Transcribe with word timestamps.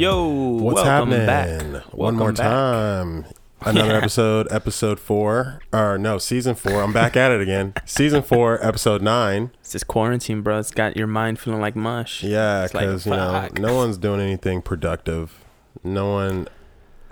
Yo, 0.00 0.26
What's 0.30 0.76
welcome 0.76 1.10
happening? 1.10 1.26
back. 1.26 1.82
One 1.92 2.16
Welcome 2.16 2.16
more 2.16 2.32
back. 2.32 2.46
time. 2.46 3.24
Another 3.60 3.90
Yeah. 3.90 3.98
episode, 3.98 4.48
episode 4.50 4.98
four, 4.98 5.60
or 5.74 5.98
no, 5.98 6.16
season 6.16 6.54
four. 6.54 6.82
I'm 6.82 6.94
back 6.94 7.18
at 7.18 7.30
it 7.30 7.42
again. 7.42 7.74
Season 7.84 8.22
four, 8.22 8.58
episode 8.66 9.02
nine. 9.02 9.50
It's 9.60 9.72
this 9.74 9.84
quarantine, 9.84 10.40
bro. 10.40 10.58
It's 10.58 10.70
got 10.70 10.96
your 10.96 11.06
mind 11.06 11.38
feeling 11.38 11.60
like 11.60 11.76
mush. 11.76 12.22
Yeah, 12.22 12.64
It's 12.64 12.72
like, 12.72 12.86
because 12.86 13.04
you 13.04 13.12
know, 13.12 13.46
no 13.58 13.74
one's 13.74 13.98
doing 13.98 14.22
anything 14.22 14.62
productive. 14.62 15.44
No 15.84 16.10
one, 16.10 16.48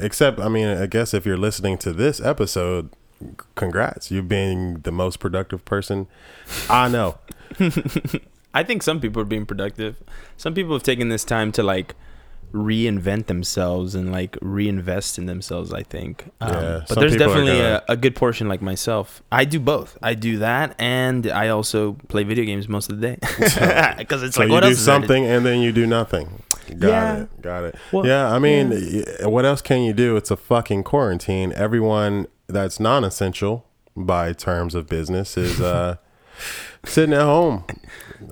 except 0.00 0.40
I 0.40 0.48
mean, 0.48 0.68
I 0.68 0.86
guess 0.86 1.12
if 1.12 1.26
you're 1.26 1.36
listening 1.36 1.76
to 1.78 1.92
this 1.92 2.22
episode, 2.22 2.88
congrats, 3.54 4.10
you 4.10 4.22
being 4.22 4.78
the 4.84 4.92
most 4.92 5.20
productive 5.20 5.62
person 5.66 6.06
I 6.70 6.88
know. 6.88 7.18
I 8.54 8.62
think 8.62 8.82
some 8.82 8.98
people 8.98 9.20
are 9.20 9.26
being 9.26 9.44
productive. 9.44 10.02
Some 10.38 10.54
people 10.54 10.72
have 10.72 10.82
taken 10.84 11.10
this 11.10 11.24
time 11.24 11.52
to 11.52 11.62
like 11.62 11.94
reinvent 12.52 13.26
themselves 13.26 13.94
and 13.94 14.10
like 14.10 14.36
reinvest 14.40 15.18
in 15.18 15.26
themselves. 15.26 15.72
I 15.72 15.82
think. 15.82 16.24
Um, 16.40 16.52
Yeah, 16.54 16.80
but 16.88 16.98
there's 17.00 17.16
definitely 17.16 17.52
gonna- 17.58 17.82
a, 17.88 17.92
a 17.92 17.96
good 17.96 18.16
portion 18.16 18.48
like 18.48 18.62
myself. 18.62 19.22
I 19.30 19.44
do 19.44 19.60
both. 19.60 19.98
I 20.02 20.14
do 20.14 20.38
that, 20.38 20.74
and 20.78 21.26
I 21.30 21.48
also 21.48 21.92
play 22.08 22.24
video 22.24 22.44
games 22.44 22.68
most 22.68 22.90
of 22.90 23.00
the 23.00 23.08
day 23.08 23.18
because 23.98 24.22
it's 24.22 24.36
So 24.36 24.42
like 24.42 24.48
you 24.48 24.52
what 24.54 24.60
do 24.60 24.66
there 24.68 24.74
to- 24.74 24.80
something 24.80 25.24
and 25.26 25.44
then 25.44 25.60
you 25.60 25.72
do 25.72 25.86
nothing. 25.86 26.42
Got 26.78 26.88
Yeah. 26.88 27.16
it. 27.22 27.42
Got 27.42 27.64
it. 27.64 27.74
Well, 27.92 28.06
yeah, 28.06 28.30
I 28.32 28.38
mean, 28.38 28.70
y- 28.70 29.26
what 29.28 29.44
else 29.46 29.62
can 29.62 29.82
you 29.82 29.92
do? 29.94 30.16
It's 30.16 30.30
a 30.30 30.36
fucking 30.36 30.82
quarantine. 30.84 31.52
Everyone 31.54 32.26
that's 32.46 32.78
non-essential 32.78 33.64
by 33.96 34.32
terms 34.32 34.74
of 34.74 34.86
business 34.86 35.36
is 35.36 35.60
uh 35.60 35.96
sitting 36.84 37.14
at 37.14 37.22
home. 37.22 37.64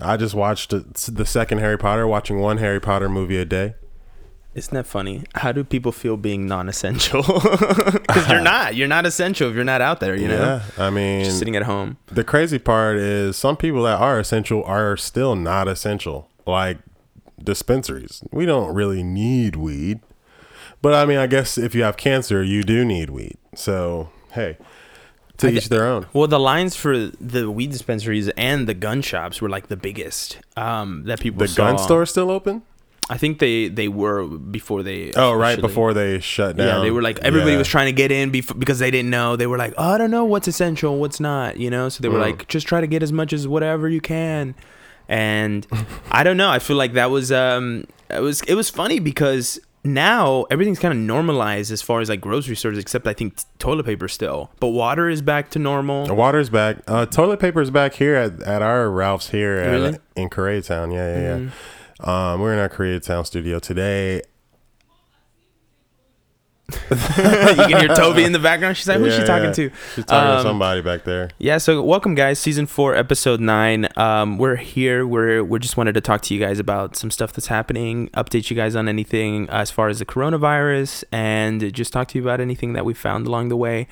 I 0.01 0.17
just 0.17 0.35
watched 0.35 0.71
the 0.71 1.27
second 1.27 1.59
Harry 1.59 1.79
Potter, 1.79 2.07
watching 2.07 2.39
one 2.41 2.59
Harry 2.59 2.81
Potter 2.81 3.09
movie 3.09 3.37
a 3.39 3.45
day. 3.45 3.75
Isn't 4.57 4.73
that 4.75 4.87
funny? 4.87 5.23
How 5.35 5.53
do 5.53 5.63
people 5.65 5.93
feel 5.93 6.17
being 6.17 6.47
non-essential? 6.47 7.23
Because 8.07 8.29
you're 8.31 8.41
not. 8.55 8.75
You're 8.75 8.89
not 8.89 9.05
essential 9.05 9.49
if 9.51 9.55
you're 9.55 9.65
not 9.65 9.81
out 9.83 10.01
there. 10.01 10.17
You 10.17 10.29
know, 10.29 10.61
yeah, 10.79 10.85
I 10.85 10.91
mean, 10.91 11.25
just 11.25 11.39
sitting 11.39 11.55
at 11.57 11.65
home. 11.65 11.99
the 12.07 12.25
crazy 12.25 12.59
part 12.59 12.97
is 12.97 13.37
some 13.37 13.57
people 13.57 13.83
that 13.83 14.01
are 14.01 14.19
essential 14.19 14.65
are 14.65 14.97
still 14.97 15.37
not 15.37 15.69
essential. 15.69 16.31
Like 16.47 16.79
dispensaries, 17.43 18.23
we 18.33 18.47
don't 18.47 18.75
really 18.75 19.03
need 19.03 19.57
weed, 19.57 20.01
but 20.81 20.95
I 20.95 21.05
mean, 21.05 21.19
I 21.19 21.27
guess 21.27 21.59
if 21.59 21.75
you 21.75 21.83
have 21.83 21.97
cancer, 21.97 22.43
you 22.43 22.63
do 22.63 22.85
need 22.85 23.11
weed. 23.11 23.37
So 23.55 24.09
hey, 24.33 24.57
to 25.39 25.49
I 25.49 25.51
each 25.51 25.69
their 25.69 25.87
own. 25.87 26.07
Well, 26.13 26.29
the 26.29 26.41
lines 26.41 26.77
for 26.77 26.97
the 27.21 27.51
weed 27.51 27.73
dispensaries 27.73 28.29
and 28.37 28.67
the 28.67 28.75
gun 28.75 29.03
shops 29.03 29.43
were 29.43 29.49
like 29.51 29.67
the 29.69 29.77
biggest 29.77 30.39
um, 30.57 31.03
that 31.05 31.21
people 31.21 31.41
The 31.41 31.49
saw. 31.49 31.67
gun 31.67 31.79
store 31.79 32.07
still 32.07 32.31
open? 32.31 32.63
I 33.09 33.19
think 33.19 33.39
they 33.39 33.69
they 33.69 33.87
were 33.89 34.27
before 34.27 34.83
they. 34.83 35.13
Oh, 35.15 35.33
right 35.33 35.61
before 35.61 35.95
they 35.95 36.19
shut 36.21 36.57
down. 36.57 36.67
Yeah, 36.67 36.79
they 36.81 36.91
were 36.91 37.03
like 37.03 37.19
everybody 37.21 37.53
Yeah. 37.53 37.59
was 37.59 37.69
trying 37.69 37.87
to 37.87 37.93
get 37.93 38.11
in 38.11 38.33
bef- 38.33 38.59
because 38.59 38.81
they 38.81 38.91
didn't 38.91 39.11
know. 39.11 39.37
They 39.37 39.47
were 39.47 39.59
like, 39.59 39.75
oh, 39.79 39.91
I 39.95 39.99
don't 39.99 40.11
know 40.11 40.25
what's 40.25 40.49
essential, 40.49 40.99
what's 40.99 41.21
not, 41.21 41.57
you 41.59 41.71
know. 41.71 41.89
So 41.89 42.03
they 42.03 42.09
were 42.09 42.19
Mm. 42.19 42.23
like, 42.33 42.49
just 42.49 42.67
try 42.67 42.81
to 42.81 42.87
get 42.89 43.03
as 43.05 43.13
much 43.13 43.33
as 43.33 43.47
whatever 43.47 43.89
you 43.89 44.01
can. 44.01 44.55
And 45.09 45.67
I 46.11 46.25
don't 46.25 46.37
know. 46.37 46.51
I 46.51 46.59
feel 46.59 46.77
like 46.77 46.95
that 46.95 47.11
was 47.11 47.31
um, 47.31 47.85
it 48.11 48.21
was 48.21 48.41
it 48.43 48.55
was 48.55 48.71
funny 48.71 48.99
because 48.99 49.61
now 49.85 50.45
everything's 50.51 50.81
kind 50.81 50.93
of 50.93 50.99
normalized 50.99 51.71
as 51.71 51.81
far 51.81 52.01
as 52.01 52.09
like 52.09 52.21
grocery 52.21 52.57
stores, 52.57 52.77
except 52.77 53.07
I 53.07 53.13
think 53.13 53.37
t- 53.37 53.45
toilet 53.61 53.87
paper 53.87 54.09
still, 54.09 54.51
but 54.59 54.69
water 54.71 55.09
is 55.09 55.23
back 55.23 55.51
to 55.51 55.61
normal. 55.61 56.07
The 56.07 56.15
water's 56.15 56.51
back. 56.51 56.79
Uh, 56.89 57.07
toilet 57.07 57.41
is 57.57 57.71
back 57.71 57.95
here 57.95 58.17
at, 58.17 58.43
at 58.43 58.63
our 58.63 58.91
Ralph's 58.91 59.31
here 59.31 59.55
at, 59.59 60.01
in 60.17 60.29
Koreatown. 60.29 60.93
Yeah, 60.93 61.21
yeah, 61.21 61.37
yeah. 61.45 61.51
Um, 62.01 62.41
we're 62.41 62.53
in 62.53 62.59
our 62.59 62.69
Koreatown 62.69 63.27
studio 63.27 63.59
today. 63.59 64.23
you 66.91 66.97
can 66.97 67.81
hear 67.81 67.95
Toby 67.95 68.25
in 68.25 68.33
the 68.33 68.41
background. 68.41 68.77
She's 68.77 68.89
like, 68.89 68.99
who's 68.99 69.15
she 69.15 69.23
talking 69.23 69.47
yeah. 69.47 69.53
to? 69.53 69.71
She's 69.95 70.05
talking 70.05 70.31
Um, 70.31 70.37
to 70.39 70.43
somebody 70.43 70.83
back 70.83 71.05
there. 71.05 71.31
Yeah, 71.39 71.59
so 71.59 71.81
welcome 71.81 72.17
guys, 72.17 72.41
season 72.41 72.67
four, 72.67 72.97
episode 72.97 73.41
nine. 73.41 73.89
Um, 73.97 74.37
we're 74.37 74.57
here. 74.57 75.07
We're 75.07 75.45
we 75.45 75.61
just 75.61 75.77
wanted 75.77 75.93
to 75.95 76.01
talk 76.01 76.23
to 76.23 76.35
you 76.35 76.41
guys 76.41 76.59
about 76.59 76.97
some 76.97 77.13
stuff 77.13 77.33
that's 77.33 77.47
happening, 77.47 78.09
update 78.11 78.51
you 78.51 78.57
guys 78.57 78.75
on 78.75 78.89
anything 78.89 79.49
as 79.49 79.71
far 79.71 79.89
as 79.89 80.01
the 80.01 80.05
coronavirus, 80.07 81.05
and 81.13 81.73
just 81.73 81.93
talk 81.93 82.09
to 82.09 82.19
you 82.19 82.25
about 82.25 82.41
anything 82.41 82.73
that 82.73 82.85
we 82.85 82.95
found 82.95 83.29
along 83.29 83.49
the 83.49 83.57
way 83.57 83.87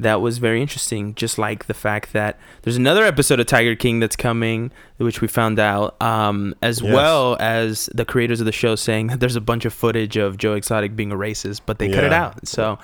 that 0.00 0.20
was 0.20 0.38
very 0.38 0.60
interesting. 0.60 1.14
Just 1.14 1.38
like 1.38 1.66
the 1.66 1.74
fact 1.74 2.12
that 2.12 2.38
there's 2.62 2.76
another 2.76 3.04
episode 3.04 3.40
of 3.40 3.46
Tiger 3.46 3.74
King 3.76 4.00
that's 4.00 4.16
coming, 4.16 4.70
which 4.98 5.20
we 5.20 5.28
found 5.28 5.58
out, 5.58 6.00
um, 6.02 6.54
as 6.62 6.80
Yes. 6.80 6.92
well 6.94 7.36
as 7.40 7.88
the 7.94 8.04
creators 8.04 8.40
of 8.40 8.46
the 8.46 8.52
show 8.52 8.74
saying 8.76 9.08
that 9.08 9.20
there's 9.20 9.36
a 9.36 9.40
bunch 9.40 9.64
of 9.64 9.72
footage 9.72 10.16
of 10.16 10.36
Joe 10.36 10.54
Exotic 10.54 10.96
being 10.96 11.12
a 11.12 11.16
racist, 11.16 11.60
but 11.66 11.78
they 11.78 11.88
cut 11.88 12.04
it 12.04 12.12
out. 12.12 12.46
So, 12.48 12.78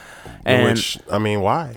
and 0.44 0.70
Which 0.74 0.98
I 1.10 1.18
mean, 1.18 1.40
why? 1.40 1.76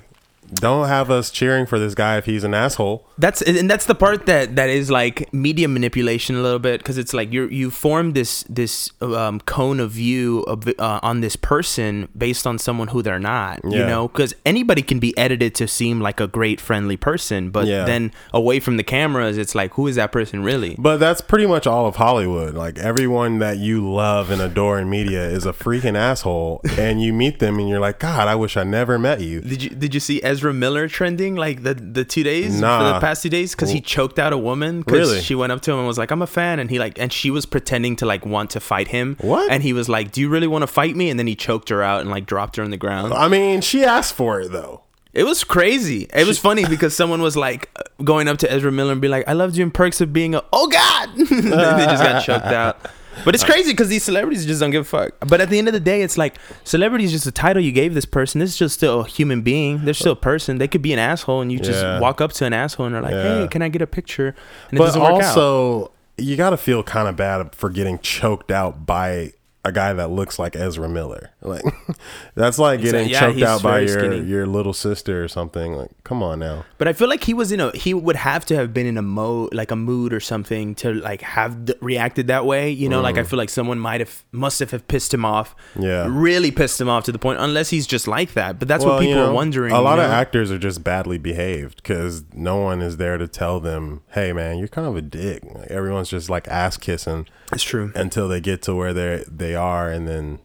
Don't 0.54 0.88
have 0.88 1.10
us 1.12 1.30
cheering 1.32 1.66
for 1.66 1.80
this 1.80 1.96
guy 1.96 2.18
if 2.18 2.26
he's 2.26 2.44
an 2.44 2.54
asshole. 2.54 3.08
That's 3.18 3.42
and 3.42 3.70
that's 3.70 3.86
the 3.86 3.96
part 3.96 4.26
that 4.26 4.56
that 4.56 4.70
is 4.70 4.90
like 4.90 5.32
media 5.34 5.68
manipulation 5.68 6.36
a 6.36 6.42
little 6.42 6.60
bit 6.60 6.80
because 6.80 6.98
it's 6.98 7.14
like 7.14 7.32
you 7.32 7.48
you 7.50 7.70
form 7.72 8.14
this 8.14 8.44
this 8.50 8.92
um, 9.02 9.40
cone 9.42 9.80
of 9.80 9.92
view 9.92 10.40
of, 10.44 10.68
uh, 10.80 11.00
on 11.04 11.22
this 11.22 11.36
person 11.36 12.08
based 12.18 12.48
on 12.48 12.58
someone 12.58 12.88
who 12.90 13.02
they're 13.02 13.20
not. 13.20 13.60
Yeah. 13.64 13.80
You 13.80 13.86
know, 13.86 14.08
because 14.08 14.34
anybody 14.46 14.82
can 14.82 15.00
be 15.00 15.16
edited 15.18 15.54
to 15.56 15.68
seem 15.68 16.00
like 16.02 16.20
a 16.20 16.28
great 16.28 16.60
friendly 16.62 16.98
person, 16.98 17.50
but 17.52 17.68
Yeah. 17.68 17.86
then 17.86 18.12
away 18.34 18.60
from 18.60 18.78
the 18.78 18.84
cameras, 18.84 19.38
it's 19.38 19.54
like 19.54 19.74
who 19.74 19.88
is 19.88 19.96
that 19.98 20.12
person 20.12 20.42
really? 20.44 20.76
But 20.80 20.98
that's 20.98 21.22
pretty 21.22 21.46
much 21.46 21.68
all 21.68 21.86
of 21.86 21.98
Hollywood. 21.98 22.56
Like 22.56 22.78
everyone 22.80 23.40
that 23.40 23.58
you 23.58 23.88
love 23.92 24.32
and 24.32 24.42
adore 24.42 24.80
in 24.80 24.90
media 24.90 25.28
is 25.28 25.46
a 25.46 25.54
freaking 25.54 25.96
asshole, 25.98 26.62
and 26.78 27.02
you 27.02 27.12
meet 27.14 27.40
them 27.40 27.60
and 27.60 27.68
you're 27.70 27.80
like, 27.80 28.00
God, 28.00 28.28
I 28.28 28.36
wish 28.36 28.56
I 28.58 28.64
never 28.64 28.98
met 28.98 29.20
you. 29.22 29.42
Did 29.42 29.62
you 29.64 29.70
did 29.72 29.94
you 29.94 30.00
see 30.00 30.22
Ezra 30.24 30.39
Miller 30.44 30.88
trending 30.88 31.36
like 31.36 31.64
the 31.64 31.74
the 31.74 32.04
two 32.06 32.24
days 32.24 32.56
for 32.56 32.62
the 32.62 33.00
past 33.00 33.24
two 33.24 33.30
days 33.30 33.54
because 33.56 33.70
he 33.70 33.82
choked 33.82 34.18
out 34.20 34.34
a 34.34 34.38
woman 34.38 34.80
because 34.82 35.10
Really? 35.10 35.22
she 35.22 35.36
went 35.36 35.52
up 35.52 35.62
to 35.62 35.72
him 35.72 35.78
and 35.80 35.88
was 35.88 35.98
like 35.98 36.12
I'm 36.12 36.22
a 36.22 36.28
fan 36.28 36.60
and 36.60 36.70
he 36.70 36.80
like 36.80 36.98
and 37.00 37.12
she 37.14 37.30
was 37.32 37.46
pretending 37.46 37.96
to 37.98 38.06
like 38.06 38.26
want 38.26 38.50
to 38.52 38.60
fight 38.60 38.88
him 38.90 39.18
What? 39.22 39.52
and 39.52 39.62
he 39.64 39.74
was 39.74 39.88
like 39.90 40.12
Do 40.12 40.22
you 40.22 40.30
really 40.30 40.48
want 40.48 40.64
to 40.64 40.68
fight 40.68 40.96
me 40.96 41.10
and 41.10 41.20
then 41.20 41.28
he 41.28 41.36
choked 41.36 41.70
her 41.70 41.84
out 41.84 42.02
and 42.02 42.10
like 42.10 42.26
dropped 42.26 42.56
her 42.58 42.64
on 42.64 42.72
the 42.72 42.78
ground. 42.78 43.14
I 43.14 43.28
mean, 43.28 43.62
she 43.62 43.84
asked 43.84 44.14
for 44.14 44.42
it 44.42 44.52
though. 44.52 44.82
It 45.12 45.24
was 45.24 45.44
crazy. 45.44 46.08
It 46.14 46.28
was 46.28 46.38
funny 46.40 46.66
because 46.70 46.96
someone 46.96 47.22
was 47.22 47.36
like 47.36 47.70
going 48.04 48.28
up 48.28 48.38
to 48.40 48.52
Ezra 48.52 48.72
Miller 48.72 48.92
and 48.92 49.02
be 49.02 49.08
like 49.08 49.28
I 49.28 49.34
loved 49.34 49.56
you 49.58 49.64
in 49.64 49.72
perks 49.72 50.02
of 50.02 50.14
being 50.14 50.36
a 50.36 50.44
oh 50.54 50.68
god 50.68 51.10
and 51.18 51.28
then 51.28 51.78
they 51.78 51.86
just 51.86 52.04
got 52.04 52.24
choked 52.24 52.46
out. 52.46 52.80
But 53.26 53.36
it's 53.36 53.44
uh, 53.44 53.48
crazy 53.48 53.72
because 53.72 53.90
these 53.90 54.04
celebrities 54.04 54.46
just 54.46 54.60
don't 54.62 54.72
give 54.72 54.82
a 54.82 54.86
fuck. 54.86 55.12
But 55.28 55.42
at 55.42 55.50
the 55.50 55.58
end 55.60 55.68
of 55.68 55.74
the 55.74 55.80
day, 55.80 56.02
it's 56.02 56.18
like 56.18 56.36
celebrity 56.64 57.06
is 57.06 57.12
just 57.12 57.28
a 57.28 57.32
title 57.32 57.62
you 57.62 57.72
gave 57.72 57.94
this 57.94 58.06
person. 58.06 58.40
This 58.40 58.52
is 58.52 58.58
just 58.58 58.76
still 58.76 59.02
a 59.02 59.08
human 59.08 59.42
being. 59.42 59.84
They're 59.86 59.94
still 59.94 60.14
a 60.14 60.16
person. 60.16 60.58
They 60.58 60.68
could 60.68 60.82
be 60.82 60.94
an 60.94 61.00
asshole, 61.00 61.42
and 61.42 61.52
you 61.52 61.60
just 61.60 61.82
Yeah. 61.84 62.00
walk 62.00 62.22
up 62.22 62.32
to 62.34 62.46
an 62.46 62.54
asshole 62.54 62.86
and 62.88 62.96
they're 62.96 63.02
like, 63.02 63.14
Yeah. 63.14 63.42
"Hey, 63.42 63.48
can 63.48 63.62
I 63.62 63.70
get 63.70 63.82
a 63.82 63.88
picture?" 63.88 64.36
And 64.70 64.78
it 64.78 64.80
but 64.80 64.86
doesn't 64.86 65.02
work 65.02 65.12
out. 65.24 65.38
also 65.38 65.92
you 66.18 66.36
got 66.36 66.50
to 66.50 66.58
feel 66.58 66.84
kind 66.84 67.08
of 67.08 67.16
bad 67.16 67.56
for 67.56 67.70
getting 67.70 67.98
choked 68.00 68.52
out 68.52 68.86
by 68.86 69.32
a 69.66 69.72
guy 69.74 69.92
that 69.92 70.10
looks 70.10 70.40
like 70.40 70.56
Ezra 70.56 70.88
Miller. 70.88 71.32
Like 71.42 71.64
that's 72.36 72.58
like 72.58 72.82
getting 72.82 73.04
like- 73.04 73.12
yeah, 73.12 73.20
choked 73.20 73.42
out 73.42 73.62
by 73.62 73.82
your 73.82 74.00
skinny. 74.00 74.20
your 74.22 74.46
little 74.46 74.72
sister 74.74 75.22
or 75.24 75.28
something. 75.28 75.74
Like, 75.74 75.92
come 76.06 76.24
on 76.24 76.40
now. 76.40 76.66
But 76.78 76.88
I 76.88 76.94
feel 76.94 77.10
like 77.10 77.26
he 77.26 77.34
was 77.34 77.52
in 77.52 77.60
a 77.60 77.76
he 77.76 77.94
would 77.94 78.16
have 78.16 78.46
to 78.46 78.56
have 78.56 78.74
been 78.74 78.86
in 78.86 78.98
a 78.98 79.02
mode 79.02 79.54
like 79.54 79.72
a 79.72 79.76
mood 79.76 80.14
or 80.14 80.22
something 80.22 80.76
to 80.76 80.94
like 80.94 81.22
have 81.22 81.66
th- 81.66 81.78
reacted 81.82 82.28
that 82.28 82.46
way. 82.46 82.70
You 82.70 82.88
know, 82.88 83.02
like 83.02 83.18
I 83.18 83.24
feel 83.24 83.38
like 83.38 83.50
someone 83.50 83.80
might 83.80 84.00
have 84.00 84.24
must 84.32 84.60
have 84.60 84.72
have 84.72 84.88
pissed 84.88 85.14
him 85.14 85.26
off. 85.26 85.56
Mm. 85.76 85.84
Yeah. 85.84 86.08
really 86.10 86.52
pissed 86.52 86.80
him 86.80 86.88
off 86.88 87.04
to 87.06 87.12
the 87.12 87.20
point. 87.20 87.40
Unless 87.40 87.70
he's 87.70 87.86
just 87.86 88.08
like 88.08 88.34
that. 88.34 88.60
But 88.60 88.68
that's 88.68 88.86
what 88.86 89.00
people 89.00 89.10
you 89.10 89.16
know, 89.16 89.30
are 89.32 89.34
wondering. 89.34 89.74
A 89.74 89.82
lot 89.82 89.98
you 89.98 90.06
of 90.06 90.12
actors 90.12 90.52
are 90.52 90.58
just 90.60 90.84
badly 90.84 91.18
behaved 91.18 91.78
because 91.78 92.24
no 92.34 92.58
one 92.58 92.82
is 92.82 92.96
there 92.98 93.18
to 93.18 93.28
tell 93.28 93.60
them, 93.60 94.02
"Hey, 94.12 94.32
man, 94.32 94.58
you're 94.58 94.68
kind 94.70 94.88
of 94.88 94.96
a 94.96 95.02
dick." 95.02 95.44
Like, 95.44 95.70
everyone's 95.70 96.10
just 96.10 96.30
like 96.30 96.48
ass 96.48 96.78
kissing 96.78 97.28
It's 97.52 97.64
true. 97.64 97.92
until 97.96 98.28
they 98.28 98.40
get 98.42 98.62
to 98.64 98.76
where 98.76 98.94
they 98.94 99.24
they 99.28 99.56
are, 99.56 99.90
and 99.90 100.08
then 100.08 100.40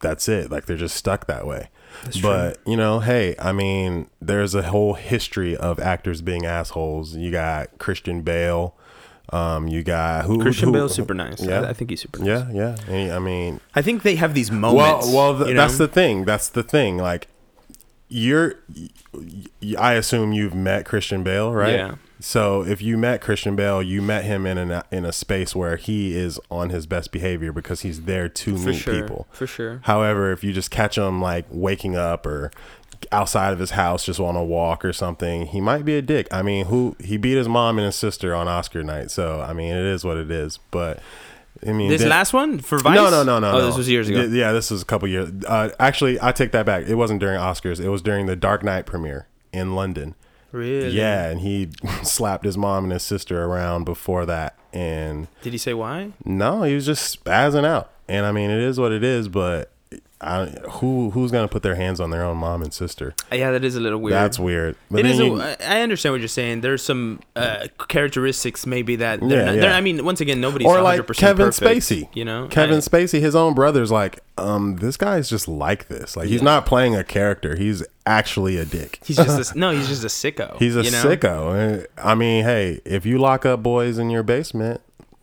that's 0.00 0.28
it. 0.28 0.50
Like 0.50 0.66
they're 0.66 0.76
just 0.76 0.96
stuck 0.96 1.26
that 1.26 1.46
way. 1.46 1.68
but 2.22 2.58
you 2.66 2.76
know, 2.76 3.00
hey, 3.00 3.34
I 3.38 3.52
mean, 3.52 4.08
there's 4.20 4.54
a 4.54 4.62
whole 4.62 4.94
history 4.94 5.56
of 5.56 5.78
actors 5.78 6.22
being 6.22 6.44
assholes. 6.46 7.14
You 7.16 7.30
got 7.30 7.78
Christian 7.78 8.22
Bale. 8.22 8.76
Um, 9.30 9.68
you 9.68 9.82
got 9.82 10.24
who? 10.24 10.40
Christian 10.40 10.68
who- 10.68 10.72
Bale's 10.74 10.94
super 10.94 11.14
nice. 11.14 11.40
Yeah. 11.42 11.62
I, 11.62 11.70
I 11.70 11.72
think 11.72 11.90
he's 11.90 12.00
super 12.00 12.18
nice. 12.18 12.52
Yeah, 12.52 12.76
yeah. 12.88 13.16
I 13.16 13.18
mean, 13.18 13.60
I 13.74 13.80
think 13.80 14.02
they 14.02 14.16
have 14.16 14.34
these 14.34 14.50
moments. 14.50 15.06
well, 15.06 15.14
well, 15.32 15.36
th- 15.38 15.48
you 15.48 15.54
know? 15.54 15.60
that's 15.62 15.78
the 15.78 15.88
thing. 15.88 16.24
That's 16.24 16.48
the 16.50 16.62
thing. 16.62 16.98
Like, 16.98 17.28
you're. 18.08 18.56
I 19.78 19.94
assume 19.94 20.32
you've 20.32 20.54
met 20.54 20.84
Christian 20.84 21.22
Bale, 21.22 21.52
right? 21.52 21.74
Yeah. 21.74 21.94
So 22.22 22.62
if 22.64 22.80
you 22.80 22.96
met 22.96 23.20
Christian 23.20 23.56
Bale, 23.56 23.82
you 23.82 24.00
met 24.00 24.24
him 24.24 24.46
in 24.46 24.56
an 24.56 24.82
in 24.92 25.04
a 25.04 25.12
space 25.12 25.56
where 25.56 25.76
he 25.76 26.14
is 26.14 26.38
on 26.50 26.70
his 26.70 26.86
best 26.86 27.10
behavior 27.10 27.52
because 27.52 27.80
he's 27.80 28.02
there 28.02 28.28
to 28.28 28.56
for 28.56 28.68
meet 28.68 28.76
sure. 28.78 28.94
people. 28.94 29.26
For 29.32 29.46
sure. 29.46 29.80
However, 29.82 30.30
if 30.30 30.44
you 30.44 30.52
just 30.52 30.70
catch 30.70 30.96
him 30.96 31.20
like 31.20 31.46
waking 31.50 31.96
up 31.96 32.24
or 32.24 32.52
outside 33.10 33.52
of 33.52 33.58
his 33.58 33.72
house 33.72 34.04
just 34.04 34.20
on 34.20 34.36
a 34.36 34.44
walk 34.44 34.84
or 34.84 34.92
something, 34.92 35.46
he 35.46 35.60
might 35.60 35.84
be 35.84 35.96
a 35.96 36.02
dick. 36.02 36.28
I 36.32 36.42
mean, 36.42 36.66
who 36.66 36.94
he 37.00 37.16
beat 37.16 37.36
his 37.36 37.48
mom 37.48 37.76
and 37.78 37.86
his 37.86 37.96
sister 37.96 38.34
on 38.36 38.46
Oscar 38.46 38.84
night, 38.84 39.10
so 39.10 39.40
I 39.40 39.52
mean, 39.52 39.74
it 39.74 39.84
is 39.84 40.04
what 40.04 40.16
it 40.16 40.30
is. 40.30 40.60
But 40.70 41.00
I 41.66 41.72
mean, 41.72 41.88
This 41.90 42.02
then- 42.02 42.10
last 42.10 42.32
one 42.32 42.60
for 42.60 42.78
Vice? 42.78 42.94
No, 42.94 43.10
no, 43.10 43.24
no, 43.24 43.40
no. 43.40 43.50
Oh, 43.50 43.58
no. 43.58 43.66
this 43.66 43.76
was 43.76 43.88
years 43.88 44.08
ago. 44.08 44.22
Yeah, 44.22 44.52
this 44.52 44.70
was 44.70 44.80
a 44.80 44.84
couple 44.84 45.08
years. 45.08 45.30
Uh, 45.44 45.70
actually, 45.80 46.18
I 46.22 46.30
take 46.30 46.52
that 46.52 46.66
back. 46.66 46.86
It 46.86 46.94
wasn't 46.94 47.18
during 47.18 47.40
Oscars. 47.40 47.80
It 47.80 47.88
was 47.88 48.00
during 48.00 48.26
the 48.26 48.36
Dark 48.36 48.62
Knight 48.62 48.86
premiere 48.86 49.26
in 49.52 49.74
London. 49.74 50.14
Really? 50.52 50.90
Yeah, 50.90 51.28
and 51.28 51.40
he 51.40 51.70
slapped 52.02 52.44
his 52.44 52.56
mom 52.56 52.84
and 52.84 52.92
his 52.92 53.02
sister 53.02 53.44
around 53.44 53.84
before 53.84 54.24
that. 54.26 54.56
And 54.72 55.26
Did 55.42 55.52
he 55.52 55.58
say 55.58 55.74
why? 55.74 56.12
no, 56.24 56.62
he 56.62 56.74
was 56.74 56.86
just 56.86 57.22
spazzing 57.24 57.64
out. 57.64 57.90
And 58.08 58.24
I 58.26 58.32
mean, 58.32 58.50
it 58.50 58.60
is 58.60 58.78
what 58.78 58.92
it 58.92 59.02
is. 59.02 59.28
But 59.28 59.71
I, 60.24 60.46
who 60.70 61.10
who's 61.10 61.32
gonna 61.32 61.48
put 61.48 61.62
their 61.64 61.74
hands 61.74 61.98
on 62.00 62.10
their 62.10 62.22
own 62.24 62.36
mom 62.36 62.62
and 62.62 62.72
sister? 62.72 63.14
Yeah, 63.32 63.50
that 63.50 63.64
is 63.64 63.74
a 63.74 63.80
little 63.80 63.98
weird. 63.98 64.14
That's 64.14 64.38
weird. 64.38 64.76
But 64.90 65.00
It 65.00 65.06
is. 65.06 65.18
you- 65.18 65.40
A, 65.40 65.56
I 65.66 65.80
understand 65.80 66.12
what 66.12 66.20
you're 66.20 66.28
saying. 66.28 66.60
There's 66.60 66.82
some 66.82 67.18
uh, 67.34 67.66
characteristics 67.88 68.64
maybe 68.66 68.96
that 68.96 69.20
they're 69.20 69.28
Yeah, 69.30 69.44
not, 69.46 69.54
yeah. 69.56 69.60
they're- 69.62 69.72
I 69.72 69.80
mean, 69.80 70.04
once 70.04 70.20
again, 70.20 70.40
nobody's 70.40 70.66
or 70.68 70.76
100% 70.76 70.82
like 70.84 71.06
Kevin 71.16 71.46
perfect, 71.46 71.80
Spacey. 71.80 72.08
You 72.14 72.24
know, 72.24 72.46
Kevin 72.48 72.76
I- 72.76 72.80
Spacey, 72.80 73.20
his 73.20 73.34
own 73.34 73.54
brother's 73.54 73.90
like, 73.90 74.20
um, 74.38 74.76
this 74.76 74.96
guy's 74.96 75.28
just 75.28 75.48
like 75.48 75.88
this. 75.88 76.16
Like 76.16 76.28
he's 76.28 76.40
Yeah. 76.40 76.44
not 76.44 76.66
playing 76.66 76.94
a 76.94 77.02
character. 77.04 77.56
He's 77.56 77.82
actually 78.06 78.56
a 78.56 78.64
dick. 78.64 79.00
He's 79.04 79.16
just 79.16 79.54
a, 79.54 79.58
no. 79.58 79.70
He's 79.72 79.88
just 79.88 80.04
a 80.04 80.08
sicko. 80.08 80.56
He's 80.58 80.76
a 80.76 80.82
you 80.82 80.90
know? 80.90 81.04
sicko. 81.04 81.86
I 81.98 82.14
mean, 82.14 82.44
hey, 82.44 82.80
if 82.84 83.04
you 83.06 83.18
lock 83.18 83.44
up 83.44 83.62
boys 83.62 83.98
in 83.98 84.08
your 84.10 84.22
basement, 84.22 84.80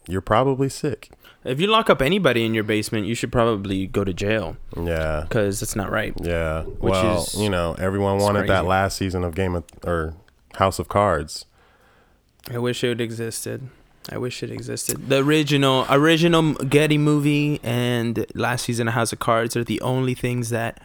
you're 0.08 0.22
probably 0.22 0.70
sick. 0.70 1.10
If 1.50 1.60
you 1.60 1.68
lock 1.68 1.90
up 1.90 2.02
anybody 2.02 2.46
in 2.46 2.54
your 2.54 2.64
basement, 2.64 3.08
you 3.08 3.16
should 3.16 3.32
probably 3.32 3.88
go 3.88 4.04
to 4.04 4.14
jail 4.14 4.56
Yeah. 4.78 5.26
because 5.28 5.60
that's 5.60 5.76
not 5.76 5.92
right. 5.92 6.14
Yeah. 6.22 6.64
well, 6.80 7.24
is- 7.24 7.36
you 7.40 7.50
know, 7.50 7.76
everyone 7.80 8.18
wanted 8.20 8.48
that 8.48 8.66
last 8.66 8.98
season 8.98 9.24
of 9.24 9.36
Game 9.36 9.56
of 9.56 9.64
or 9.84 10.14
House 10.56 10.80
of 10.80 10.88
Cards. 10.90 11.46
I 12.52 12.58
wish 12.58 12.84
it 12.84 13.02
existed. 13.02 13.70
I 14.12 14.18
wish 14.18 14.42
it 14.44 14.50
existed. 14.52 15.10
The 15.10 15.18
original 15.24 15.86
original 15.90 16.54
Getty 16.54 16.98
movie 16.98 17.60
and 17.64 18.26
last 18.34 18.66
season 18.66 18.88
of 18.88 18.94
House 18.96 19.12
of 19.14 19.20
Cards 19.20 19.56
are 19.58 19.64
the 19.64 19.80
only 19.82 20.14
things 20.16 20.50
that 20.50 20.82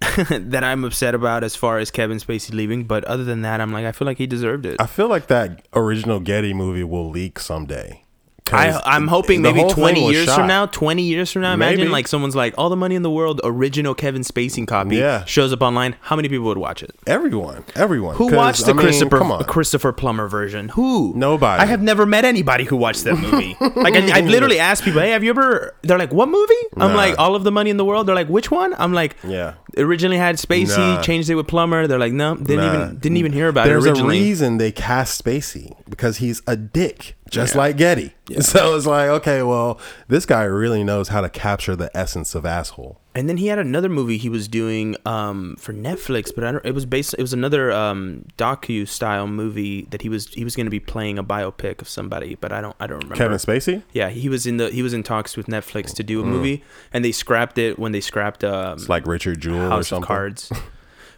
that 0.28 0.64
I'm 0.64 0.84
upset 0.84 1.14
about 1.14 1.44
as 1.44 1.54
far 1.56 1.78
as 1.78 1.90
Kevin 1.90 2.18
Spacey 2.18 2.52
leaving. 2.52 2.84
But 2.84 3.04
other 3.04 3.24
than 3.24 3.42
that, 3.42 3.60
I'm 3.60 3.72
like, 3.72 3.84
I 3.86 3.92
feel 3.92 4.06
like 4.06 4.18
he 4.18 4.26
deserved 4.26 4.66
it. 4.66 4.76
I 4.80 4.86
feel 4.86 5.08
like 5.08 5.28
that 5.28 5.66
original 5.74 6.20
Getty 6.20 6.52
movie 6.52 6.84
will 6.84 7.08
leak 7.10 7.38
someday. 7.38 8.03
I, 8.52 8.78
I'm 8.84 9.08
hoping 9.08 9.40
maybe 9.40 9.64
20 9.66 10.10
years 10.12 10.26
shot. 10.26 10.36
from 10.36 10.46
now, 10.48 10.66
20 10.66 11.02
years 11.02 11.32
from 11.32 11.42
now, 11.42 11.54
imagine 11.54 11.90
like 11.90 12.06
someone's 12.06 12.36
like, 12.36 12.52
all 12.58 12.68
the 12.68 12.76
money 12.76 12.94
in 12.94 13.02
the 13.02 13.10
world, 13.10 13.40
original 13.42 13.94
Kevin 13.94 14.20
Spacey 14.20 14.66
copy 14.68 14.96
Yeah. 14.96 15.24
shows 15.24 15.50
up 15.52 15.62
online. 15.62 15.96
How 16.02 16.14
many 16.14 16.28
people 16.28 16.44
would 16.46 16.58
watch 16.58 16.82
it? 16.82 16.94
Everyone, 17.06 17.64
everyone. 17.74 18.16
Who 18.16 18.34
watched 18.36 18.66
the 18.66 18.72
I 18.72 18.74
mean, 18.74 18.82
Christopher. 18.84 19.44
Christopher 19.44 19.92
Plummer 19.92 20.28
version? 20.28 20.68
Who? 20.70 21.14
Nobody. 21.16 21.62
I 21.62 21.64
have 21.66 21.80
never 21.82 22.04
met 22.04 22.26
anybody 22.26 22.64
who 22.64 22.76
watched 22.76 23.04
that 23.04 23.14
movie. 23.16 23.56
like 23.60 23.94
I, 23.94 24.18
I've 24.18 24.26
literally 24.26 24.58
asked 24.58 24.84
people, 24.84 25.00
"Hey, 25.00 25.10
have 25.10 25.24
you 25.24 25.30
ever?" 25.30 25.74
They're 25.82 25.98
like, 25.98 26.12
"What 26.12 26.28
movie?" 26.28 26.54
I'm 26.76 26.90
Nah. 26.90 26.96
like, 26.96 27.18
"All 27.18 27.34
of 27.34 27.44
the 27.44 27.50
money 27.50 27.70
in 27.70 27.78
the 27.78 27.84
world." 27.84 28.06
They're 28.06 28.14
like, 28.14 28.28
"Which 28.28 28.50
one?" 28.50 28.74
I'm 28.78 28.92
like, 28.92 29.16
Yeah. 29.26 29.54
Originally 29.78 30.18
had 30.18 30.36
Spacey, 30.36 30.76
Nah. 30.76 31.00
changed 31.02 31.30
it 31.30 31.34
with 31.34 31.48
Plummer. 31.48 31.86
They're 31.86 31.98
like, 31.98 32.12
"No, 32.12 32.36
didn't 32.36 32.56
Nah. 32.58 32.74
even 32.84 32.98
didn't 32.98 33.16
even 33.16 33.32
hear 33.32 33.48
about 33.48 33.66
it. 33.66 33.70
There's 33.70 33.86
a 33.86 34.04
reason 34.04 34.58
they 34.58 34.70
cast 34.70 35.24
Spacey 35.24 35.74
because 35.88 36.18
he's 36.18 36.42
a 36.46 36.56
dick, 36.56 37.16
just 37.30 37.54
like 37.54 37.76
Getty. 37.76 38.14
So 38.40 38.74
it's 38.74 38.86
like, 38.86 39.08
okay, 39.08 39.42
well, 39.42 39.78
this 40.08 40.24
guy 40.24 40.44
really 40.44 40.82
knows 40.82 41.08
how 41.08 41.20
to 41.20 41.28
capture 41.28 41.76
the 41.76 41.94
essence 41.94 42.34
of 42.34 42.46
asshole. 42.46 42.98
And 43.14 43.28
then 43.28 43.36
he 43.36 43.48
had 43.48 43.58
another 43.58 43.90
movie 43.90 44.16
he 44.16 44.30
was 44.30 44.48
doing 44.48 44.96
um, 45.04 45.56
for 45.56 45.74
Netflix, 45.74 46.34
but 46.34 46.42
I 46.42 46.52
don't, 46.52 46.64
it 46.64 46.74
was 46.74 46.86
based. 46.86 47.14
It 47.18 47.20
was 47.20 47.34
another 47.34 47.70
um, 47.70 48.24
docu 48.38 48.88
style 48.88 49.26
movie 49.26 49.82
that 49.90 50.00
he 50.00 50.08
was 50.08 50.28
he 50.28 50.42
was 50.42 50.56
going 50.56 50.66
to 50.66 50.70
be 50.70 50.80
playing 50.80 51.18
a 51.18 51.22
biopic 51.22 51.82
of 51.82 51.88
somebody, 51.88 52.34
but 52.34 52.50
I 52.50 52.62
don't 52.62 52.74
I 52.80 52.86
don't 52.86 53.00
remember. 53.04 53.16
Kevin 53.16 53.36
Spacey. 53.36 53.82
Yeah, 53.92 54.08
he 54.08 54.28
was 54.30 54.46
in 54.46 54.56
the 54.56 54.70
he 54.70 54.82
was 54.82 54.94
in 54.94 55.02
talks 55.02 55.36
with 55.36 55.46
Netflix 55.46 55.94
to 55.96 56.02
do 56.02 56.22
a 56.22 56.24
movie, 56.24 56.64
and 56.94 57.04
they 57.04 57.12
scrapped 57.12 57.58
it 57.58 57.78
when 57.78 57.92
they 57.92 58.00
scrapped 58.00 58.42
um, 58.42 58.78
It's 58.78 58.88
like 58.88 59.06
Richard 59.06 59.40
Jewell 59.40 59.66
or 59.66 59.68
House 59.68 59.80
of 59.80 59.86
something. 59.88 60.06
Cards. 60.06 60.50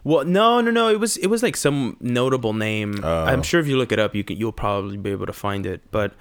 well, 0.07 0.25
no, 0.25 0.61
no, 0.61 0.71
no. 0.71 0.89
It 0.89 1.01
was 1.01 1.17
it 1.17 1.27
was 1.27 1.43
like 1.43 1.57
some 1.57 1.97
notable 2.01 2.53
name. 2.53 3.01
Oh. 3.03 3.25
I'm 3.25 3.43
sure 3.43 3.59
if 3.59 3.67
you 3.67 3.77
look 3.77 3.91
it 3.91 3.99
up, 3.99 4.15
you 4.15 4.23
can 4.23 4.37
you'll 4.37 4.53
probably 4.53 4.97
be 4.97 5.11
able 5.11 5.27
to 5.27 5.33
find 5.33 5.67
it. 5.67 5.81
But 5.91 6.13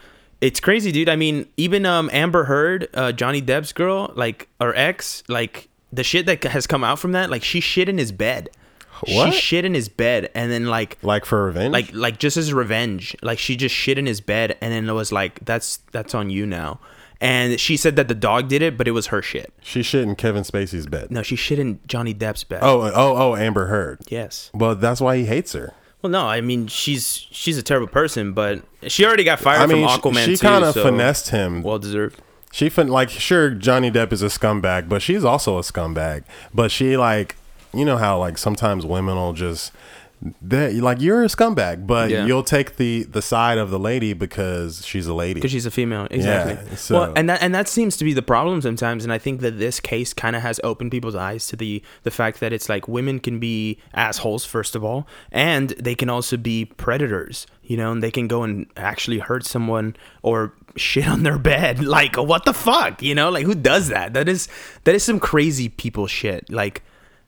it's 0.41 0.59
crazy, 0.59 0.91
dude. 0.91 1.07
I 1.07 1.15
mean, 1.15 1.45
even 1.55 1.85
um 1.85 2.09
Amber 2.11 2.45
Heard, 2.45 2.89
uh, 2.95 3.11
Johnny 3.11 3.43
Depp's 3.43 3.73
girl, 3.73 4.11
like 4.15 4.47
or 4.59 4.73
ex, 4.75 5.21
like 5.27 5.69
the 5.93 6.03
shit 6.03 6.25
that 6.25 6.43
has 6.45 6.65
come 6.65 6.83
out 6.83 6.97
from 6.97 7.11
that, 7.11 7.29
like 7.29 7.43
she 7.43 7.59
shit 7.59 7.87
in 7.87 7.99
his 7.99 8.11
bed. 8.11 8.49
What? 9.07 9.33
She 9.33 9.39
shit 9.39 9.65
in 9.65 9.75
his 9.75 9.87
bed, 9.87 10.31
and 10.33 10.51
then 10.51 10.65
like 10.65 10.97
Like 11.03 11.23
for 11.25 11.45
revenge. 11.45 11.71
like 11.71 11.93
like 11.93 12.17
just 12.17 12.37
as 12.37 12.51
revenge 12.53 13.15
like 13.21 13.37
she 13.37 13.55
just 13.55 13.75
shit 13.75 13.97
in 13.99 14.07
his 14.07 14.19
bed 14.19 14.57
and 14.61 14.71
then 14.73 14.89
it 14.89 14.93
was 14.93 15.11
like 15.11 15.43
that's 15.45 15.77
that's 15.91 16.15
on 16.15 16.29
you 16.31 16.45
now 16.47 16.79
and 17.21 17.59
she 17.59 17.77
said 17.77 17.95
that 17.95 18.07
the 18.07 18.15
dog 18.15 18.47
did 18.47 18.61
it 18.61 18.77
but 18.77 18.87
it 18.87 18.91
was 18.91 19.07
her 19.07 19.21
shit 19.21 19.53
she 19.61 19.81
shit 19.81 20.03
in 20.03 20.15
Kevin 20.15 20.43
Spacey's 20.43 20.87
bed. 20.87 21.11
no 21.11 21.21
she 21.23 21.35
shit 21.35 21.59
in 21.59 21.79
johnny 21.87 22.13
depp's 22.13 22.43
bed 22.43 22.59
Oh, 22.61 22.81
oh, 22.81 22.91
oh, 23.17 23.35
Amber 23.35 23.67
Heard. 23.67 23.99
yes 24.09 24.51
Well, 24.53 24.75
that's 24.75 24.99
why 25.01 25.17
he 25.17 25.25
hates 25.25 25.53
her. 25.53 25.73
well 26.01 26.09
no 26.11 26.27
i 26.27 26.41
mean 26.41 26.67
she's 26.67 27.25
she's 27.31 27.57
a 27.57 27.63
terrible 27.63 27.87
person 27.87 28.33
but 28.33 28.61
she 28.87 29.05
already 29.05 29.23
got 29.23 29.39
fired 29.39 29.61
I 29.61 29.65
mean, 29.65 29.87
from 29.87 29.99
aquaman 30.01 30.25
she, 30.25 30.35
she 30.35 30.41
kind 30.45 30.63
of 30.65 30.73
so 30.73 30.83
finessed 30.83 31.29
him. 31.29 31.63
well 31.63 31.79
deserved 31.79 32.21
She 32.51 32.69
fin 32.69 32.87
like 32.87 33.09
sure 33.09 33.49
Johnny 33.51 33.91
Depp 33.91 34.13
is 34.13 34.21
a 34.23 34.27
scumbag, 34.27 34.87
but 34.87 35.01
she's 35.01 35.25
also 35.25 35.57
a 35.57 35.61
scumbag. 35.61 36.23
But 36.53 36.71
she 36.71 36.95
like 36.95 37.35
you 37.73 37.83
know 37.83 37.97
how 37.97 38.17
like 38.17 38.37
sometimes 38.37 38.85
women 38.85 39.15
will 39.17 39.33
just 39.33 39.73
they 40.41 40.73
like 40.73 41.01
you're 41.01 41.23
a 41.23 41.27
scumbag, 41.27 41.85
but 41.85 42.09
Yeah. 42.09 42.25
you'll 42.25 42.43
take 42.43 42.77
the 42.77 43.03
the 43.03 43.21
side 43.21 43.57
of 43.57 43.69
the 43.69 43.79
lady 43.79 44.13
because 44.13 44.85
she's 44.85 45.07
a 45.07 45.13
lady. 45.13 45.35
because 45.35 45.51
she's 45.51 45.65
a 45.65 45.71
female. 45.71 46.07
Exactly. 46.09 46.75
So- 46.77 46.95
well 46.99 47.13
and 47.15 47.29
that 47.29 47.41
and 47.41 47.53
that 47.53 47.67
seems 47.67 47.97
to 47.97 48.03
be 48.05 48.13
the 48.13 48.21
problem 48.21 48.61
sometimes 48.61 49.03
and 49.03 49.11
i 49.13 49.17
think 49.17 49.41
that 49.41 49.57
this 49.59 49.79
case 49.79 50.13
kind 50.13 50.35
of 50.35 50.41
has 50.41 50.59
opened 50.63 50.91
people's 50.91 51.15
eyes 51.15 51.47
to 51.47 51.55
the 51.55 51.81
the 52.03 52.11
fact 52.11 52.39
that 52.39 52.51
it's 52.53 52.69
like 52.69 52.87
women 52.87 53.19
can 53.19 53.39
be 53.39 53.77
assholes 53.93 54.45
first 54.45 54.75
of 54.75 54.83
all 54.83 55.07
and 55.31 55.69
they 55.71 55.95
can 55.95 56.09
also 56.09 56.37
be 56.37 56.65
predators 56.65 57.45
you 57.63 57.77
know 57.77 57.91
and 57.91 58.01
they 58.01 58.11
can 58.11 58.27
go 58.27 58.43
and 58.43 58.65
actually 58.77 59.19
hurt 59.19 59.45
someone 59.45 59.95
or 60.21 60.53
shit 60.77 61.07
on 61.07 61.23
their 61.23 61.37
bed. 61.37 61.79
Like 61.95 62.15
what 62.17 62.43
the 62.45 62.53
fuck 62.53 63.01
you 63.01 63.15
know? 63.15 63.29
Like 63.29 63.45
who 63.45 63.55
does 63.55 63.87
that? 63.89 64.13
That 64.13 64.27
is 64.27 64.47
that 64.83 64.93
is 64.95 65.03
some 65.03 65.19
crazy 65.19 65.69
people 65.69 66.07
shit. 66.07 66.49
Like 66.51 66.83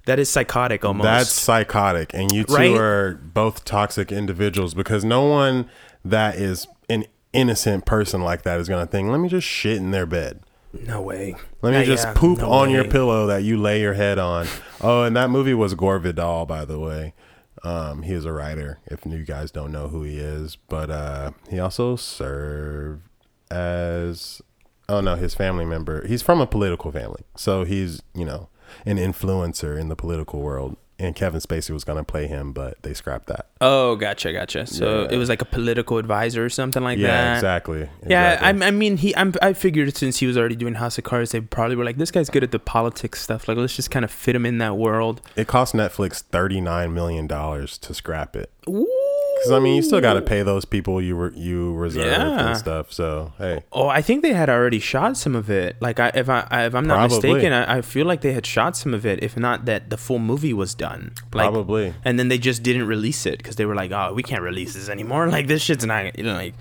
that 0.08 0.18
is 0.20 0.30
psychotic 0.30 0.84
almost 0.84 1.04
That's 1.06 1.32
psychotic, 1.32 2.14
and 2.14 2.32
you 2.32 2.44
two 2.44 2.54
Right? 2.54 2.76
are 2.76 3.14
both 3.14 3.64
toxic 3.64 4.12
individuals 4.12 4.74
because 4.74 5.06
no 5.06 5.24
one 5.26 5.70
that 6.04 6.36
is 6.36 6.68
an 6.90 7.06
innocent 7.34 7.86
person 7.86 8.22
like 8.22 8.42
that 8.42 8.60
is 8.60 8.68
gonna 8.68 8.88
think, 8.88 9.10
let 9.10 9.20
me 9.20 9.30
just 9.30 9.48
shit 9.48 9.78
in 9.78 9.92
their 9.92 10.06
bed. 10.08 10.40
no 10.86 11.02
way 11.02 11.36
Let 11.62 11.72
me 11.72 11.80
Uh, 11.80 11.84
just 11.86 12.06
yeah, 12.06 12.14
poop 12.16 12.40
no 12.40 12.50
on 12.52 12.70
your 12.70 12.84
pillow 12.86 13.28
that 13.28 13.44
you 13.44 13.58
lay 13.58 13.80
your 13.82 13.94
head 13.94 14.18
on. 14.20 14.48
Oh, 14.82 15.04
and 15.04 15.16
that 15.16 15.30
movie 15.30 15.54
was 15.54 15.74
Gore 15.76 16.00
Vidal, 16.00 16.46
by 16.46 16.66
the 16.66 16.80
way. 16.80 17.14
Um, 17.64 18.04
he 18.04 18.14
is 18.14 18.26
a 18.26 18.32
writer. 18.32 18.80
If 18.86 19.06
you 19.06 19.24
guys 19.24 19.50
don't 19.52 19.72
know 19.72 19.88
who 19.88 20.04
he 20.04 20.18
is, 20.20 20.56
but 20.70 20.90
uh, 20.92 21.32
he 21.50 21.60
also 21.60 21.96
served 21.96 23.02
as 23.50 24.42
oh 24.90 25.02
no, 25.02 25.16
his 25.16 25.34
family 25.36 25.66
member. 25.66 26.06
He's 26.08 26.22
from 26.22 26.40
a 26.42 26.48
political 26.48 26.92
family, 26.92 27.24
so 27.36 27.64
he's 27.64 28.02
you 28.14 28.26
know 28.26 28.50
an 28.86 28.98
influencer 28.98 29.80
in 29.80 29.90
the 29.90 29.96
political 29.96 30.42
world. 30.42 30.78
And 31.00 31.16
Kevin 31.16 31.40
Spacey 31.40 31.70
was 31.70 31.84
gonna 31.84 32.04
play 32.04 32.26
him, 32.26 32.54
but 32.54 32.82
they 32.82 32.96
scrapped 32.96 33.28
that. 33.28 33.46
oh 33.62 33.96
gotcha 33.98 34.34
gotcha 34.34 34.66
so 34.66 35.04
Yeah. 35.04 35.10
it 35.12 35.18
was 35.18 35.30
like 35.30 35.44
a 35.44 35.46
political 35.46 36.00
advisor 36.00 36.44
or 36.44 36.50
something 36.50 36.82
like 36.84 36.98
yeah, 36.98 37.08
that 37.08 37.36
exactly. 37.36 37.88
Yeah, 38.08 38.34
exactly. 38.34 38.64
I, 38.64 38.68
I 38.68 38.72
mean, 38.72 38.98
he. 38.98 39.16
I'm, 39.16 39.34
I 39.40 39.54
figured 39.54 39.96
since 39.96 40.18
he 40.18 40.26
was 40.26 40.40
already 40.40 40.56
doing 40.56 40.74
House 40.74 40.98
of 40.98 41.04
Cards, 41.04 41.34
they 41.34 41.40
probably 41.42 41.76
were 41.76 41.86
like, 41.86 41.98
"This 41.98 42.10
guy's 42.10 42.32
good 42.32 42.44
at 42.44 42.50
the 42.52 42.58
politics 42.58 43.22
stuff. 43.22 43.48
Like, 43.48 43.58
let's 43.58 43.76
just 43.76 43.92
kind 43.92 44.04
of 44.06 44.10
fit 44.10 44.36
him 44.36 44.44
in 44.44 44.58
that 44.58 44.76
world." 44.78 45.22
it 45.36 45.46
cost 45.48 45.76
Netflix 45.76 46.22
thirty 46.24 46.60
nine 46.62 46.96
million 46.96 47.28
dollars 47.28 47.78
to 47.78 47.94
scrap 47.94 48.36
it. 48.36 48.50
Because 49.40 49.52
I 49.52 49.60
mean, 49.60 49.76
you 49.76 49.82
still 49.82 50.02
got 50.02 50.14
to 50.14 50.22
pay 50.22 50.44
those 50.44 50.66
people 50.66 51.02
you 51.02 51.16
were 51.16 51.32
you 51.34 51.74
reserved 51.76 52.08
Yeah. 52.08 52.48
and 52.50 52.58
stuff. 52.58 52.92
So 52.92 53.34
hey, 53.38 53.64
Oh, 53.72 53.88
I 53.88 54.02
think 54.02 54.22
they 54.24 54.34
had 54.34 54.50
already 54.50 54.80
shot 54.80 55.18
some 55.18 55.36
of 55.36 55.50
it. 55.50 55.78
Like, 55.82 56.00
I, 56.00 56.12
if 56.16 56.30
I, 56.30 56.48
I 56.50 56.66
if 56.66 56.76
I'm 56.76 56.88
not 56.88 57.10
Probably. 57.10 57.34
mistaken, 57.34 57.54
I, 57.54 57.78
I 57.78 57.82
feel 57.82 58.06
like 58.06 58.22
they 58.22 58.34
had 58.34 58.46
shot 58.46 58.76
some 58.76 58.94
of 58.94 59.06
it. 59.06 59.24
If 59.24 59.38
not, 59.38 59.66
that 59.66 59.90
the 59.90 59.98
full 59.98 60.20
movie 60.20 60.54
was 60.54 60.74
done. 60.76 61.14
Like, 61.34 61.46
Probably. 61.50 61.94
And 62.04 62.18
then 62.18 62.28
they 62.30 62.38
just 62.38 62.64
didn't 62.64 62.88
release 62.88 63.26
it 63.26 63.38
because 63.38 63.56
they 63.58 63.66
were 63.66 63.76
like, 63.76 63.92
"Oh, 63.92 64.14
we 64.14 64.24
can't 64.24 64.42
release 64.42 64.74
this 64.74 64.90
anymore. 64.90 65.28
Like, 65.38 65.48
this 65.48 65.62
shit's 65.62 65.86
not 65.86 66.18
you 66.18 66.24
know, 66.24 66.34
like." 66.34 66.56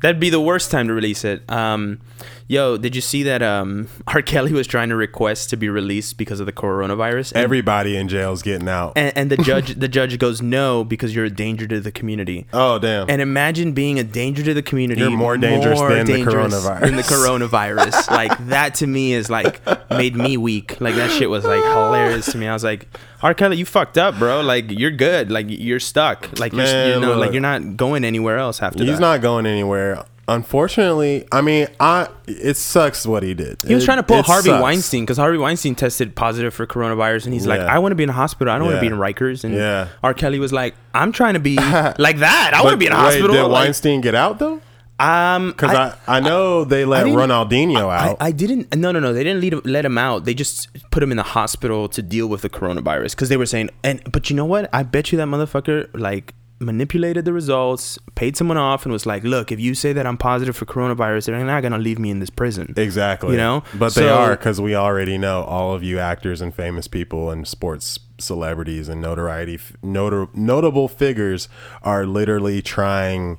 That'd 0.00 0.18
be 0.18 0.30
the 0.30 0.40
worst 0.40 0.72
time 0.72 0.88
to 0.88 0.94
release 0.94 1.24
it. 1.24 1.48
Um, 1.48 2.00
yo, 2.48 2.76
did 2.76 2.94
you 2.94 3.00
see 3.00 3.22
that 3.24 3.42
um, 3.42 3.88
R. 4.06 4.22
Kelly 4.22 4.52
was 4.52 4.66
trying 4.66 4.88
to 4.90 4.96
request 4.96 5.50
to 5.50 5.56
be 5.56 5.68
released 5.68 6.18
because 6.18 6.40
of 6.40 6.46
the 6.46 6.52
coronavirus? 6.52 7.32
And 7.32 7.42
everybody 7.42 7.96
in 7.96 8.08
jail 8.08 8.32
is 8.32 8.42
getting 8.42 8.68
out. 8.68 8.92
and, 8.96 9.16
and 9.16 9.30
the 9.30 9.36
judge 9.38 9.74
the 9.78 9.88
judge 9.88 10.18
goes 10.18 10.42
no 10.42 10.84
because 10.84 11.14
you're 11.14 11.24
a 11.24 11.30
danger 11.30 11.66
to 11.66 11.80
the 11.80 11.92
community 11.92 12.46
oh 12.52 12.78
damn! 12.78 13.08
and 13.08 13.20
imagine 13.22 13.72
being 13.72 13.98
a 13.98 14.04
danger 14.04 14.42
to 14.42 14.54
the 14.54 14.62
community 14.62 15.00
You're 15.00 15.10
more 15.10 15.36
dangerous 15.36 15.80
than 15.80 16.06
the 16.06 16.22
coronavirus. 16.22 16.80
than 16.80 16.96
the 16.96 17.02
coronavirus 17.02 18.10
like 18.10 18.46
that 18.48 18.74
to 18.76 18.86
me 18.86 19.12
is 19.12 19.30
like 19.30 19.60
made 19.90 20.16
me 20.16 20.36
weak 20.36 20.80
like 20.80 20.94
that 20.96 21.10
shit 21.10 21.30
was 21.30 21.44
like 21.44 21.62
hilarious 21.62 22.30
to 22.32 22.38
me 22.38 22.48
i 22.48 22.52
was 22.52 22.64
like 22.64 22.88
R. 23.22 23.34
Kelly, 23.34 23.56
you 23.56 23.64
fucked 23.64 23.98
up, 23.98 24.18
bro. 24.18 24.40
Like 24.40 24.68
you're 24.68 24.90
good. 24.90 25.30
Like 25.30 25.46
you're 25.48 25.78
stuck. 25.78 26.40
Like 26.40 26.52
you're, 26.52 26.88
you 26.88 26.98
know, 26.98 27.16
like 27.16 27.30
you're 27.30 27.40
not 27.40 27.76
going 27.76 28.04
anywhere 28.04 28.36
else 28.36 28.60
after 28.60 28.80
He's 28.80 28.86
that. 28.86 28.92
He's 28.94 29.00
not 29.00 29.20
going 29.20 29.46
anywhere 29.46 30.04
unfortunately, 30.34 31.26
I 31.32 31.40
mean, 31.40 31.66
I 31.80 32.08
it 32.26 32.56
sucks 32.56 33.06
what 33.06 33.22
he 33.22 33.34
did. 33.34 33.58
He 33.66 33.74
was 33.74 33.82
It- 33.82 33.86
trying 33.86 33.98
to 33.98 34.02
pull 34.02 34.22
Harvey 34.22 34.48
sucks. 34.50 34.62
Weinstein 34.62 35.04
because 35.04 35.18
Harvey 35.18 35.38
Weinstein 35.38 35.74
tested 35.74 36.14
positive 36.14 36.52
for 36.54 36.66
coronavirus, 36.66 37.24
and 37.26 37.34
he's 37.34 37.46
like, 37.46 37.60
"I 37.60 37.78
want 37.78 37.92
to 37.92 37.96
be 37.96 38.02
in 38.02 38.10
a 38.10 38.14
hospital. 38.14 38.52
I 38.52 38.58
don't 38.58 38.66
want 38.66 38.76
to 38.76 38.80
be 38.80 38.86
in 38.88 38.94
Rikers." 38.94 39.44
And 39.44 39.54
Yeah. 39.54 39.88
R. 40.02 40.14
Kelly 40.14 40.38
was 40.38 40.52
like, 40.52 40.74
"I'm 40.94 41.12
trying 41.12 41.34
to 41.34 41.40
be 41.40 41.56
like 41.98 42.18
that. 42.18 42.52
I 42.54 42.62
want 42.62 42.72
to 42.72 42.76
be 42.78 42.86
in 42.86 42.92
a 42.92 42.96
wait, 42.96 43.02
hospital." 43.02 43.28
Did 43.34 43.42
Like, 43.44 43.64
Weinstein 43.64 44.00
get 44.00 44.14
out 44.14 44.38
though? 44.38 44.60
um, 45.00 45.48
Because 45.50 45.74
I, 45.74 45.94
I, 46.06 46.20
know 46.20 46.64
they 46.64 46.84
let 46.84 47.06
Ronaldinho 47.06 47.88
I, 47.88 48.10
out. 48.10 48.16
I 48.20 48.30
didn't. 48.30 48.74
No, 48.76 48.92
no, 48.92 49.00
no. 49.00 49.12
They 49.12 49.24
didn't 49.24 49.40
lead, 49.40 49.66
let 49.66 49.84
him 49.84 49.98
out. 49.98 50.24
They 50.26 50.34
just 50.34 50.68
put 50.92 51.02
him 51.02 51.10
in 51.10 51.16
the 51.16 51.22
hospital 51.24 51.88
to 51.88 52.02
deal 52.02 52.28
with 52.28 52.42
the 52.42 52.48
coronavirus 52.50 53.10
because 53.12 53.28
they 53.28 53.36
were 53.36 53.46
saying. 53.46 53.70
And 53.82 54.00
but 54.12 54.30
you 54.30 54.36
know 54.36 54.44
what? 54.44 54.68
I 54.72 54.82
bet 54.84 55.10
you 55.10 55.18
that 55.18 55.26
motherfucker 55.26 55.88
like 55.94 56.34
manipulated 56.62 57.24
the 57.24 57.32
results, 57.32 57.98
paid 58.14 58.36
someone 58.36 58.56
off, 58.56 58.84
and 58.84 58.92
was 58.92 59.06
like, 59.06 59.24
"Look, 59.24 59.52
if 59.52 59.60
you 59.60 59.74
say 59.74 59.92
that 59.92 60.06
I'm 60.06 60.16
positive 60.16 60.56
for 60.56 60.64
coronavirus, 60.64 61.26
they're 61.26 61.44
not 61.44 61.62
gonna 61.62 61.78
leave 61.78 61.98
me 61.98 62.10
in 62.10 62.20
this 62.20 62.30
prison." 62.30 62.74
Exactly. 62.76 63.32
You 63.32 63.36
know? 63.36 63.64
But 63.74 63.94
they 63.94 64.08
are 64.08 64.30
because 64.30 64.60
we 64.60 64.74
already 64.74 65.18
know 65.18 65.42
all 65.42 65.74
of 65.74 65.82
you 65.82 65.98
actors 65.98 66.40
and 66.40 66.54
famous 66.54 66.88
people 66.88 67.30
and 67.30 67.46
sports 67.46 67.98
celebrities 68.18 68.88
and 68.88 69.00
notoriety, 69.00 69.58
notor, 69.82 70.28
notable 70.34 70.88
figures 70.88 71.48
are 71.82 72.06
literally 72.06 72.62
trying 72.62 73.38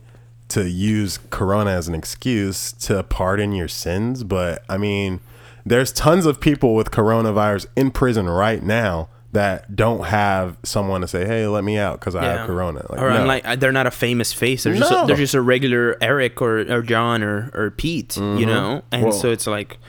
to 0.50 0.70
use 0.70 1.20
Corona 1.30 1.72
as 1.72 1.88
an 1.88 1.96
excuse 1.96 2.72
to 2.74 3.02
pardon 3.04 3.54
your 3.54 3.68
sins. 3.68 4.24
But 4.24 4.64
I 4.70 4.78
mean, 4.78 5.20
there's 5.66 5.92
tons 5.92 6.26
of 6.26 6.40
people 6.40 6.76
with 6.76 6.92
coronavirus 6.92 7.68
in 7.76 7.92
prison 7.92 8.30
right 8.30 8.62
now 8.62 9.10
that 9.34 9.76
don't 9.76 10.06
have 10.06 10.58
someone 10.64 11.02
to 11.02 11.08
say, 11.08 11.26
"Hey, 11.26 11.48
let 11.48 11.64
me 11.64 11.78
out 11.78 12.00
because 12.00 12.16
I 12.16 12.24
have 12.24 12.48
Corona." 12.48 12.86
Like, 12.90 13.02
or 13.02 13.10
no. 13.10 13.18
I'm 13.18 13.28
like, 13.28 13.60
they're 13.60 13.72
not 13.72 13.88
a 13.88 13.92
famous 13.92 14.32
face. 14.32 14.64
They're 14.64 14.76
just 14.76 14.92
a, 14.92 14.94
No. 14.94 15.08
they're 15.08 15.16
just 15.16 15.34
a 15.34 15.42
regular 15.42 15.98
Eric 16.02 16.42
or, 16.42 16.60
or 16.60 16.82
John 16.82 17.24
or 17.24 17.52
or 17.54 17.72
Pete, 17.72 18.16
you 18.16 18.24
mm-hmm. 18.24 18.46
know. 18.46 18.84
And 18.92 19.04
Well- 19.04 19.12
so 19.12 19.32
it's 19.32 19.48
like, 19.48 19.80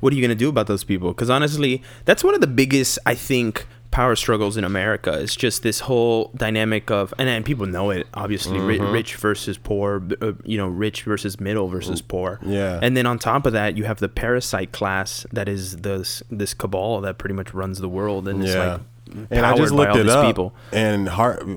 what 0.00 0.12
are 0.12 0.16
you 0.16 0.22
gonna 0.22 0.34
do 0.34 0.48
about 0.48 0.66
those 0.66 0.84
people? 0.84 1.10
Because 1.10 1.30
honestly, 1.30 1.82
that's 2.04 2.22
one 2.22 2.34
of 2.34 2.40
the 2.40 2.46
biggest 2.48 2.98
I 3.06 3.14
think 3.14 3.66
power 3.98 4.14
struggles 4.14 4.56
in 4.56 4.62
America. 4.62 5.12
It's 5.20 5.34
just 5.34 5.64
this 5.64 5.80
whole 5.80 6.30
dynamic 6.36 6.88
of 6.88 7.12
and, 7.18 7.28
and 7.28 7.44
people 7.44 7.66
know 7.66 7.90
it 7.90 8.06
obviously, 8.14 8.60
ri- 8.60 8.78
rich 8.78 9.16
versus 9.16 9.58
poor, 9.58 10.00
uh, 10.22 10.34
you 10.44 10.56
know, 10.56 10.68
rich 10.68 11.02
versus 11.02 11.40
middle 11.40 11.66
versus 11.66 12.00
poor. 12.00 12.38
Yeah. 12.46 12.78
And 12.80 12.96
then 12.96 13.06
on 13.06 13.18
top 13.18 13.44
of 13.44 13.52
that, 13.54 13.76
you 13.76 13.84
have 13.90 13.98
the 13.98 14.08
parasite 14.08 14.70
class 14.70 15.26
that 15.32 15.48
is 15.48 15.78
this 15.78 16.22
this 16.30 16.54
cabal 16.54 17.00
that 17.00 17.18
pretty 17.18 17.34
much 17.34 17.52
runs 17.52 17.80
the 17.80 17.88
world 17.88 18.28
and 18.28 18.44
it's 18.44 18.54
Yeah. 18.54 18.72
like 18.74 18.80
and 19.30 19.44
I 19.44 19.56
just 19.56 19.72
looked 19.72 19.96
it 19.96 20.04
these 20.04 20.12
up, 20.12 20.26
people. 20.26 20.54
and 20.70 21.08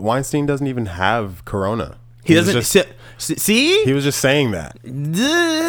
Weinstein 0.02 0.46
doesn't 0.48 0.66
even 0.68 0.88
have 0.88 1.46
Corona. 1.46 1.98
He 2.24 2.36
was 2.36 2.46
doesn't 2.54 2.62
Just, 2.62 2.98
see, 3.18 3.36
see? 3.36 3.84
he 3.84 3.94
was 3.94 4.04
just 4.04 4.20
saying 4.20 4.52
that. 4.52 4.78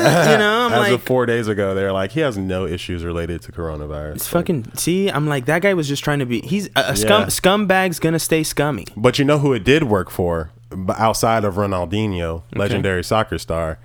You 0.02 0.38
know, 0.38 0.66
I'm 0.66 0.72
As 0.72 0.78
like, 0.78 0.92
of 0.92 1.02
four 1.02 1.26
days 1.26 1.46
ago, 1.48 1.74
they're 1.74 1.92
like, 1.92 2.10
he 2.12 2.20
has 2.20 2.36
no 2.36 2.66
issues 2.66 3.04
related 3.04 3.40
to 3.42 3.52
coronavirus. 3.52 4.16
it's 4.16 4.28
fucking. 4.28 4.72
See, 4.74 5.08
I'm 5.08 5.26
like, 5.28 5.46
that 5.46 5.62
guy 5.62 5.74
was 5.74 5.86
just 5.86 6.02
trying 6.02 6.18
to 6.18 6.26
be. 6.26 6.40
He's 6.40 6.66
a, 6.76 6.84
a 6.88 6.96
scum. 6.96 7.22
Yeah. 7.22 7.28
Scumbag's 7.28 7.98
gonna 8.00 8.18
stay 8.18 8.42
scummy. 8.42 8.86
But 8.96 9.18
you 9.18 9.24
know 9.24 9.38
who 9.38 9.52
it 9.52 9.62
did 9.64 9.84
work 9.84 10.10
for, 10.10 10.50
outside 10.96 11.44
of 11.44 11.54
Ronaldinho, 11.54 12.42
legendary 12.54 13.04
soccer 13.04 13.38
star, 13.38 13.78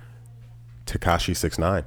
Tekashi 0.86 1.36
Six 1.36 1.58
Nine. 1.58 1.84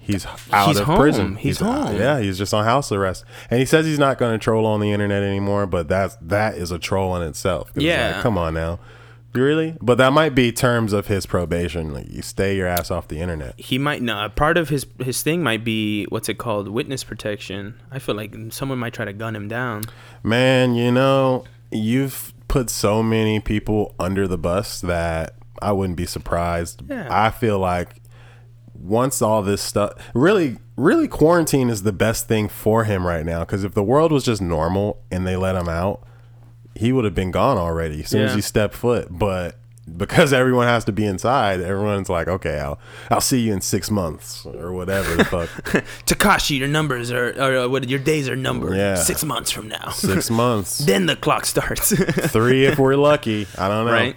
He's 0.00 0.24
out 0.52 0.68
He's 0.68 0.78
of 0.78 0.86
home. 0.86 0.96
prison. 0.98 1.36
He's 1.36 1.60
out- 1.60 1.88
home. 1.88 1.96
Yeah, 1.96 2.20
he's 2.20 2.38
just 2.38 2.54
on 2.54 2.64
house 2.64 2.90
arrest, 2.90 3.24
and 3.50 3.60
he 3.60 3.66
says 3.66 3.84
he's 3.84 3.98
not 3.98 4.16
going 4.16 4.32
to 4.32 4.42
troll 4.42 4.64
on 4.64 4.80
the 4.80 4.90
internet 4.92 5.22
anymore. 5.22 5.66
But 5.66 5.88
that's 5.88 6.16
that 6.22 6.54
is 6.56 6.70
a 6.70 6.78
troll 6.78 7.14
in 7.16 7.22
itself. 7.28 7.70
Yeah. 7.74 8.12
like, 8.14 8.22
come 8.22 8.38
on 8.38 8.54
now, 8.54 8.78
really? 9.34 9.76
But 9.80 9.96
that 9.98 10.12
might 10.12 10.34
be 10.34 10.52
terms 10.52 10.92
of 10.92 11.06
his 11.06 11.26
probation. 11.26 11.92
Like 11.92 12.10
you 12.10 12.22
stay 12.22 12.56
your 12.56 12.66
ass 12.66 12.90
off 12.90 13.08
the 13.08 13.20
internet. 13.20 13.58
He 13.58 13.78
might 13.78 14.02
not. 14.02 14.36
Part 14.36 14.56
of 14.56 14.68
his 14.68 14.86
his 14.98 15.22
thing 15.22 15.42
might 15.42 15.64
be 15.64 16.04
what's 16.06 16.28
it 16.28 16.38
called, 16.38 16.68
witness 16.68 17.04
protection. 17.04 17.80
I 17.90 17.98
feel 17.98 18.14
like 18.14 18.34
someone 18.50 18.78
might 18.78 18.94
try 18.94 19.04
to 19.04 19.12
gun 19.12 19.34
him 19.36 19.48
down. 19.48 19.82
Man, 20.22 20.74
you 20.74 20.90
know, 20.90 21.44
you've 21.70 22.32
put 22.48 22.70
so 22.70 23.02
many 23.02 23.40
people 23.40 23.94
under 23.98 24.26
the 24.26 24.38
bus 24.38 24.80
that 24.80 25.34
I 25.60 25.72
wouldn't 25.72 25.96
be 25.96 26.06
surprised. 26.06 26.82
Yeah. 26.88 27.08
I 27.10 27.30
feel 27.30 27.58
like 27.58 28.00
once 28.74 29.20
all 29.20 29.42
this 29.42 29.60
stuff 29.60 29.92
really 30.14 30.56
really 30.76 31.08
quarantine 31.08 31.68
is 31.68 31.82
the 31.82 31.92
best 31.92 32.28
thing 32.28 32.48
for 32.48 32.84
him 32.84 33.04
right 33.04 33.26
now 33.26 33.40
because 33.40 33.64
if 33.64 33.74
the 33.74 33.82
world 33.82 34.12
was 34.12 34.24
just 34.24 34.40
normal 34.40 35.02
and 35.10 35.26
they 35.26 35.34
let 35.34 35.56
him 35.56 35.68
out 35.68 36.06
he 36.78 36.92
would 36.92 37.04
have 37.04 37.14
been 37.14 37.30
gone 37.30 37.58
already 37.58 38.00
as 38.02 38.08
soon 38.10 38.22
as 38.22 38.30
Yeah. 38.30 38.36
he 38.36 38.42
stepped 38.42 38.74
foot 38.74 39.08
but 39.10 39.56
because 39.96 40.32
everyone 40.34 40.66
has 40.66 40.84
to 40.84 40.92
be 40.92 41.04
inside 41.06 41.60
everyone's 41.62 42.10
like 42.10 42.28
okay 42.28 42.58
i'll 42.60 42.78
i'll 43.10 43.22
see 43.22 43.40
you 43.40 43.52
in 43.54 43.60
six 43.62 43.90
months 43.90 44.44
or 44.44 44.70
whatever 44.72 45.16
the 45.16 45.24
fuck 45.24 45.48
Tekashi, 46.06 46.58
your 46.58 46.68
numbers 46.68 47.10
are, 47.10 47.30
or 47.40 47.56
uh, 47.64 47.68
what? 47.68 47.88
Your 47.88 47.98
days 47.98 48.28
are 48.28 48.36
numbered. 48.36 48.76
Yeah. 48.76 48.96
Six 48.96 49.24
months 49.24 49.50
from 49.50 49.68
now. 49.68 49.88
six 49.90 50.28
months 50.44 50.78
then 50.78 51.06
the 51.06 51.16
clock 51.16 51.46
starts. 51.46 51.92
three 52.32 52.66
if 52.66 52.78
we're 52.78 52.96
lucky 52.96 53.46
i 53.56 53.66
don't 53.68 53.86
know 53.86 53.92
right? 53.92 54.16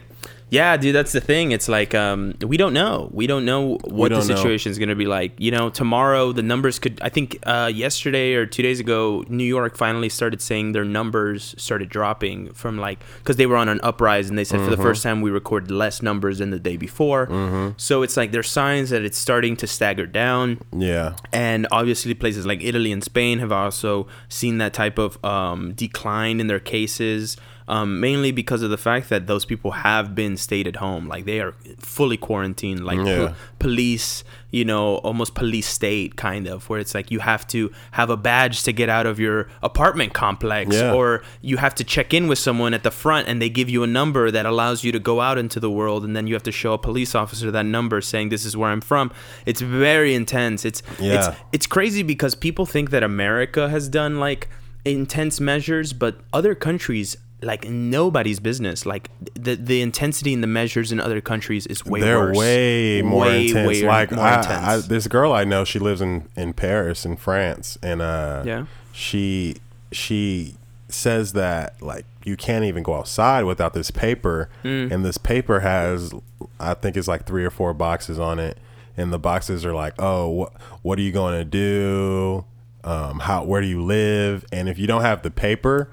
Yeah, 0.51 0.75
dude, 0.77 0.93
that's 0.93 1.13
the 1.13 1.21
thing. 1.21 1.51
It's 1.53 1.67
like 1.69 1.95
um, 1.95 2.35
we 2.45 2.57
don't 2.57 2.73
know. 2.73 3.09
We 3.13 3.25
don't 3.25 3.45
know 3.45 3.77
what 3.85 4.09
the 4.09 4.15
don't 4.19 4.27
know. 4.27 4.35
situation 4.35 4.69
is 4.69 4.77
going 4.77 4.89
to 4.89 4.95
be 4.95 5.05
like. 5.05 5.31
You 5.39 5.49
know, 5.49 5.69
tomorrow 5.69 6.33
the 6.33 6.43
numbers 6.43 6.77
could. 6.77 6.99
I 7.01 7.07
think 7.09 7.39
uh, 7.43 7.71
yesterday 7.73 8.33
or 8.33 8.45
two 8.45 8.61
days 8.61 8.79
ago, 8.81 9.23
New 9.29 9.45
York 9.45 9.77
finally 9.77 10.09
started 10.09 10.41
saying 10.41 10.73
their 10.73 10.83
numbers 10.83 11.55
started 11.57 11.87
dropping 11.87 12.51
from 12.53 12.77
like 12.77 12.99
because 13.19 13.37
they 13.37 13.45
were 13.45 13.55
on 13.55 13.69
an 13.69 13.79
uprise, 13.81 14.29
and 14.29 14.37
they 14.37 14.43
said 14.43 14.57
for 14.59 14.63
Mm-hmm. 14.63 14.71
the 14.71 14.83
first 14.83 15.03
time 15.03 15.21
we 15.21 15.31
recorded 15.31 15.71
less 15.71 16.01
numbers 16.01 16.39
than 16.39 16.49
the 16.51 16.59
day 16.59 16.75
before. 16.77 17.73
So 17.77 18.01
it's 18.03 18.17
like 18.17 18.31
there's 18.31 18.49
signs 18.49 18.89
that 18.89 19.03
it's 19.03 19.17
starting 19.17 19.55
to 19.57 19.67
stagger 19.67 20.05
down 20.05 20.59
yeah 20.77 21.15
and 21.31 21.65
obviously 21.71 22.13
places 22.13 22.45
like 22.45 22.61
Italy 22.61 22.91
and 22.91 23.01
Spain 23.03 23.39
have 23.39 23.51
also 23.53 24.07
seen 24.27 24.57
that 24.57 24.73
type 24.73 24.97
of 24.97 25.23
um, 25.23 25.71
decline 25.73 26.39
in 26.41 26.47
their 26.47 26.59
cases, 26.59 27.37
um, 27.75 27.89
mainly 28.01 28.31
because 28.41 28.61
of 28.63 28.69
the 28.69 28.77
fact 28.89 29.07
that 29.09 29.21
those 29.27 29.45
people 29.45 29.71
have 29.71 30.13
been 30.13 30.35
stayed 30.37 30.67
at 30.67 30.75
home, 30.85 31.07
like 31.13 31.23
they 31.25 31.39
are 31.39 31.53
fully 31.79 32.17
quarantined, 32.17 32.81
like 32.85 32.97
Yeah. 32.99 33.29
po- 33.29 33.33
police, 33.59 34.23
you 34.57 34.65
know, 34.65 34.95
almost 35.07 35.31
police 35.35 35.67
state 35.79 36.11
kind 36.17 36.47
of, 36.47 36.67
where 36.69 36.79
it's 36.83 36.93
like 36.93 37.09
you 37.11 37.19
have 37.19 37.43
to 37.55 37.71
have 37.91 38.09
a 38.09 38.17
badge 38.17 38.63
to 38.63 38.71
get 38.73 38.89
out 38.89 39.05
of 39.05 39.19
your 39.25 39.47
apartment 39.63 40.11
complex, 40.13 40.75
Yeah. 40.75 40.93
or 40.93 41.23
you 41.41 41.55
have 41.65 41.73
to 41.75 41.83
check 41.85 42.13
in 42.13 42.27
with 42.27 42.39
someone 42.39 42.73
at 42.73 42.83
the 42.83 42.91
front 42.91 43.29
and 43.29 43.41
they 43.41 43.49
give 43.49 43.69
you 43.69 43.83
a 43.83 43.87
number 43.87 44.29
that 44.31 44.45
allows 44.45 44.83
you 44.83 44.91
to 44.91 44.99
go 44.99 45.21
out 45.21 45.37
into 45.37 45.59
the 45.61 45.71
world, 45.71 46.03
and 46.03 46.13
then 46.15 46.27
you 46.27 46.33
have 46.33 46.43
to 46.43 46.51
show 46.51 46.73
a 46.73 46.77
police 46.77 47.15
officer 47.15 47.51
that 47.51 47.65
number 47.65 48.01
saying 48.01 48.29
this 48.29 48.45
is 48.45 48.57
where 48.57 48.69
I'm 48.69 48.81
from. 48.81 49.11
It's 49.45 49.61
very 49.61 50.13
intense. 50.13 50.65
It's 50.65 50.83
it's 50.99 51.27
it's 51.55 51.67
crazy 51.67 52.03
because 52.03 52.35
people 52.35 52.65
think 52.65 52.89
that 52.89 53.01
America 53.03 53.69
has 53.69 53.87
done 53.87 54.19
like 54.19 54.49
intense 54.83 55.39
measures, 55.39 55.93
but 55.93 56.13
other 56.33 56.53
countries 56.55 57.15
like 57.41 57.67
nobody's 57.67 58.39
business. 58.39 58.85
Like 58.85 59.09
the 59.33 59.55
the 59.55 59.81
intensity 59.81 60.33
and 60.33 60.43
the 60.43 60.47
measures 60.47 60.91
in 60.91 60.99
other 60.99 61.21
countries 61.21 61.65
is 61.67 61.85
way 61.85 62.01
they're 62.01 62.19
worse. 62.19 62.37
way 62.37 63.01
more 63.01 63.25
Way, 63.25 63.47
intense. 63.47 63.67
way 63.67 63.83
like 63.87 64.11
more 64.11 64.23
I, 64.23 64.37
intense. 64.37 64.85
I, 64.85 64.87
this 64.87 65.07
girl 65.07 65.33
I 65.33 65.43
know, 65.43 65.63
she 65.65 65.79
lives 65.79 66.01
in 66.01 66.27
in 66.35 66.53
Paris, 66.53 67.05
in 67.05 67.17
France, 67.17 67.77
and 67.81 68.01
uh, 68.01 68.43
Yeah. 68.45 68.65
she 68.93 69.55
she 69.91 70.55
says 70.89 71.33
that 71.33 71.81
like 71.81 72.05
you 72.23 72.35
can't 72.37 72.65
even 72.65 72.83
go 72.83 72.93
outside 72.95 73.45
without 73.45 73.73
this 73.73 73.89
paper, 73.91 74.49
Mm. 74.63 74.91
and 74.91 75.03
this 75.05 75.17
paper 75.17 75.61
has 75.61 76.13
I 76.59 76.73
think 76.75 76.95
it's 76.97 77.07
like 77.07 77.25
three 77.25 77.43
or 77.45 77.49
four 77.49 77.73
boxes 77.73 78.19
on 78.19 78.37
it, 78.39 78.57
and 78.97 79.11
the 79.11 79.17
boxes 79.19 79.65
are 79.65 79.73
like, 79.73 79.93
oh, 79.99 80.27
what 80.29 80.53
what 80.83 80.99
are 80.99 81.01
you 81.01 81.11
going 81.11 81.37
to 81.39 81.45
do? 81.45 82.45
Um, 82.83 83.19
how 83.19 83.43
where 83.43 83.61
do 83.61 83.67
you 83.67 83.81
live? 83.81 84.45
And 84.51 84.67
if 84.69 84.77
you 84.77 84.85
don't 84.87 85.01
have 85.01 85.21
the 85.23 85.31
paper, 85.31 85.89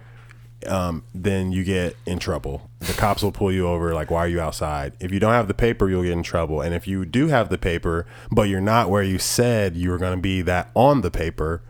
um, 0.67 1.05
then 1.15 1.53
you 1.53 1.65
get 1.65 1.97
in 2.07 2.19
trouble. 2.19 2.71
The 2.81 2.93
cops 2.93 3.23
will 3.23 3.33
pull 3.33 3.53
you 3.53 3.67
over, 3.69 3.95
like, 3.95 4.11
why 4.11 4.21
are 4.21 4.29
you 4.29 4.41
outside? 4.41 4.93
If 5.01 5.13
you 5.13 5.21
don't 5.21 5.33
have 5.33 5.49
the 5.49 5.55
paper, 5.55 5.89
you'll 5.89 6.03
get 6.03 6.13
in 6.13 6.23
trouble. 6.23 6.61
And 6.61 6.75
if 6.75 6.87
you 6.87 7.05
do 7.05 7.29
have 7.29 7.49
the 7.49 7.59
paper, 7.59 8.07
but 8.31 8.45
you're 8.45 8.61
not 8.61 8.91
where 8.91 9.03
you 9.03 9.19
said 9.19 9.77
you 9.77 9.91
were 9.91 9.99
going 9.99 10.17
to 10.17 10.23
be 10.23 10.43
that 10.43 10.71
on 10.75 11.03
the 11.03 11.11
paper, 11.11 11.63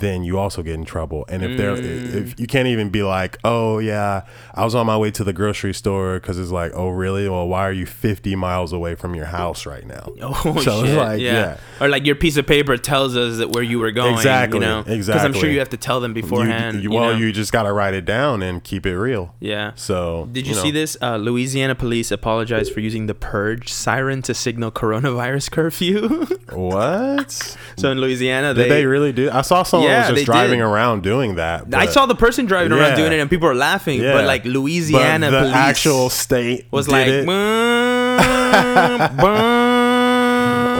then 0.00 0.22
you 0.24 0.38
also 0.38 0.62
get 0.62 0.74
in 0.74 0.84
trouble. 0.84 1.24
And 1.28 1.42
if 1.42 1.56
they're, 1.56 1.74
if 1.76 2.38
you 2.40 2.46
can't 2.46 2.68
even 2.68 2.88
be 2.90 3.02
like, 3.02 3.38
oh 3.44 3.78
yeah, 3.78 4.22
I 4.54 4.64
was 4.64 4.74
on 4.74 4.86
my 4.86 4.96
way 4.96 5.10
to 5.12 5.24
the 5.24 5.32
grocery 5.32 5.74
store 5.74 6.20
because 6.20 6.38
it's 6.38 6.50
like, 6.50 6.72
oh 6.74 6.88
really? 6.88 7.28
Well, 7.28 7.46
why 7.48 7.62
are 7.62 7.72
you 7.72 7.86
50 7.86 8.34
miles 8.36 8.72
away 8.72 8.94
from 8.94 9.14
your 9.14 9.26
house 9.26 9.66
right 9.66 9.86
now? 9.86 10.12
Oh 10.20 10.60
So 10.60 10.80
it's 10.80 10.88
shit! 10.88 10.96
like, 10.96 11.20
yeah. 11.20 11.32
yeah. 11.32 11.56
or 11.80 11.88
like 11.88 12.04
your 12.06 12.14
piece 12.16 12.36
of 12.36 12.46
paper 12.46 12.76
tells 12.76 13.16
us 13.16 13.38
that 13.38 13.50
where 13.50 13.62
you 13.62 13.78
were 13.78 13.90
going. 13.92 14.14
Exactly, 14.14 14.58
You 14.58 14.64
know, 14.66 14.82
Because 14.82 15.08
I'm 15.10 15.32
sure 15.32 15.48
you 15.50 15.58
have 15.58 15.70
to 15.70 15.76
tell 15.76 16.00
them 16.00 16.14
You- 16.16 16.22
beforehand. 16.22 16.76
you- 16.76 16.82
you 16.82 16.90
well, 16.90 17.12
know? 17.12 17.16
you 17.18 17.32
just 17.32 17.52
got 17.52 17.64
to 17.64 17.72
write 17.72 17.94
it 17.94 18.04
down 18.04 18.42
and 18.42 18.62
keep 18.62 18.86
it 18.86 18.96
real. 18.98 19.34
yeah. 19.40 19.72
So 19.74 20.28
Did 20.32 20.46
you, 20.46 20.54
know. 20.54 20.62
see 20.62 20.70
this? 20.70 20.96
Uh, 21.02 21.16
Louisiana 21.16 21.74
police 21.74 22.10
apologized 22.10 22.72
for 22.72 22.80
using 22.80 23.06
the 23.06 23.14
purge 23.14 23.72
siren 23.72 24.22
to 24.22 24.34
signal 24.34 24.70
coronavirus 24.70 25.50
curfew. 25.50 26.26
What? 26.52 27.30
so 27.76 27.90
in 27.90 28.00
Louisiana, 28.00 28.54
Did 28.54 28.64
they, 28.64 28.68
they 28.68 28.86
really 28.86 29.12
do? 29.12 29.30
I 29.30 29.42
saw 29.42 29.62
someone 29.62 29.87
Yeah, 29.87 29.87
was 29.88 30.08
they 30.08 30.14
just 30.14 30.26
driving 30.26 30.58
did. 30.60 30.64
around 30.66 31.02
doing 31.02 31.36
that. 31.36 31.74
I 31.74 31.86
saw 31.86 32.06
the 32.06 32.14
person 32.14 32.46
driving 32.46 32.72
around 32.72 32.96
doing 32.96 33.12
it, 33.12 33.18
and 33.20 33.28
people 33.30 33.48
were 33.48 33.54
laughing. 33.54 34.00
Yeah. 34.00 34.12
But 34.12 34.24
like 34.26 34.44
Louisiana 34.44 35.30
but 35.30 35.32
the 35.32 35.38
police 35.40 35.54
actual 35.54 36.10
state 36.10 36.66
was 36.70 36.88
like, 36.88 37.08
it. 37.08 37.26
"Boom, 37.26 39.16
boom." 39.16 39.58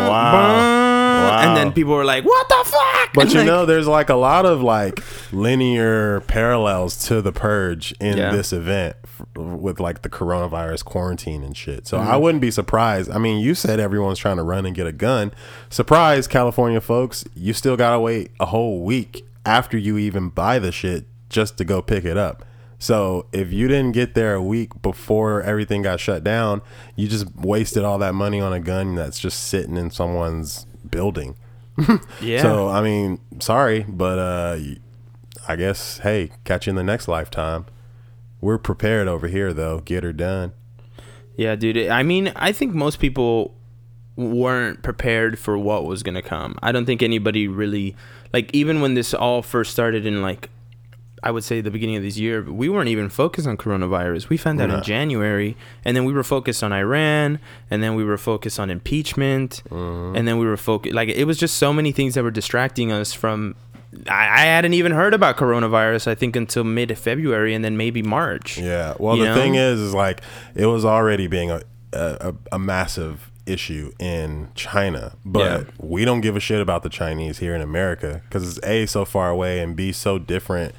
Wow. 0.09 0.33
bah," 0.33 1.43
and 1.43 1.57
then 1.57 1.73
people 1.73 1.93
were 1.93 2.05
like, 2.05 2.25
"What 2.25 2.49
the 2.49 2.55
fuck?" 2.55 2.58
But 3.15 3.33
you 3.35 3.43
know, 3.45 3.65
there's 3.67 3.87
like 3.89 4.11
a 4.11 4.15
lot 4.15 4.45
of 4.47 4.63
like 4.63 5.03
linear 5.33 6.21
parallels 6.23 7.07
to 7.09 7.23
the 7.23 7.33
purge 7.33 7.93
in 8.01 8.17
Yeah. 8.19 8.31
this 8.33 8.53
event 8.53 8.97
f- 9.03 9.23
with 9.37 9.81
like 9.81 10.03
the 10.03 10.11
coronavirus 10.11 10.85
quarantine 10.85 11.43
and 11.43 11.57
shit. 11.57 11.87
So 11.87 11.99
Mm-hmm. 11.99 12.09
I 12.11 12.17
wouldn't 12.17 12.43
be 12.43 12.51
surprised. 12.51 13.11
I 13.11 13.19
mean, 13.19 13.41
you 13.41 13.55
said 13.55 13.81
everyone's 13.81 14.19
trying 14.19 14.37
to 14.37 14.43
run 14.43 14.67
and 14.67 14.75
get 14.77 14.87
a 14.87 14.93
gun. 14.93 15.33
Surprise, 15.71 16.27
California 16.29 16.81
folks, 16.81 17.25
you 17.35 17.53
still 17.55 17.77
gotta 17.77 17.99
wait 17.99 18.31
a 18.39 18.47
whole 18.47 18.85
week 18.85 19.25
after 19.47 19.79
you 19.79 19.97
even 19.99 20.29
buy 20.29 20.59
the 20.59 20.71
shit 20.71 21.07
just 21.31 21.57
to 21.59 21.65
go 21.65 21.81
pick 21.83 22.05
it 22.05 22.17
up. 22.17 22.45
So 22.79 23.27
if 23.33 23.53
you 23.53 23.67
didn't 23.69 23.93
get 23.93 24.15
there 24.15 24.35
a 24.35 24.43
week 24.43 24.83
before 24.83 25.43
everything 25.43 25.83
got 25.83 25.99
shut 25.99 26.23
down, 26.23 26.63
you 26.95 27.09
just 27.09 27.35
wasted 27.35 27.83
all 27.85 27.99
that 27.99 28.15
money 28.15 28.41
on 28.41 28.53
a 28.53 28.61
gun 28.61 28.95
that's 28.95 29.19
just 29.19 29.41
sitting 29.45 29.77
in 29.77 29.91
someone's 29.91 30.67
building. 30.89 31.37
yeah. 32.21 32.43
So 32.43 32.69
I 32.69 32.83
mean, 32.83 33.21
sorry, 33.41 33.85
but 33.89 34.19
uh, 34.19 34.59
I 35.47 35.57
guess 35.57 35.99
hey, 35.99 36.31
catch 36.45 36.67
you 36.67 36.71
in 36.71 36.77
the 36.77 36.85
next 36.85 37.09
lifetime. 37.09 37.67
We're 38.41 38.59
prepared 38.59 39.09
over 39.09 39.27
here, 39.27 39.53
though. 39.53 39.81
Get 39.81 40.05
her 40.05 40.13
done. 40.13 40.53
Yeah, 41.37 41.57
dude. 41.57 41.89
I 41.89 42.03
mean, 42.03 42.33
I 42.37 42.53
think 42.53 42.75
most 42.75 42.99
people 43.01 43.55
weren't 44.17 44.83
prepared 44.83 45.39
for 45.39 45.57
what 45.57 45.85
was 45.85 46.03
going 46.03 46.17
to 46.17 46.23
come. 46.23 46.57
I 46.63 46.73
don't 46.73 46.85
think 46.85 47.03
anybody 47.03 47.47
really 47.47 47.95
like 48.33 48.51
even 48.53 48.81
when 48.81 48.95
this 48.95 49.15
all 49.15 49.43
first 49.43 49.71
started 49.71 50.05
in 50.07 50.23
like 50.23 50.51
I 51.23 51.31
would 51.31 51.45
say 51.45 51.61
the 51.61 51.71
beginning 51.71 51.97
of 51.97 52.03
this 52.03 52.17
year, 52.17 52.43
we 52.43 52.69
weren't 52.69 52.89
even 52.89 53.09
focused 53.09 53.47
on 53.47 53.57
coronavirus. 53.57 54.29
We 54.29 54.37
found 54.37 54.61
out 54.61 54.69
No. 54.69 54.77
in 54.79 54.83
January, 54.83 55.57
and 55.85 55.97
then 55.97 56.05
we 56.05 56.13
were 56.13 56.23
focused 56.23 56.63
on 56.63 56.73
Iran, 56.73 57.39
and 57.71 57.83
then 57.83 57.95
we 57.95 58.05
were 58.05 58.19
focused 58.19 58.59
on 58.61 58.71
impeachment, 58.71 59.63
Mm-hmm. 59.71 60.17
and 60.17 60.27
then 60.29 60.39
we 60.39 60.47
were 60.47 60.57
focused 60.57 60.95
like 60.95 61.09
it 61.09 61.25
was 61.25 61.39
just 61.39 61.57
so 61.57 61.73
many 61.73 61.93
things 61.93 62.15
that 62.15 62.23
were 62.23 62.31
distracting 62.31 62.93
us 62.93 63.13
from. 63.13 63.55
I, 64.09 64.27
I 64.27 64.41
hadn't 64.41 64.75
even 64.75 64.93
heard 64.93 65.15
about 65.15 65.37
coronavirus. 65.39 66.09
I 66.09 66.15
think 66.15 66.37
until 66.37 66.63
mid 66.65 66.97
February, 66.99 67.55
and 67.55 67.65
then 67.65 67.77
maybe 67.77 68.03
March. 68.03 68.59
Yeah. 68.59 68.95
Well, 68.99 69.17
the 69.17 69.25
know? 69.25 69.35
thing 69.35 69.55
is, 69.55 69.81
is 69.81 69.95
like 69.95 70.21
it 70.55 70.67
was 70.67 70.85
already 70.85 71.27
being 71.27 71.51
a 71.51 71.63
a, 71.93 72.35
a 72.53 72.59
massive 72.59 73.28
issue 73.49 73.93
in 73.99 74.49
China, 74.55 75.15
but 75.25 75.41
Yeah. 75.41 75.65
we 75.81 76.05
don't 76.05 76.21
give 76.21 76.37
a 76.37 76.41
shit 76.41 76.61
about 76.61 76.83
the 76.83 76.89
Chinese 76.89 77.39
here 77.39 77.55
in 77.55 77.61
America 77.63 78.23
because 78.29 78.47
it's 78.57 78.67
a 78.67 78.87
so 78.87 79.05
far 79.05 79.31
away 79.31 79.61
and 79.61 79.75
b 79.75 79.91
so 79.93 80.19
different 80.19 80.75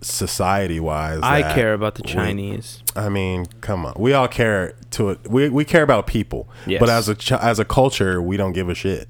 society 0.00 0.78
wise. 0.78 1.20
I 1.22 1.42
care 1.54 1.74
about 1.74 1.96
the 1.96 2.02
Chinese. 2.02 2.82
I 2.94 3.08
mean, 3.08 3.46
come 3.60 3.84
on. 3.84 3.94
We 3.96 4.12
all 4.12 4.28
care 4.28 4.74
to 4.92 5.10
it. 5.10 5.28
We, 5.28 5.48
we 5.48 5.64
care 5.64 5.82
about 5.82 6.06
people, 6.06 6.48
Yes. 6.66 6.80
but 6.80 6.88
as 6.88 7.08
a 7.08 7.44
as 7.44 7.58
a 7.58 7.64
culture, 7.64 8.22
we 8.22 8.36
don't 8.36 8.52
give 8.52 8.68
a 8.68 8.74
shit. 8.74 9.08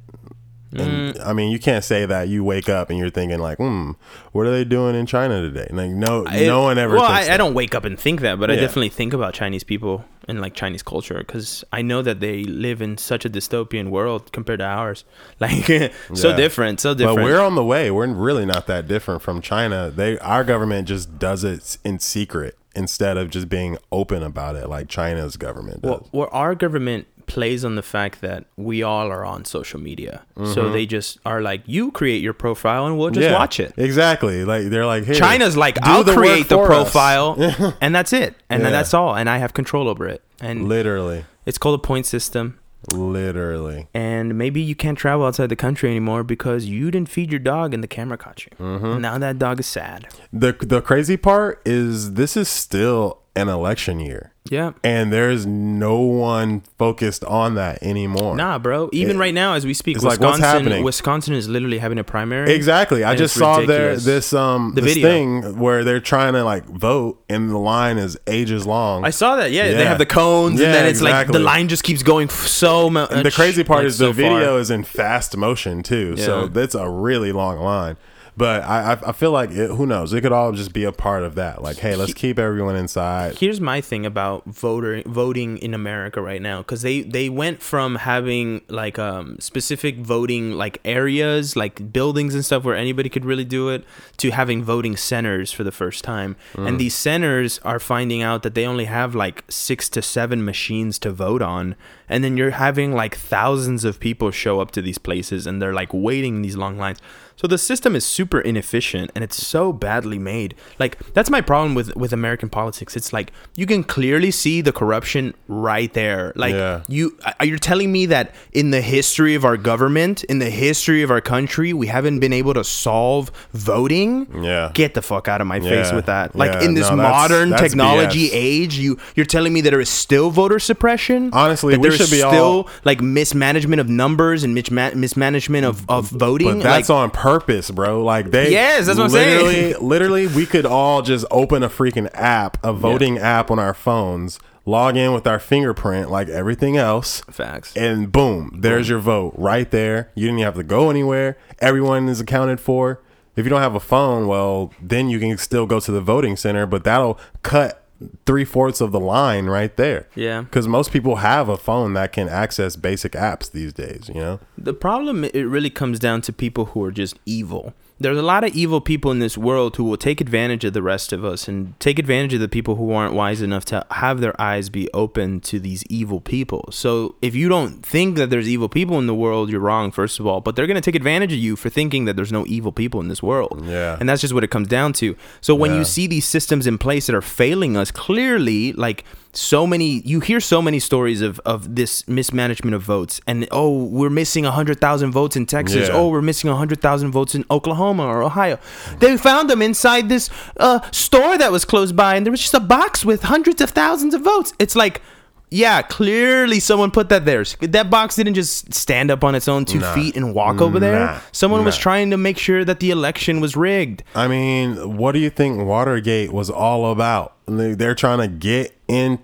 And 0.72 1.14
Mm. 1.14 1.26
I 1.26 1.32
mean, 1.32 1.50
you 1.50 1.58
can't 1.58 1.82
say 1.82 2.04
that 2.04 2.28
you 2.28 2.44
wake 2.44 2.68
up 2.68 2.90
and 2.90 2.98
you're 2.98 3.08
thinking 3.08 3.38
like, 3.38 3.56
"Hmm, 3.58 3.92
what 4.32 4.46
are 4.46 4.50
they 4.50 4.64
doing 4.64 4.94
in 4.94 5.06
China 5.06 5.40
today?" 5.40 5.66
Like, 5.70 5.90
no, 5.90 6.24
It- 6.26 6.46
no 6.46 6.62
one 6.62 6.76
ever. 6.78 6.94
Well, 6.96 7.04
I, 7.04 7.28
I 7.30 7.36
don't 7.38 7.54
wake 7.54 7.74
up 7.74 7.84
and 7.86 7.98
think 7.98 8.20
that, 8.20 8.38
but 8.38 8.50
I 8.50 8.56
definitely 8.56 8.90
think 8.90 9.14
about 9.14 9.32
Chinese 9.32 9.64
people 9.64 10.04
and 10.28 10.42
like 10.42 10.52
Chinese 10.54 10.82
culture 10.82 11.16
because 11.18 11.64
I 11.72 11.80
know 11.80 12.02
that 12.02 12.20
they 12.20 12.44
live 12.44 12.82
in 12.82 12.98
such 12.98 13.24
a 13.24 13.30
dystopian 13.30 13.88
world 13.88 14.30
compared 14.32 14.58
to 14.58 14.66
ours. 14.66 15.04
Like 15.40 15.64
so 16.14 16.28
Yeah. 16.30 16.36
different, 16.36 16.80
so 16.80 16.92
different. 16.92 17.16
But 17.16 17.24
we're 17.24 17.40
on 17.40 17.54
the 17.54 17.64
way. 17.64 17.90
We're 17.90 18.06
really 18.08 18.44
not 18.44 18.66
that 18.66 18.86
different 18.86 19.22
from 19.22 19.40
China. 19.40 19.90
They, 19.94 20.18
our 20.18 20.44
government 20.44 20.86
just 20.88 21.18
does 21.18 21.44
it 21.44 21.78
in 21.82 21.98
secret 21.98 22.56
instead 22.74 23.16
of 23.16 23.30
just 23.30 23.48
being 23.48 23.78
open 23.90 24.22
about 24.22 24.54
it, 24.54 24.68
like 24.68 24.88
China's 24.88 25.36
government 25.38 25.80
does. 25.82 25.90
well, 25.90 26.08
well, 26.12 26.28
our 26.32 26.54
government 26.54 27.06
plays 27.28 27.64
on 27.64 27.76
the 27.76 27.82
fact 27.82 28.20
that 28.22 28.46
we 28.56 28.82
all 28.82 29.10
are 29.12 29.24
on 29.24 29.44
social 29.44 29.78
media, 29.78 30.24
so 30.54 30.70
they 30.70 30.86
just 30.86 31.18
are 31.24 31.40
like, 31.40 31.62
you 31.66 31.92
create 31.92 32.22
your 32.22 32.32
profile 32.32 32.86
and 32.86 32.98
we'll 32.98 33.10
just 33.10 33.24
Mm-hmm. 33.24 33.32
Yeah, 33.34 33.38
watch 33.38 33.60
it. 33.60 33.74
Exactly. 33.76 34.44
Like 34.44 34.68
they're 34.70 34.86
like, 34.86 35.04
Here, 35.04 35.14
China's 35.14 35.56
like, 35.56 35.78
I'll 35.82 36.02
the 36.04 36.14
create 36.14 36.48
the 36.48 36.56
profile, 36.64 37.36
and 37.80 37.94
that's 37.94 38.12
it, 38.12 38.34
and 38.50 38.62
then 38.64 38.72
Yeah. 38.72 38.78
that's 38.78 38.94
all, 38.94 39.14
and 39.14 39.28
I 39.30 39.38
have 39.38 39.52
control 39.54 39.88
over 39.88 40.08
it, 40.08 40.22
and 40.40 40.68
Literally, 40.68 41.24
it's 41.46 41.58
called 41.58 41.78
a 41.78 41.82
point 41.82 42.06
system. 42.06 42.58
literally. 42.92 43.88
and 43.94 44.36
maybe 44.38 44.60
you 44.60 44.74
can't 44.74 44.96
travel 44.98 45.26
outside 45.26 45.48
the 45.48 45.56
country 45.56 45.90
anymore 45.90 46.22
because 46.24 46.66
you 46.66 46.90
didn't 46.90 47.08
feed 47.08 47.30
your 47.30 47.38
dog 47.40 47.74
and 47.74 47.82
the 47.82 47.88
camera 47.88 48.16
caught 48.16 48.44
you. 48.46 48.52
Mm-hmm. 48.58 49.00
Now 49.00 49.18
that 49.18 49.38
dog 49.38 49.60
is 49.60 49.66
sad. 49.66 50.08
The 50.32 50.52
the 50.60 50.80
crazy 50.80 51.16
part 51.16 51.60
is 51.66 52.14
this 52.14 52.36
is 52.36 52.48
still 52.48 53.20
an 53.38 53.48
election 53.48 54.00
year. 54.00 54.32
Yeah. 54.50 54.72
And 54.82 55.12
there's 55.12 55.44
no 55.44 55.98
one 56.00 56.62
focused 56.78 57.22
on 57.24 57.54
that 57.56 57.82
anymore. 57.82 58.34
Nah, 58.34 58.58
bro. 58.58 58.88
Even 58.92 59.16
It- 59.16 59.20
right 59.20 59.34
now, 59.34 59.52
as 59.54 59.66
we 59.66 59.74
speak, 59.74 59.96
it's 59.96 60.04
like, 60.04 60.20
Wisconsin, 60.20 60.42
happening? 60.42 60.82
Wisconsin 60.84 61.34
is 61.34 61.48
literally 61.50 61.76
having 61.78 61.98
a 61.98 62.04
primary. 62.04 62.52
Exactly. 62.54 63.04
I 63.04 63.14
just 63.14 63.34
saw 63.36 63.56
there 63.60 63.90
ridiculous. 63.90 64.04
this 64.04 64.32
um 64.32 64.72
The 64.74 64.80
this 64.80 64.94
video. 64.94 65.08
thing 65.08 65.58
where 65.58 65.84
they're 65.84 66.00
trying 66.00 66.32
to 66.32 66.44
like 66.44 66.64
vote 66.64 67.22
and 67.28 67.50
the 67.50 67.58
line 67.58 67.98
is 67.98 68.18
ages 68.26 68.66
long. 68.66 69.04
I 69.04 69.10
saw 69.10 69.36
that. 69.36 69.52
Yeah, 69.52 69.70
they 69.74 69.84
have 69.84 69.98
the 69.98 70.06
cones, 70.06 70.58
Yeah, 70.58 70.66
and 70.66 70.74
then 70.74 70.86
it's 70.86 71.02
like 71.02 71.26
the 71.28 71.38
line 71.38 71.68
just 71.68 71.84
keeps 71.84 72.02
going 72.02 72.28
so 72.30 72.88
much. 72.88 73.10
And 73.12 73.26
the 73.26 73.30
crazy 73.30 73.64
part 73.64 73.80
like, 73.80 73.88
is 73.88 73.98
the 73.98 74.06
so 74.06 74.12
video 74.12 74.52
far. 74.52 74.60
is 74.60 74.70
in 74.70 74.82
fast 74.82 75.36
motion 75.36 75.82
too, 75.82 76.16
so 76.16 76.42
Yeah. 76.42 76.48
that's 76.50 76.74
a 76.74 76.88
really 76.88 77.32
long 77.32 77.58
line. 77.58 77.96
But 78.38 78.62
I 78.62 78.92
I, 78.92 79.08
I 79.10 79.12
feel 79.12 79.32
like 79.32 79.50
it, 79.50 79.70
who 79.78 79.84
knows? 79.86 80.12
It 80.12 80.20
could 80.22 80.32
all 80.32 80.52
just 80.52 80.72
be 80.72 80.84
a 80.84 80.92
part 80.92 81.24
of 81.24 81.34
that. 81.34 81.60
Like, 81.62 81.78
hey, 81.78 81.96
let's 81.96 82.14
keep 82.14 82.38
everyone 82.38 82.76
inside. 82.76 83.36
Here's 83.38 83.60
my 83.60 83.80
thing 83.80 84.06
about 84.06 84.44
voter 84.46 85.02
voting 85.04 85.58
in 85.58 85.74
America 85.74 86.20
right 86.22 86.40
now 86.40 86.58
because 86.62 86.82
they 86.82 87.02
they 87.02 87.28
went 87.28 87.60
from 87.62 87.96
having 87.96 88.62
like 88.68 88.98
um 88.98 89.36
specific 89.40 89.98
voting 89.98 90.52
like 90.52 90.80
areas 90.84 91.56
like 91.56 91.92
buildings 91.92 92.34
and 92.34 92.44
stuff 92.44 92.62
where 92.64 92.76
anybody 92.76 93.08
could 93.08 93.24
really 93.24 93.44
do 93.44 93.68
it 93.68 93.84
to 94.18 94.30
having 94.30 94.62
voting 94.62 94.96
centers 94.96 95.50
for 95.52 95.64
the 95.64 95.72
first 95.72 96.04
time 96.04 96.36
Mm. 96.54 96.68
and 96.68 96.78
these 96.80 96.94
centers 96.94 97.58
are 97.64 97.78
finding 97.80 98.22
out 98.22 98.42
that 98.44 98.54
they 98.54 98.64
only 98.66 98.84
have 98.84 99.14
like 99.14 99.44
six 99.48 99.88
to 99.90 100.00
seven 100.02 100.44
machines 100.44 100.98
to 101.00 101.10
vote 101.10 101.42
on 101.42 101.74
and 102.08 102.22
then 102.22 102.36
you're 102.36 102.52
having 102.52 102.92
like 102.92 103.14
thousands 103.16 103.84
of 103.84 103.98
people 104.00 104.30
show 104.30 104.60
up 104.60 104.70
to 104.70 104.80
these 104.82 104.98
places 104.98 105.46
and 105.46 105.60
they're 105.60 105.74
like 105.82 105.92
waiting 105.92 106.36
in 106.36 106.42
these 106.42 106.56
long 106.56 106.78
lines 106.78 106.98
so 107.40 107.46
the 107.46 107.56
system 107.70 107.94
is 107.96 108.04
super 108.04 108.40
inefficient 108.40 109.10
and 109.14 109.22
it's 109.26 109.38
so 109.54 109.72
badly 109.72 110.18
made. 110.18 110.54
Like 110.82 110.98
that's 111.14 111.30
my 111.30 111.40
problem 111.40 111.74
with 111.78 111.88
with 111.96 112.12
American 112.12 112.48
politics. 112.58 112.96
It's 112.98 113.12
like 113.12 113.28
you 113.60 113.64
can 113.72 113.82
clearly 113.84 114.30
see 114.42 114.60
the 114.68 114.72
corruption 114.80 115.34
right 115.46 115.92
there. 115.94 116.32
Like 116.34 116.54
Yeah. 116.54 116.80
you 116.88 117.04
are 117.40 117.46
you 117.46 117.58
telling 117.58 117.90
me 117.92 118.06
that 118.06 118.34
in 118.52 118.70
the 118.76 118.80
history 118.96 119.34
of 119.36 119.44
our 119.44 119.56
government, 119.56 120.24
in 120.24 120.38
the 120.40 120.50
history 120.50 121.02
of 121.06 121.10
our 121.10 121.20
country, 121.34 121.72
we 121.72 121.86
haven't 121.86 122.18
been 122.18 122.32
able 122.32 122.54
to 122.54 122.64
solve 122.64 123.30
voting? 123.52 124.26
Yeah. 124.42 124.70
Get 124.74 124.94
the 124.94 125.02
fuck 125.02 125.28
out 125.28 125.40
of 125.40 125.46
my 125.46 125.60
face 125.60 125.90
Yeah. 125.90 125.94
with 125.96 126.06
that. 126.06 126.34
Like 126.34 126.52
Yeah, 126.54 126.64
in 126.66 126.74
this 126.74 126.90
no, 126.90 126.96
that's- 126.96 127.12
modern 127.20 127.50
that's 127.50 127.62
technology 127.62 128.26
BS. 128.30 128.34
age, 128.48 128.74
you 128.78 128.98
you're 129.14 129.26
telling 129.36 129.52
me 129.52 129.60
that 129.62 129.70
there 129.70 129.80
is 129.80 129.88
still 129.88 130.30
voter 130.30 130.58
suppression? 130.58 131.30
Honestly, 131.32 131.74
that 131.74 131.80
we 131.80 131.90
should 131.90 132.10
be 132.10 132.18
still 132.18 132.34
all- 132.64 132.68
like 132.84 133.00
mismanagement 133.00 133.80
of 133.80 133.88
numbers 133.88 134.42
and 134.44 134.56
misma- 134.56 134.94
mismanagement 134.94 135.64
of, 135.64 135.84
of 135.88 136.08
voting. 136.10 136.58
But 136.58 136.64
that's 136.64 136.88
like, 136.88 136.96
on 136.98 137.10
purpose, 137.10 137.27
bro. 137.74 138.02
Like 138.02 138.30
they 138.30 138.50
Yes, 138.50 138.86
that's 138.86 138.98
what 138.98 139.04
I'm 139.04 139.10
saying. 139.10 139.44
literally, 139.44 139.74
Literally, 139.88 140.26
we 140.26 140.46
could 140.46 140.66
all 140.66 141.02
just 141.02 141.24
open 141.30 141.62
a 141.62 141.68
freaking 141.68 142.08
app, 142.14 142.62
a 142.64 142.72
voting 142.72 143.18
app 143.18 143.50
on 143.50 143.58
our 143.58 143.74
phones, 143.74 144.38
log 144.64 144.96
in 144.96 145.12
with 145.12 145.26
our 145.26 145.38
fingerprint 145.38 146.10
like 146.10 146.28
everything 146.28 146.76
else, 146.76 147.22
facts. 147.30 147.76
and 147.76 148.10
boom, 148.12 148.58
there's 148.60 148.88
your 148.88 148.98
vote 148.98 149.34
right 149.36 149.70
there. 149.70 150.10
You 150.14 150.26
didn't 150.28 150.40
have 150.40 150.54
to 150.56 150.62
go 150.64 150.90
anywhere. 150.90 151.36
Everyone 151.60 152.08
is 152.08 152.20
accounted 152.20 152.60
for. 152.60 153.00
If 153.36 153.44
you 153.44 153.50
don't 153.50 153.62
have 153.62 153.76
a 153.76 153.80
phone, 153.80 154.26
well, 154.26 154.72
then 154.82 155.08
you 155.08 155.20
can 155.20 155.38
still 155.38 155.64
go 155.66 155.78
to 155.80 155.92
the 155.92 156.00
voting 156.00 156.36
center, 156.36 156.66
but 156.66 156.82
that'll 156.84 157.18
cut 157.42 157.84
three 158.26 158.44
fourths 158.44 158.80
of 158.80 158.92
the 158.92 159.00
line 159.00 159.46
right 159.46 159.76
there. 159.76 160.06
Yeah. 160.14 160.42
Because 160.42 160.68
most 160.68 160.92
people 160.92 161.16
have 161.16 161.48
a 161.48 161.56
phone 161.56 161.94
that 161.94 162.12
can 162.12 162.28
access 162.28 162.76
basic 162.76 163.12
apps 163.12 163.50
these 163.50 163.72
days, 163.72 164.08
you 164.08 164.20
know? 164.20 164.40
The 164.56 164.74
problem 164.74 165.24
it 165.24 165.34
really 165.34 165.70
comes 165.70 165.98
down 165.98 166.20
to 166.22 166.32
people 166.32 166.66
who 166.66 166.84
are 166.84 166.92
just 166.92 167.18
evil. 167.26 167.74
There's 168.00 168.16
a 168.18 168.22
lot 168.22 168.44
of 168.44 168.54
evil 168.54 168.80
people 168.80 169.10
in 169.10 169.18
this 169.18 169.36
world 169.36 169.74
who 169.74 169.82
will 169.82 169.96
take 169.96 170.20
advantage 170.20 170.64
of 170.64 170.72
the 170.72 170.82
rest 170.82 171.12
of 171.12 171.24
us 171.24 171.48
and 171.48 171.78
take 171.80 171.98
advantage 171.98 172.32
of 172.32 172.38
the 172.40 172.48
people 172.48 172.76
who 172.76 172.92
aren't 172.92 173.12
wise 173.14 173.42
enough 173.42 173.64
to 173.66 173.84
have 173.90 174.20
their 174.20 174.40
eyes 174.40 174.68
be 174.68 174.88
open 174.94 175.40
to 175.40 175.58
these 175.58 175.82
evil 175.90 176.20
people. 176.20 176.68
So 176.70 177.16
if 177.22 177.34
you 177.34 177.48
don't 177.48 177.84
think 177.84 178.16
that 178.16 178.30
there's 178.30 178.48
evil 178.48 178.68
people 178.68 179.00
in 179.00 179.08
the 179.08 179.14
world, 179.16 179.50
you're 179.50 179.60
wrong, 179.60 179.90
first 179.90 180.20
of 180.20 180.26
all. 180.28 180.40
But 180.40 180.54
they're 180.54 180.68
going 180.68 180.76
to 180.76 180.80
take 180.80 180.94
advantage 180.94 181.32
of 181.32 181.40
you 181.40 181.56
for 181.56 181.70
thinking 181.70 182.04
that 182.04 182.14
there's 182.14 182.30
no 182.32 182.46
evil 182.46 182.70
people 182.70 183.00
in 183.00 183.08
this 183.08 183.20
world. 183.22 183.64
Yeah. 183.66 183.96
And 183.98 184.08
that's 184.08 184.20
just 184.20 184.32
what 184.32 184.44
it 184.44 184.50
comes 184.50 184.68
down 184.68 184.92
to. 184.94 185.16
So 185.40 185.56
when 185.56 185.72
Yeah. 185.72 185.78
you 185.78 185.84
see 185.84 186.06
these 186.06 186.24
systems 186.24 186.68
in 186.68 186.78
place 186.78 187.06
that 187.08 187.16
are 187.16 187.20
failing 187.22 187.76
us, 187.76 187.90
clearly, 187.90 188.72
like 188.74 189.04
so 189.32 189.66
many, 189.66 190.00
you 190.04 190.20
hear 190.20 190.40
so 190.40 190.60
many 190.62 190.78
stories 190.80 191.20
of, 191.20 191.38
of 191.44 191.74
this 191.76 192.06
mismanagement 192.08 192.74
of 192.74 192.82
votes. 192.82 193.20
And 193.26 193.46
oh, 193.50 193.84
we're 193.84 194.10
missing 194.10 194.44
100,000 194.44 195.10
votes 195.12 195.36
in 195.36 195.46
Texas. 195.46 195.88
Yeah. 195.88 195.94
Oh, 195.94 196.08
we're 196.08 196.22
missing 196.22 196.50
100,000 196.50 197.10
votes 197.12 197.34
in 197.34 197.44
Oklahoma 197.50 198.04
or 198.06 198.22
Ohio. 198.22 198.58
They 199.00 199.16
found 199.16 199.48
them 199.50 199.62
inside 199.62 200.08
this 200.08 200.30
uh, 200.58 200.80
store 200.90 201.38
that 201.38 201.52
was 201.52 201.64
close 201.64 201.92
by, 201.92 202.16
and 202.16 202.24
there 202.26 202.30
was 202.30 202.40
just 202.40 202.54
a 202.54 202.60
box 202.60 203.04
with 203.04 203.22
hundreds 203.22 203.60
of 203.60 203.70
thousands 203.70 204.14
of 204.14 204.22
votes. 204.22 204.52
It's 204.58 204.74
like, 204.74 205.02
Yeah, 205.50 205.80
clearly 205.82 206.60
someone 206.60 206.90
put 206.90 207.08
that 207.08 207.24
there. 207.24 207.44
That 207.60 207.88
box 207.90 208.16
didn't 208.16 208.34
just 208.34 208.74
stand 208.74 209.10
up 209.10 209.24
on 209.24 209.34
its 209.34 209.48
own 209.48 209.64
two 209.64 209.78
Nah. 209.80 209.94
feet 209.94 210.14
and 210.16 210.34
walk 210.34 210.60
over 210.60 210.78
there. 210.78 210.98
Nah. 210.98 211.18
Someone 211.32 211.64
was 211.64 211.78
trying 211.78 212.10
to 212.10 212.16
make 212.18 212.36
sure 212.38 212.64
that 212.64 212.80
the 212.80 212.90
election 212.90 213.40
was 213.40 213.56
rigged. 213.56 214.02
I 214.14 214.26
mean, 214.28 214.96
what 214.98 215.12
do 215.12 215.18
you 215.20 215.30
think 215.30 215.62
Watergate 215.64 216.32
was 216.32 216.50
all 216.50 216.90
about? 216.92 217.34
They're 217.46 217.94
trying 217.94 218.18
to 218.18 218.28
get 218.28 218.77
in 218.88 219.20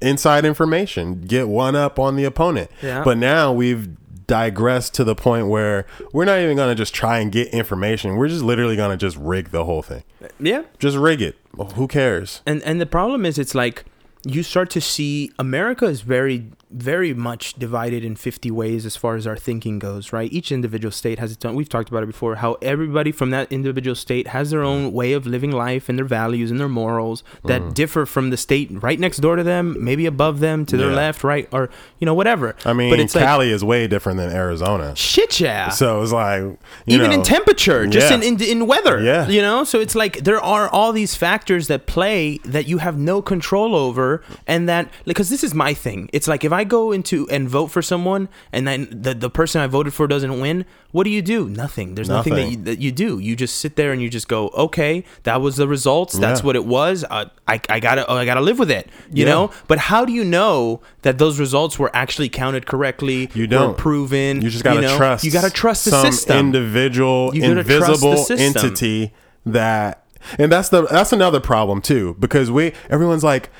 inside 0.00 0.44
information, 0.44 1.22
get 1.22 1.48
one 1.48 1.74
up 1.74 1.98
on 1.98 2.16
the 2.16 2.24
opponent. 2.24 2.70
Yeah. 2.82 3.02
But 3.02 3.18
now 3.18 3.52
we've 3.52 3.88
digressed 4.26 4.94
to 4.94 5.04
the 5.04 5.14
point 5.14 5.48
where 5.48 5.86
we're 6.12 6.24
not 6.24 6.40
even 6.40 6.56
going 6.56 6.68
to 6.68 6.74
just 6.74 6.94
try 6.94 7.18
and 7.18 7.30
get 7.30 7.48
information. 7.48 8.16
We're 8.16 8.28
just 8.28 8.42
literally 8.42 8.76
going 8.76 8.90
to 8.90 8.96
just 8.96 9.16
rig 9.16 9.50
the 9.50 9.64
whole 9.64 9.82
thing. 9.82 10.02
Yeah. 10.38 10.64
Just 10.78 10.96
rig 10.96 11.22
it. 11.22 11.36
Who 11.74 11.88
cares? 11.88 12.42
And 12.46 12.62
and 12.62 12.80
the 12.80 12.86
problem 12.86 13.24
is 13.24 13.38
it's 13.38 13.54
like 13.54 13.84
you 14.24 14.42
start 14.42 14.70
to 14.70 14.80
see 14.80 15.30
America 15.38 15.86
is 15.86 16.00
very 16.00 16.50
very 16.70 17.14
much 17.14 17.54
divided 17.54 18.04
in 18.04 18.16
50 18.16 18.50
ways 18.50 18.84
as 18.84 18.96
far 18.96 19.14
as 19.14 19.26
our 19.26 19.36
thinking 19.36 19.78
goes, 19.78 20.12
right? 20.12 20.32
Each 20.32 20.50
individual 20.50 20.90
state 20.90 21.18
has 21.20 21.30
its 21.30 21.44
own 21.44 21.54
we've 21.54 21.68
talked 21.68 21.88
about 21.88 22.02
it 22.02 22.06
before 22.06 22.34
how 22.36 22.54
everybody 22.60 23.12
from 23.12 23.30
that 23.30 23.50
individual 23.52 23.94
state 23.94 24.28
has 24.28 24.50
their 24.50 24.62
own 24.64 24.92
way 24.92 25.12
of 25.12 25.26
living 25.26 25.52
life 25.52 25.88
and 25.88 25.96
their 25.96 26.04
values 26.04 26.50
and 26.50 26.58
their 26.58 26.68
morals 26.68 27.22
that 27.44 27.62
Mm. 27.62 27.74
differ 27.74 28.04
from 28.04 28.30
the 28.30 28.36
state 28.36 28.68
right 28.82 28.98
next 28.98 29.18
door 29.18 29.36
to 29.36 29.42
them, 29.44 29.76
maybe 29.78 30.06
above 30.06 30.40
them, 30.40 30.66
to 30.66 30.76
their 30.76 30.90
Yeah. 30.90 30.96
left, 30.96 31.22
right, 31.22 31.48
or 31.52 31.70
you 32.00 32.04
know 32.04 32.14
whatever. 32.14 32.56
I 32.64 32.72
mean, 32.72 32.90
but 32.90 32.98
it's 33.00 33.14
like 33.14 33.24
Cali 33.24 33.50
is 33.52 33.62
way 33.62 33.86
different 33.86 34.18
than 34.18 34.30
Arizona. 34.32 34.94
shit 34.96 35.38
yeah. 35.40 35.68
So 35.68 36.02
it's 36.02 36.12
like, 36.12 36.42
you 36.42 36.56
even 36.96 37.12
in 37.12 37.22
temperature, 37.22 37.86
just 37.86 38.10
Yeah. 38.10 38.16
in, 38.16 38.22
in 38.22 38.40
in 38.42 38.66
weather. 38.66 39.00
Yeah. 39.00 39.28
You 39.28 39.40
know, 39.40 39.62
so 39.64 39.78
it's 39.80 39.94
like 39.94 40.24
there 40.24 40.40
are 40.40 40.68
all 40.68 40.92
these 40.92 41.14
factors 41.14 41.68
that 41.68 41.86
play 41.86 42.38
that 42.44 42.66
you 42.66 42.78
have 42.78 42.98
no 42.98 43.22
control 43.22 43.74
over, 43.76 44.22
and 44.46 44.68
that 44.68 44.88
because 45.04 45.28
this 45.30 45.44
is 45.44 45.54
my 45.54 45.72
thing. 45.72 46.10
It's 46.12 46.26
like 46.28 46.44
if 46.44 46.52
I 46.52 46.55
go 46.64 46.92
into 46.92 47.28
and 47.30 47.48
vote 47.48 47.68
for 47.68 47.82
someone, 47.82 48.28
and 48.52 48.66
then 48.66 48.88
the 48.90 49.14
the 49.14 49.30
person 49.30 49.60
I 49.60 49.66
voted 49.66 49.92
for 49.94 50.06
doesn't 50.06 50.40
win, 50.40 50.64
what 50.92 51.04
do 51.04 51.10
you 51.10 51.22
do? 51.22 51.48
Nothing. 51.48 51.94
There's 51.94 52.08
nothing, 52.08 52.34
that, 52.34 52.48
you, 52.50 52.56
that 52.64 52.78
you 52.80 52.92
do. 52.92 53.18
You 53.18 53.36
just 53.36 53.56
sit 53.56 53.76
there 53.76 53.92
and 53.92 54.00
you 54.00 54.08
just 54.08 54.28
go, 54.28 54.48
okay, 54.50 55.04
that 55.24 55.40
was 55.40 55.56
the 55.56 55.68
results. 55.68 56.16
That's 56.18 56.40
Yeah. 56.40 56.46
what 56.46 56.56
it 56.56 56.64
was. 56.64 57.04
Uh, 57.08 57.26
I 57.48 57.60
I 57.68 57.80
gotta 57.80 58.10
I 58.10 58.24
gotta 58.24 58.40
live 58.40 58.58
with 58.58 58.70
it. 58.70 58.88
You 59.12 59.24
Yeah. 59.24 59.32
know. 59.32 59.50
But 59.68 59.78
how 59.78 60.04
do 60.04 60.12
you 60.12 60.24
know 60.24 60.80
that 61.02 61.18
those 61.18 61.38
results 61.38 61.78
were 61.78 61.90
actually 61.94 62.28
counted 62.28 62.66
correctly? 62.66 63.30
You 63.34 63.46
don't. 63.46 63.76
proven. 63.76 64.40
You 64.42 64.50
just 64.50 64.64
gotta 64.64 64.80
know? 64.82 64.96
trust. 64.96 65.24
You 65.24 65.30
gotta 65.30 65.50
trust 65.50 65.84
the 65.84 65.90
some 65.90 66.12
system. 66.12 66.38
individual, 66.38 67.30
You 67.34 67.42
gotta 67.42 67.54
trust 67.64 67.68
the 67.68 67.74
invisible 67.76 68.16
system. 68.16 68.38
entity 68.64 69.12
that, 69.44 70.04
and 70.38 70.50
that's 70.50 70.68
the 70.70 70.82
that's 70.82 71.12
another 71.12 71.40
problem 71.40 71.80
too 71.80 72.16
because 72.18 72.50
we 72.50 72.72
everyone's 72.90 73.22
like 73.24 73.50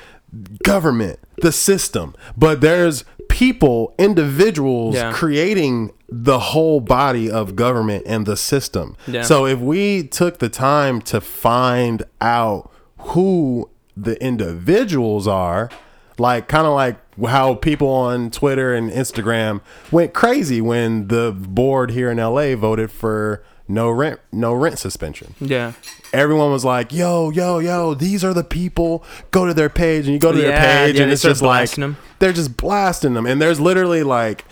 government, 0.63 1.19
the 1.41 1.51
system, 1.51 2.15
but 2.35 2.61
there's 2.61 3.05
people, 3.29 3.93
individuals 3.97 4.95
Yeah. 4.95 5.11
creating 5.11 5.91
the 6.09 6.39
whole 6.39 6.79
body 6.79 7.29
of 7.29 7.55
government 7.55 8.03
and 8.07 8.25
the 8.25 8.37
system. 8.37 8.95
Yeah. 9.07 9.23
So 9.23 9.45
if 9.45 9.59
we 9.59 10.03
took 10.03 10.39
the 10.39 10.49
time 10.49 11.01
to 11.03 11.19
find 11.21 12.03
out 12.21 12.71
who 12.99 13.69
the 13.95 14.21
individuals 14.23 15.27
are, 15.27 15.69
like 16.17 16.47
kind 16.47 16.65
of 16.65 16.73
like 16.73 16.97
how 17.27 17.55
people 17.55 17.89
on 17.89 18.29
Twitter 18.31 18.73
and 18.73 18.89
Instagram 18.91 19.61
went 19.91 20.13
crazy 20.13 20.61
when 20.61 21.07
the 21.09 21.31
board 21.37 21.91
here 21.91 22.09
in 22.09 22.17
LA 22.17 22.55
voted 22.55 22.91
for 22.91 23.43
no 23.67 23.89
rent 23.89 24.19
no 24.31 24.53
rent 24.53 24.79
suspension. 24.79 25.35
Yeah. 25.39 25.73
Everyone 26.13 26.51
was 26.51 26.63
like, 26.65 26.91
"Yo, 26.93 27.29
yo, 27.29 27.59
yo, 27.59 27.93
these 27.93 28.23
are 28.23 28.33
the 28.33 28.43
people. 28.43 29.03
Go 29.31 29.45
to 29.45 29.53
their 29.53 29.69
page 29.69 30.05
and 30.05 30.13
you 30.13 30.19
go 30.19 30.31
to 30.31 30.37
their 30.37 30.49
Yeah, 30.49 30.85
page 30.85 30.95
yeah, 30.95 31.03
and 31.03 31.11
it's 31.11 31.21
just 31.21 31.41
like 31.41 31.61
blasting 31.61 31.83
'em. 31.83 31.97
they're 32.19 32.33
just 32.33 32.55
blasting 32.57 33.13
them 33.13 33.25
and 33.25 33.41
there's 33.41 33.59
literally 33.59 34.03
like 34.03 34.45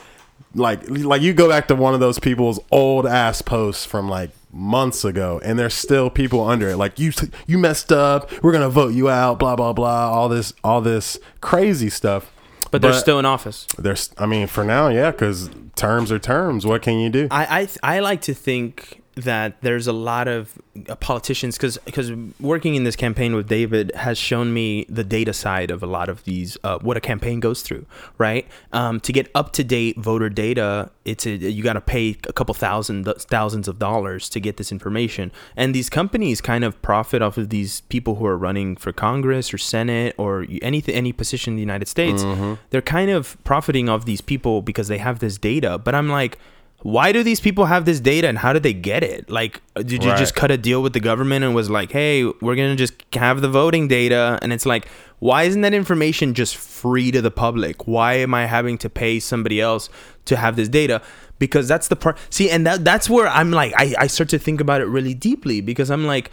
like 0.53 0.81
like 0.89 1.21
you 1.21 1.33
go 1.33 1.49
back 1.49 1.67
to 1.67 1.75
one 1.75 1.93
of 1.93 1.99
those 1.99 2.19
people's 2.19 2.59
old 2.71 3.05
ass 3.05 3.41
posts 3.41 3.85
from 3.85 4.07
like 4.09 4.29
months 4.53 5.03
ago 5.03 5.41
and 5.43 5.59
there's 5.59 5.73
still 5.73 6.09
people 6.09 6.41
under 6.47 6.69
it 6.69 6.77
like 6.77 6.97
you 6.97 7.11
you 7.45 7.57
messed 7.57 7.91
up 7.91 8.31
we're 8.41 8.53
gonna 8.53 8.69
vote 8.69 8.93
you 8.93 9.09
out 9.09 9.37
blah 9.37 9.53
blah 9.55 9.73
blah 9.73 10.09
all 10.09 10.29
this 10.29 10.53
all 10.63 10.79
this 10.79 11.17
crazy 11.41 11.89
stuff 11.89 12.31
But 12.71 12.81
they're 12.81 12.93
still 12.93 13.19
in 13.19 13.25
office. 13.25 13.67
there's 13.77 14.11
i 14.17 14.25
mean 14.25 14.47
for 14.47 14.63
now 14.63 14.87
yeah 14.87 15.11
because 15.11 15.49
terms 15.75 16.09
are 16.09 16.19
terms 16.19 16.65
what 16.65 16.81
can 16.81 16.99
you 16.99 17.09
do 17.09 17.27
I 17.31 17.67
I, 17.83 17.95
I 17.97 17.99
like 17.99 18.21
to 18.21 18.33
think 18.33 19.01
that 19.15 19.61
there's 19.61 19.87
a 19.87 19.93
lot 19.93 20.27
of 20.27 20.57
uh, 20.89 20.95
politicians 20.95 21.57
because 21.57 21.77
because 21.85 22.11
working 22.39 22.75
in 22.75 22.83
this 22.83 22.95
campaign 22.95 23.35
with 23.35 23.47
David 23.47 23.91
has 23.95 24.17
shown 24.17 24.53
me 24.53 24.85
the 24.89 25.03
data 25.03 25.33
side 25.33 25.71
of 25.71 25.81
a 25.81 25.87
lot 25.87 26.09
of 26.09 26.23
these 26.25 26.57
uh, 26.63 26.79
what 26.79 26.97
a 26.97 27.01
campaign 27.01 27.39
goes 27.39 27.61
through 27.61 27.85
right? 28.17 28.47
Um, 28.73 28.99
to 29.01 29.13
get 29.13 29.29
up 29.33 29.53
to 29.53 29.63
date 29.63 29.97
voter 29.97 30.29
data 30.29 30.91
it's 31.05 31.25
a, 31.25 31.35
you 31.35 31.63
got 31.63 31.73
to 31.73 31.81
pay 31.81 32.17
a 32.27 32.33
couple 32.33 32.53
thousand 32.53 33.05
thousands 33.05 33.67
of 33.67 33.79
dollars 33.79 34.27
to 34.29 34.39
get 34.39 34.57
this 34.57 34.71
information. 34.71 35.31
And 35.55 35.73
these 35.73 35.89
companies 35.89 36.41
kind 36.41 36.63
of 36.63 36.81
profit 36.81 37.21
off 37.21 37.37
of 37.37 37.49
these 37.49 37.81
people 37.81 38.15
who 38.15 38.25
are 38.25 38.37
running 38.37 38.75
for 38.75 38.91
Congress 38.91 39.53
or 39.53 39.57
Senate 39.57 40.15
or 40.17 40.45
anything 40.61 40.95
any 40.95 41.13
position 41.13 41.53
in 41.53 41.55
the 41.55 41.61
United 41.61 41.87
States. 41.87 42.23
They're 42.71 42.81
kind 42.81 43.11
of 43.11 43.41
profiting 43.43 43.87
off 43.87 44.05
these 44.05 44.21
people 44.21 44.61
because 44.61 44.87
they 44.87 44.97
have 44.97 45.19
this 45.19 45.37
data. 45.37 45.77
But 45.77 45.93
I'm 45.93 46.09
like 46.09 46.39
why 46.81 47.11
do 47.11 47.23
these 47.23 47.39
people 47.39 47.65
have 47.65 47.85
this 47.85 47.99
data 47.99 48.27
and 48.27 48.37
how 48.37 48.53
did 48.53 48.61
they 48.63 48.73
get 48.73 49.03
it? 49.03 49.29
Like, 49.29 49.61
did 49.75 50.03
you 50.03 50.11
Right. 50.11 50.17
just 50.17 50.35
cut 50.35 50.51
a 50.51 50.57
deal 50.57 50.83
with 50.83 50.93
the 50.93 50.99
government 50.99 51.43
and 51.43 51.55
was 51.55 51.69
like, 51.69 51.91
hey, 51.91 52.25
we're 52.25 52.55
going 52.55 52.69
to 52.69 52.75
just 52.75 52.93
have 53.15 53.41
the 53.41 53.49
voting 53.49 53.87
data? 53.87 54.37
And 54.43 54.53
it's 54.53 54.65
like, 54.67 54.87
why 55.19 55.43
isn't 55.43 55.61
that 55.61 55.73
information 55.73 56.33
just 56.35 56.55
free 56.55 57.09
to 57.11 57.21
the 57.21 57.31
public? 57.31 57.87
Why 57.87 58.13
am 58.15 58.33
I 58.35 58.45
having 58.45 58.77
to 58.79 58.89
pay 58.89 59.19
somebody 59.19 59.59
else 59.59 59.89
to 60.25 60.35
have 60.35 60.55
this 60.57 60.69
data? 60.69 61.01
Because 61.39 61.67
that's 61.67 61.87
the 61.87 61.95
part. 61.95 62.17
See, 62.29 62.49
and 62.51 62.67
that, 62.67 62.83
that's 62.85 63.09
where 63.09 63.27
I'm 63.29 63.51
like, 63.51 63.73
I, 63.75 63.95
I 63.97 64.07
start 64.07 64.29
to 64.29 64.39
think 64.39 64.61
about 64.61 64.81
it 64.81 64.85
really 64.85 65.13
deeply 65.15 65.61
because 65.61 65.89
I'm 65.89 66.05
like, 66.05 66.29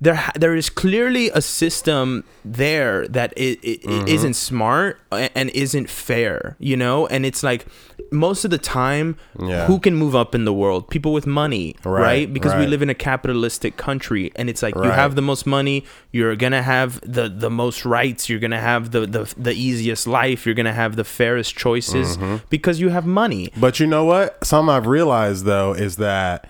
there, 0.00 0.14
ha- 0.14 0.32
there 0.34 0.54
is 0.54 0.68
clearly 0.68 1.30
a 1.30 1.40
system 1.40 2.22
there 2.44 3.08
that 3.08 3.32
it, 3.36 3.58
it, 3.62 3.82
Mm-hmm. 3.82 4.08
isn't 4.08 4.34
smart 4.34 5.00
and 5.10 5.48
isn't 5.50 5.88
fair, 5.88 6.56
you 6.58 6.76
know. 6.76 7.06
And 7.06 7.24
it's 7.24 7.42
like 7.42 7.66
most 8.12 8.44
of 8.44 8.50
the 8.50 8.58
time, 8.58 9.16
Yeah. 9.40 9.66
who 9.66 9.78
can 9.80 9.94
move 9.96 10.14
up 10.14 10.34
in 10.34 10.44
the 10.44 10.52
world? 10.52 10.88
People 10.90 11.12
with 11.12 11.26
money, 11.26 11.76
right? 11.84 12.02
Right, 12.02 12.32
Because 12.32 12.54
we 12.54 12.66
live 12.66 12.82
in 12.82 12.90
a 12.90 12.94
capitalistic 12.94 13.76
country, 13.78 14.30
and 14.36 14.50
it's 14.50 14.62
like 14.62 14.74
you 14.74 14.90
have 14.90 15.14
the 15.14 15.22
most 15.22 15.46
money, 15.46 15.84
you're 16.12 16.36
gonna 16.36 16.62
have 16.62 17.00
the 17.00 17.28
the 17.28 17.50
most 17.50 17.84
rights, 17.86 18.28
you're 18.28 18.38
gonna 18.40 18.60
have 18.60 18.90
the 18.90 19.06
the, 19.06 19.34
the 19.38 19.52
easiest 19.52 20.06
life, 20.06 20.44
you're 20.46 20.54
gonna 20.54 20.72
have 20.74 20.96
the 20.96 21.04
fairest 21.04 21.56
choices 21.56 22.16
Mm-hmm. 22.16 22.44
because 22.50 22.80
you 22.80 22.90
have 22.90 23.06
money. 23.06 23.50
But 23.56 23.80
you 23.80 23.86
know 23.86 24.04
what? 24.04 24.44
Something 24.44 24.74
I've 24.74 24.86
realized 24.86 25.44
though 25.46 25.72
is 25.72 25.96
that 25.96 26.48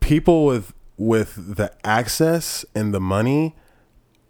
people 0.00 0.44
with 0.44 0.72
with 1.06 1.56
the 1.56 1.72
access 1.84 2.64
and 2.74 2.94
the 2.94 3.00
money 3.00 3.54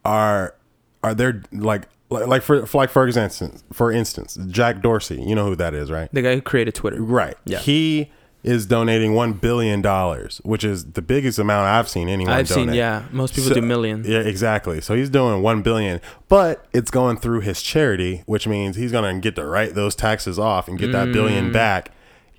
are 0.04 0.54
are 1.02 1.14
there 1.14 1.42
like 1.52 1.82
like 2.11 2.26
like 2.26 2.42
for, 2.42 2.66
for 2.66 2.78
like 2.78 2.90
for 2.90 3.06
instance 3.06 3.62
for 3.72 3.92
instance 3.92 4.38
Jack 4.48 4.82
Dorsey 4.82 5.20
you 5.22 5.35
know 5.35 5.46
who 5.46 5.56
that 5.56 5.74
is 5.74 5.90
right 5.90 6.08
The 6.12 6.22
guy 6.22 6.35
who 6.35 6.40
created 6.40 6.74
Twitter, 6.74 7.00
right 7.02 7.37
Yeah. 7.44 7.58
he 7.58 8.11
is 8.42 8.66
donating 8.66 9.14
one 9.14 9.35
billion 9.35 9.82
dollars 9.82 10.40
which 10.44 10.64
is 10.64 10.92
the 10.92 11.02
biggest 11.02 11.38
amount 11.38 11.66
I've 11.68 11.88
seen 11.88 12.08
anyone 12.08 12.35
I've 12.35 12.48
seen. 12.48 12.72
Yeah, 12.72 13.04
most 13.12 13.35
people 13.35 13.50
So- 13.50 13.54
do 13.54 13.62
million. 13.62 14.02
Yeah, 14.04 14.18
exactly. 14.18 14.80
So 14.80 14.96
he's 14.96 15.11
doing 15.11 15.42
one 15.42 15.62
billion, 15.62 16.00
but 16.28 16.66
it's 16.72 16.90
going 16.90 17.18
through 17.18 17.40
his 17.40 17.62
charity, 17.62 18.22
which 18.26 18.48
means 18.48 18.74
he's 18.76 18.90
gonna 18.90 19.20
get 19.20 19.37
to 19.37 19.44
write 19.46 19.74
those 19.74 19.94
taxes 19.94 20.38
off 20.40 20.66
and 20.68 20.76
get 20.78 20.90
that 20.92 21.08
Mm. 21.08 21.12
billion 21.12 21.52
back. 21.52 21.90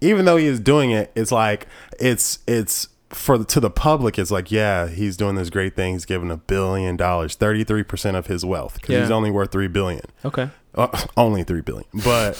Even 0.01 0.25
though 0.25 0.35
he 0.35 0.45
is 0.47 0.59
doing 0.59 0.91
it, 0.91 1.09
it's 1.15 1.31
like 1.31 1.67
it's 2.01 2.39
it's 2.47 2.89
for 3.13 3.37
the, 3.37 3.45
to 3.45 3.59
the 3.59 3.69
public. 3.69 4.17
It's 4.19 4.31
like 4.31 4.51
yeah, 4.51 4.87
he's 4.87 5.17
doing 5.17 5.35
this 5.35 5.49
great 5.49 5.75
thing. 5.75 5.93
He's 5.93 6.05
giving 6.05 6.31
a 6.31 6.37
billion 6.37 6.97
dollars, 6.97 7.35
thirty 7.35 7.63
three 7.63 7.83
percent 7.83 8.17
of 8.17 8.27
his 8.27 8.43
wealth, 8.45 8.75
because 8.75 9.01
he's 9.01 9.11
only 9.11 9.31
worth 9.31 9.51
three 9.51 9.67
billion. 9.67 10.05
Okay. 10.25 10.49
Uh, 10.75 10.87
only 11.17 11.43
three 11.43 11.61
billion, 11.61 11.85
but 12.03 12.35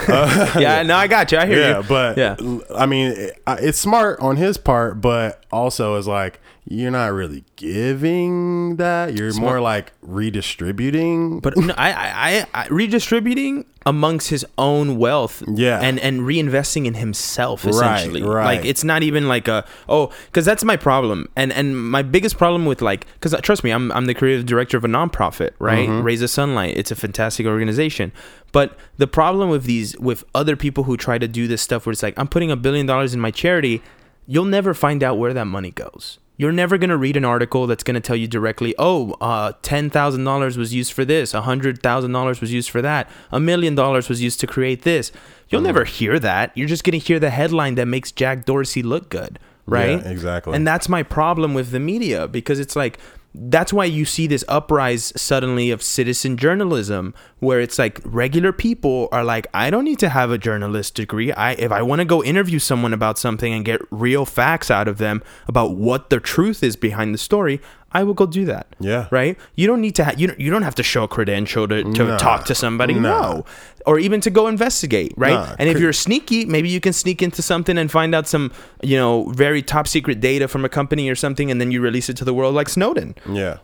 uh, 0.08 0.56
Yeah, 0.58 0.82
no, 0.82 0.96
I 0.96 1.06
got 1.06 1.30
you. 1.30 1.38
I 1.38 1.46
hear 1.46 1.60
yeah, 1.60 1.78
you. 1.78 1.84
but 1.88 2.18
Yeah. 2.18 2.36
I 2.74 2.86
mean, 2.86 3.12
it, 3.12 3.40
it's 3.46 3.78
smart 3.78 4.18
on 4.20 4.36
his 4.36 4.58
part, 4.58 5.00
but 5.00 5.44
also 5.52 5.94
is 5.96 6.08
like 6.08 6.40
you're 6.68 6.90
not 6.90 7.12
really 7.12 7.44
giving 7.54 8.76
that. 8.76 9.14
You're 9.16 9.32
more 9.34 9.60
like 9.60 9.92
redistributing. 10.02 11.40
But 11.40 11.56
no, 11.56 11.74
I, 11.76 11.92
I, 11.92 12.46
I, 12.54 12.64
I 12.64 12.66
redistributing 12.68 13.64
amongst 13.84 14.30
his 14.30 14.44
own 14.58 14.96
wealth, 14.98 15.42
Yeah. 15.46 15.78
and 15.80 16.00
and 16.00 16.22
reinvesting 16.22 16.86
in 16.86 16.94
himself 16.94 17.64
Right, 17.64 17.70
essentially. 17.72 18.22
right. 18.22 18.56
Like 18.56 18.64
it's 18.66 18.82
not 18.82 19.02
even 19.02 19.28
like 19.28 19.46
a 19.48 19.64
oh, 19.88 20.12
because 20.26 20.44
that's 20.44 20.64
my 20.64 20.76
problem, 20.76 21.28
and 21.36 21.52
and 21.52 21.76
my 21.90 22.02
biggest 22.02 22.36
problem 22.36 22.64
with 22.66 22.82
like 22.82 23.06
because 23.14 23.34
trust 23.42 23.62
me, 23.62 23.70
I'm 23.70 23.92
I'm 23.92 24.06
the 24.06 24.14
creative 24.14 24.46
director 24.46 24.76
of 24.76 24.84
a 24.84 24.88
nonprofit, 24.88 25.50
right? 25.58 25.88
Mm-hmm. 25.88 26.02
Raise 26.02 26.20
the 26.20 26.28
Sunlight. 26.28 26.76
It's 26.76 26.90
a 26.90 26.96
fantastic 26.96 27.46
organization, 27.46 28.12
but 28.52 28.76
the 28.96 29.06
problem 29.06 29.50
with 29.50 29.64
these 29.64 29.96
with 29.98 30.24
other 30.34 30.56
people 30.56 30.84
who 30.84 30.96
try 30.96 31.18
to 31.18 31.28
do 31.28 31.46
this 31.46 31.62
stuff 31.62 31.86
where 31.86 31.92
it's 31.92 32.02
like 32.02 32.18
I'm 32.18 32.28
putting 32.28 32.50
a 32.50 32.56
billion 32.56 32.86
dollars 32.86 33.14
in 33.14 33.20
my 33.20 33.30
charity, 33.30 33.82
you'll 34.26 34.44
never 34.46 34.74
find 34.74 35.04
out 35.04 35.16
where 35.18 35.32
that 35.32 35.46
money 35.46 35.70
goes. 35.70 36.18
You're 36.36 36.52
never 36.52 36.76
going 36.76 36.90
to 36.90 36.96
read 36.96 37.16
an 37.16 37.24
article 37.24 37.66
that's 37.66 37.82
going 37.82 37.94
to 37.94 38.00
tell 38.00 38.16
you 38.16 38.28
directly, 38.28 38.74
oh, 38.78 39.12
uh, 39.20 39.52
$10,000 39.62 40.56
was 40.56 40.74
used 40.74 40.92
for 40.92 41.04
this, 41.04 41.32
$100,000 41.32 42.40
was 42.40 42.52
used 42.52 42.70
for 42.70 42.82
that, 42.82 43.08
a 43.32 43.40
million 43.40 43.74
dollars 43.74 44.08
was 44.08 44.22
used 44.22 44.40
to 44.40 44.46
create 44.46 44.82
this. 44.82 45.12
You'll 45.48 45.62
never 45.62 45.84
hear 45.84 46.18
that. 46.18 46.56
You're 46.56 46.68
just 46.68 46.84
going 46.84 46.98
to 46.98 47.04
hear 47.04 47.18
the 47.18 47.30
headline 47.30 47.76
that 47.76 47.86
makes 47.86 48.12
Jack 48.12 48.44
Dorsey 48.44 48.82
look 48.82 49.08
good, 49.08 49.38
right? 49.66 50.02
Yeah, 50.02 50.10
exactly. 50.10 50.54
And 50.54 50.66
that's 50.66 50.88
my 50.88 51.02
problem 51.02 51.54
with 51.54 51.70
the 51.70 51.80
media 51.80 52.28
because 52.28 52.58
it's 52.58 52.76
like, 52.76 52.98
that's 53.38 53.72
why 53.72 53.84
you 53.84 54.04
see 54.04 54.26
this 54.26 54.44
uprise 54.48 55.12
suddenly 55.14 55.70
of 55.70 55.82
citizen 55.82 56.36
journalism 56.36 57.14
where 57.40 57.60
it's 57.60 57.78
like 57.78 58.00
regular 58.04 58.52
people 58.52 59.08
are 59.12 59.24
like 59.24 59.46
i 59.52 59.68
don't 59.68 59.84
need 59.84 59.98
to 59.98 60.08
have 60.08 60.30
a 60.30 60.38
journalist 60.38 60.94
degree. 60.94 61.32
I 61.32 61.52
if 61.52 61.70
i 61.70 61.82
want 61.82 62.00
to 62.00 62.04
go 62.04 62.24
interview 62.24 62.58
someone 62.58 62.94
about 62.94 63.18
something 63.18 63.52
and 63.52 63.64
get 63.64 63.80
real 63.90 64.24
facts 64.24 64.70
out 64.70 64.88
of 64.88 64.98
them 64.98 65.22
about 65.46 65.76
what 65.76 66.10
the 66.10 66.18
truth 66.18 66.62
is 66.62 66.76
behind 66.76 67.12
the 67.12 67.18
story 67.18 67.60
i 67.98 68.00
will 68.06 68.14
go 68.22 68.26
do 68.38 68.44
that 68.52 68.66
Yeah. 68.90 69.02
right 69.18 69.34
you 69.60 69.66
don't 69.70 69.80
need 69.86 69.94
to 70.00 70.04
ha- 70.06 70.14
you, 70.20 70.26
don't, 70.28 70.40
you 70.44 70.50
don't 70.54 70.62
have 70.68 70.74
to 70.76 70.82
show 70.92 71.02
a 71.04 71.08
credential 71.16 71.64
to, 71.72 71.78
to 71.98 72.04
Nah. 72.04 72.16
talk 72.26 72.40
to 72.50 72.54
somebody 72.54 72.94
Nah. 72.94 73.00
no 73.10 73.44
or 73.90 73.98
even 74.06 74.20
to 74.26 74.30
go 74.38 74.42
investigate 74.48 75.12
right 75.16 75.40
Nah. 75.48 75.56
and 75.58 75.68
if 75.72 75.78
you're 75.82 75.92
sneaky 76.06 76.40
maybe 76.54 76.68
you 76.76 76.80
can 76.86 76.92
sneak 76.92 77.18
into 77.22 77.42
something 77.42 77.76
and 77.78 77.90
find 77.90 78.14
out 78.14 78.26
some 78.34 78.50
you 78.82 78.96
know 78.96 79.12
very 79.44 79.62
top 79.74 79.86
secret 79.88 80.20
data 80.20 80.46
from 80.48 80.64
a 80.64 80.68
company 80.78 81.08
or 81.08 81.14
something 81.24 81.50
and 81.50 81.60
then 81.60 81.70
you 81.74 81.80
release 81.80 82.08
it 82.12 82.16
to 82.20 82.24
the 82.24 82.34
world 82.34 82.54
like 82.54 82.68
snowden 82.68 83.14
Yeah. 83.42 83.56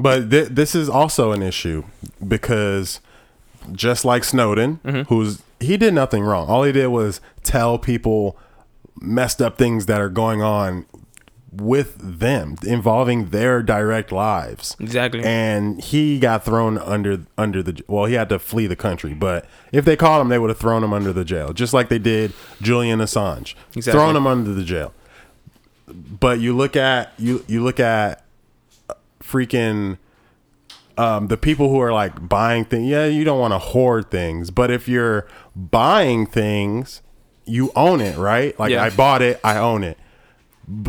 But 0.00 0.30
th- 0.30 0.50
this 0.60 0.74
is 0.76 0.88
also 0.88 1.32
an 1.32 1.42
issue 1.42 1.82
because 2.26 3.00
just 3.72 4.04
like 4.04 4.22
Snowden, 4.24 4.78
Mm-hmm. 4.84 5.02
who's 5.12 5.42
he 5.60 5.76
did 5.76 5.92
nothing 5.92 6.22
wrong. 6.22 6.46
All 6.48 6.62
he 6.62 6.70
did 6.72 6.86
was 6.88 7.20
tell 7.42 7.78
people 7.78 8.36
messed 9.00 9.42
up 9.42 9.58
things 9.58 9.86
that 9.86 10.00
are 10.00 10.08
going 10.08 10.40
on 10.40 10.86
with 11.50 11.96
them 11.98 12.56
involving 12.64 13.30
their 13.30 13.62
direct 13.62 14.12
lives. 14.12 14.76
Exactly. 14.78 15.22
And 15.24 15.82
he 15.82 16.18
got 16.18 16.44
thrown 16.44 16.76
under 16.78 17.22
under 17.38 17.62
the 17.62 17.82
well, 17.88 18.04
he 18.04 18.14
had 18.14 18.28
to 18.28 18.38
flee 18.38 18.66
the 18.66 18.76
country, 18.76 19.14
but 19.14 19.46
if 19.72 19.84
they 19.84 19.96
caught 19.96 20.20
him, 20.20 20.28
they 20.28 20.38
would 20.38 20.50
have 20.50 20.58
thrown 20.58 20.84
him 20.84 20.92
under 20.92 21.12
the 21.12 21.24
jail, 21.24 21.52
just 21.52 21.72
like 21.72 21.88
they 21.88 21.98
did 21.98 22.32
Julian 22.60 23.00
Assange. 23.00 23.54
Exactly. 23.74 23.92
Thrown 23.98 24.14
him 24.16 24.26
under 24.26 24.52
the 24.52 24.64
jail. 24.64 24.92
But 25.86 26.40
you 26.40 26.54
look 26.54 26.76
at 26.76 27.12
you 27.18 27.44
you 27.46 27.62
look 27.62 27.80
at 27.80 28.24
freaking 29.22 29.98
um, 30.98 31.28
the 31.28 31.36
people 31.36 31.70
who 31.70 31.80
are 31.80 31.92
like 31.92 32.28
buying 32.28 32.64
things. 32.64 32.88
Yeah, 32.88 33.06
you 33.06 33.24
don't 33.24 33.38
want 33.40 33.52
to 33.52 33.58
hoard 33.58 34.10
things, 34.10 34.50
but 34.50 34.70
if 34.70 34.88
you're 34.88 35.26
buying 35.56 36.26
things, 36.26 37.00
you 37.46 37.72
own 37.74 38.00
it, 38.00 38.18
right? 38.18 38.58
Like 38.58 38.70
Yeah. 38.72 38.82
I 38.82 38.90
bought 38.90 39.22
it, 39.22 39.40
I 39.42 39.56
own 39.56 39.82
it. 39.84 39.96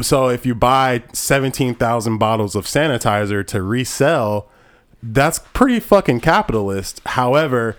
So 0.01 0.29
if 0.29 0.45
you 0.45 0.55
buy 0.55 1.03
seventeen 1.13 1.75
thousand 1.75 2.17
bottles 2.17 2.55
of 2.55 2.65
sanitizer 2.65 3.45
to 3.47 3.61
resell, 3.61 4.49
that's 5.01 5.39
pretty 5.53 5.79
fucking 5.79 6.19
capitalist. 6.19 7.01
However, 7.05 7.77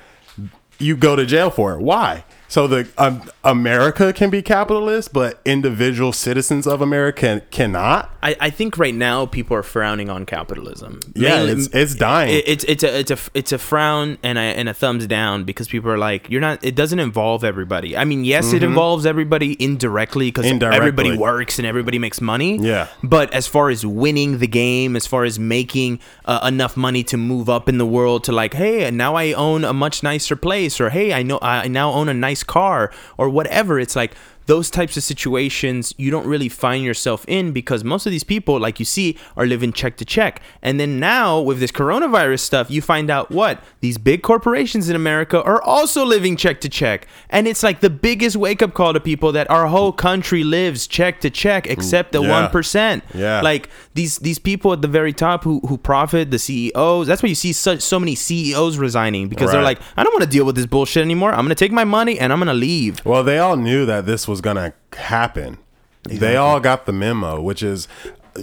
you 0.78 0.96
go 0.96 1.14
to 1.16 1.26
jail 1.26 1.50
for 1.50 1.74
it. 1.74 1.80
Why? 1.80 2.24
So 2.50 2.66
the 2.66 2.88
um, 2.98 3.22
America 3.44 4.12
can 4.12 4.28
be 4.28 4.42
capitalist, 4.42 5.12
but 5.12 5.40
individual 5.44 6.12
citizens 6.12 6.66
of 6.66 6.82
America 6.82 7.42
cannot. 7.52 8.10
I, 8.24 8.36
I 8.40 8.50
think 8.50 8.76
right 8.76 8.94
now 8.94 9.24
people 9.26 9.56
are 9.56 9.62
frowning 9.62 10.10
on 10.10 10.26
capitalism. 10.26 10.98
Yeah, 11.14 11.44
Mainly- 11.44 11.52
it's 11.62 11.68
it's 11.72 11.94
dying. 11.94 12.34
it- 12.36 12.48
it's 12.48 12.64
it's 12.64 12.82
a 12.82 12.98
it's 12.98 13.10
a 13.12 13.18
it's 13.34 13.52
a 13.52 13.58
frown 13.58 14.18
and 14.24 14.36
a 14.36 14.40
and 14.40 14.68
a 14.68 14.74
thumbs 14.74 15.06
down 15.06 15.44
because 15.44 15.68
people 15.68 15.90
are 15.92 15.96
like 15.96 16.28
you're 16.28 16.40
not 16.40 16.64
it 16.64 16.74
doesn't 16.74 16.98
involve 16.98 17.44
everybody. 17.44 17.96
I 17.96 18.04
mean, 18.04 18.24
yes, 18.24 18.52
it 18.52 18.64
involves 18.64 19.06
everybody 19.06 19.56
indirectly 19.62 20.28
because 20.28 20.44
Mm-hmm. 20.50 20.72
Everybody 20.74 21.16
works 21.16 21.58
and 21.60 21.66
everybody 21.66 22.00
makes 22.00 22.20
money. 22.20 22.58
Yeah. 22.58 22.88
But 23.04 23.32
as 23.32 23.46
far 23.46 23.70
as 23.70 23.86
winning 23.86 24.38
the 24.38 24.48
game, 24.48 24.96
as 24.96 25.06
far 25.06 25.22
as 25.22 25.38
making 25.38 26.00
uh, 26.24 26.40
enough 26.44 26.76
money 26.76 27.04
to 27.04 27.16
move 27.16 27.48
up 27.48 27.68
in 27.68 27.78
the 27.78 27.86
world 27.86 28.24
to 28.24 28.32
like, 28.32 28.54
hey, 28.54 28.90
now 28.90 29.14
I 29.14 29.32
own 29.32 29.62
a 29.64 29.72
much 29.72 30.02
nicer 30.02 30.34
place, 30.34 30.80
or 30.80 30.90
hey, 30.90 31.12
I 31.12 31.22
know 31.22 31.38
I 31.40 31.68
now 31.68 31.92
own 31.92 32.08
a 32.08 32.14
nice 32.14 32.39
car, 32.42 32.92
or 33.18 33.29
whatever. 33.29 33.79
It's 33.79 33.96
like 33.96 34.14
those 34.52 34.68
types 34.78 34.96
of 34.96 35.02
situations 35.04 35.94
you 35.96 36.10
don't 36.10 36.26
really 36.26 36.48
find 36.48 36.82
yourself 36.84 37.24
in 37.28 37.52
because 37.52 37.84
most 37.84 38.04
of 38.06 38.10
these 38.14 38.24
people, 38.24 38.54
like 38.66 38.76
you 38.82 38.84
see, 38.96 39.08
are 39.36 39.46
living 39.46 39.72
check 39.72 39.96
to 39.96 40.04
check. 40.04 40.42
And 40.60 40.74
then 40.80 40.98
now 40.98 41.40
with 41.48 41.58
this 41.60 41.70
coronavirus 41.70 42.40
stuff, 42.40 42.68
you 42.74 42.82
find 42.82 43.10
out 43.10 43.30
what 43.30 43.62
these 43.80 43.96
big 43.96 44.22
corporations 44.22 44.88
in 44.90 44.96
America 44.96 45.40
are 45.52 45.62
also 45.62 46.04
living 46.04 46.34
check 46.36 46.60
to 46.62 46.68
check, 46.68 47.06
and 47.30 47.46
it's 47.46 47.62
like 47.62 47.78
the 47.80 47.90
biggest 48.08 48.34
wake 48.36 48.60
up 48.62 48.74
call 48.74 48.92
to 48.92 49.00
people 49.00 49.30
that 49.32 49.48
our 49.50 49.66
whole 49.68 49.92
country 49.92 50.42
lives 50.42 50.86
check 50.88 51.20
to 51.20 51.30
check, 51.30 51.66
except 51.68 52.10
the 52.12 52.20
Yeah. 52.22 52.28
one 52.42 52.50
percent. 52.50 53.04
Yeah. 53.14 53.40
Like 53.42 53.68
these 53.94 54.18
these 54.18 54.40
people 54.40 54.72
at 54.72 54.82
the 54.82 54.88
very 54.88 55.12
top 55.12 55.44
who 55.44 55.60
who 55.68 55.76
profit, 55.78 56.30
the 56.32 56.38
CEOs. 56.38 57.06
That's 57.06 57.22
why 57.22 57.28
you 57.28 57.34
see 57.46 57.52
such 57.52 57.80
so 57.92 58.00
many 58.00 58.14
CEOs 58.16 58.78
resigning 58.78 59.28
because 59.28 59.52
they're 59.52 59.62
like, 59.72 59.80
I 59.96 60.02
don't 60.02 60.12
want 60.16 60.24
to 60.24 60.34
deal 60.36 60.44
with 60.44 60.56
this 60.56 60.66
bullshit 60.66 61.02
anymore. 61.04 61.30
I'm 61.36 61.44
gonna 61.46 61.54
take 61.64 61.72
my 61.82 61.84
money 61.84 62.18
and 62.18 62.32
I'm 62.32 62.40
gonna 62.42 62.54
leave. 62.70 62.92
Well, 63.04 63.22
they 63.22 63.38
all 63.38 63.56
knew 63.56 63.86
that 63.86 64.06
this 64.06 64.26
was 64.26 64.39
going 64.40 64.57
to 64.57 64.72
happen. 64.98 65.59
They 66.05 66.37
all 66.37 66.61
got 66.61 66.87
the 66.87 66.92
memo, 66.92 67.40
which 67.40 67.62
is 67.62 67.87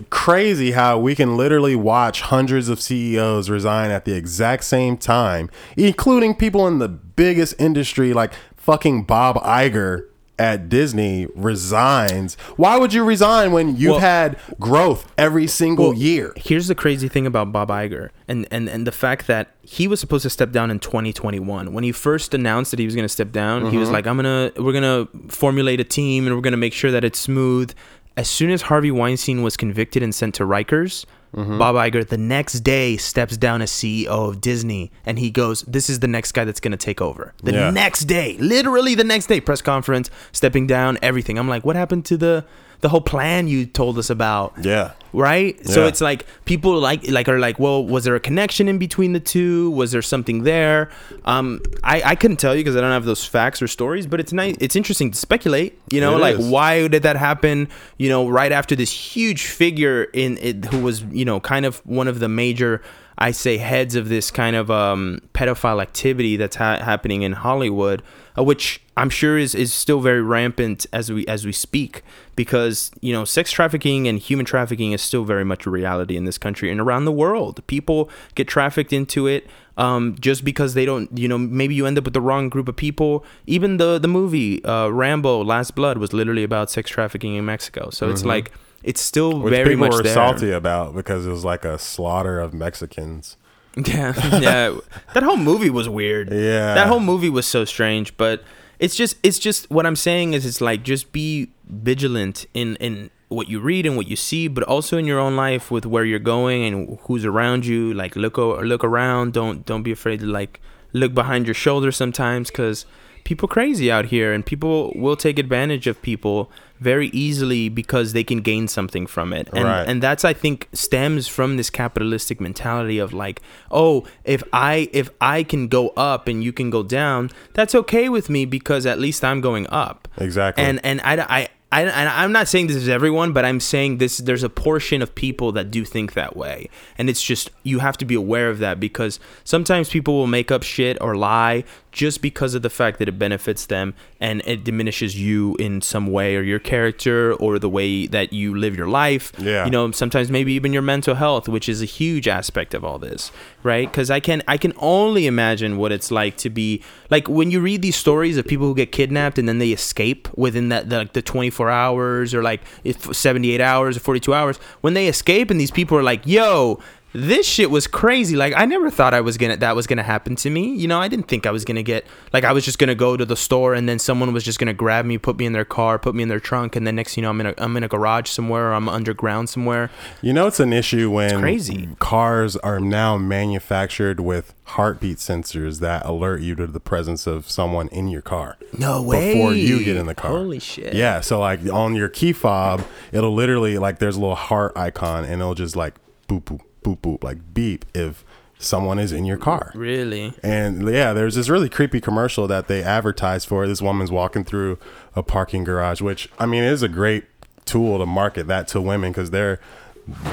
crazy 0.10 0.71
how 0.71 0.99
we 0.99 1.15
can 1.15 1.38
literally 1.38 1.75
watch 1.75 2.21
hundreds 2.21 2.69
of 2.69 2.81
CEOs 2.81 3.49
resign 3.49 3.89
at 3.89 4.05
the 4.05 4.13
exact 4.13 4.63
same 4.63 4.97
time, 4.97 5.49
including 5.75 6.36
people 6.36 6.67
in 6.67 6.79
the 6.79 6.89
biggest 6.89 7.55
industry 7.60 8.13
like 8.13 8.33
fucking 8.55 9.03
Bob 9.03 9.38
Iger 9.38 10.07
at 10.39 10.69
Disney 10.69 11.28
resigns. 11.36 12.36
Why 12.56 12.78
would 12.78 12.93
you 12.93 13.04
resign 13.04 13.52
when 13.52 13.76
you've 13.76 13.91
Well- 13.91 14.00
had 14.00 14.38
growth 14.60 15.12
every 15.17 15.47
single 15.47 15.93
year? 15.93 16.34
Here's 16.36 16.67
the 16.67 16.76
crazy 16.76 17.08
thing 17.08 17.26
about 17.26 17.52
Bob 17.52 17.69
Iger 17.69 18.10
and, 18.28 18.47
and, 18.52 18.69
and 18.69 18.86
the 18.86 18.91
fact 18.91 19.28
that 19.28 19.50
he 19.62 19.88
was 19.88 20.00
supposed 20.00 20.23
to 20.23 20.30
step 20.30 20.52
down 20.52 20.71
in 20.71 20.80
2021. 20.80 21.73
When 21.73 21.84
he 21.84 21.91
first 21.91 22.34
announced 22.34 22.71
that 22.71 22.80
he 22.80 22.86
was 22.86 22.95
going 22.95 23.06
to 23.06 23.10
step 23.10 23.32
down, 23.32 23.71
he 23.71 23.78
was 23.78 23.88
mm-hmm. 23.88 23.93
like, 23.95 24.08
I'm 24.08 24.17
going 24.17 24.54
to, 24.54 24.62
we're 24.62 24.73
going 24.73 24.84
to 24.84 25.30
formulate 25.30 25.80
a 25.80 25.84
team 25.84 26.28
and 26.28 26.36
we're 26.36 26.41
going 26.41 26.52
to 26.52 26.58
make 26.58 26.73
sure 26.73 26.91
that 26.91 27.04
it's 27.04 27.19
smooth. 27.19 27.73
As 28.15 28.30
soon 28.30 28.50
as 28.50 28.63
Harvey 28.63 28.91
Weinstein 28.91 29.43
was 29.43 29.58
convicted 29.58 30.02
and 30.02 30.13
sent 30.13 30.36
to 30.36 30.43
Rikers, 30.43 31.06
Mm-hmm. 31.35 31.57
Bob 31.57 31.75
Iger 31.75 32.07
the 32.07 32.17
next 32.17 32.61
day 32.61 32.97
steps 32.97 33.37
down 33.37 33.61
as 33.61 33.69
CEO 33.71 34.07
of 34.07 34.41
Disney 34.41 34.91
and 35.05 35.19
he 35.19 35.29
goes, 35.29 35.61
This 35.63 35.89
is 35.89 35.99
the 35.99 36.07
next 36.07 36.31
guy 36.31 36.45
that's 36.45 36.59
going 36.59 36.71
to 36.71 36.77
take 36.77 37.01
over. 37.01 37.33
The 37.43 37.51
Yeah. 37.53 37.69
next 37.69 38.05
day, 38.05 38.37
literally 38.39 38.95
the 38.95 39.03
next 39.03 39.27
day, 39.27 39.41
press 39.41 39.61
conference, 39.61 40.09
stepping 40.31 40.67
down, 40.67 40.97
everything. 41.01 41.37
I'm 41.37 41.47
like, 41.49 41.65
What 41.65 41.75
happened 41.75 42.05
to 42.05 42.17
the, 42.17 42.45
the 42.81 42.89
whole 42.89 43.01
plan 43.01 43.47
you 43.47 43.65
told 43.65 43.97
us 43.97 44.09
about? 44.09 44.53
Yeah. 44.61 44.91
right 45.13 45.65
so 45.65 45.87
it's 45.87 46.01
like 46.01 46.25
people 46.45 46.77
like 46.79 47.07
like 47.09 47.27
are 47.29 47.39
like 47.39 47.57
well 47.57 47.83
was 47.83 48.03
there 48.03 48.13
a 48.15 48.19
connection 48.19 48.67
in 48.67 48.77
between 48.77 49.13
the 49.13 49.19
two 49.19 49.71
was 49.71 49.91
there 49.93 50.01
something 50.01 50.43
there 50.43 50.89
um 51.25 51.59
i 51.83 52.01
i 52.11 52.13
couldn't 52.13 52.37
tell 52.37 52.53
you 52.53 52.59
because 52.61 52.75
i 52.75 52.81
don't 52.81 52.91
have 52.91 53.05
those 53.05 53.23
facts 53.25 53.61
or 53.61 53.67
stories 53.67 54.05
but 54.05 54.19
it's 54.19 54.33
nice 54.33 54.55
it's 54.59 54.75
interesting 54.75 55.09
to 55.09 55.17
speculate 55.17 55.79
you 55.91 56.01
know 56.01 56.17
It 56.17 56.21
like 56.21 56.37
is. 56.39 56.47
why 56.49 56.87
did 56.89 57.03
that 57.03 57.15
happen 57.15 57.69
you 57.97 58.09
know 58.09 58.27
right 58.29 58.51
after 58.51 58.75
this 58.75 58.91
huge 58.91 59.45
figure 59.45 60.03
in 60.13 60.37
it 60.39 60.65
who 60.65 60.81
was 60.83 61.01
you 61.03 61.25
know 61.25 61.39
kind 61.39 61.65
of 61.65 61.77
one 61.85 62.07
of 62.09 62.19
the 62.19 62.27
major 62.29 62.81
I 63.17 63.32
say 63.32 63.58
heads 63.58 63.95
of 63.95 64.10
this 64.10 64.30
kind 64.30 64.56
of 64.56 64.69
um, 64.69 65.21
pedophile 65.34 65.82
activity 65.82 66.38
that's 66.38 66.56
ha- 66.58 66.77
happening 66.77 67.23
in 67.23 67.34
Hollywood, 67.34 68.03
uh, 68.38 68.43
which 68.43 68.82
I'm 68.95 69.10
sure 69.10 69.38
is, 69.38 69.56
is 69.56 69.73
still 69.73 70.01
very 70.01 70.21
rampant 70.21 70.86
as 70.93 71.12
we 71.12 71.25
as 71.25 71.45
we 71.45 71.51
speak, 71.51 72.03
because 72.36 72.91
you 73.01 73.12
know 73.13 73.25
sex 73.25 73.51
trafficking 73.51 74.08
and 74.08 74.19
human 74.19 74.45
trafficking 74.45 74.91
is 74.91 75.01
still 75.01 75.23
very 75.23 75.43
much 75.43 75.65
a 75.65 75.69
reality 75.69 76.15
in 76.15 76.25
this 76.25 76.38
country 76.38 76.69
and 76.71 76.80
around 76.80 77.06
the 77.06 77.12
world. 77.12 77.65
People 77.67 78.10
get 78.36 78.47
trafficked 78.47 78.93
into 78.93 79.25
it 79.25 79.47
um, 79.77 80.15
just 80.19 80.43
because 80.43 80.73
they 80.73 80.86
don't, 80.86 81.15
you 81.17 81.27
know, 81.27 81.38
maybe 81.38 81.73
you 81.73 81.86
end 81.86 81.97
up 81.97 82.03
with 82.03 82.13
the 82.13 82.21
wrong 82.21 82.49
group 82.49 82.67
of 82.67 82.75
people. 82.75 83.25
Even 83.45 83.77
the 83.77 83.97
the 83.97 84.08
movie 84.08 84.63
uh, 84.63 84.89
Rambo: 84.89 85.43
Last 85.43 85.73
Blood 85.75 85.97
was 85.97 86.13
literally 86.13 86.43
about 86.43 86.69
sex 86.69 86.89
trafficking 86.89 87.36
in 87.36 87.45
Mexico, 87.45 87.89
so 87.89 88.10
it's 88.10 88.25
like 88.25 88.51
it's 88.83 89.01
still. 89.01 89.39
Which 89.41 89.51
very 89.53 89.69
people 89.69 89.87
much 89.87 89.93
were 89.97 90.03
there. 90.03 90.13
salty 90.13 90.51
about 90.51 90.95
because 90.95 91.25
it 91.25 91.29
was 91.29 91.43
like 91.45 91.65
a 91.65 91.77
slaughter 91.79 92.39
of 92.39 92.53
Mexicans. 92.53 93.37
Yeah, 93.85 94.39
yeah. 94.39 94.75
That 95.13 95.21
whole 95.21 95.37
movie 95.37 95.69
was 95.69 95.87
weird. 95.87 96.31
Yeah. 96.31 96.73
That 96.73 96.87
whole 96.87 96.99
movie 96.99 97.29
was 97.29 97.45
so 97.45 97.63
strange, 97.63 98.17
but 98.17 98.43
it's 98.79 98.95
just 98.95 99.17
it's 99.21 99.37
just 99.37 99.69
what 99.69 99.85
I'm 99.85 99.95
saying 99.95 100.33
is 100.33 100.47
it's 100.47 100.61
like 100.61 100.81
just 100.81 101.11
be 101.11 101.49
vigilant 101.67 102.47
in 102.55 102.75
in 102.77 103.11
what 103.27 103.49
you 103.49 103.59
read 103.59 103.85
and 103.85 103.95
what 103.95 104.07
you 104.07 104.15
see, 104.15 104.47
but 104.47 104.63
also 104.63 104.97
in 104.97 105.05
your 105.05 105.19
own 105.19 105.35
life 105.35 105.69
with 105.69 105.85
where 105.85 106.03
you're 106.05 106.17
going 106.17 106.63
and 106.63 106.97
who's 107.03 107.23
around 107.23 107.67
you. 107.67 107.93
Like 107.93 108.15
look 108.15 108.39
o- 108.39 108.59
look 108.61 108.83
around. 108.83 109.33
Don't 109.33 109.63
don't 109.63 109.83
be 109.83 109.91
afraid 109.91 110.21
to 110.21 110.25
like 110.25 110.59
look 110.93 111.13
behind 111.13 111.45
your 111.45 111.53
shoulder 111.53 111.91
sometimes 111.91 112.49
cuz 112.49 112.87
people 113.25 113.47
crazy 113.47 113.91
out 113.91 114.05
here 114.05 114.33
and 114.33 114.43
people 114.43 114.91
will 114.95 115.15
take 115.17 115.37
advantage 115.37 115.85
of 115.85 116.01
people 116.01 116.49
very 116.79 117.07
easily 117.07 117.69
because 117.69 118.13
they 118.13 118.23
can 118.23 118.41
gain 118.41 118.67
something 118.67 119.07
from 119.07 119.33
it. 119.33 119.49
And 119.53 119.65
Right. 119.65 119.87
and 119.87 120.01
that's 120.01 120.23
I 120.25 120.33
think 120.33 120.67
stems 120.73 121.27
from 121.27 121.57
this 121.57 121.69
capitalistic 121.69 122.39
mentality 122.39 122.99
of 122.99 123.13
like, 123.13 123.41
oh, 123.71 124.05
if 124.23 124.43
I 124.53 124.89
if 124.93 125.09
I 125.21 125.43
can 125.43 125.67
go 125.67 125.89
up 125.89 126.27
and 126.27 126.43
you 126.43 126.53
can 126.53 126.69
go 126.69 126.83
down, 126.83 127.31
that's 127.53 127.73
okay 127.75 128.09
with 128.09 128.29
me 128.29 128.45
because 128.45 128.85
at 128.85 128.99
least 128.99 129.23
I'm 129.23 129.41
going 129.41 129.67
up. 129.69 130.07
Exactly. 130.17 130.63
And 130.63 130.79
and 130.85 131.01
I, 131.01 131.25
I 131.29 131.47
I, 131.69 131.81
and 131.81 132.07
I'm 132.09 132.31
not 132.31 132.47
saying 132.47 132.67
this 132.67 132.77
is 132.77 132.87
everyone, 132.87 133.33
but 133.33 133.43
I'm 133.43 133.59
saying 133.59 133.97
this. 133.97 134.19
There's 134.19 134.43
a 134.43 134.49
portion 134.49 135.01
of 135.01 135.13
people 135.13 135.51
that 135.51 135.69
do 135.69 135.83
think 135.83 136.13
that 136.13 136.37
way, 136.37 136.69
and 136.97 137.09
it's 137.09 137.21
just 137.21 137.49
you 137.63 137.79
have 137.79 137.97
to 137.97 138.05
be 138.05 138.15
aware 138.15 138.49
of 138.49 138.59
that 138.59 138.79
because 138.79 139.19
sometimes 139.43 139.89
people 139.89 140.13
will 140.13 140.27
make 140.27 140.49
up 140.49 140.63
shit 140.63 140.97
or 141.01 141.17
lie 141.17 141.65
just 141.97 142.21
because 142.21 142.53
of 142.53 142.62
the 142.62 142.69
fact 142.69 142.99
that 142.99 143.10
it 143.10 143.17
benefits 143.17 143.65
them 143.65 143.95
and 144.21 144.43
it 144.45 144.63
diminishes 144.63 145.19
you 145.19 145.55
in 145.55 145.81
some 145.81 146.05
way 146.05 146.36
or 146.36 146.43
your 146.43 146.60
character 146.60 147.33
or 147.33 147.57
the 147.57 147.67
way 147.67 148.05
that 148.05 148.31
you 148.31 148.55
live 148.55 148.77
your 148.77 148.88
life. 148.88 149.33
Yeah. 149.39 149.65
You 149.65 149.71
know, 149.71 149.89
sometimes 149.89 150.29
maybe 150.29 150.53
even 150.53 150.71
your 150.71 150.83
mental 150.83 151.15
health, 151.15 151.49
which 151.49 151.67
is 151.67 151.81
a 151.81 151.86
huge 151.86 152.27
aspect 152.27 152.75
of 152.75 152.86
all 152.86 152.99
this, 152.99 153.31
right? 153.63 153.89
Because 153.91 154.12
I 154.12 154.19
can 154.19 154.43
I 154.47 154.57
can 154.57 154.73
only 154.77 155.25
imagine 155.25 155.77
what 155.77 155.91
it's 155.91 156.12
like 156.12 156.38
to 156.38 156.51
be 156.51 156.83
like 157.10 157.27
when 157.27 157.49
you 157.49 157.60
read 157.60 157.81
these 157.81 157.95
stories 157.95 158.38
of 158.38 158.45
people 158.45 158.67
who 158.67 158.75
get 158.75 158.91
kidnapped 158.91 159.39
and 159.39 159.49
then 159.49 159.57
they 159.57 159.71
escape 159.71 160.27
within 160.38 160.69
that 160.69 160.89
the, 160.89 160.99
like 160.99 161.13
the 161.13 161.23
24 161.23 161.71
hours 161.71 162.36
or 162.36 162.43
like 162.43 162.62
78 162.86 163.60
hours 163.60 163.97
or 163.97 164.01
42 164.01 164.33
hours 164.36 164.57
when 164.81 164.93
they 164.93 165.07
escape 165.07 165.49
and 165.49 165.60
these 165.60 165.71
people 165.71 165.97
are 165.97 166.03
like 166.03 166.21
yo 166.25 166.79
this 167.13 167.47
shit 167.47 167.71
was 167.71 167.87
crazy. 167.87 168.35
Like 168.35 168.53
I 168.55 168.65
never 168.65 168.89
thought 168.89 169.13
I 169.13 169.21
was 169.21 169.37
gonna 169.37 169.57
that 169.57 169.75
was 169.75 169.87
gonna 169.87 170.03
happen 170.03 170.35
to 170.37 170.49
me. 170.49 170.75
You 170.75 170.87
know, 170.87 170.99
I 170.99 171.07
didn't 171.07 171.27
think 171.27 171.45
I 171.45 171.51
was 171.51 171.65
gonna 171.65 171.83
get 171.83 172.05
like 172.33 172.43
I 172.43 172.51
was 172.51 172.65
just 172.65 172.79
gonna 172.79 172.95
go 172.95 173.17
to 173.17 173.25
the 173.25 173.35
store 173.35 173.73
and 173.73 173.87
then 173.87 173.99
someone 173.99 174.33
was 174.33 174.43
just 174.43 174.59
gonna 174.59 174.73
grab 174.73 175.05
me, 175.05 175.17
put 175.17 175.37
me 175.37 175.45
in 175.45 175.53
their 175.53 175.65
car, 175.65 175.97
put 175.97 176.15
me 176.15 176.23
in 176.23 176.29
their 176.29 176.39
trunk, 176.39 176.75
and 176.75 176.85
then 176.85 176.95
next 176.95 177.17
you 177.17 177.23
know 177.23 177.29
I'm 177.29 177.39
in 177.41 177.47
a 177.47 177.53
I'm 177.57 177.77
in 177.77 177.83
a 177.83 177.87
garage 177.87 178.29
somewhere 178.29 178.69
or 178.69 178.73
I'm 178.73 178.89
underground 178.89 179.49
somewhere. 179.49 179.89
You 180.21 180.33
know, 180.33 180.47
it's 180.47 180.59
an 180.59 180.73
issue 180.73 181.09
when 181.09 181.39
crazy. 181.39 181.89
cars 181.99 182.55
are 182.57 182.79
now 182.79 183.17
manufactured 183.17 184.19
with 184.19 184.53
heartbeat 184.67 185.17
sensors 185.17 185.79
that 185.79 186.05
alert 186.05 186.41
you 186.41 186.53
to 186.55 186.67
the 186.67 186.79
presence 186.79 187.25
of 187.25 187.49
someone 187.49 187.87
in 187.89 188.09
your 188.09 188.21
car. 188.21 188.57
No 188.77 189.01
way. 189.01 189.33
Before 189.33 189.53
you 189.53 189.83
get 189.83 189.95
in 189.95 190.07
the 190.07 190.15
car. 190.15 190.31
Holy 190.31 190.59
shit. 190.59 190.93
Yeah. 190.93 191.21
So, 191.21 191.39
like 191.39 191.65
on 191.71 191.95
your 191.95 192.09
key 192.09 192.33
fob, 192.33 192.83
it'll 193.11 193.33
literally, 193.33 193.77
like, 193.77 193.99
there's 193.99 194.17
a 194.17 194.19
little 194.19 194.35
heart 194.35 194.73
icon 194.75 195.23
and 195.23 195.41
it'll 195.41 195.55
just 195.55 195.75
like 195.75 195.95
boop, 196.27 196.43
boop, 196.43 196.61
boop, 196.95 197.00
boop, 197.00 197.23
like 197.23 197.54
beep 197.54 197.86
if 197.93 198.23
someone 198.60 198.97
is 198.97 199.12
in 199.12 199.26
your 199.26 199.38
car. 199.38 199.71
Really? 199.76 200.34
And 200.41 200.88
yeah, 200.89 201.13
there's 201.13 201.36
this 201.36 201.50
really 201.50 201.69
creepy 201.69 202.02
commercial 202.02 202.47
that 202.47 202.67
they 202.67 202.82
advertise 202.84 203.45
for. 203.45 203.67
This 203.67 203.82
woman's 203.82 204.12
walking 204.12 204.43
through 204.43 204.80
a 205.15 205.21
parking 205.23 205.63
garage, 205.63 206.02
which 206.02 206.30
I 206.39 206.45
mean 206.45 206.63
is 206.63 206.82
a 206.84 206.88
great 206.88 207.26
tool 207.65 208.00
to 208.00 208.06
market 208.06 208.47
that 208.47 208.67
to 208.69 208.82
women 208.82 209.12
because 209.12 209.32
they're 209.32 209.60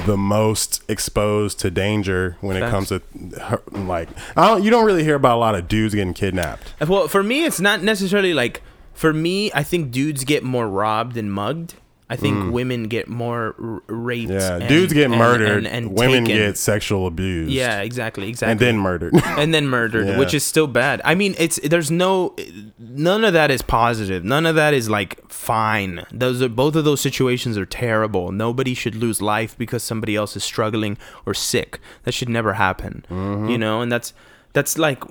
the 0.05 0.15
most 0.15 0.81
exposed 0.87 1.59
to 1.59 1.69
danger 1.69 2.37
when 2.39 2.55
it 2.55 2.61
comes 2.69 2.87
to 2.87 3.01
her- 3.41 3.61
like 3.71 4.07
I 4.37 4.47
don't 4.47 4.63
you 4.63 4.71
don't 4.71 4.85
really 4.85 5.03
hear 5.03 5.15
about 5.15 5.35
a 5.35 5.39
lot 5.39 5.53
of 5.53 5.67
dudes 5.67 5.93
getting 5.93 6.13
kidnapped. 6.13 6.73
Well, 6.87 7.07
for 7.09 7.21
me, 7.21 7.43
it's 7.45 7.59
not 7.59 7.83
necessarily 7.83 8.33
like. 8.33 8.61
For 8.93 9.11
me, 9.11 9.51
I 9.53 9.61
think 9.61 9.91
dudes 9.91 10.23
get 10.23 10.41
more 10.41 10.69
robbed 10.69 11.17
and 11.17 11.29
mugged. 11.29 11.73
I 12.07 12.15
think 12.17 12.53
women 12.53 12.83
get 12.83 13.07
more 13.07 13.55
r- 13.59 13.81
raped. 13.87 14.31
Mm. 14.31 14.39
Yeah, 14.39 14.55
and- 14.57 14.67
dudes 14.67 14.93
get 14.93 15.05
and- 15.05 15.17
murdered, 15.17 15.65
and, 15.65 15.67
and 15.67 15.97
women 15.97 16.25
taken. 16.25 16.37
get 16.45 16.57
sexual 16.57 17.07
abused. 17.07 17.51
Yeah, 17.51 17.81
exactly, 17.81 18.29
exactly. 18.29 18.51
and 18.51 18.59
then 18.59 18.77
murdered. 18.77 19.13
and 19.25 19.53
then 19.53 19.67
murdered, 19.67 20.07
Yeah. 20.07 20.19
which 20.19 20.33
is 20.35 20.43
still 20.45 20.67
bad. 20.67 21.01
I 21.03 21.15
mean, 21.15 21.33
it's 21.39 21.59
there's 21.63 21.89
no 21.89 22.35
none 22.77 23.23
of 23.25 23.33
that 23.33 23.49
is 23.49 23.61
positive. 23.63 24.23
None 24.23 24.45
of 24.45 24.53
that 24.55 24.73
is 24.75 24.87
like 24.89 25.27
fine. 25.31 26.05
Those 26.11 26.41
are 26.43 26.49
both 26.49 26.75
of 26.75 26.85
those 26.85 27.01
situations 27.01 27.57
are 27.57 27.65
terrible. 27.65 28.31
Nobody 28.31 28.75
should 28.75 28.93
lose 28.95 29.19
life 29.21 29.57
because 29.57 29.81
somebody 29.81 30.15
else 30.15 30.35
is 30.35 30.43
struggling 30.43 30.97
or 31.25 31.33
sick. 31.33 31.79
That 32.03 32.13
should 32.13 32.29
never 32.29 32.53
happen. 32.53 33.03
Mm-hmm. 33.09 33.49
You 33.49 33.57
know, 33.57 33.81
and 33.81 33.91
that's 33.91 34.13
that's 34.53 34.77
like 34.77 35.03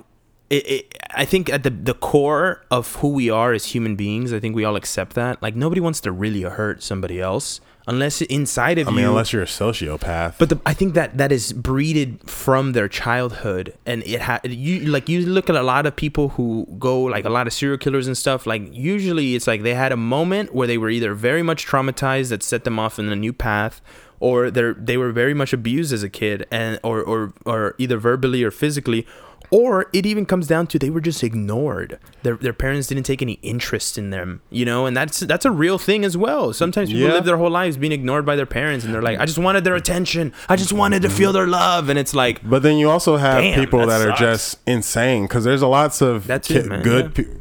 it, 0.49 0.69
it, 0.69 0.97
I 1.15 1.25
think 1.25 1.49
at 1.49 1.63
the 1.63 1.69
the 1.69 1.93
core 1.93 2.63
of 2.69 2.95
who 2.97 3.09
we 3.09 3.29
are 3.29 3.53
as 3.53 3.65
human 3.65 3.95
beings, 3.95 4.33
I 4.33 4.39
think 4.39 4.55
we 4.55 4.63
all 4.63 4.75
accept 4.75 5.15
that. 5.15 5.41
Like 5.41 5.55
nobody 5.55 5.81
wants 5.81 5.99
to 6.01 6.11
really 6.11 6.43
hurt 6.43 6.83
somebody 6.83 7.19
else 7.19 7.61
unless 7.87 8.21
inside 8.21 8.77
of 8.77 8.87
I 8.87 8.91
you 8.91 8.97
mean, 8.97 9.05
unless 9.05 9.31
you're 9.31 9.43
a 9.43 9.47
sociopath. 9.47 10.35
but 10.37 10.49
the, 10.49 10.59
I 10.65 10.73
think 10.73 10.93
that 10.95 11.17
that 11.17 11.31
is 11.31 11.53
breeded 11.53 12.29
from 12.29 12.73
their 12.73 12.87
childhood, 12.87 13.75
and 13.85 14.03
it 14.03 14.21
ha- 14.21 14.41
you 14.43 14.85
like 14.87 15.09
you 15.09 15.25
look 15.25 15.49
at 15.49 15.55
a 15.55 15.63
lot 15.63 15.85
of 15.85 15.95
people 15.95 16.29
who 16.29 16.67
go 16.79 17.01
like 17.03 17.25
a 17.25 17.29
lot 17.29 17.47
of 17.47 17.53
serial 17.53 17.77
killers 17.77 18.07
and 18.07 18.17
stuff. 18.17 18.45
Like 18.45 18.63
usually, 18.71 19.35
it's 19.35 19.47
like 19.47 19.63
they 19.63 19.75
had 19.75 19.91
a 19.91 19.97
moment 19.97 20.53
where 20.53 20.67
they 20.67 20.77
were 20.77 20.89
either 20.89 21.13
very 21.13 21.43
much 21.43 21.65
traumatized 21.65 22.29
that 22.29 22.43
set 22.43 22.63
them 22.63 22.79
off 22.79 22.99
in 22.99 23.09
a 23.09 23.15
new 23.15 23.33
path, 23.33 23.81
or 24.19 24.49
they 24.51 24.73
they 24.73 24.97
were 24.97 25.11
very 25.11 25.33
much 25.33 25.53
abused 25.53 25.91
as 25.93 26.03
a 26.03 26.09
kid, 26.09 26.45
and 26.51 26.79
or 26.83 27.01
or 27.01 27.33
or 27.45 27.75
either 27.77 27.97
verbally 27.97 28.43
or 28.43 28.51
physically. 28.51 29.05
Or 29.51 29.85
it 29.93 30.07
even 30.07 30.25
comes 30.25 30.47
down 30.47 30.65
to 30.67 30.79
they 30.79 30.89
were 30.89 30.99
just 30.99 31.23
ignored. 31.23 31.99
Their, 32.23 32.35
their 32.35 32.51
parents 32.51 32.87
didn't 32.87 33.03
take 33.03 33.21
any 33.21 33.33
interest 33.43 33.95
in 33.95 34.09
them, 34.09 34.41
you 34.49 34.65
know, 34.65 34.87
and 34.87 34.97
that's 34.97 35.19
that's 35.19 35.45
a 35.45 35.51
real 35.51 35.77
thing 35.77 36.03
as 36.03 36.17
well. 36.17 36.51
Sometimes 36.51 36.89
people 36.89 37.07
Yeah. 37.07 37.13
live 37.13 37.25
their 37.25 37.37
whole 37.37 37.51
lives 37.51 37.77
being 37.77 37.91
ignored 37.91 38.25
by 38.25 38.35
their 38.35 38.47
parents, 38.47 38.83
and 38.83 38.91
they're 38.93 39.03
like, 39.03 39.19
"I 39.19 39.25
just 39.27 39.37
wanted 39.37 39.63
their 39.63 39.75
attention. 39.75 40.33
I 40.49 40.55
just 40.55 40.73
wanted 40.73 41.03
to 41.03 41.09
feel 41.11 41.31
their 41.31 41.45
love." 41.45 41.89
And 41.89 41.99
it's 41.99 42.15
like, 42.15 42.41
But 42.43 42.63
then 42.63 42.77
you 42.77 42.89
also 42.89 43.17
have 43.17 43.43
Damn, 43.43 43.59
people 43.59 43.79
that 43.85 43.99
that, 43.99 44.09
are 44.09 44.17
just 44.17 44.57
insane 44.65 45.25
because 45.25 45.43
there's 45.43 45.61
a 45.61 45.67
lots 45.67 46.01
of 46.01 46.25
That's 46.25 46.47
ki- 46.47 46.55
it, 46.55 46.83
good 46.83 47.13
yeah. 47.15 47.23
pe- 47.25 47.31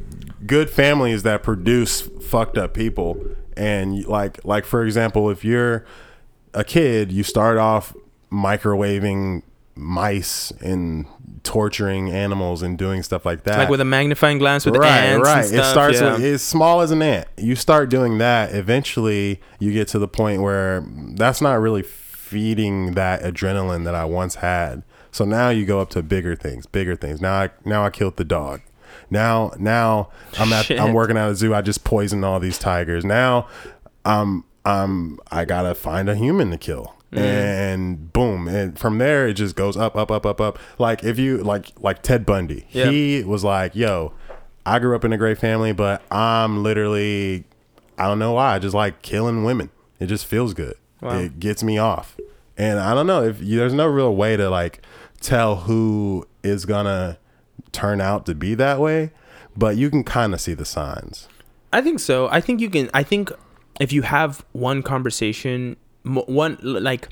good 0.46 0.68
families 0.68 1.22
that 1.22 1.42
produce 1.42 2.02
fucked 2.02 2.58
up 2.58 2.74
people 2.74 3.16
and 3.56 4.04
like 4.06 4.44
like 4.44 4.66
for 4.66 4.84
example 4.84 5.30
if 5.30 5.42
you're 5.42 5.86
a 6.54 6.64
kid 6.64 7.12
you 7.12 7.22
start 7.22 7.58
off 7.58 7.94
microwaving 8.30 9.42
mice 9.76 10.50
and 10.60 11.06
torturing 11.42 12.10
animals 12.10 12.62
and 12.62 12.78
doing 12.78 13.02
stuff 13.02 13.26
like 13.26 13.42
that 13.44 13.58
like 13.58 13.68
with 13.68 13.80
a 13.80 13.84
magnifying 13.84 14.38
glass 14.38 14.64
with 14.64 14.76
right, 14.76 14.88
ants 14.88 15.26
right. 15.26 15.44
stuff. 15.44 15.60
it 15.60 15.70
starts 15.70 16.00
yeah. 16.00 16.12
with 16.12 16.24
as 16.24 16.42
small 16.42 16.80
as 16.80 16.90
an 16.90 17.02
ant. 17.02 17.28
You 17.36 17.56
start 17.56 17.90
doing 17.90 18.18
that, 18.18 18.54
eventually 18.54 19.40
you 19.58 19.72
get 19.72 19.88
to 19.88 19.98
the 19.98 20.08
point 20.08 20.42
where 20.42 20.84
that's 21.14 21.40
not 21.40 21.54
really 21.54 21.82
feeding 21.82 22.94
that 22.94 23.22
adrenaline 23.22 23.84
that 23.84 23.94
I 23.94 24.04
once 24.04 24.36
had. 24.36 24.82
So 25.10 25.24
now 25.24 25.50
you 25.50 25.66
go 25.66 25.80
up 25.80 25.90
to 25.90 26.02
bigger 26.02 26.34
things, 26.34 26.66
bigger 26.66 26.96
things. 26.96 27.20
Now 27.20 27.34
I 27.34 27.50
now 27.64 27.84
I 27.84 27.90
killed 27.90 28.16
the 28.16 28.24
dog. 28.24 28.62
Now 29.10 29.52
now 29.58 30.10
I'm 30.38 30.52
at 30.52 30.66
Shit. 30.66 30.80
I'm 30.80 30.92
working 30.92 31.16
at 31.16 31.30
a 31.30 31.34
zoo. 31.34 31.54
I 31.54 31.62
just 31.62 31.84
poisoned 31.84 32.24
all 32.24 32.40
these 32.40 32.58
tigers. 32.58 33.04
Now 33.04 33.48
um 34.04 34.44
um 34.64 35.18
I 35.30 35.44
gotta 35.44 35.74
find 35.74 36.08
a 36.08 36.14
human 36.14 36.50
to 36.50 36.58
kill. 36.58 36.94
Mm. 37.12 37.18
And 37.20 38.12
boom, 38.12 38.48
and 38.48 38.76
from 38.78 38.98
there 38.98 39.28
it 39.28 39.34
just 39.34 39.54
goes 39.54 39.76
up, 39.76 39.94
up, 39.96 40.10
up, 40.10 40.26
up, 40.26 40.40
up. 40.40 40.58
Like 40.78 41.04
if 41.04 41.18
you 41.18 41.38
like, 41.38 41.70
like 41.78 42.02
Ted 42.02 42.26
Bundy, 42.26 42.66
Yeah. 42.70 42.90
he 42.90 43.22
was 43.22 43.44
like, 43.44 43.76
"Yo, 43.76 44.12
I 44.66 44.80
grew 44.80 44.96
up 44.96 45.04
in 45.04 45.12
a 45.12 45.16
great 45.16 45.38
family, 45.38 45.72
but 45.72 46.02
I'm 46.10 46.62
literally, 46.64 47.44
I 47.98 48.08
don't 48.08 48.18
know 48.18 48.32
why. 48.32 48.56
I 48.56 48.58
just 48.58 48.74
like 48.74 49.02
killing 49.02 49.44
women. 49.44 49.70
It 50.00 50.06
just 50.06 50.26
feels 50.26 50.54
good. 50.54 50.74
Wow. 51.00 51.18
It 51.20 51.38
gets 51.38 51.62
me 51.62 51.78
off. 51.78 52.16
And 52.56 52.80
I 52.80 52.94
don't 52.94 53.06
know 53.06 53.22
if 53.22 53.40
you, 53.40 53.58
there's 53.58 53.74
no 53.74 53.86
real 53.86 54.14
way 54.16 54.36
to 54.36 54.50
like 54.50 54.84
tell 55.20 55.56
who 55.56 56.26
is 56.42 56.64
gonna 56.66 57.18
turn 57.70 58.00
out 58.00 58.26
to 58.26 58.34
be 58.34 58.54
that 58.56 58.80
way, 58.80 59.12
but 59.56 59.76
you 59.76 59.88
can 59.88 60.02
kind 60.02 60.34
of 60.34 60.40
see 60.40 60.54
the 60.54 60.64
signs. 60.64 61.28
I 61.72 61.80
think 61.80 62.00
so. 62.00 62.28
I 62.28 62.40
think 62.40 62.60
you 62.60 62.70
can. 62.70 62.90
I 62.92 63.02
think 63.04 63.30
if 63.80 63.92
you 63.92 64.02
have 64.02 64.44
one 64.52 64.82
conversation, 64.82 65.76
one 66.04 66.58
like 66.62 67.08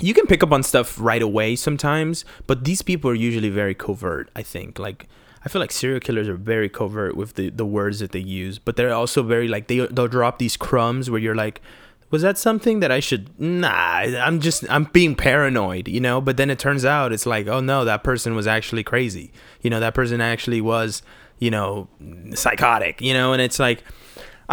you 0.00 0.14
can 0.14 0.26
pick 0.26 0.42
up 0.42 0.52
on 0.52 0.62
stuff 0.62 0.98
right 1.00 1.22
away 1.22 1.56
sometimes, 1.56 2.24
but 2.46 2.64
these 2.64 2.82
people 2.82 3.10
are 3.10 3.14
usually 3.14 3.50
very 3.50 3.74
covert. 3.74 4.30
I 4.36 4.42
think 4.42 4.78
like. 4.78 5.08
I 5.44 5.48
feel 5.48 5.58
like 5.58 5.72
serial 5.72 5.98
killers 5.98 6.28
are 6.28 6.36
very 6.36 6.68
covert 6.68 7.16
with 7.16 7.34
the, 7.34 7.50
the 7.50 7.66
words 7.66 7.98
that 7.98 8.12
they 8.12 8.20
use, 8.20 8.60
but 8.60 8.76
they're 8.76 8.94
also 8.94 9.24
very 9.24 9.48
like 9.48 9.66
they 9.66 9.84
they'll 9.86 10.06
drop 10.06 10.38
these 10.38 10.56
crumbs 10.56 11.10
where 11.10 11.18
you're 11.18 11.34
like, 11.34 11.60
was 12.12 12.22
that 12.22 12.36
something 12.36 12.80
that 12.80 12.92
I 12.92 13.00
should? 13.00 13.40
Nah, 13.40 13.72
I'm 13.72 14.38
just 14.38 14.64
I'm 14.70 14.84
being 14.84 15.16
paranoid, 15.16 15.88
you 15.88 15.98
know. 15.98 16.20
But 16.20 16.36
then 16.36 16.50
it 16.50 16.58
turns 16.58 16.84
out 16.84 17.10
it's 17.10 17.26
like, 17.26 17.48
oh 17.48 17.58
no, 17.58 17.84
that 17.86 18.04
person 18.04 18.36
was 18.36 18.46
actually 18.46 18.84
crazy. 18.84 19.32
You 19.62 19.70
know, 19.70 19.80
that 19.80 19.94
person 19.94 20.20
actually 20.20 20.60
was, 20.60 21.02
you 21.38 21.50
know, 21.50 21.88
psychotic. 22.34 23.00
You 23.00 23.14
know, 23.14 23.32
and 23.32 23.40
it's 23.40 23.58
like, 23.58 23.82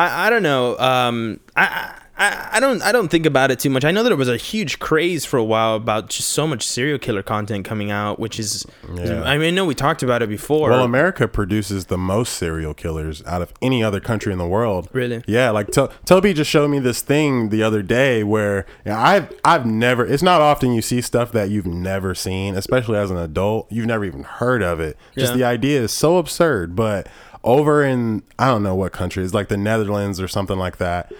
I 0.07 0.27
I 0.27 0.29
don't 0.29 0.43
know. 0.43 0.77
Um, 0.77 1.39
I. 1.55 1.95
I, 2.21 2.49
I 2.55 2.59
don't 2.59 2.81
I 2.81 2.91
don't 2.91 3.07
think 3.07 3.25
about 3.25 3.49
it 3.49 3.59
too 3.59 3.69
much. 3.69 3.85
I 3.85 3.91
know 3.91 4.03
that 4.03 4.09
there 4.09 4.17
was 4.17 4.27
a 4.27 4.35
huge 4.35 4.79
craze 4.79 5.23
for 5.23 5.37
a 5.37 5.43
while 5.43 5.75
about 5.75 6.09
just 6.09 6.27
so 6.31 6.45
much 6.45 6.67
serial 6.67 6.99
killer 6.99 7.23
content 7.23 7.63
coming 7.63 7.91
out, 7.91 8.19
which 8.19 8.37
is 8.41 8.65
Yeah. 8.93 9.23
I 9.23 9.37
mean 9.37 9.47
I 9.47 9.51
know 9.51 9.63
we 9.63 9.73
talked 9.73 10.03
about 10.03 10.21
it 10.21 10.27
before. 10.27 10.69
Well, 10.69 10.83
America 10.83 11.29
produces 11.29 11.85
the 11.85 11.97
most 11.97 12.33
serial 12.33 12.73
killers 12.73 13.23
out 13.25 13.41
of 13.41 13.53
any 13.61 13.81
other 13.81 14.01
country 14.01 14.33
in 14.33 14.37
the 14.37 14.45
world. 14.45 14.89
Really? 14.91 15.23
Yeah, 15.27 15.51
like 15.51 15.67
to- 15.71 15.91
Toby 16.03 16.33
just 16.33 16.51
showed 16.51 16.69
me 16.69 16.79
this 16.79 17.01
thing 17.01 17.51
the 17.51 17.63
other 17.63 17.81
day 17.81 18.25
where 18.25 18.65
you 18.83 18.91
know, 18.91 18.97
I've 18.97 19.31
I've 19.45 19.65
never. 19.65 20.05
It's 20.05 20.21
not 20.21 20.41
often 20.41 20.73
you 20.73 20.81
see 20.81 20.99
stuff 20.99 21.31
that 21.31 21.49
you've 21.49 21.67
never 21.67 22.13
seen, 22.13 22.53
especially 22.57 22.97
as 22.97 23.11
an 23.11 23.17
adult. 23.17 23.71
You've 23.71 23.87
never 23.87 24.03
even 24.03 24.23
heard 24.23 24.61
of 24.61 24.81
it. 24.81 24.97
Just 25.17 25.31
Yeah. 25.31 25.37
the 25.37 25.43
idea 25.45 25.79
is 25.83 25.93
so 25.93 26.17
absurd. 26.17 26.75
But 26.75 27.07
over 27.43 27.83
in 27.83 28.23
I 28.37 28.47
don't 28.47 28.63
know 28.63 28.75
what 28.75 28.91
country, 28.91 29.23
it's 29.23 29.33
like 29.33 29.47
the 29.47 29.57
Netherlands 29.57 30.19
or 30.19 30.27
something 30.27 30.57
like 30.57 30.77
that. 30.77 31.11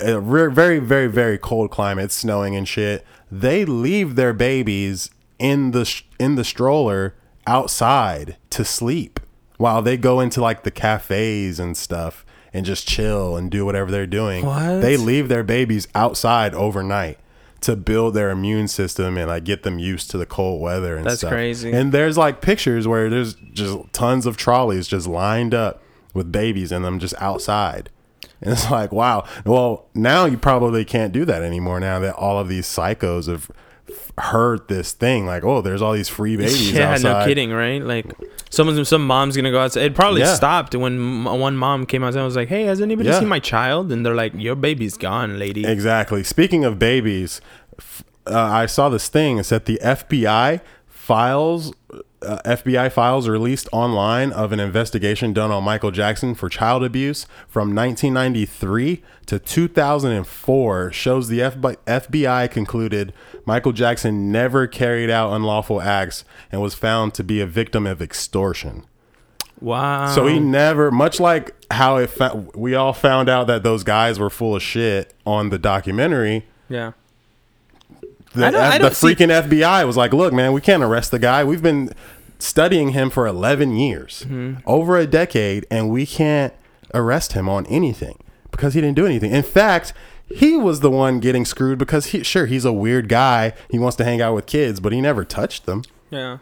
A 0.00 0.20
very 0.20 0.78
very 0.78 1.06
very 1.08 1.38
cold 1.38 1.70
climate, 1.70 2.06
it's 2.06 2.14
snowing 2.14 2.54
and 2.56 2.68
shit. 2.68 3.04
They 3.30 3.64
leave 3.64 4.14
their 4.16 4.32
babies 4.32 5.10
in 5.38 5.72
the 5.72 5.84
sh- 5.84 6.04
in 6.18 6.36
the 6.36 6.44
stroller 6.44 7.14
outside 7.46 8.36
to 8.50 8.64
sleep 8.64 9.18
while 9.56 9.82
they 9.82 9.96
go 9.96 10.20
into 10.20 10.40
like 10.40 10.62
the 10.62 10.70
cafes 10.70 11.58
and 11.58 11.76
stuff 11.76 12.24
and 12.52 12.66
just 12.66 12.86
chill 12.86 13.36
and 13.36 13.50
do 13.50 13.64
whatever 13.64 13.90
they're 13.90 14.06
doing. 14.06 14.44
What? 14.44 14.80
They 14.80 14.96
leave 14.96 15.28
their 15.28 15.42
babies 15.42 15.88
outside 15.94 16.54
overnight 16.54 17.18
to 17.62 17.76
build 17.76 18.14
their 18.14 18.30
immune 18.30 18.68
system 18.68 19.16
and 19.16 19.28
like 19.28 19.44
get 19.44 19.62
them 19.62 19.78
used 19.78 20.10
to 20.10 20.18
the 20.18 20.26
cold 20.26 20.60
weather 20.60 20.96
and 20.96 21.06
That's 21.06 21.18
stuff. 21.18 21.30
crazy. 21.30 21.72
And 21.72 21.92
there's 21.92 22.18
like 22.18 22.40
pictures 22.40 22.86
where 22.86 23.08
there's 23.08 23.34
just 23.34 23.92
tons 23.92 24.26
of 24.26 24.36
trolleys 24.36 24.86
just 24.86 25.06
lined 25.06 25.54
up 25.54 25.82
with 26.14 26.30
babies 26.30 26.72
in 26.72 26.82
them 26.82 26.98
just 26.98 27.14
outside. 27.18 27.90
And 28.40 28.52
it's 28.52 28.70
like, 28.70 28.92
wow. 28.92 29.24
Well, 29.44 29.86
now 29.94 30.24
you 30.26 30.36
probably 30.36 30.84
can't 30.84 31.12
do 31.12 31.24
that 31.24 31.42
anymore 31.42 31.78
now 31.80 32.00
that 32.00 32.14
all 32.16 32.38
of 32.38 32.48
these 32.48 32.66
psychos 32.66 33.28
have 33.28 33.50
heard 34.18 34.68
this 34.68 34.92
thing 34.92 35.26
like, 35.26 35.42
oh, 35.44 35.62
there's 35.62 35.80
all 35.82 35.92
these 35.92 36.08
free 36.08 36.36
babies 36.42 36.72
yeah, 36.72 36.92
outside. 36.92 37.20
no 37.20 37.24
kidding, 37.26 37.50
right? 37.50 37.82
Like, 37.82 38.12
someone's 38.50 38.88
some 38.88 39.06
mom's 39.06 39.36
gonna 39.36 39.50
go 39.50 39.60
outside. 39.60 39.84
It 39.84 39.94
probably 39.94 40.20
Yeah. 40.20 40.34
stopped 40.34 40.74
when 40.74 41.24
one 41.24 41.56
mom 41.56 41.86
came 41.86 42.04
outside 42.04 42.18
and 42.20 42.26
was 42.26 42.36
like, 42.36 42.48
"Hey, 42.48 42.64
has 42.64 42.80
anybody 42.80 43.08
Yeah. 43.08 43.18
seen 43.20 43.28
my 43.28 43.38
child?" 43.40 43.90
And 43.90 44.04
they're 44.04 44.14
like, 44.14 44.32
"Your 44.36 44.54
baby's 44.54 44.96
gone, 44.96 45.38
lady." 45.38 45.64
Exactly. 45.66 46.22
Speaking 46.22 46.64
of 46.64 46.78
babies, 46.78 47.40
uh, 48.26 48.38
I 48.38 48.66
saw 48.66 48.88
this 48.88 49.08
thing. 49.08 49.38
It 49.38 49.44
said 49.44 49.64
the 49.64 49.80
FBI 49.82 50.60
files, 50.86 51.72
uh, 52.24 52.38
FBI 52.44 52.88
files 52.92 53.28
released 53.28 53.68
online 53.72 54.30
of 54.30 54.52
an 54.52 54.60
investigation 54.60 55.32
done 55.32 55.50
on 55.50 55.64
Michael 55.64 55.90
Jackson 55.90 56.34
for 56.36 56.48
child 56.48 56.84
abuse 56.84 57.26
from 57.48 57.74
1993 57.74 59.02
to 59.26 59.38
2004 59.40 60.92
shows 60.92 61.28
the 61.28 61.40
FBI 61.40 62.46
concluded 62.50 63.12
Michael 63.44 63.72
Jackson 63.72 64.30
never 64.30 64.66
carried 64.66 65.10
out 65.10 65.32
unlawful 65.32 65.80
acts 65.82 66.24
and 66.50 66.60
was 66.62 66.74
found 66.74 67.14
to 67.14 67.24
be 67.24 67.40
a 67.40 67.46
victim 67.46 67.86
of 67.86 68.00
extortion. 68.00 68.84
Wow. 69.60 70.12
So 70.14 70.26
he 70.26 70.38
never, 70.40 70.90
much 70.90 71.20
like 71.20 71.54
how 71.70 71.96
it 71.96 72.10
fa- 72.10 72.46
we 72.54 72.74
all 72.74 72.92
found 72.92 73.28
out 73.28 73.46
that 73.46 73.62
those 73.62 73.84
guys 73.84 74.18
were 74.18 74.30
full 74.30 74.56
of 74.56 74.62
shit 74.62 75.14
on 75.26 75.50
the 75.50 75.58
documentary. 75.58 76.46
yeah. 76.68 76.92
The, 78.34 78.46
I 78.46 78.50
don't- 78.50 78.60
I 78.62 78.78
the 78.78 78.84
don't 78.84 78.94
see- 78.96 79.14
freaking 79.14 79.28
FBI 79.30 79.86
was 79.86 79.96
like, 79.96 80.14
"Look, 80.14 80.32
man, 80.32 80.52
we 80.54 80.62
can't 80.62 80.82
arrest 80.82 81.10
the 81.10 81.18
guy. 81.18 81.44
We've 81.44 81.62
been 81.62 81.92
studying 82.38 82.90
him 82.90 83.10
for 83.10 83.26
11 83.26 83.76
years, 83.76 84.24
Mm-hmm. 84.26 84.54
over 84.66 84.96
a 84.96 85.06
decade, 85.06 85.66
and 85.70 85.90
we 85.90 86.06
can't 86.06 86.54
arrest 86.94 87.34
him 87.34 87.46
on 87.48 87.66
anything 87.66 88.18
because 88.50 88.72
he 88.72 88.80
didn't 88.80 88.96
do 88.96 89.04
anything. 89.06 89.32
In 89.32 89.42
fact." 89.42 89.92
He 90.28 90.56
was 90.56 90.80
the 90.80 90.90
one 90.90 91.20
getting 91.20 91.44
screwed 91.44 91.78
because 91.78 92.06
he 92.06 92.22
sure 92.22 92.46
he's 92.46 92.64
a 92.64 92.72
weird 92.72 93.08
guy. 93.08 93.52
He 93.70 93.78
wants 93.78 93.96
to 93.96 94.04
hang 94.04 94.20
out 94.22 94.34
with 94.34 94.46
kids, 94.46 94.80
but 94.80 94.92
he 94.92 95.00
never 95.00 95.24
touched 95.24 95.66
them. 95.66 95.82
Yeah. 96.10 96.38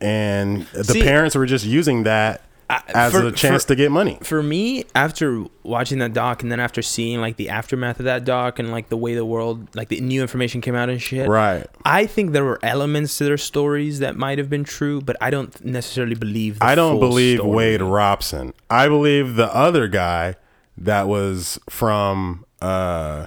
And 0.00 0.66
the 0.68 0.84
See- 0.84 1.02
parents 1.02 1.34
were 1.36 1.46
just 1.46 1.64
using 1.64 2.02
that 2.04 2.42
I- 2.70 2.80
as 2.94 3.12
for- 3.12 3.26
a 3.26 3.32
chance 3.32 3.64
for- 3.64 3.68
to 3.68 3.76
get 3.76 3.90
money. 3.92 4.18
For 4.22 4.42
me, 4.42 4.84
after 4.94 5.44
watching 5.62 5.98
that 5.98 6.12
doc 6.14 6.42
and 6.42 6.50
then 6.50 6.60
after 6.60 6.80
seeing 6.82 7.20
like 7.20 7.36
the 7.36 7.50
aftermath 7.50 7.98
of 8.00 8.06
that 8.06 8.24
doc 8.24 8.58
and 8.58 8.70
like 8.70 8.88
the 8.88 8.96
way 8.96 9.14
the 9.14 9.24
world, 9.24 9.68
like 9.74 9.88
the 9.88 10.00
new 10.00 10.22
information 10.22 10.60
came 10.62 10.74
out 10.74 10.88
and 10.88 11.00
shit, 11.00 11.28
Right. 11.28 11.66
I 11.84 12.06
think 12.06 12.32
there 12.32 12.44
were 12.44 12.58
elements 12.62 13.16
to 13.18 13.24
their 13.24 13.36
stories 13.36 13.98
that 13.98 14.16
might 14.16 14.38
have 14.38 14.48
been 14.48 14.64
true, 14.64 15.00
but 15.02 15.16
I 15.20 15.28
don't 15.30 15.62
necessarily 15.64 16.14
believe. 16.14 16.58
The 16.58 16.64
I 16.64 16.74
don't 16.74 16.98
believe 16.98 17.38
story. 17.38 17.54
Wade 17.56 17.82
Robson. 17.82 18.54
I 18.70 18.88
believe 18.88 19.36
the 19.36 19.54
other 19.54 19.86
guy 19.86 20.36
that 20.78 21.06
was 21.06 21.60
from 21.68 22.44
uh 22.64 23.26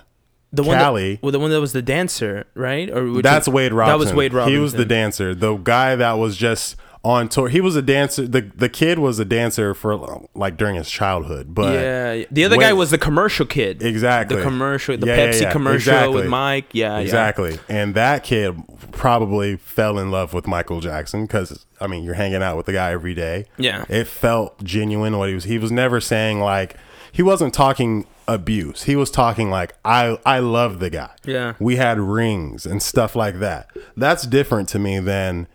the 0.54 0.64
one 0.64 0.78
Cali. 0.78 1.16
That, 1.16 1.24
well, 1.24 1.32
the 1.32 1.40
one 1.40 1.52
that 1.52 1.60
was 1.62 1.74
the 1.74 1.82
dancer, 1.82 2.48
right? 2.56 2.90
Or 2.90 3.22
that's 3.22 3.48
one- 3.48 3.56
Wade 3.56 3.74
Robson. 3.74 3.92
That 3.92 4.00
was 4.00 4.14
Wade 4.14 4.34
Robson. 4.34 4.54
He 4.54 4.60
was 4.60 4.74
the 4.74 4.86
dancer. 4.86 5.36
The 5.36 5.56
guy 5.58 5.96
that 5.96 6.14
was 6.14 6.38
just 6.38 6.78
on 7.04 7.30
tour. 7.30 7.50
He 7.50 7.62
was 7.62 7.76
a 7.76 7.82
dancer. 7.82 8.26
The 8.28 8.42
the 8.56 8.70
kid 8.70 8.98
was 8.98 9.20
a 9.20 9.26
dancer 9.26 9.74
for 9.74 10.28
like 10.34 10.58
during 10.58 10.76
his 10.76 10.90
childhood. 10.90 11.54
But 11.54 11.74
yeah, 11.74 12.24
the 12.32 12.46
other 12.46 12.58
guy 12.58 12.74
was 12.74 12.92
the 12.92 12.98
commercial 12.98 13.46
kid. 13.46 13.84
Exactly. 13.84 14.38
The 14.38 14.42
commercial, 14.44 14.98
the 14.98 15.08
Yeah, 15.08 15.16
yeah, 15.16 15.28
Pepsi 15.32 15.42
yeah. 15.42 15.52
commercial 15.52 15.94
Exactly. 15.94 16.16
with 16.16 16.28
Mike. 16.28 16.66
Yeah, 16.74 16.98
Exactly. 16.98 17.60
And 17.70 17.94
that 17.96 18.24
kid 18.24 18.56
probably 18.94 19.58
fell 19.58 20.00
in 20.00 20.12
love 20.12 20.34
with 20.34 20.48
Michael 20.48 20.80
Jackson 20.80 21.26
because 21.26 21.66
I 21.80 21.88
mean 21.88 22.04
you're 22.04 22.16
hanging 22.16 22.42
out 22.42 22.58
with 22.58 22.66
the 22.66 22.74
guy 22.74 22.92
every 22.92 23.14
day. 23.14 23.46
Yeah. 23.58 23.86
It 23.90 24.08
felt 24.08 24.64
genuine 24.64 25.18
what 25.18 25.28
he 25.30 25.36
was 25.36 25.44
he 25.44 25.60
was 25.60 25.72
never 25.72 26.00
saying 26.02 26.40
like 26.40 26.78
he 27.12 27.22
wasn't 27.22 27.54
talking 27.54 28.06
abuse. 28.28 28.84
He 28.84 28.96
was 28.96 29.10
talking 29.10 29.50
like 29.50 29.76
I 29.86 30.20
I 30.26 30.40
love 30.40 30.80
the 30.80 30.90
guy. 30.90 31.12
Yeah. 31.26 31.54
We 31.60 31.78
had 31.78 32.00
rings 32.00 32.66
and 32.66 32.82
stuff 32.82 33.16
like 33.16 33.40
that. 33.40 33.70
That's 33.96 34.26
different 34.28 34.70
to 34.70 34.80
me 34.80 35.00
than 35.00 35.48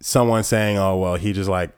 someone 0.00 0.44
saying, 0.44 0.78
"Oh, 0.78 0.96
well, 0.96 1.16
he 1.16 1.32
just 1.32 1.48
like 1.50 1.70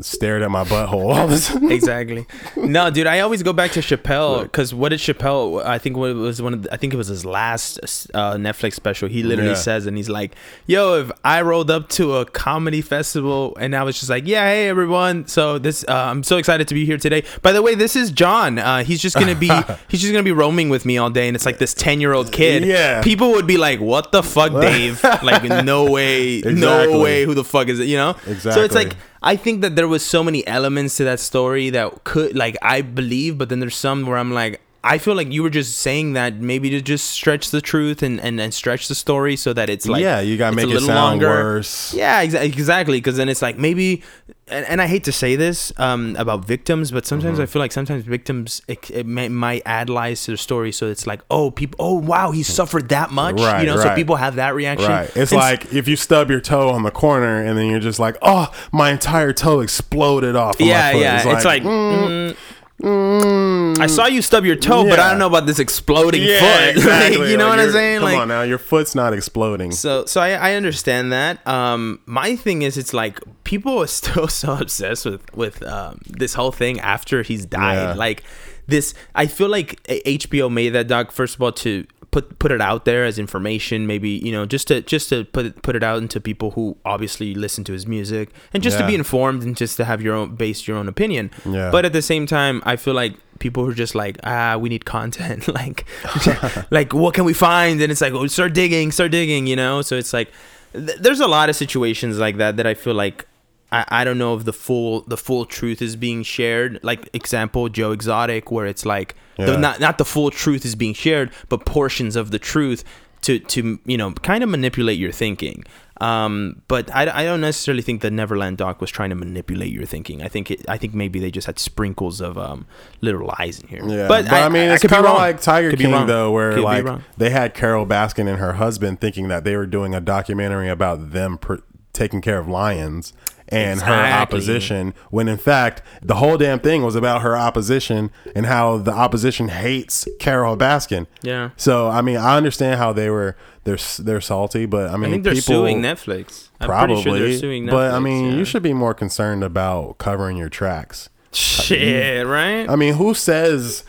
stared 0.00 0.42
at 0.42 0.50
my 0.50 0.64
butthole 0.64 1.14
all 1.14 1.26
the 1.26 1.38
time." 1.38 1.70
Exactly. 1.70 2.26
No, 2.56 2.90
dude, 2.90 3.06
I 3.06 3.20
always 3.20 3.42
go 3.42 3.52
back 3.52 3.72
to 3.72 3.80
Chappelle 3.80 4.42
because 4.42 4.72
what 4.74 4.90
did 4.90 5.00
Chappelle? 5.00 5.64
I 5.64 5.78
think 5.78 5.96
what 5.96 6.10
it 6.10 6.14
was 6.14 6.40
one 6.42 6.54
of 6.54 6.62
the, 6.64 6.72
I 6.72 6.76
think 6.76 6.92
it 6.94 6.96
was 6.96 7.08
his 7.08 7.24
last 7.24 7.78
uh, 8.14 8.34
Netflix 8.34 8.74
special. 8.74 9.08
He 9.08 9.22
literally 9.22 9.50
Yeah. 9.50 9.56
says, 9.56 9.86
and 9.86 9.96
he's 9.96 10.08
like, 10.08 10.34
"Yo, 10.66 11.00
if 11.00 11.10
I 11.24 11.42
rolled 11.42 11.70
up 11.70 11.88
to 11.90 12.16
a 12.16 12.24
comedy 12.24 12.80
festival 12.80 13.56
and 13.60 13.74
I 13.74 13.82
was 13.82 13.98
just 13.98 14.10
like, 14.10 14.26
yeah, 14.26 14.44
hey 14.48 14.68
everyone, 14.68 15.26
so 15.26 15.58
this 15.58 15.84
uh, 15.88 15.92
I'm 15.94 16.22
so 16.22 16.36
excited 16.36 16.68
to 16.68 16.74
be 16.74 16.84
here 16.86 16.98
today. 16.98 17.24
By 17.42 17.52
the 17.52 17.62
way, 17.62 17.74
this 17.74 17.96
is 17.96 18.10
John. 18.10 18.58
Uh, 18.58 18.84
he's 18.84 19.00
just 19.02 19.16
gonna 19.16 19.34
be 19.34 19.48
he's 19.88 20.00
just 20.00 20.12
gonna 20.12 20.22
be 20.22 20.32
roaming 20.32 20.68
with 20.68 20.84
me 20.86 20.98
all 20.98 21.10
day, 21.10 21.26
and 21.28 21.34
it's 21.34 21.46
like 21.46 21.58
this 21.58 21.74
ten 21.74 22.00
year 22.00 22.12
old 22.12 22.32
kid. 22.32 22.64
Yeah. 22.64 23.02
people 23.02 23.30
would 23.32 23.46
be 23.46 23.56
like, 23.56 23.80
what 23.80 24.12
the 24.12 24.22
fuck, 24.22 24.52
Dave? 24.60 25.02
like, 25.22 25.42
no 25.64 25.90
way, 25.90 26.34
Exactly. 26.36 26.60
no 26.60 27.00
way. 27.00 27.24
Who 27.24 27.34
the 27.34 27.44
fuck 27.44 27.68
is 27.68 27.80
it? 27.80 27.86
You 27.88 27.96
know? 27.96 28.10
Exactly. 28.26 28.52
So 28.52 28.62
it's 28.62 28.74
like. 28.74 28.94
I 29.22 29.36
think 29.36 29.60
that 29.60 29.76
there 29.76 29.88
was 29.88 30.04
so 30.04 30.24
many 30.24 30.46
elements 30.46 30.96
to 30.96 31.04
that 31.04 31.20
story 31.20 31.70
that 31.70 32.04
could 32.04 32.36
like 32.36 32.56
I 32.62 32.80
believe, 32.80 33.36
but 33.38 33.48
then 33.48 33.60
there's 33.60 33.76
some 33.76 34.06
where 34.06 34.16
I'm 34.16 34.32
like 34.32 34.60
I 34.82 34.96
feel 34.96 35.14
like 35.14 35.30
you 35.30 35.42
were 35.42 35.50
just 35.50 35.76
saying 35.78 36.14
that 36.14 36.36
maybe 36.36 36.70
to 36.70 36.80
just 36.80 37.10
stretch 37.10 37.50
the 37.50 37.60
truth 37.60 38.02
and 38.02 38.18
and, 38.20 38.40
and 38.40 38.54
stretch 38.54 38.88
the 38.88 38.94
story 38.94 39.36
so 39.36 39.52
that 39.52 39.68
it's 39.68 39.86
like 39.86 40.00
yeah, 40.02 40.20
you 40.20 40.38
gotta 40.38 40.56
it's 40.56 40.64
a 40.64 40.66
make 40.68 40.76
it 40.76 40.80
sound 40.80 40.88
longer. 41.20 41.26
worse. 41.28 41.92
Yeah, 41.92 42.24
exa- 42.24 42.42
exactly. 42.42 42.96
Because 42.98 43.16
then 43.18 43.28
it's 43.28 43.42
like 43.42 43.58
maybe, 43.58 44.02
and, 44.48 44.64
and 44.66 44.80
I 44.80 44.86
hate 44.86 45.04
to 45.04 45.12
say 45.12 45.36
this 45.36 45.70
um, 45.76 46.16
about 46.18 46.46
victims, 46.46 46.90
but 46.92 47.04
sometimes 47.04 47.34
Mm-hmm. 47.34 47.42
I 47.42 47.46
feel 47.46 47.60
like 47.60 47.72
sometimes 47.72 48.04
victims 48.04 48.62
it, 48.68 48.90
it 48.90 49.04
may, 49.06 49.28
might 49.28 49.62
add 49.66 49.90
lies 49.90 50.24
to 50.24 50.30
the 50.30 50.38
story. 50.38 50.72
So 50.72 50.86
it's 50.88 51.06
like, 51.06 51.20
oh, 51.30 51.50
people, 51.50 51.76
oh 51.78 51.94
wow, 51.98 52.30
he 52.30 52.42
suffered 52.42 52.88
that 52.88 53.10
much, 53.10 53.36
Right, 53.38 53.60
you 53.60 53.66
know. 53.66 53.76
So 53.76 53.94
people 53.94 54.16
have 54.16 54.36
that 54.36 54.54
reaction. 54.54 54.88
Right. 54.90 55.14
It's 55.14 55.30
And 55.32 55.40
like 55.40 55.74
if 55.74 55.88
you 55.88 55.96
stub 55.96 56.30
your 56.30 56.40
toe 56.40 56.70
on 56.70 56.84
the 56.84 56.90
corner 56.90 57.42
and 57.44 57.58
then 57.58 57.66
you're 57.66 57.80
just 57.80 57.98
like, 57.98 58.16
oh, 58.22 58.50
my 58.72 58.90
entire 58.92 59.34
toe 59.34 59.60
exploded 59.60 60.36
off. 60.36 60.58
Of 60.58 60.66
yeah, 60.66 60.86
my 60.86 60.92
foot. 60.92 61.00
yeah. 61.02 61.36
It's 61.36 61.44
like, 61.44 61.62
mm, 61.64 62.32
mm, 62.32 62.36
I 62.82 63.86
saw 63.86 64.06
you 64.06 64.22
stub 64.22 64.44
your 64.44 64.56
toe, 64.56 64.84
but 64.84 64.98
I 64.98 65.10
don't 65.10 65.18
know 65.18 65.26
about 65.26 65.46
this 65.46 65.58
exploding 65.58 66.22
yeah, 66.22 66.40
foot. 66.40 66.70
exactly. 66.76 67.18
Like, 67.18 67.28
you 67.28 67.36
know 67.36 67.48
Like, 67.48 67.58
what 67.58 67.66
I'm 67.66 67.72
saying? 67.72 68.00
Come 68.00 68.04
like, 68.04 68.18
on 68.18 68.28
now, 68.28 68.42
your 68.42 68.58
foot's 68.58 68.94
not 68.94 69.12
exploding. 69.12 69.72
So, 69.72 70.06
so 70.06 70.20
I, 70.20 70.30
I 70.30 70.54
understand 70.54 71.12
that. 71.12 71.46
Um, 71.46 72.00
my 72.06 72.36
thing 72.36 72.62
is, 72.62 72.78
it's 72.78 72.94
like 72.94 73.20
people 73.44 73.82
are 73.82 73.86
still 74.00 74.28
so 74.28 74.56
obsessed 74.56 75.04
with 75.04 75.34
with 75.34 75.62
um, 75.62 76.00
this 76.06 76.34
whole 76.34 76.52
thing 76.52 76.80
after 76.80 77.22
he's 77.22 77.44
died. 77.44 77.74
Yeah. 77.74 77.94
Like 77.94 78.24
this, 78.66 78.94
I 79.14 79.26
feel 79.26 79.48
like 79.48 79.82
HBO 79.84 80.50
made 80.50 80.70
that 80.70 80.88
doc 80.88 81.10
first 81.10 81.34
of 81.34 81.42
all 81.42 81.52
to 81.52 81.86
put 82.10 82.38
put 82.38 82.50
it 82.50 82.60
out 82.60 82.84
there 82.84 83.04
as 83.04 83.18
information, 83.18 83.86
maybe 83.86 84.10
you 84.10 84.32
know, 84.32 84.46
just 84.46 84.68
to 84.68 84.80
just 84.82 85.08
to 85.10 85.24
put 85.24 85.46
it, 85.46 85.62
put 85.62 85.76
it 85.76 85.82
out 85.82 85.98
into 85.98 86.20
people 86.20 86.52
who 86.52 86.76
obviously 86.84 87.34
listen 87.34 87.64
to 87.64 87.72
his 87.72 87.86
music, 87.86 88.30
and 88.52 88.62
just 88.62 88.78
to 88.78 88.86
be 88.86 88.94
informed 88.94 89.42
and 89.42 89.56
just 89.56 89.76
to 89.76 89.84
have 89.84 90.02
your 90.02 90.14
own 90.14 90.34
base 90.34 90.66
your 90.66 90.76
own 90.76 90.88
opinion. 90.88 91.30
Yeah. 91.44 91.70
But 91.70 91.84
at 91.84 91.92
the 91.92 92.02
same 92.02 92.26
time, 92.26 92.62
I 92.64 92.76
feel 92.76 92.94
like 92.94 93.14
people 93.38 93.64
who 93.64 93.70
are 93.70 93.74
just 93.74 93.94
like, 93.94 94.18
ah, 94.24 94.56
we 94.56 94.68
need 94.68 94.84
content. 94.84 95.48
like, 95.54 95.86
like 96.70 96.92
what 96.92 97.14
can 97.14 97.24
we 97.24 97.32
find? 97.32 97.80
And 97.80 97.92
it's 97.92 98.00
like, 98.00 98.12
oh, 98.12 98.26
start 98.26 98.54
digging, 98.54 98.92
start 98.92 99.10
digging. 99.12 99.46
You 99.46 99.56
know. 99.56 99.82
So 99.82 99.96
it's 99.96 100.12
like, 100.12 100.30
th- 100.72 100.98
there's 100.98 101.20
a 101.20 101.28
lot 101.28 101.48
of 101.48 101.56
situations 101.56 102.18
like 102.18 102.36
that 102.38 102.56
that 102.56 102.66
I 102.66 102.74
feel 102.74 102.94
like. 102.94 103.26
I, 103.72 103.84
I 104.00 104.04
don't 104.04 104.18
know 104.18 104.36
if 104.36 104.44
the 104.44 104.52
full 104.52 105.02
the 105.02 105.16
full 105.16 105.44
truth 105.46 105.80
is 105.80 105.94
being 105.94 106.24
shared. 106.24 106.80
Like 106.82 107.08
example, 107.12 107.68
Joe 107.68 107.92
Exotic, 107.92 108.50
where 108.50 108.66
it's 108.66 108.84
like 108.84 109.14
the, 109.46 109.56
not 109.56 109.80
not 109.80 109.98
the 109.98 110.04
full 110.04 110.30
truth 110.30 110.64
is 110.64 110.74
being 110.74 110.94
shared, 110.94 111.30
but 111.48 111.64
portions 111.64 112.16
of 112.16 112.30
the 112.30 112.38
truth 112.38 112.84
to 113.22 113.38
to 113.38 113.78
you 113.84 113.96
know 113.96 114.12
kind 114.12 114.42
of 114.42 114.50
manipulate 114.50 114.98
your 114.98 115.12
thinking. 115.12 115.64
Um, 116.00 116.62
but 116.66 116.90
I, 116.94 117.02
I 117.02 117.24
don't 117.24 117.42
necessarily 117.42 117.82
think 117.82 118.00
the 118.00 118.10
Neverland 118.10 118.56
doc 118.56 118.80
was 118.80 118.90
trying 118.90 119.10
to 119.10 119.14
manipulate 119.14 119.70
your 119.70 119.84
thinking. 119.84 120.22
I 120.22 120.28
think 120.28 120.50
it, 120.50 120.64
I 120.66 120.78
think 120.78 120.94
maybe 120.94 121.20
they 121.20 121.30
just 121.30 121.46
had 121.46 121.58
sprinkles 121.58 122.22
of 122.22 122.38
um 122.38 122.66
little 123.02 123.26
lies 123.38 123.60
in 123.60 123.68
here. 123.68 123.86
Yeah, 123.86 124.08
but, 124.08 124.32
I, 124.32 124.48
mean, 124.48 124.70
I 124.70 124.74
it's 124.74 124.82
could 124.82 124.90
be 124.90 124.94
kind 124.94 125.06
of 125.06 125.14
like 125.14 125.42
Tiger 125.42 125.70
Could 125.70 125.80
King 125.80 126.06
though, 126.06 126.30
where 126.30 126.54
Could 126.54 126.62
like 126.62 126.86
they 127.18 127.30
had 127.30 127.54
Carole 127.54 127.86
Baskin 127.86 128.28
and 128.28 128.38
her 128.38 128.54
husband 128.54 129.00
thinking 129.00 129.28
that 129.28 129.44
they 129.44 129.56
were 129.56 129.66
doing 129.66 129.94
a 129.94 130.00
documentary 130.00 130.70
about 130.70 131.10
them 131.10 131.36
pr- 131.36 131.56
taking 131.92 132.22
care 132.22 132.38
of 132.38 132.48
lions 132.48 133.12
and 133.50 133.80
her 133.80 133.92
opposition, 133.92 134.94
when 135.10 135.28
in 135.28 135.38
fact 135.38 135.82
the 136.02 136.16
whole 136.16 136.36
damn 136.36 136.60
thing 136.60 136.82
was 136.82 136.94
about 136.94 137.22
her 137.22 137.36
opposition 137.36 138.10
and 138.34 138.46
how 138.46 138.78
the 138.78 138.92
opposition 138.92 139.48
hates 139.48 140.06
Carole 140.18 140.56
Baskin. 140.56 141.06
Yeah. 141.22 141.50
So 141.56 141.88
I 141.88 142.00
mean, 142.02 142.16
I 142.16 142.36
understand 142.36 142.78
how 142.78 142.92
they 142.92 143.10
were 143.10 143.36
they're 143.64 143.78
they're 143.98 144.20
salty, 144.20 144.66
but 144.66 144.90
I 144.90 144.96
mean, 144.96 145.06
I 145.06 145.12
think 145.12 145.24
they're 145.24 145.34
people, 145.34 145.54
suing 145.54 145.82
Netflix. 145.82 146.48
I'm 146.60 146.68
Probably, 146.68 147.02
sure 147.02 147.18
they're 147.18 147.38
suing 147.38 147.64
Netflix. 147.64 147.70
but 147.70 147.94
I 147.94 147.98
mean, 148.00 148.30
yeah. 148.30 148.36
you 148.36 148.44
should 148.44 148.62
be 148.62 148.72
more 148.72 148.94
concerned 148.94 149.42
about 149.44 149.98
covering 149.98 150.36
your 150.36 150.48
tracks 150.48 151.08
Shit, 151.32 152.26
right? 152.26 152.68
I 152.68 152.76
mean, 152.76 152.94
who 152.94 153.14
says, 153.14 153.84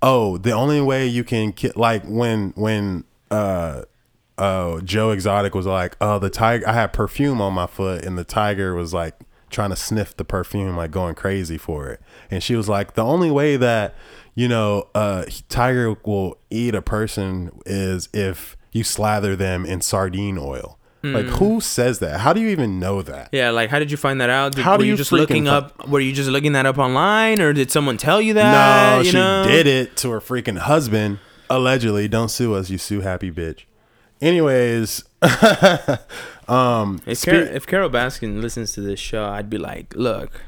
"Oh, 0.00 0.38
the 0.38 0.52
only 0.52 0.80
way 0.80 1.06
you 1.06 1.24
can 1.24 1.52
ki-, 1.52 1.72
like 1.74 2.04
when 2.04 2.52
when 2.56 3.04
uh 3.30 3.82
uh 4.38 4.80
Joe 4.80 5.10
Exotic 5.10 5.54
was 5.54 5.66
like, 5.66 5.96
"Oh, 6.00 6.18
the 6.18 6.30
tiger 6.30 6.68
I 6.68 6.72
had 6.72 6.92
perfume 6.92 7.40
on 7.40 7.52
my 7.54 7.66
foot 7.66 8.04
and 8.04 8.18
the 8.18 8.24
tiger 8.24 8.74
was 8.74 8.92
like 8.92 9.14
trying 9.50 9.70
to 9.70 9.76
sniff 9.76 10.16
the 10.16 10.24
perfume 10.24 10.76
like 10.76 10.90
going 10.90 11.14
crazy 11.14 11.58
for 11.58 11.88
it." 11.88 12.00
And 12.30 12.42
she 12.42 12.56
was 12.56 12.68
like, 12.68 12.94
"The 12.94 13.04
only 13.04 13.30
way 13.30 13.56
that, 13.56 13.94
you 14.34 14.48
know, 14.48 14.88
uh 14.94 15.24
tiger 15.48 15.94
will 16.04 16.38
eat 16.50 16.74
a 16.74 16.82
person 16.82 17.50
is 17.64 18.08
if 18.12 18.56
you 18.72 18.82
slather 18.84 19.36
them 19.36 19.64
in 19.64 19.80
sardine 19.80 20.38
oil." 20.38 20.78
Like 21.06 21.26
who 21.26 21.60
says 21.60 21.98
that? 21.98 22.20
How 22.20 22.32
do 22.32 22.40
you 22.40 22.48
even 22.48 22.80
know 22.80 23.02
that? 23.02 23.28
yeah, 23.30 23.50
like 23.50 23.68
how 23.68 23.78
did 23.78 23.90
you 23.90 23.98
find 23.98 24.22
that 24.22 24.30
out? 24.30 24.54
Did, 24.54 24.64
How 24.64 24.78
do 24.78 24.80
were 24.80 24.84
you 24.86 24.92
you 24.92 24.96
just 24.96 25.12
looking 25.12 25.44
fi- 25.44 25.50
up? 25.50 25.86
Were 25.86 26.00
you 26.00 26.14
just 26.14 26.30
looking 26.30 26.54
that 26.54 26.64
up 26.64 26.78
online, 26.78 27.42
or 27.42 27.52
did 27.52 27.70
someone 27.70 27.98
tell 27.98 28.22
you 28.22 28.32
that? 28.32 28.96
No, 28.96 29.02
you 29.02 29.10
she 29.10 29.16
know? 29.18 29.44
did 29.46 29.66
it 29.66 29.98
to 29.98 30.10
her 30.12 30.20
freaking 30.20 30.56
husband. 30.56 31.18
Allegedly, 31.50 32.08
don't 32.08 32.30
sue 32.30 32.54
us, 32.54 32.70
you 32.70 32.78
sue 32.78 33.02
happy 33.02 33.30
bitch. 33.30 33.64
Anyways, 34.24 35.04
um, 36.48 37.00
If, 37.06 37.18
spe- 37.18 37.24
Car- 37.30 37.34
if 37.40 37.66
Carole 37.66 37.90
Baskin 37.90 38.40
listens 38.40 38.72
to 38.72 38.80
this 38.80 38.98
show, 39.00 39.24
I'd 39.26 39.50
be 39.50 39.58
like, 39.58 39.94
look, 39.94 40.40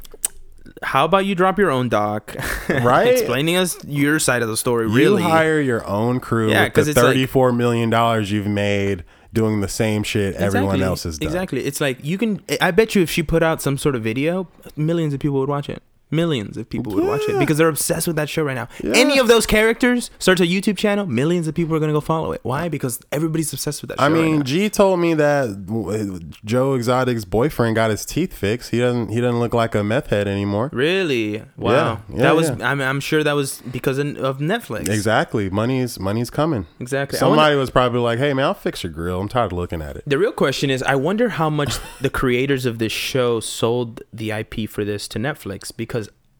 how 0.82 1.04
about 1.04 1.26
you 1.26 1.34
drop 1.34 1.58
your 1.58 1.70
own 1.70 1.88
doc, 1.88 2.34
Right? 2.68 3.08
explaining 3.08 3.56
us 3.56 3.76
your 3.84 4.18
side 4.18 4.42
of 4.42 4.48
the 4.48 4.56
story. 4.56 4.88
you 4.88 4.94
Really, 4.96 5.22
hire 5.22 5.60
your 5.60 5.86
own 5.86 6.20
crew 6.20 6.50
Yeah, 6.50 6.64
with 6.64 6.72
'cause 6.74 6.84
the 6.86 6.90
it's 6.92 6.96
like- 6.98 7.06
thirty-four 7.08 7.52
million 7.52 7.90
dollars 7.90 8.30
you've 8.32 8.46
made 8.46 9.04
doing 9.32 9.60
the 9.60 9.68
same 9.68 10.02
shit 10.02 10.34
everyone 10.36 10.80
else 10.82 11.02
has 11.02 11.18
done. 11.18 11.26
Exactly. 11.26 11.64
It's 11.64 11.80
like 11.80 12.02
you 12.02 12.16
can. 12.16 12.42
I 12.60 12.70
bet 12.70 12.94
you 12.94 13.02
if 13.02 13.10
she 13.10 13.22
put 13.22 13.42
out 13.42 13.60
some 13.60 13.76
sort 13.76 13.94
of 13.94 14.02
video, 14.02 14.48
millions 14.76 15.12
of 15.12 15.20
people 15.20 15.38
would 15.40 15.48
watch 15.50 15.68
it. 15.68 15.82
Millions 16.10 16.56
of 16.56 16.68
people 16.70 16.94
would 16.94 17.04
watch 17.04 17.22
it 17.28 17.38
because 17.38 17.58
they're 17.58 17.68
obsessed 17.68 18.06
with 18.06 18.14
that 18.16 18.28
show 18.28 18.44
right 18.44 18.54
now. 18.54 18.68
Yeah. 18.82 18.92
Any 18.94 19.18
of 19.18 19.26
those 19.26 19.44
characters 19.44 20.10
starts 20.18 20.40
a 20.40 20.46
YouTube 20.46 20.76
channel, 20.76 21.04
millions 21.06 21.48
of 21.48 21.54
people 21.54 21.74
are 21.74 21.80
gonna 21.80 21.92
go 21.92 22.00
follow 22.00 22.30
it. 22.32 22.40
Why? 22.44 22.68
Because 22.68 23.00
everybody's 23.10 23.52
obsessed 23.52 23.82
with 23.82 23.88
that. 23.88 23.98
Show 23.98 24.04
I 24.04 24.08
right 24.10 24.14
mean, 24.22 24.36
now. 24.38 24.42
G 24.44 24.70
told 24.70 25.00
me 25.00 25.14
that 25.14 25.48
uh, 25.48 26.36
Joe 26.44 26.74
Exotic's 26.74 27.24
boyfriend 27.24 27.74
got 27.74 27.90
his 27.90 28.04
teeth 28.04 28.32
fixed. 28.34 28.70
He 28.70 28.78
doesn't. 28.78 29.08
He 29.08 29.20
doesn't 29.20 29.40
look 29.40 29.52
like 29.54 29.74
a 29.74 29.82
meth 29.82 30.08
head 30.10 30.28
anymore. 30.28 30.70
really? 30.72 31.42
Wow. 31.56 31.72
Yeah, 31.72 31.98
yeah, 32.16 32.22
that 32.22 32.36
was. 32.36 32.50
yeah. 32.50 32.70
I'm, 32.70 32.80
I'm 32.80 33.00
sure 33.00 33.24
that 33.24 33.32
was 33.32 33.60
because 33.72 33.98
of 33.98 34.06
of 34.18 34.38
Netflix. 34.38 34.88
Exactly. 34.88 35.50
Money's 35.50 35.98
money's 35.98 36.30
coming. 36.30 36.66
Exactly. 36.78 37.18
Somebody 37.18 37.40
wonder- 37.40 37.58
was 37.58 37.70
probably 37.70 38.00
like, 38.00 38.18
"Hey 38.20 38.32
man, 38.32 38.44
I'll 38.44 38.54
fix 38.54 38.84
your 38.84 38.92
grill. 38.92 39.20
I'm 39.20 39.28
tired 39.28 39.52
of 39.52 39.58
looking 39.58 39.82
at 39.82 39.96
it." 39.96 40.04
The 40.06 40.18
real 40.18 40.32
question 40.32 40.70
is, 40.70 40.82
I 40.84 40.94
wonder 40.94 41.30
how 41.30 41.50
much 41.50 41.78
the 42.00 42.10
creators 42.20 42.64
of 42.64 42.78
this 42.78 42.92
show 42.92 43.40
sold 43.40 44.02
the 44.12 44.30
IP 44.30 44.68
for 44.70 44.84
this 44.84 45.08
to 45.08 45.18
Netflix 45.18 45.76
because 45.76 45.95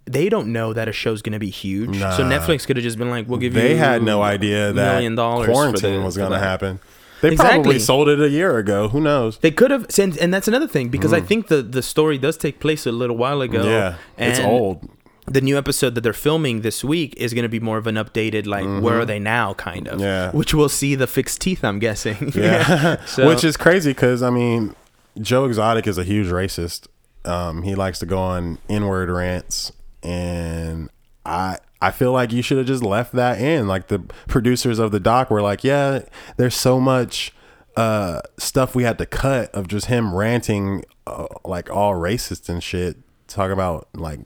they 0.07 0.29
don't 0.29 0.53
know 0.53 0.73
that 0.73 0.89
a 0.89 0.93
show's 0.93 1.21
going 1.23 1.33
to 1.35 1.39
be 1.39 1.51
huge. 1.51 1.99
So 1.99 2.23
Netflix 2.23 2.67
could 2.67 2.77
have 2.77 2.85
just 2.85 2.97
been 2.99 3.11
like, 3.11 3.29
"We'll 3.29 3.39
give 3.39 3.55
you." 3.55 3.61
They 3.61 3.77
had 3.77 4.03
no 4.03 4.23
idea 4.23 4.73
that 4.73 4.95
million 4.95 5.15
dollars 5.15 5.49
quarantine 5.49 6.01
the- 6.01 6.05
was 6.07 6.17
going 6.17 6.33
to 6.33 6.39
happen. 6.39 6.81
They 7.23 7.33
Exactly. 7.33 7.55
probably 7.63 7.79
sold 7.79 8.09
it 8.11 8.21
a 8.21 8.29
year 8.29 8.59
ago. 8.59 8.89
Who 8.89 9.01
knows? 9.01 9.39
They 9.39 9.51
could 9.51 9.71
have, 9.71 9.87
and, 9.99 10.17
and 10.19 10.35
that's 10.35 10.49
another 10.49 10.69
thing 10.69 10.91
because 10.91 11.15
I 11.15 11.21
think 11.21 11.49
the 11.49 11.63
the 11.63 11.83
story 11.83 12.19
does 12.19 12.37
take 12.37 12.61
place 12.61 12.85
a 12.87 12.93
little 12.93 13.17
while 13.17 13.41
ago. 13.41 13.63
Mm. 13.65 13.65
Yeah, 13.71 13.95
it's 14.19 14.39
old. 14.39 14.89
The 15.29 15.41
new 15.41 15.57
episode 15.59 15.97
that 15.97 16.03
they're 16.03 16.13
filming 16.13 16.61
this 16.61 16.85
week 16.85 17.15
is 17.17 17.35
going 17.35 17.43
to 17.43 17.49
be 17.49 17.59
more 17.59 17.79
of 17.79 17.89
an 17.89 17.97
updated, 17.97 18.47
like, 18.47 18.65
where 18.81 19.01
are 19.01 19.05
they 19.05 19.19
now, 19.19 19.55
kind 19.55 19.89
of. 19.89 19.95
Mm-hmm. 19.95 20.03
Yeah. 20.05 20.31
Which 20.31 20.55
we'll 20.55 20.69
see 20.69 20.95
the 20.95 21.09
fixed 21.09 21.41
teeth. 21.41 21.65
I'm 21.65 21.81
guessing. 21.81 22.31
Yeah, 22.37 23.05
So- 23.07 23.27
which 23.27 23.43
is 23.43 23.57
crazy 23.57 23.91
because 23.91 24.23
I 24.23 24.31
mean, 24.31 24.77
Joe 25.21 25.47
Exotic 25.47 25.89
is 25.89 25.99
a 25.99 26.05
huge 26.05 26.29
racist. 26.29 26.87
Um, 27.25 27.63
he 27.63 27.75
likes 27.75 27.99
to 28.01 28.07
go 28.07 28.19
on 28.19 28.59
inward 28.69 29.11
rants, 29.11 29.73
and 30.03 30.91
I 31.25 31.59
I 31.81 31.91
feel 31.91 32.13
like 32.13 32.33
you 32.33 32.43
should 32.43 32.59
have 32.59 32.67
just 32.67 32.83
left 32.83 33.13
that 33.13 33.41
in. 33.41 33.69
Like 33.69 33.89
the 33.89 34.01
producers 34.29 34.79
of 34.79 34.93
the 34.93 35.01
doc 35.01 35.31
were 35.31 35.43
like, 35.43 35.65
yeah, 35.65 36.01
there's 36.37 36.55
so 36.55 36.81
much 36.81 37.33
uh 37.77 38.23
stuff 38.39 38.75
we 38.75 38.85
had 38.85 38.97
to 38.99 39.07
cut 39.07 39.51
of 39.55 39.69
just 39.69 39.87
him 39.87 40.15
ranting 40.15 40.85
uh, 41.07 41.27
like 41.45 41.71
all 41.71 41.93
racist 41.93 42.49
and 42.49 42.63
shit, 42.63 42.97
talk 43.29 43.51
about 43.51 43.89
like 43.95 44.21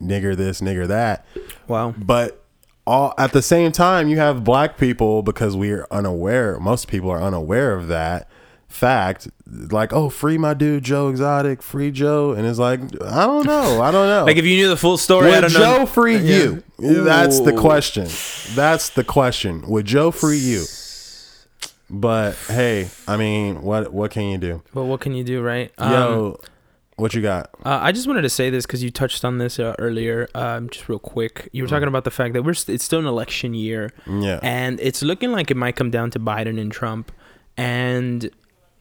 nigger 0.00 0.36
this, 0.36 0.60
nigger 0.60 0.86
that. 0.88 1.26
Wow. 1.68 1.94
but 1.96 2.44
all 2.86 3.14
at 3.16 3.32
the 3.32 3.42
same 3.42 3.72
time 3.72 4.08
you 4.08 4.18
have 4.18 4.44
black 4.44 4.76
people 4.76 5.22
because 5.22 5.56
we're 5.56 5.86
unaware 5.90 6.60
most 6.60 6.86
people 6.86 7.10
are 7.10 7.22
unaware 7.22 7.72
of 7.72 7.88
that 7.88 8.28
fact 8.74 9.28
like 9.46 9.92
oh 9.92 10.08
free 10.08 10.36
my 10.36 10.52
dude 10.54 10.82
joe 10.84 11.08
exotic 11.08 11.62
free 11.62 11.90
joe. 11.90 12.32
And 12.32 12.46
it's 12.46 12.58
like 12.58 12.80
i 13.02 13.24
don't 13.24 13.46
know. 13.46 13.80
I 13.82 13.90
don't 13.90 14.08
know. 14.08 14.24
Like, 14.26 14.36
if 14.36 14.44
you 14.44 14.56
knew 14.56 14.68
the 14.68 14.76
full 14.76 14.98
story, 14.98 15.28
I 15.28 15.40
would 15.40 15.40
don't 15.42 15.50
joe 15.50 15.78
know. 15.78 15.86
free 15.86 16.16
Yeah. 16.16 16.36
you? 16.78 17.04
That's 17.04 17.40
the 17.40 17.52
question. 17.52 18.08
That's 18.54 18.88
the 18.90 19.04
question. 19.04 19.62
Would 19.68 19.86
joe 19.86 20.10
free 20.10 20.38
you? 20.38 20.64
But 21.90 22.34
hey 22.48 22.88
i 23.06 23.16
mean 23.16 23.62
what 23.62 23.92
what 23.92 24.10
can 24.10 24.24
you 24.24 24.38
do? 24.38 24.62
Well, 24.72 24.86
what 24.86 25.00
can 25.00 25.14
you 25.14 25.22
do, 25.24 25.42
right? 25.42 25.70
Um, 25.78 25.92
yo 25.92 26.40
what 26.96 27.12
you 27.12 27.22
got? 27.22 27.50
Uh, 27.64 27.78
I 27.82 27.90
just 27.90 28.06
wanted 28.06 28.22
to 28.22 28.28
say 28.30 28.50
this 28.50 28.66
because 28.66 28.82
you 28.82 28.90
touched 28.90 29.24
on 29.24 29.38
this 29.38 29.58
uh, 29.58 29.74
earlier. 29.80 30.28
Um, 30.34 30.70
just 30.70 30.88
real 30.88 31.00
quick, 31.00 31.48
you 31.52 31.64
were 31.64 31.68
talking 31.68 31.88
about 31.88 32.04
the 32.04 32.10
fact 32.12 32.34
that 32.34 32.42
we're 32.44 32.54
st- 32.54 32.76
it's 32.76 32.84
still 32.84 33.00
an 33.00 33.06
election 33.06 33.52
year, 33.52 33.90
yeah. 34.08 34.38
And 34.42 34.78
it's 34.80 35.02
looking 35.02 35.32
like 35.32 35.50
it 35.50 35.56
might 35.56 35.74
come 35.74 35.90
down 35.90 36.10
to 36.12 36.20
Biden 36.20 36.58
and 36.60 36.70
Trump, 36.70 37.10
and 37.56 38.30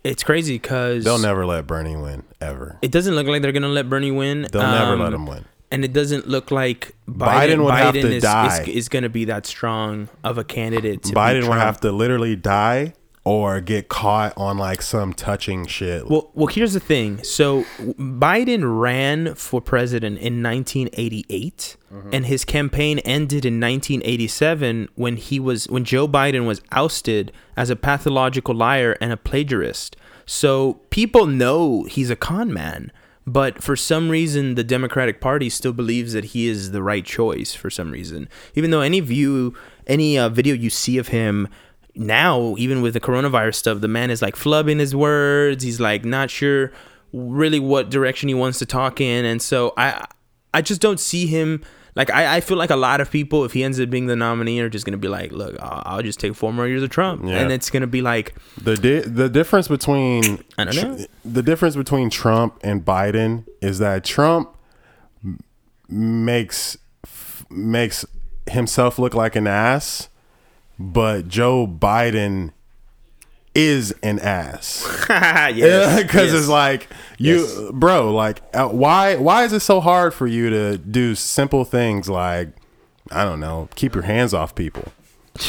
it's 0.03 0.23
crazy 0.23 0.55
because 0.55 1.03
they'll 1.03 1.17
never 1.17 1.45
let 1.45 1.67
bernie 1.67 1.95
win 1.95 2.23
ever 2.41 2.77
It 2.81 2.91
doesn't 2.91 3.15
look 3.15 3.27
like 3.27 3.41
they're 3.41 3.51
gonna 3.51 3.67
let 3.69 3.89
Bernie 3.89 4.11
win. 4.11 4.47
they'll 4.51 4.61
never 4.61 4.93
um, 4.93 4.99
let 4.99 5.13
him 5.13 5.25
win 5.25 5.45
and 5.71 5.83
it 5.83 5.91
doesn't 5.91 6.27
look 6.27 6.51
like 6.51 6.95
Biden, 7.09 7.57
Biden 7.57 7.63
would 7.65 7.73
have 7.73 7.93
to 7.95 8.07
is, 8.15 8.21
die. 8.21 8.61
is, 8.61 8.67
is 8.67 8.89
going 8.89 9.01
to 9.01 9.09
be 9.09 9.25
that 9.25 9.47
strong 9.47 10.07
of 10.23 10.37
a 10.37 10.43
candidate. 10.43 11.01
To 11.03 11.13
Biden 11.13 11.49
would 11.49 11.57
have 11.57 11.81
to 11.81 11.91
literally 11.91 12.35
die 12.35 12.93
or 13.25 13.61
get 13.61 13.87
caught 13.87 14.33
on 14.35 14.57
like 14.57 14.81
some 14.81 15.13
touching 15.13 15.65
shit. 15.65 16.09
Well, 16.09 16.29
well, 16.33 16.47
here's 16.47 16.73
the 16.73 16.79
thing. 16.81 17.23
So 17.23 17.63
Biden 17.79 18.79
ran 18.81 19.33
for 19.35 19.61
president 19.61 20.17
in 20.17 20.43
1988, 20.43 21.77
Mm-hmm. 21.93 22.09
and 22.11 22.25
his 22.25 22.43
campaign 22.43 22.97
ended 23.05 23.45
in 23.45 23.59
1987 23.59 24.89
when 24.95 25.15
he 25.15 25.39
was 25.39 25.67
when 25.69 25.83
Joe 25.83 26.07
Biden 26.07 26.47
was 26.47 26.59
ousted 26.71 27.31
as 27.55 27.69
a 27.69 27.75
pathological 27.75 28.55
liar 28.55 28.97
and 28.99 29.13
a 29.13 29.17
plagiarist. 29.17 29.95
So 30.25 30.79
people 30.89 31.27
know 31.27 31.83
he's 31.83 32.09
a 32.09 32.15
con 32.15 32.51
man, 32.51 32.91
but 33.27 33.61
for 33.61 33.75
some 33.75 34.09
reason 34.09 34.55
the 34.55 34.63
Democratic 34.63 35.21
Party 35.21 35.49
still 35.51 35.71
believes 35.73 36.13
that 36.13 36.23
he 36.33 36.47
is 36.47 36.71
the 36.71 36.81
right 36.81 37.05
choice. 37.05 37.53
For 37.53 37.69
some 37.69 37.91
reason, 37.91 38.27
even 38.55 38.71
though 38.71 38.81
any 38.81 38.99
view, 38.99 39.53
any 39.85 40.17
uh, 40.17 40.29
video 40.29 40.55
you 40.55 40.71
see 40.71 40.97
of 40.97 41.09
him 41.09 41.47
now, 41.95 42.55
even 42.57 42.81
with 42.81 42.93
the 42.93 42.99
coronavirus 42.99 43.55
stuff, 43.55 43.81
the 43.81 43.87
man 43.87 44.09
is 44.09 44.21
like 44.21 44.35
flubbing 44.35 44.79
his 44.79 44.95
words. 44.95 45.63
He's 45.63 45.79
like 45.79 46.03
not 46.05 46.29
sure 46.31 46.71
really 47.11 47.59
what 47.59 47.89
direction 47.91 48.27
he 48.29 48.33
wants 48.35 48.57
to 48.59 48.65
talk 48.65 48.99
in, 48.99 49.25
and 49.25 49.41
so 49.41 49.73
I, 49.77 50.05
I 50.53 50.61
just 50.61 50.81
don't 50.81 50.99
see 50.99 51.27
him. 51.27 51.63
Like 51.95 52.09
I, 52.09 52.37
I 52.37 52.41
feel 52.41 52.57
like 52.57 52.71
a 52.71 52.75
lot 52.75 53.01
of 53.01 53.11
people, 53.11 53.45
if 53.45 53.53
he 53.53 53.63
ends 53.63 53.79
up 53.79 53.91
being 53.91 54.07
the 54.07 54.15
nominee, 54.15 54.59
are 54.61 54.69
just 54.69 54.83
gonna 54.83 54.97
be 54.97 55.07
like, 55.07 55.31
"Look, 55.31 55.55
I'll, 55.61 55.83
I'll 55.85 56.01
just 56.01 56.19
take 56.19 56.33
four 56.33 56.51
more 56.51 56.67
years 56.67 56.81
of 56.81 56.89
Trump," 56.89 57.23
Yeah. 57.23 57.37
and 57.37 57.51
it's 57.51 57.69
gonna 57.69 57.85
be 57.85 58.01
like, 58.01 58.33
the 58.59 58.75
di- 58.75 59.01
the 59.01 59.29
difference 59.29 59.67
between 59.67 60.43
I 60.57 60.63
don't 60.63 60.75
know. 60.99 61.05
the 61.23 61.43
difference 61.43 61.75
between 61.75 62.09
Trump 62.09 62.59
and 62.63 62.83
Biden 62.83 63.45
is 63.61 63.77
that 63.77 64.03
Trump 64.03 64.57
makes 65.89 66.77
f- 67.05 67.45
makes 67.49 68.05
himself 68.49 68.97
look 68.99 69.13
like 69.13 69.35
an 69.35 69.47
ass, 69.47 70.09
but 70.79 71.27
Joe 71.27 71.67
Biden 71.67 72.51
is 73.55 73.93
an 74.01 74.17
ass. 74.19 74.83
yes, 75.09 76.01
because 76.03 76.31
yes. 76.31 76.39
it's 76.41 76.47
like 76.47 76.87
you 77.19 77.41
Yes. 77.45 77.71
bro 77.71 78.11
like 78.13 78.41
uh, 78.55 78.67
why 78.67 79.15
why 79.15 79.43
is 79.43 79.53
it 79.53 79.59
so 79.59 79.79
hard 79.79 80.13
for 80.13 80.25
you 80.25 80.49
to 80.49 80.77
do 80.79 81.13
simple 81.13 81.63
things 81.63 82.09
like 82.09 82.49
i 83.11 83.23
don't 83.23 83.39
know 83.39 83.69
keep 83.75 83.93
your 83.93 84.05
hands 84.05 84.33
off 84.33 84.55
people 84.55 84.91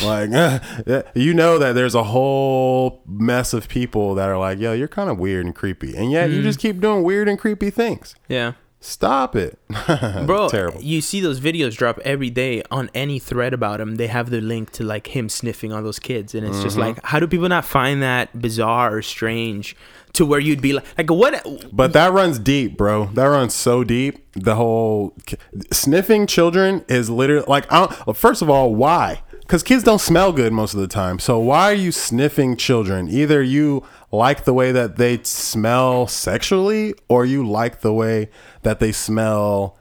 like 0.04 0.28
you 1.14 1.32
know 1.32 1.58
that 1.58 1.72
there's 1.74 1.94
a 1.94 2.04
whole 2.04 3.00
mess 3.06 3.54
of 3.54 3.68
people 3.68 4.14
that 4.16 4.28
are 4.28 4.38
like 4.38 4.58
yo 4.58 4.74
you're 4.74 4.86
kind 4.88 5.08
of 5.08 5.18
weird 5.18 5.46
and 5.46 5.54
creepy 5.54 5.96
and 5.96 6.10
yet 6.12 6.28
you 6.28 6.36
Mm-hmm. 6.36 6.44
just 6.44 6.58
keep 6.58 6.80
doing 6.80 7.02
weird 7.02 7.26
and 7.26 7.38
creepy 7.38 7.70
things 7.70 8.14
yeah. 8.28 8.52
Stop 8.84 9.34
it 9.34 9.58
bro 10.26 10.48
terrible 10.48 10.80
you 10.82 11.00
see 11.00 11.20
those 11.20 11.40
videos 11.40 11.74
drop 11.76 11.98
every 12.04 12.28
day 12.30 12.62
on 12.70 12.90
any 12.94 13.18
thread 13.18 13.54
about 13.54 13.80
him 13.80 13.94
they 13.96 14.06
have 14.08 14.28
the 14.30 14.40
link 14.40 14.70
to 14.70 14.84
like 14.84 15.16
him 15.16 15.28
sniffing 15.28 15.72
on 15.72 15.82
those 15.84 15.98
kids 15.98 16.34
and 16.34 16.46
it's 16.46 16.62
just 16.62 16.76
Mm-hmm. 16.76 16.96
like 16.96 17.04
how 17.04 17.18
do 17.18 17.26
people 17.26 17.48
not 17.48 17.64
find 17.64 18.02
that 18.02 18.38
bizarre 18.40 18.94
or 18.94 19.00
strange 19.02 19.74
to 20.12 20.26
where 20.26 20.38
you'd 20.40 20.60
be 20.60 20.72
like 20.74 20.84
like 20.98 21.10
what 21.10 21.44
But 21.72 21.92
that 21.94 22.12
runs 22.12 22.38
deep, 22.38 22.76
bro. 22.76 23.06
That 23.14 23.24
runs 23.26 23.52
so 23.52 23.82
deep. 23.82 24.24
The 24.34 24.54
whole 24.54 25.12
sniffing 25.72 26.26
children 26.28 26.84
is 26.88 27.10
literally 27.10 27.46
like, 27.48 27.70
I 27.72 27.80
don't, 27.86 28.06
well, 28.06 28.14
first 28.14 28.42
of 28.42 28.48
all, 28.50 28.74
why? 28.74 29.22
Because 29.40 29.62
kids 29.64 29.82
don't 29.82 30.00
smell 30.00 30.32
good 30.32 30.52
most 30.52 30.72
of 30.74 30.80
the 30.80 30.86
time. 30.86 31.18
So 31.18 31.38
why 31.38 31.70
are 31.70 31.74
you 31.74 31.90
sniffing 31.92 32.56
children? 32.56 33.08
Either 33.08 33.42
you 33.42 33.82
like 34.14 34.44
the 34.44 34.54
way 34.54 34.72
that 34.72 34.96
they 34.96 35.22
smell 35.22 36.06
sexually, 36.06 36.94
or 37.08 37.24
you 37.24 37.46
like 37.46 37.80
the 37.80 37.92
way 37.92 38.30
that 38.62 38.80
they 38.80 38.92
smell 38.92 39.76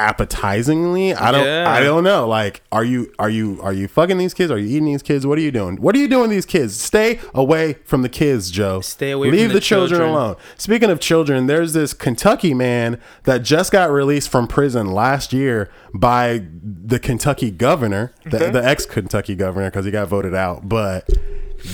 appetizingly. 0.00 1.14
I 1.14 1.30
don't 1.30 1.44
Yeah. 1.44 1.70
I 1.70 1.80
don't 1.80 2.02
know. 2.02 2.26
Like 2.26 2.62
are 2.72 2.84
you 2.84 3.12
are 3.18 3.28
you 3.28 3.60
are 3.62 3.72
you 3.72 3.86
fucking 3.86 4.16
these 4.16 4.32
kids? 4.32 4.50
Are 4.50 4.58
you 4.58 4.66
eating 4.66 4.86
these 4.86 5.02
kids? 5.02 5.26
What 5.26 5.36
are 5.36 5.42
you 5.42 5.50
doing? 5.50 5.76
What 5.76 5.94
are 5.94 5.98
you 5.98 6.08
doing 6.08 6.30
these 6.30 6.46
kids? 6.46 6.80
Stay 6.80 7.20
away 7.34 7.74
from 7.84 8.00
the 8.02 8.08
kids, 8.08 8.50
Joe. 8.50 8.80
Stay 8.80 9.10
away 9.10 9.30
Leave 9.30 9.40
from 9.42 9.48
the, 9.48 9.54
the 9.54 9.60
children, 9.60 10.00
children. 10.00 10.10
alone. 10.10 10.36
Speaking 10.56 10.90
of 10.90 11.00
children, 11.00 11.46
there's 11.46 11.74
this 11.74 11.92
Kentucky 11.92 12.54
man 12.54 12.98
that 13.24 13.42
just 13.42 13.72
got 13.72 13.90
released 13.90 14.30
from 14.30 14.48
prison 14.48 14.90
last 14.90 15.34
year 15.34 15.70
by 15.94 16.46
the 16.62 16.98
Kentucky 16.98 17.50
governor, 17.50 18.12
the, 18.24 18.50
the 18.50 18.64
ex 18.64 18.86
Kentucky 18.86 19.34
governor 19.34 19.68
because 19.70 19.84
he 19.84 19.90
got 19.90 20.08
voted 20.08 20.34
out, 20.34 20.66
but 20.66 21.06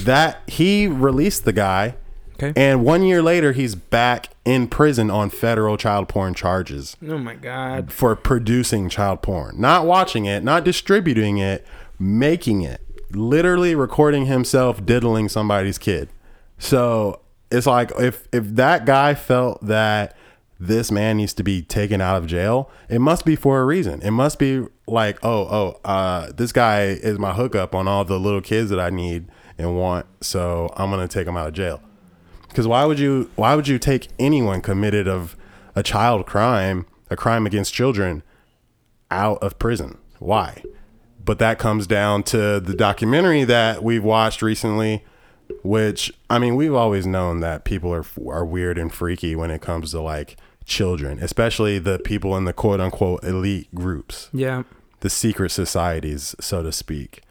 that 0.04 0.42
he 0.46 0.86
released 0.86 1.44
the 1.44 1.52
guy 1.52 1.94
Okay. 2.38 2.52
and 2.54 2.84
one 2.84 3.02
year 3.02 3.22
later, 3.22 3.52
he's 3.52 3.74
back 3.74 4.28
in 4.44 4.68
prison 4.68 5.10
on 5.10 5.30
federal 5.30 5.78
child 5.78 6.06
porn 6.06 6.34
charges 6.34 6.94
Oh 7.08 7.16
my 7.16 7.34
god. 7.34 7.90
for 7.90 8.14
producing 8.14 8.90
child 8.90 9.22
porn, 9.22 9.58
not 9.58 9.86
watching 9.86 10.26
it, 10.26 10.44
not 10.44 10.62
distributing 10.62 11.38
it, 11.38 11.66
making 11.98 12.60
it, 12.60 12.82
literally 13.10 13.74
recording 13.74 14.26
himself 14.26 14.84
diddling 14.84 15.30
somebody's 15.30 15.78
kid. 15.78 16.10
So 16.58 17.20
it's 17.50 17.66
like 17.66 17.90
if 17.98 18.28
if 18.32 18.44
that 18.56 18.84
guy 18.84 19.14
felt 19.14 19.64
that 19.64 20.14
this 20.60 20.90
man 20.90 21.16
needs 21.18 21.32
to 21.34 21.42
be 21.42 21.62
taken 21.62 22.00
out 22.02 22.16
of 22.16 22.26
jail, 22.26 22.70
it 22.90 22.98
must 22.98 23.24
be 23.24 23.34
for 23.36 23.60
a 23.60 23.64
reason. 23.64 24.00
It 24.02 24.10
must 24.10 24.38
be 24.38 24.66
like, 24.86 25.18
oh, 25.22 25.40
oh, 25.50 25.80
uh, 25.84 26.32
this 26.36 26.52
guy 26.52 26.82
is 26.84 27.18
my 27.18 27.32
hookup 27.34 27.74
on 27.74 27.86
all 27.88 28.04
the 28.04 28.18
little 28.20 28.40
kids 28.40 28.68
that 28.70 28.80
I 28.80 28.88
need 28.90 29.26
and 29.58 29.76
want, 29.76 30.06
so 30.20 30.72
I'm 30.76 30.90
gonna 30.90 31.08
take 31.08 31.26
him 31.26 31.36
out 31.36 31.48
of 31.48 31.54
jail. 31.54 31.80
Because 32.48 32.66
why 32.66 32.84
would 32.84 32.98
you 32.98 33.30
why 33.36 33.54
would 33.54 33.68
you 33.68 33.78
take 33.78 34.08
anyone 34.18 34.60
committed 34.60 35.06
of 35.08 35.36
a 35.74 35.82
child 35.82 36.26
crime, 36.26 36.86
a 37.10 37.16
crime 37.16 37.46
against 37.46 37.72
children, 37.74 38.22
out 39.10 39.38
of 39.42 39.58
prison? 39.58 39.98
Why? 40.18 40.62
But 41.24 41.38
that 41.40 41.58
comes 41.58 41.86
down 41.86 42.22
to 42.24 42.60
the 42.60 42.74
documentary 42.74 43.44
that 43.44 43.82
we've 43.82 44.04
watched 44.04 44.42
recently, 44.42 45.04
which 45.62 46.12
I 46.30 46.38
mean 46.38 46.56
we've 46.56 46.74
always 46.74 47.06
known 47.06 47.40
that 47.40 47.64
people 47.64 47.92
are 47.92 48.04
are 48.28 48.44
weird 48.44 48.78
and 48.78 48.92
freaky 48.92 49.34
when 49.36 49.50
it 49.50 49.60
comes 49.60 49.90
to 49.90 50.00
like 50.00 50.36
children, 50.64 51.18
especially 51.20 51.78
the 51.78 51.98
people 51.98 52.36
in 52.36 52.44
the 52.44 52.52
quote 52.52 52.80
unquote 52.80 53.22
elite 53.22 53.72
groups 53.74 54.28
Yeah. 54.32 54.62
the 55.00 55.10
secret 55.10 55.50
societies, 55.50 56.34
so 56.40 56.62
to 56.62 56.72
speak, 56.72 57.22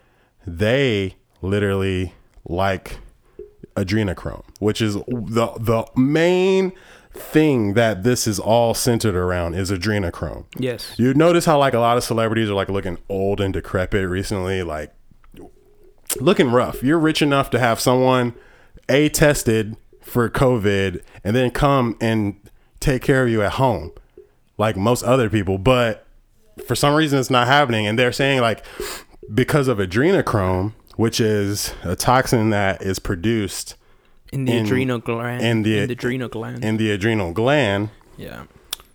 they 0.47 1.15
literally 1.45 2.13
like 2.45 2.99
adrenochrome, 3.75 4.43
which 4.59 4.81
is 4.81 4.95
the 4.95 5.51
the 5.59 5.85
main 5.95 6.71
thing 7.11 7.73
that 7.75 8.03
this 8.03 8.27
is 8.27 8.39
all 8.39 8.73
centered 8.73 9.15
around 9.15 9.55
is 9.55 9.71
adrenochrome. 9.71 10.45
Yes. 10.57 10.93
You 10.97 11.13
notice 11.13 11.45
how 11.45 11.57
like 11.57 11.73
a 11.73 11.79
lot 11.79 11.97
of 11.97 12.03
celebrities 12.03 12.49
are 12.49 12.53
like 12.53 12.69
looking 12.69 12.97
old 13.09 13.39
and 13.39 13.53
decrepit 13.53 14.07
recently, 14.09 14.63
like 14.63 14.93
looking 16.19 16.51
rough. 16.51 16.83
You're 16.83 16.99
rich 16.99 17.21
enough 17.21 17.49
to 17.51 17.59
have 17.59 17.79
someone 17.79 18.33
a 18.89 19.09
tested 19.09 19.77
for 20.01 20.29
COVID 20.29 21.01
and 21.23 21.35
then 21.35 21.51
come 21.51 21.97
and 21.99 22.35
take 22.79 23.01
care 23.01 23.23
of 23.23 23.29
you 23.29 23.41
at 23.41 23.53
home, 23.53 23.91
like 24.57 24.75
most 24.75 25.03
other 25.03 25.29
people. 25.29 25.57
But 25.57 26.05
for 26.67 26.75
some 26.75 26.93
reason, 26.95 27.19
it's 27.19 27.29
not 27.29 27.47
happening, 27.47 27.87
and 27.87 27.97
they're 27.97 28.11
saying 28.11 28.41
like 28.41 28.63
because 29.33 29.67
of 29.67 29.77
adrenochrome, 29.79 30.73
which 30.95 31.19
is 31.19 31.73
a 31.83 31.95
toxin 31.95 32.49
that 32.51 32.81
is 32.81 32.99
produced 32.99 33.75
In 34.31 34.45
the 34.45 34.53
In- 34.53 34.65
adrenal 34.65 34.99
gland. 34.99 35.43
in 35.43 35.63
the- 35.63 35.77
in 35.79 35.87
the 35.87 35.93
adrenal 35.93 36.27
gland. 36.29 36.63
in 36.65 36.77
the 36.77 36.91
adrenal 36.91 37.31
gland, 37.31 37.89
yeah. 38.17 38.43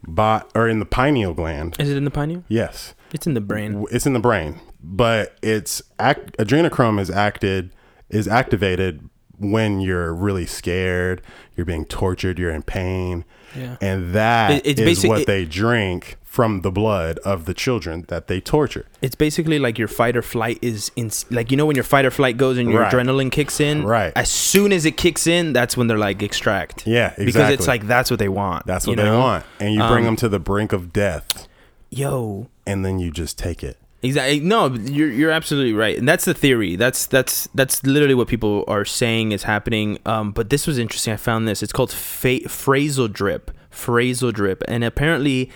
by 0.06 0.42
or 0.54 0.68
in 0.68 0.78
the 0.80 0.84
pineal 0.86 1.34
gland. 1.34 1.76
Is 1.78 1.88
it 1.90 1.96
in 1.96 2.04
the 2.04 2.10
pineal? 2.10 2.44
Yes. 2.48 2.94
It's 3.12 3.26
in 3.26 3.34
the 3.34 3.40
brain. 3.40 3.84
it's 3.90 4.06
in 4.06 4.12
the 4.12 4.20
brain, 4.20 4.60
but 4.82 5.36
it's 5.42 5.82
act, 5.98 6.36
adrenochrome 6.38 7.00
is 7.00 7.10
acted 7.10 7.70
is 8.08 8.26
activated 8.26 9.08
when 9.38 9.80
you're 9.80 10.12
really 10.12 10.44
scared, 10.46 11.22
you're 11.56 11.64
being 11.64 11.84
tortured, 11.86 12.38
you're 12.38 12.50
in 12.50 12.62
pain, 12.62 13.24
Yeah. 13.56 13.76
and 13.80 14.12
that 14.14 14.64
It- 14.64 14.78
is 14.78 15.04
what 15.06 15.22
it- 15.22 15.26
they 15.26 15.44
drink 15.44 16.16
from 16.24 16.60
the 16.60 16.70
blood 16.70 17.18
of 17.24 17.44
the 17.44 17.52
children 17.52 18.04
that 18.06 18.28
they 18.28 18.40
torture. 18.40 18.86
It's 19.02 19.16
basically 19.16 19.58
like 19.58 19.78
your 19.78 19.88
fight 19.88 20.16
or 20.16 20.22
flight 20.22 20.58
is 20.62 20.92
in 20.94 21.10
like 21.32 21.50
you 21.50 21.56
know 21.56 21.66
when 21.66 21.74
your 21.74 21.82
fight 21.82 22.04
or 22.06 22.12
flight 22.12 22.36
goes 22.36 22.56
and 22.56 22.70
your 22.70 22.82
Right. 22.82 22.92
adrenaline 22.92 23.32
kicks 23.32 23.58
in. 23.58 23.82
Right. 23.82 24.12
As 24.14 24.28
soon 24.28 24.72
as 24.72 24.86
it 24.86 24.96
kicks 24.96 25.26
in, 25.26 25.52
that's 25.52 25.76
when 25.76 25.88
they're 25.88 25.98
like 25.98 26.22
extract. 26.22 26.86
Yeah, 26.86 27.06
exactly. 27.06 27.24
Because 27.26 27.50
it's 27.50 27.66
like 27.66 27.88
that's 27.88 28.10
what 28.12 28.20
they 28.20 28.28
want. 28.28 28.64
That's 28.66 28.86
what 28.86 28.96
they 28.96 29.02
know? 29.02 29.18
want, 29.18 29.44
and 29.58 29.74
you 29.74 29.80
bring 29.80 30.00
Um, 30.00 30.14
them 30.14 30.16
to 30.16 30.28
the 30.28 30.38
brink 30.38 30.72
of 30.72 30.92
death, 30.92 31.48
Yo. 31.90 32.46
and 32.64 32.84
then 32.84 33.00
you 33.00 33.10
just 33.10 33.36
take 33.36 33.64
it. 33.64 33.76
Exactly. 34.02 34.40
No, 34.40 34.72
you're 34.74 35.10
you're 35.10 35.30
absolutely 35.30 35.74
right, 35.74 35.98
and 35.98 36.08
that's 36.08 36.24
the 36.24 36.32
theory. 36.34 36.76
That's 36.76 37.06
that's 37.06 37.48
that's 37.54 37.84
literally 37.84 38.14
what 38.14 38.28
people 38.28 38.64
are 38.66 38.84
saying 38.84 39.32
is 39.32 39.42
happening. 39.42 39.98
Um, 40.06 40.32
but 40.32 40.48
this 40.48 40.66
was 40.66 40.78
interesting. 40.78 41.12
I 41.12 41.16
found 41.16 41.46
this. 41.46 41.62
It's 41.62 41.72
called 41.72 41.92
fa- 41.92 42.40
frazzledrip. 42.48 43.48
Phrasal 43.70 44.32
drip, 44.32 44.64
and 44.66 44.82
apparently, 44.82 45.48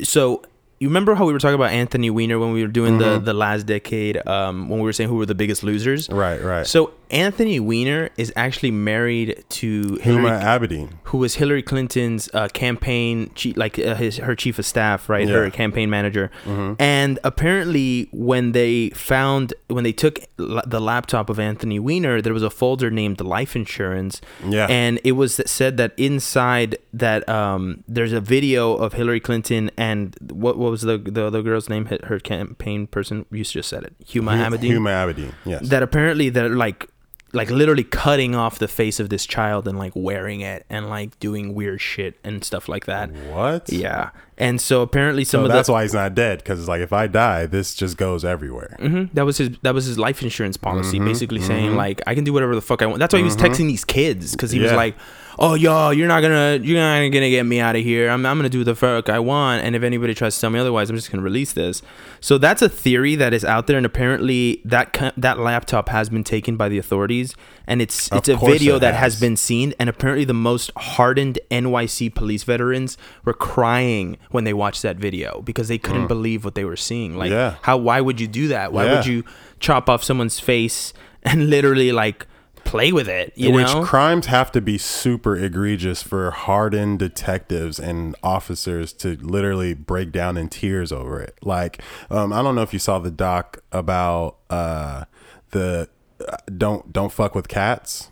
so 0.00 0.42
you 0.78 0.88
remember 0.88 1.14
how 1.14 1.26
we 1.26 1.32
were 1.32 1.38
talking 1.38 1.54
about 1.54 1.70
Anthony 1.70 2.08
Weiner 2.08 2.38
when 2.38 2.52
we 2.52 2.62
were 2.62 2.68
doing 2.68 2.98
the 2.98 3.18
the 3.18 3.34
last 3.34 3.66
decade, 3.66 4.26
um, 4.26 4.68
when 4.68 4.80
we 4.80 4.84
were 4.84 4.92
saying 4.92 5.10
who 5.10 5.16
were 5.16 5.26
the 5.26 5.34
biggest 5.34 5.62
losers. 5.62 6.08
Right, 6.08 6.42
right. 6.42 6.66
So 6.66 6.92
Anthony 7.12 7.60
Weiner 7.60 8.08
is 8.16 8.32
actually 8.36 8.70
married 8.70 9.44
to 9.50 9.82
Huma 9.82 10.00
Hillary, 10.00 10.30
Abedin. 10.30 10.92
who 11.04 11.18
was 11.18 11.34
Hillary 11.34 11.62
Clinton's 11.62 12.30
uh, 12.32 12.48
campaign 12.48 13.30
chief, 13.34 13.56
like 13.56 13.78
uh, 13.78 13.94
his 13.94 14.16
her 14.16 14.34
chief 14.34 14.58
of 14.58 14.64
staff, 14.64 15.08
right? 15.10 15.28
Yeah. 15.28 15.34
Her 15.34 15.50
campaign 15.50 15.90
manager. 15.90 16.30
Mm-hmm. 16.44 16.80
And 16.80 17.18
apparently, 17.22 18.08
when 18.12 18.52
they 18.52 18.90
found 18.90 19.52
when 19.68 19.84
they 19.84 19.92
took 19.92 20.20
la- 20.38 20.62
the 20.66 20.80
laptop 20.80 21.28
of 21.28 21.38
Anthony 21.38 21.78
Weiner, 21.78 22.22
there 22.22 22.32
was 22.32 22.42
a 22.42 22.50
folder 22.50 22.90
named 22.90 23.20
life 23.20 23.54
insurance. 23.54 24.22
Yeah. 24.48 24.66
And 24.70 24.98
it 25.04 25.12
was 25.12 25.40
said 25.44 25.76
that 25.76 25.92
inside 25.98 26.78
that 26.94 27.28
um, 27.28 27.84
there's 27.86 28.12
a 28.12 28.20
video 28.20 28.74
of 28.74 28.94
Hillary 28.94 29.20
Clinton 29.20 29.70
and 29.76 30.16
what 30.32 30.56
what 30.56 30.70
was 30.70 30.80
the 30.80 30.96
the 30.96 31.26
other 31.26 31.42
girl's 31.42 31.68
name? 31.68 31.84
Her 32.04 32.18
campaign 32.18 32.86
person. 32.86 33.26
You 33.30 33.44
just 33.44 33.68
said 33.68 33.84
it. 33.84 33.94
Huma 34.06 34.48
Abedin 34.48 34.70
Huma 34.78 35.12
Abedin. 35.14 35.34
Yes. 35.44 35.68
that 35.68 35.82
apparently 35.82 36.30
they're 36.30 36.48
like 36.48 36.88
like 37.34 37.50
literally 37.50 37.84
cutting 37.84 38.34
off 38.34 38.58
the 38.58 38.68
face 38.68 39.00
of 39.00 39.08
this 39.08 39.24
child 39.24 39.66
and 39.66 39.78
like 39.78 39.92
wearing 39.94 40.40
it 40.42 40.66
and 40.68 40.90
like 40.90 41.18
doing 41.18 41.54
weird 41.54 41.80
shit 41.80 42.18
and 42.24 42.44
stuff 42.44 42.68
like 42.68 42.84
that. 42.86 43.10
what? 43.30 43.72
Yeah. 43.72 44.10
And 44.36 44.60
so 44.60 44.82
apparently 44.82 45.24
some 45.24 45.40
So 45.40 45.44
of 45.46 45.52
that's 45.52 45.66
the 45.68 45.72
why 45.72 45.82
he's 45.82 45.94
not 45.94 46.14
dead 46.14 46.38
because 46.38 46.58
it's 46.58 46.68
like 46.68 46.80
if 46.82 46.92
I 46.92 47.06
die, 47.06 47.46
this 47.46 47.74
just 47.74 47.96
goes 47.96 48.24
everywhere. 48.24 48.76
Mhm. 48.80 49.10
that 49.14 49.24
was 49.24 49.38
his 49.38 49.50
that 49.62 49.72
was 49.74 49.84
his 49.86 49.98
life 49.98 50.22
insurance 50.22 50.56
policy 50.56 50.98
Mm-hmm. 50.98 51.06
basically 51.08 51.40
saying 51.40 51.74
like 51.76 52.02
I 52.06 52.14
can 52.14 52.24
do 52.24 52.32
whatever 52.32 52.54
the 52.54 52.60
fuck 52.60 52.82
I 52.82 52.86
want. 52.86 52.98
That's 52.98 53.12
why 53.14 53.18
he 53.20 53.24
was 53.24 53.36
texting 53.36 53.66
these 53.66 53.84
kids 53.84 54.36
cuz 54.36 54.50
he 54.50 54.58
was 54.60 54.72
like, 54.72 54.96
"Oh, 55.38 55.54
yo, 55.54 55.90
you're 55.90 56.08
not 56.08 56.20
to 56.32 56.60
you're 56.66 56.78
not 56.78 56.98
to 57.22 57.30
get 57.30 57.44
me 57.44 57.60
out 57.60 57.76
of 57.76 57.82
here. 57.82 58.08
I'm 58.10 58.24
I'm 58.26 58.36
to 58.44 58.48
do 58.48 58.64
the 58.64 58.74
fuck 58.74 59.08
I 59.08 59.18
want 59.18 59.64
and 59.64 59.74
if 59.76 59.82
anybody 59.82 60.14
tries 60.14 60.34
to 60.34 60.40
tell 60.40 60.50
me 60.50 60.58
otherwise, 60.58 60.90
I'm 60.90 60.96
just 60.96 61.10
to 61.20 61.24
release 61.24 61.52
this." 61.52 61.82
So 62.20 62.38
that's 62.38 62.62
a 62.62 62.68
theory 62.68 63.14
that 63.16 63.32
is 63.34 63.44
out 63.44 63.66
there 63.66 63.76
and 63.76 63.86
apparently 63.86 64.60
that 64.64 64.92
co- 64.92 65.10
that 65.16 65.38
laptop 65.38 65.88
has 65.88 66.08
been 66.08 66.24
taken 66.24 66.56
by 66.56 66.68
the 66.68 66.78
authorities 66.78 67.34
and 67.66 67.80
it's 67.82 68.08
Of 68.10 68.18
it's 68.18 68.28
a 68.28 68.36
video 68.36 68.78
that 68.78 68.94
has 68.94 69.14
has. 69.14 69.20
been 69.20 69.36
seen 69.36 69.74
and 69.78 69.88
apparently 69.88 70.24
the 70.24 70.34
most 70.34 70.70
hardened 70.76 71.38
NYC 71.50 72.14
police 72.14 72.42
veterans 72.44 72.96
were 73.24 73.34
crying 73.34 74.16
when 74.30 74.44
they 74.44 74.52
watched 74.52 74.82
that 74.82 74.96
video 74.96 75.40
because 75.44 75.68
they 75.68 75.78
couldn't 75.78 76.06
believe 76.08 76.44
what 76.44 76.54
they 76.54 76.64
were 76.64 76.76
seeing 76.76 77.16
like 77.16 77.30
Mm. 77.30 77.34
Yeah. 77.34 77.54
how 77.62 77.76
why 77.76 78.00
would 78.00 78.20
you 78.20 78.26
do 78.26 78.48
that 78.48 78.72
why 78.72 78.84
Yeah. 78.84 78.96
would 78.96 79.06
you 79.06 79.24
chop 79.60 79.88
off 79.88 80.02
someone's 80.04 80.38
face 80.40 80.92
and 81.22 81.48
literally 81.50 81.92
like 81.92 82.26
play 82.64 82.92
with 82.92 83.08
it 83.08 83.32
you 83.34 83.52
Which 83.52 83.66
know 83.66 83.82
crimes 83.82 84.26
have 84.26 84.52
to 84.52 84.60
be 84.60 84.78
super 84.78 85.36
egregious 85.36 86.02
for 86.02 86.30
hardened 86.30 86.98
detectives 86.98 87.78
and 87.78 88.14
officers 88.22 88.92
to 88.94 89.16
literally 89.16 89.74
break 89.74 90.12
down 90.12 90.36
in 90.36 90.48
tears 90.48 90.92
over 90.92 91.20
it. 91.20 91.36
Like, 91.42 91.82
um, 92.10 92.32
I 92.32 92.42
don't 92.42 92.54
know 92.54 92.62
if 92.62 92.72
you 92.72 92.78
saw 92.78 92.98
the 92.98 93.10
doc 93.10 93.58
about 93.72 94.36
uh, 94.50 95.04
the 95.50 95.88
uh, 96.26 96.36
don't 96.56 96.92
don't 96.92 97.12
fuck 97.12 97.34
with 97.34 97.48
cats. 97.48 98.10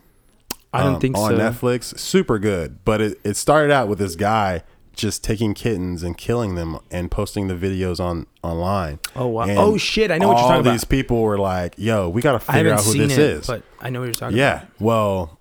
I 0.73 0.83
don't 0.83 0.95
um, 0.95 1.01
think 1.01 1.17
on 1.17 1.31
so 1.31 1.37
Netflix. 1.37 1.97
Super 1.97 2.39
good, 2.39 2.83
but 2.85 3.01
it, 3.01 3.19
it 3.23 3.35
started 3.35 3.71
out 3.73 3.87
with 3.87 3.99
this 3.99 4.15
guy 4.15 4.63
just 4.93 5.23
taking 5.23 5.53
kittens 5.53 6.03
and 6.03 6.17
killing 6.17 6.55
them 6.55 6.77
and 6.91 7.09
posting 7.09 7.47
the 7.47 7.55
videos 7.55 7.99
on 7.99 8.27
online. 8.43 8.99
Oh, 9.15 9.27
wow. 9.27 9.43
And 9.43 9.57
Oh, 9.57 9.77
shit, 9.77 10.11
I 10.11 10.17
know 10.17 10.27
what 10.27 10.33
you're 10.33 10.41
talking 10.47 10.59
about. 10.61 10.67
All 10.69 10.73
these 10.73 10.83
people 10.83 11.21
were 11.21 11.37
like, 11.39 11.73
"Yo, 11.77 12.09
we 12.09 12.21
got 12.21 12.33
to 12.33 12.39
figure 12.39 12.73
out 12.73 12.83
who 12.83 12.93
this 12.93 13.13
it 13.13 13.19
is." 13.19 13.47
but 13.47 13.63
I 13.79 13.89
know 13.89 13.99
what 14.01 14.05
you're 14.05 14.13
talking 14.13 14.37
about. 14.37 14.61
Yeah. 14.61 14.65
Well, 14.79 15.37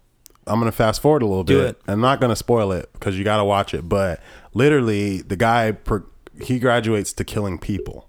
I'm 0.46 0.58
gonna 0.58 0.72
fast 0.72 1.00
forward 1.02 1.22
a 1.22 1.26
little 1.26 1.44
Do 1.44 1.58
bit. 1.58 1.68
it. 1.70 1.82
I'm 1.86 2.00
not 2.00 2.20
gonna 2.20 2.34
spoil 2.36 2.72
it 2.72 2.90
because 2.94 3.16
you 3.18 3.22
gotta 3.24 3.44
watch 3.44 3.72
it. 3.74 3.88
But 3.88 4.20
literally, 4.54 5.20
the 5.22 5.36
guy 5.36 5.70
per, 5.72 6.04
he 6.42 6.58
graduates 6.58 7.12
to 7.14 7.24
killing 7.24 7.58
people. 7.58 8.08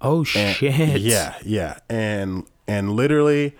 oh 0.00 0.18
And- 0.34 0.54
shit 0.56 1.00
Yeah, 1.00 1.34
yeah, 1.44 1.78
and 1.90 2.44
and 2.66 2.92
literally 2.92 3.54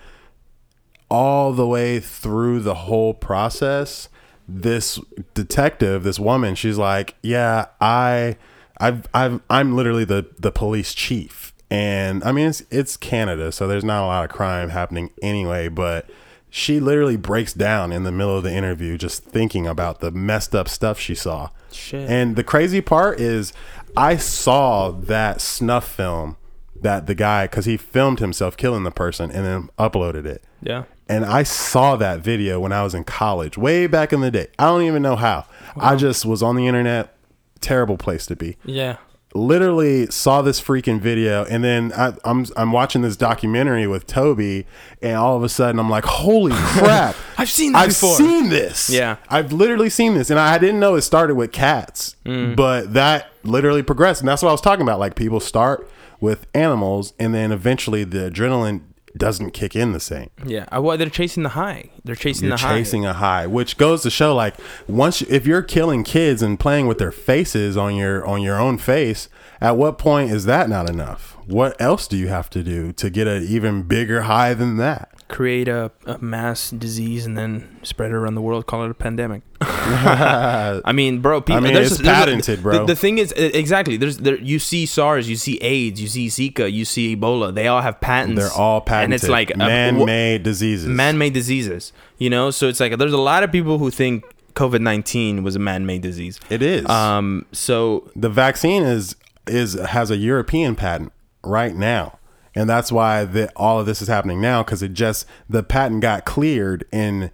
all 1.11 1.53
the 1.53 1.67
way 1.67 2.01
through 2.01 2.61
the 2.61 2.75
whole 2.75 3.15
process, 3.15 4.09
this 4.49 4.99
detective, 5.35 6.03
this 6.03 6.19
woman, 6.19 6.55
she's 6.55 6.79
like, 6.79 7.15
"Yeah, 7.23 7.67
I 7.81 8.37
I've 8.79 9.07
I've 9.13 9.41
I'm 9.51 9.77
literally 9.77 10.05
the 10.05 10.27
the 10.39 10.51
police 10.51 10.95
chief, 10.95 11.53
and 11.71 12.25
I 12.25 12.33
mean 12.33 12.49
it's 12.49 12.63
it's 12.71 12.97
Canada, 12.97 13.53
so 13.53 13.69
there's 13.69 13.85
not 13.85 14.05
a 14.05 14.07
lot 14.07 14.25
of 14.25 14.31
crime 14.31 14.71
happening 14.71 15.11
anyway, 15.23 15.69
but. 15.69 16.09
She 16.51 16.81
literally 16.81 17.19
breaks 17.19 17.53
down 17.53 17.93
in 17.93 18.05
the 18.05 18.11
middle 18.11 18.35
of 18.35 18.43
the 18.43 18.51
interview 18.51 18.97
just 18.97 19.23
thinking 19.23 19.67
about 19.67 20.01
the 20.01 20.11
messed 20.11 20.55
up 20.55 20.67
stuff 20.67 20.99
she 20.99 21.15
saw. 21.15 21.51
Shit. 21.71 22.09
And 22.09 22.37
the 22.37 22.43
crazy 22.43 22.81
part 22.81 23.21
is, 23.21 23.53
I 23.95 24.17
saw 24.17 24.91
that 24.91 25.43
snuff 25.43 25.87
film 25.87 26.39
that 26.81 27.07
the 27.07 27.15
guy, 27.15 27.45
because 27.45 27.67
he 27.67 27.77
filmed 27.77 28.21
himself 28.21 28.57
killing 28.57 28.85
the 28.85 28.91
person 28.91 29.31
and 29.31 29.45
then 29.45 29.69
uploaded 29.79 30.25
it. 30.25 30.43
Yeah. 30.63 30.85
And 31.09 31.25
I 31.25 31.43
saw 31.43 31.97
that 31.97 32.21
video 32.21 32.61
when 32.61 32.73
I 32.73 32.83
was 32.83 32.95
in 32.95 33.05
college, 33.05 33.57
way 33.57 33.87
back 33.87 34.13
in 34.13 34.21
the 34.21 34.31
day. 34.31 34.49
I 34.59 34.67
don't 34.67 34.83
even 34.83 35.03
know 35.03 35.17
how. 35.17 35.47
I 35.77 35.97
just 35.97 36.27
was 36.27 36.43
on 36.43 36.55
the 36.57 36.67
internet. 36.67 37.15
Terrible 37.61 37.97
place 37.97 38.27
to 38.27 38.37
be. 38.37 38.57
Yeah. 38.65 38.99
Literally 39.35 40.07
saw 40.11 40.41
this 40.43 40.59
freaking 40.61 41.01
video, 41.01 41.45
and 41.45 41.63
then 41.63 41.93
I, 41.95 42.15
I'm 42.25 42.47
I'm 42.57 42.73
watching 42.73 43.03
this 43.03 43.15
documentary 43.15 43.87
with 43.87 44.07
Toby, 44.07 44.67
and 45.03 45.17
all 45.17 45.37
of 45.37 45.43
a 45.45 45.51
sudden 45.51 45.79
I'm 45.79 45.91
like, 45.91 46.05
"Holy 46.07 46.53
crap! 46.55 47.15
I've 47.37 47.51
seen 47.51 47.73
this 47.73 47.81
I've 47.83 47.89
before. 47.91 48.17
seen 48.17 48.49
this. 48.49 48.89
Yeah. 48.89 49.17
I've 49.29 49.53
literally 49.53 49.91
seen 49.91 50.15
this, 50.15 50.31
and 50.31 50.39
I 50.41 50.57
didn't 50.57 50.81
know 50.81 50.95
it 50.95 51.03
started 51.03 51.35
with 51.35 51.53
cats, 51.53 52.17
Mm. 52.25 52.57
but 52.57 52.95
that 52.95 53.29
literally 53.45 53.83
progressed, 53.83 54.23
and 54.23 54.29
that's 54.29 54.43
what 54.43 54.49
I 54.49 54.53
was 54.53 54.63
talking 54.63 54.83
about. 54.83 54.99
Like 54.99 55.15
people 55.15 55.41
start 55.41 55.89
with 56.21 56.47
animals, 56.55 57.13
and 57.19 57.35
then 57.35 57.53
eventually 57.53 58.05
the 58.05 58.31
adrenaline 58.31 58.81
doesn't 59.19 59.51
kick 59.51 59.75
in 59.77 59.93
the 59.93 60.01
same. 60.01 60.31
Yeah. 60.47 60.67
I, 60.71 60.79
well, 60.79 60.97
they're 60.97 61.11
chasing 61.11 61.43
the 61.43 61.51
high. 61.51 61.91
They're 62.05 62.15
chasing 62.15 62.49
You're 62.49 62.57
the 62.57 62.63
high. 62.63 62.79
chasing 62.79 63.05
a 63.05 63.13
high, 63.15 63.47
which 63.47 63.77
goes 63.77 64.03
to 64.03 64.11
show 64.11 64.35
like 64.35 64.55
once 64.87 65.21
you, 65.21 65.27
if 65.31 65.47
you're 65.47 65.63
killing 65.63 66.05
kids 66.05 66.43
and 66.43 66.59
playing 66.59 66.87
with 66.87 66.99
their 66.99 67.13
faces 67.13 67.77
on 67.77 67.95
your 67.97 68.27
on 68.27 68.41
your 68.43 68.59
own 68.59 68.79
face, 68.79 69.29
at 69.61 69.77
what 69.77 69.99
point 69.99 70.31
is 70.31 70.45
that 70.47 70.69
not 70.69 70.89
enough? 70.89 71.37
What 71.47 71.81
else 71.81 72.07
do 72.07 72.17
you 72.17 72.29
have 72.29 72.49
to 72.51 72.63
do 72.63 72.93
to 72.93 73.11
get 73.11 73.27
an 73.27 73.43
even 73.43 73.83
bigger 73.83 74.23
high 74.23 74.55
than 74.55 74.77
that? 74.77 75.11
Create 75.29 75.69
a, 75.69 75.91
a 76.07 76.19
mass 76.19 76.71
disease 76.71 77.27
and 77.27 77.37
then 77.37 77.79
spread 77.83 78.11
it 78.11 78.15
around 78.15 78.35
the 78.35 78.41
world. 78.41 78.67
Call 78.67 78.85
it 78.85 78.91
a 78.91 78.95
pandemic. 78.95 79.43
I 79.61 80.93
mean, 80.93 81.21
bro. 81.21 81.41
People, 81.41 81.57
I 81.57 81.61
mean, 81.61 81.75
there's 81.75 81.93
it's 81.93 82.01
there's 82.01 82.17
patented, 82.17 82.63
bro. 82.63 82.79
The, 82.81 82.95
the 82.95 82.97
thing 82.97 83.19
is, 83.19 83.33
exactly. 83.33 83.97
There's 83.97 84.19
there. 84.19 84.39
You 84.39 84.59
see 84.59 84.87
SARS, 84.87 85.29
you 85.29 85.37
see 85.37 85.59
AIDS, 85.59 86.01
you 86.01 86.09
see 86.09 86.29
Zika, 86.29 86.71
you 86.73 86.85
see 86.85 87.15
Ebola. 87.15 87.55
They 87.55 87.69
all 87.69 87.83
have 87.83 88.01
patents. 88.01 88.41
They're 88.41 88.53
all 88.53 88.81
patented. 88.81 89.05
and 89.05 89.15
it's 89.15 89.29
like 89.29 89.57
man-made 89.57 90.43
diseases. 90.43 90.89
man-made 90.89 91.35
diseases. 91.35 91.93
You 92.17 92.31
know, 92.31 92.51
so 92.51 92.69
it's 92.69 92.81
like 92.81 92.97
there's 92.99 93.13
a 93.13 93.19
lot 93.19 93.43
of 93.43 93.53
people 93.53 93.79
who 93.79 93.91
think 93.91 94.25
COVID 94.55 94.81
nineteen 94.81 95.43
was 95.43 95.57
a 95.57 95.61
man-made 95.61 96.03
disease. 96.03 96.41
it 96.49 96.63
is. 96.63 96.89
Um. 96.89 97.47
So 97.53 98.11
the 98.17 98.29
vaccine 98.31 98.83
is 98.83 99.15
is 99.47 99.75
has 99.75 100.11
a 100.11 100.17
European 100.17 100.75
patent 100.75 101.13
right 101.45 101.75
now. 101.75 102.18
And 102.55 102.69
that's 102.69 102.91
why 102.91 103.25
the, 103.25 103.51
all 103.55 103.79
of 103.81 103.87
this 103.87 104.03
is 104.03 104.09
happening 104.09 104.41
now 104.41 104.63
because 104.63 104.83
it 104.83 104.95
just 104.95 105.27
the 105.49 105.63
patent 105.63 106.01
got 106.01 106.25
cleared 106.25 106.85
in 106.91 107.31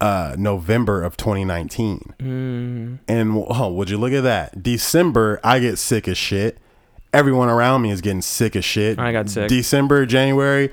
uh, 0.00 0.34
November 0.38 1.02
of 1.02 1.16
2019. 1.16 2.14
Mm. 2.18 2.98
And 3.08 3.44
oh, 3.48 3.72
would 3.72 3.90
you 3.90 3.98
look 3.98 4.12
at 4.12 4.22
that? 4.22 4.62
December, 4.62 5.40
I 5.42 5.58
get 5.58 5.78
sick 5.78 6.08
as 6.08 6.18
shit. 6.18 6.58
Everyone 7.12 7.48
around 7.48 7.82
me 7.82 7.90
is 7.90 8.00
getting 8.00 8.22
sick 8.22 8.56
as 8.56 8.64
shit. 8.64 8.98
I 8.98 9.12
got 9.12 9.30
sick. 9.30 9.48
December, 9.48 10.04
January, 10.04 10.70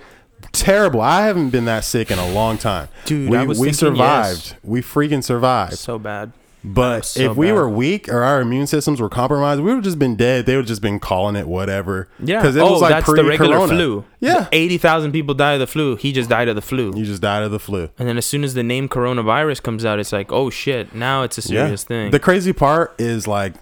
terrible. 0.52 1.02
I 1.02 1.26
haven't 1.26 1.52
been 1.52 1.66
that 1.66 1.84
sick 1.84 2.10
in 2.10 2.18
a 2.18 2.32
long 2.32 2.58
time. 2.58 2.90
Dude, 3.06 3.30
we, 3.30 3.46
we 3.48 3.74
survived. 3.74 4.52
yes. 4.52 4.56
We 4.64 4.82
freaking 4.82 5.24
survived. 5.24 5.78
so 5.78 6.00
bad. 6.00 6.34
But 6.64 7.06
so 7.06 7.32
if 7.32 7.38
we 7.38 7.48
bad. 7.48 7.54
were 7.54 7.70
weak 7.70 8.08
or 8.08 8.22
our 8.22 8.40
immune 8.42 8.68
systems 8.68 9.02
were 9.02 9.10
compromised, 9.10 9.62
we 9.62 9.68
would 9.68 9.78
have 9.78 9.84
just 9.84 9.98
been 9.98 10.16
dead. 10.16 10.46
They 10.46 10.56
would 10.56 10.64
have 10.64 10.68
just 10.68 10.82
been 10.82 11.00
calling 11.00 11.36
it 11.36 11.48
whatever. 11.48 12.08
Yeah. 12.20 12.40
because 12.40 12.56
it 12.56 12.62
oh, 12.62 12.74
was 12.74 12.82
like 12.82 12.92
that's 12.92 13.08
the 13.08 13.24
regular 13.24 13.58
pre-corona. 13.58 13.74
flu. 13.74 14.06
Yeah, 14.20 14.48
Eighty 14.52 14.78
thousand 14.78 15.12
people 15.12 15.34
die 15.34 15.54
of 15.54 15.60
the 15.60 15.68
flu. 15.68 15.96
He 15.96 16.12
just 16.12 16.30
died 16.30 16.48
of 16.48 16.56
the 16.56 16.62
flu. 16.62 16.96
you 16.96 17.06
just 17.06 17.22
died 17.22 17.44
of 17.44 17.52
the 17.52 17.60
flu. 17.60 17.90
And 17.98 18.08
then 18.08 18.18
as 18.18 18.26
soon 18.26 18.44
as 18.44 18.54
the 18.54 18.64
name 18.64 18.88
coronavirus 18.88 19.64
comes 19.64 19.86
out, 19.86 20.00
it's 20.00 20.12
like, 20.12 20.32
oh 20.32 20.50
shit, 20.50 20.94
now 20.94 21.24
it's 21.24 21.38
a 21.38 21.42
serious 21.42 21.84
yeah. 21.84 21.88
thing. 21.88 22.12
The 22.12 22.20
crazy 22.20 22.54
part 22.54 22.94
is 23.00 23.28
like, 23.28 23.54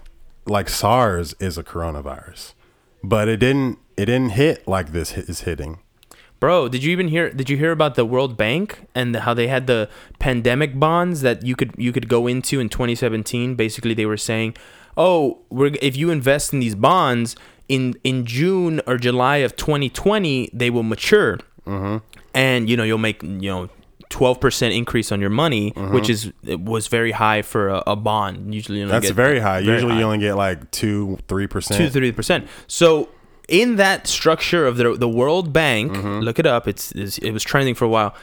like 0.46 0.68
SARS 0.68 1.34
is 1.40 1.56
a 1.56 1.64
coronavirus, 1.64 2.52
but 3.02 3.28
it 3.28 3.38
didn't. 3.38 3.78
It 3.96 4.06
didn't 4.06 4.30
hit 4.30 4.66
like 4.66 4.92
this 4.92 5.16
is 5.16 5.42
hitting. 5.42 5.80
Bro, 6.40 6.68
did 6.70 6.82
you 6.82 6.90
even 6.90 7.08
hear 7.08 7.30
did 7.30 7.50
you 7.50 7.56
hear 7.58 7.70
about 7.70 7.94
the 7.96 8.04
World 8.06 8.36
Bank 8.36 8.86
and 8.94 9.14
how 9.14 9.34
they 9.34 9.46
had 9.48 9.66
the 9.66 9.88
pandemic 10.18 10.78
bonds 10.80 11.20
that 11.20 11.44
you 11.44 11.54
could 11.54 11.72
you 11.76 11.92
could 11.92 12.08
go 12.08 12.26
into 12.26 12.58
in 12.60 12.68
2017? 12.70 13.54
Basically, 13.56 13.92
they 13.94 14.06
were 14.06 14.16
saying, 14.16 14.56
"Oh, 14.96 15.38
we're 15.50 15.72
if 15.82 15.96
you 15.96 16.10
invest 16.10 16.52
in 16.54 16.60
these 16.60 16.74
bonds 16.74 17.36
in 17.68 17.94
in 18.04 18.24
June 18.24 18.80
or 18.86 18.96
July 18.96 19.36
of 19.38 19.54
2020, 19.56 20.48
they 20.54 20.70
will 20.70 20.82
mature." 20.82 21.38
Mm-hmm. 21.66 21.98
And 22.34 22.70
you 22.70 22.76
know, 22.76 22.84
you'll 22.84 22.98
make, 22.98 23.22
you 23.22 23.50
know, 23.50 23.68
12% 24.08 24.74
increase 24.76 25.12
on 25.12 25.20
your 25.20 25.30
money, 25.30 25.72
Mm-hmm. 25.72 25.94
which 25.94 26.08
is 26.08 26.32
it 26.44 26.60
was 26.60 26.88
very 26.88 27.12
high 27.12 27.42
for 27.42 27.68
a, 27.68 27.82
a 27.88 27.96
bond. 27.96 28.54
Usually 28.54 28.78
you 28.80 28.86
That's 28.88 29.06
get 29.08 29.14
very 29.14 29.40
high. 29.40 29.60
very 29.62 29.74
Usually, 29.74 29.92
high. 29.92 29.98
you 30.00 30.04
only 30.06 30.18
get 30.18 30.36
like 30.36 30.70
two, 30.70 31.18
three 31.28 31.46
percent. 31.46 31.78
Two, 31.78 31.90
three 31.90 32.12
percent. 32.12 32.48
So 32.66 33.08
in 33.50 33.76
that 33.76 34.06
structure 34.06 34.66
of 34.66 34.76
the 34.78 34.94
the 34.94 35.08
World 35.08 35.52
Bank, 35.52 35.92
Mm-hmm. 35.92 36.20
look 36.20 36.38
it 36.38 36.46
up. 36.46 36.66
It's, 36.68 36.92
it's 36.92 37.18
it 37.18 37.32
was 37.32 37.42
trending 37.44 37.74
for 37.74 37.84
a 37.84 37.88
while. 37.88 38.14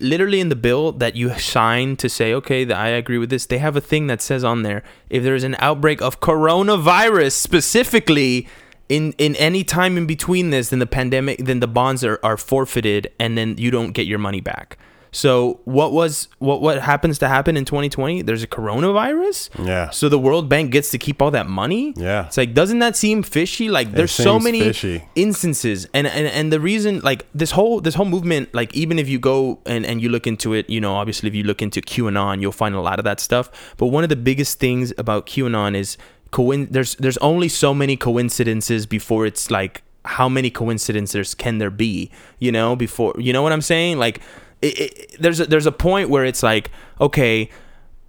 Literally 0.00 0.40
in 0.40 0.50
the 0.50 0.56
bill 0.56 0.92
that 0.92 1.16
you 1.16 1.30
sign 1.38 1.96
to 1.96 2.08
say, 2.08 2.34
okay, 2.34 2.64
that 2.64 2.76
I 2.76 2.88
agree 2.88 3.16
with 3.18 3.30
this. 3.30 3.46
They 3.46 3.58
have 3.58 3.76
a 3.76 3.80
thing 3.80 4.08
that 4.08 4.20
says 4.20 4.44
on 4.44 4.62
there, 4.62 4.82
if 5.08 5.22
there 5.22 5.34
is 5.34 5.44
an 5.44 5.56
outbreak 5.58 6.02
of 6.02 6.20
coronavirus 6.20 7.32
specifically. 7.32 8.46
In, 8.88 9.14
in 9.18 9.34
any 9.36 9.64
time 9.64 9.98
in 9.98 10.06
between 10.06 10.50
this, 10.50 10.68
then 10.68 10.78
the 10.78 10.86
pandemic, 10.86 11.38
then 11.44 11.58
the 11.58 11.66
bonds 11.66 12.04
are, 12.04 12.20
are 12.22 12.36
forfeited, 12.36 13.10
and 13.18 13.36
then 13.36 13.56
you 13.58 13.72
don't 13.72 13.90
get 13.90 14.06
your 14.06 14.20
money 14.20 14.40
back. 14.40 14.78
So 15.16 15.60
what 15.64 15.92
was 15.92 16.28
what 16.40 16.60
what 16.60 16.82
happens 16.82 17.18
to 17.20 17.28
happen 17.28 17.56
in 17.56 17.64
2020? 17.64 18.20
There's 18.20 18.42
a 18.42 18.46
coronavirus. 18.46 19.66
Yeah. 19.66 19.88
So 19.88 20.10
the 20.10 20.18
World 20.18 20.50
Bank 20.50 20.72
gets 20.72 20.90
to 20.90 20.98
keep 20.98 21.22
all 21.22 21.30
that 21.30 21.48
money. 21.48 21.94
Yeah. 21.96 22.26
It's 22.26 22.36
like, 22.36 22.52
doesn't 22.52 22.80
that 22.80 22.96
seem 22.96 23.22
fishy? 23.22 23.70
Like, 23.70 23.92
there's 23.92 24.12
so 24.12 24.38
many 24.38 24.60
fishy. 24.60 25.08
instances, 25.14 25.88
and, 25.94 26.06
and 26.06 26.26
and 26.26 26.52
the 26.52 26.60
reason, 26.60 27.00
like, 27.00 27.24
this 27.34 27.52
whole 27.52 27.80
this 27.80 27.94
whole 27.94 28.04
movement, 28.04 28.52
like, 28.52 28.74
even 28.74 28.98
if 28.98 29.08
you 29.08 29.18
go 29.18 29.58
and 29.64 29.86
and 29.86 30.02
you 30.02 30.10
look 30.10 30.26
into 30.26 30.52
it, 30.52 30.68
you 30.68 30.82
know, 30.82 30.94
obviously, 30.94 31.28
if 31.28 31.34
you 31.34 31.44
look 31.44 31.62
into 31.62 31.80
QAnon, 31.80 32.42
you'll 32.42 32.52
find 32.52 32.74
a 32.74 32.82
lot 32.82 32.98
of 32.98 33.04
that 33.04 33.18
stuff. 33.18 33.50
But 33.78 33.86
one 33.86 34.02
of 34.02 34.10
the 34.10 34.16
biggest 34.16 34.58
things 34.58 34.92
about 34.98 35.26
QAnon 35.26 35.74
is 35.74 35.96
coin. 36.30 36.66
There's 36.70 36.94
there's 36.96 37.18
only 37.18 37.48
so 37.48 37.72
many 37.72 37.96
coincidences 37.96 38.84
before 38.84 39.24
it's 39.24 39.50
like, 39.50 39.82
how 40.04 40.28
many 40.28 40.50
coincidences 40.50 41.34
can 41.34 41.56
there 41.56 41.70
be? 41.70 42.10
You 42.38 42.52
know, 42.52 42.76
before 42.76 43.14
you 43.18 43.32
know 43.32 43.42
what 43.42 43.52
I'm 43.52 43.62
saying? 43.62 43.98
Like, 43.98 44.20
it, 44.62 44.80
it, 44.80 45.16
there's 45.20 45.40
a, 45.40 45.46
there's 45.46 45.66
a 45.66 45.72
point 45.72 46.10
where 46.10 46.24
it's 46.24 46.42
like, 46.42 46.70
okay 47.00 47.50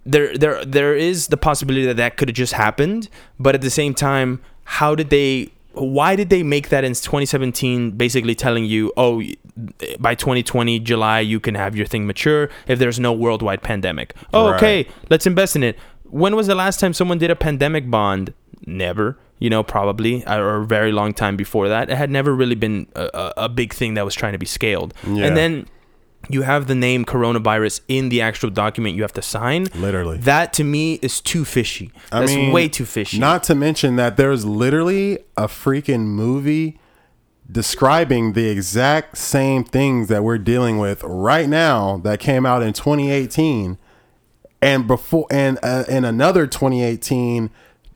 there 0.06 0.36
there 0.38 0.64
there 0.64 0.96
is 0.96 1.26
the 1.26 1.36
possibility 1.36 1.84
that 1.84 1.98
that 1.98 2.16
could 2.16 2.28
have 2.28 2.34
just 2.34 2.54
happened 2.54 3.10
but 3.38 3.54
at 3.54 3.60
the 3.60 3.68
same 3.68 3.92
time 3.92 4.40
how 4.64 4.94
did 4.94 5.10
they 5.10 5.50
why 5.74 6.16
did 6.16 6.30
they 6.30 6.42
make 6.42 6.70
that 6.70 6.82
in 6.84 6.92
2017 6.92 7.92
basically 7.92 8.34
telling 8.34 8.64
you 8.64 8.92
oh 8.96 9.22
by 9.98 10.14
2020 10.14 10.78
july 10.80 11.20
you 11.20 11.38
can 11.38 11.54
have 11.54 11.76
your 11.76 11.86
thing 11.86 12.06
mature 12.06 12.48
if 12.66 12.78
there's 12.78 12.98
no 12.98 13.12
worldwide 13.12 13.62
pandemic? 13.62 14.14
Oh 14.32 14.50
Right. 14.50 14.56
okay 14.56 14.88
let's 15.10 15.26
invest 15.26 15.56
in 15.56 15.62
it. 15.62 15.78
When 16.04 16.34
was 16.34 16.46
the 16.46 16.54
last 16.54 16.80
time 16.80 16.94
someone 16.94 17.18
did 17.18 17.30
a 17.30 17.36
pandemic 17.36 17.90
bond? 17.90 18.32
Never 18.66 19.18
you 19.38 19.50
know 19.50 19.62
probably 19.62 20.24
uh, 20.24 20.38
or 20.38 20.56
a 20.56 20.66
very 20.66 20.90
long 20.92 21.12
time 21.12 21.36
before 21.36 21.68
that. 21.68 21.90
It 21.90 21.96
had 21.96 22.10
never 22.10 22.34
really 22.34 22.54
been 22.54 22.86
a, 22.96 23.10
a, 23.14 23.32
a 23.44 23.48
big 23.48 23.72
thing 23.74 23.94
that 23.94 24.04
was 24.04 24.14
trying 24.14 24.32
to 24.32 24.38
be 24.38 24.46
scaled. 24.46 24.94
Yeah. 25.06 25.26
and 25.26 25.36
then 25.36 25.66
you 26.28 26.42
have 26.42 26.66
the 26.66 26.74
name 26.74 27.04
coronavirus 27.04 27.80
in 27.88 28.08
the 28.08 28.20
actual 28.20 28.50
document 28.50 28.96
you 28.96 29.02
have 29.02 29.12
to 29.14 29.22
sign. 29.22 29.68
Literally. 29.74 30.18
That 30.18 30.52
to 30.54 30.64
me 30.64 30.94
is 30.94 31.20
too 31.20 31.44
fishy. 31.44 31.90
I 32.12 32.20
That's 32.20 32.34
mean, 32.34 32.52
way 32.52 32.68
too 32.68 32.84
fishy. 32.84 33.18
Not 33.18 33.42
to 33.44 33.54
mention 33.54 33.96
that 33.96 34.16
there's 34.16 34.44
literally 34.44 35.20
a 35.36 35.46
freaking 35.46 36.06
movie 36.06 36.78
describing 37.50 38.34
the 38.34 38.48
exact 38.48 39.16
same 39.16 39.64
things 39.64 40.08
that 40.08 40.22
we're 40.22 40.38
dealing 40.38 40.78
with 40.78 41.02
right 41.02 41.48
now 41.48 41.96
that 41.98 42.20
came 42.20 42.44
out 42.44 42.62
in 42.62 42.74
2018 42.74 43.78
and 44.60 44.86
before 44.86 45.26
and 45.30 45.58
uh, 45.62 45.84
in 45.88 46.04
another 46.04 46.46
2018 46.46 47.50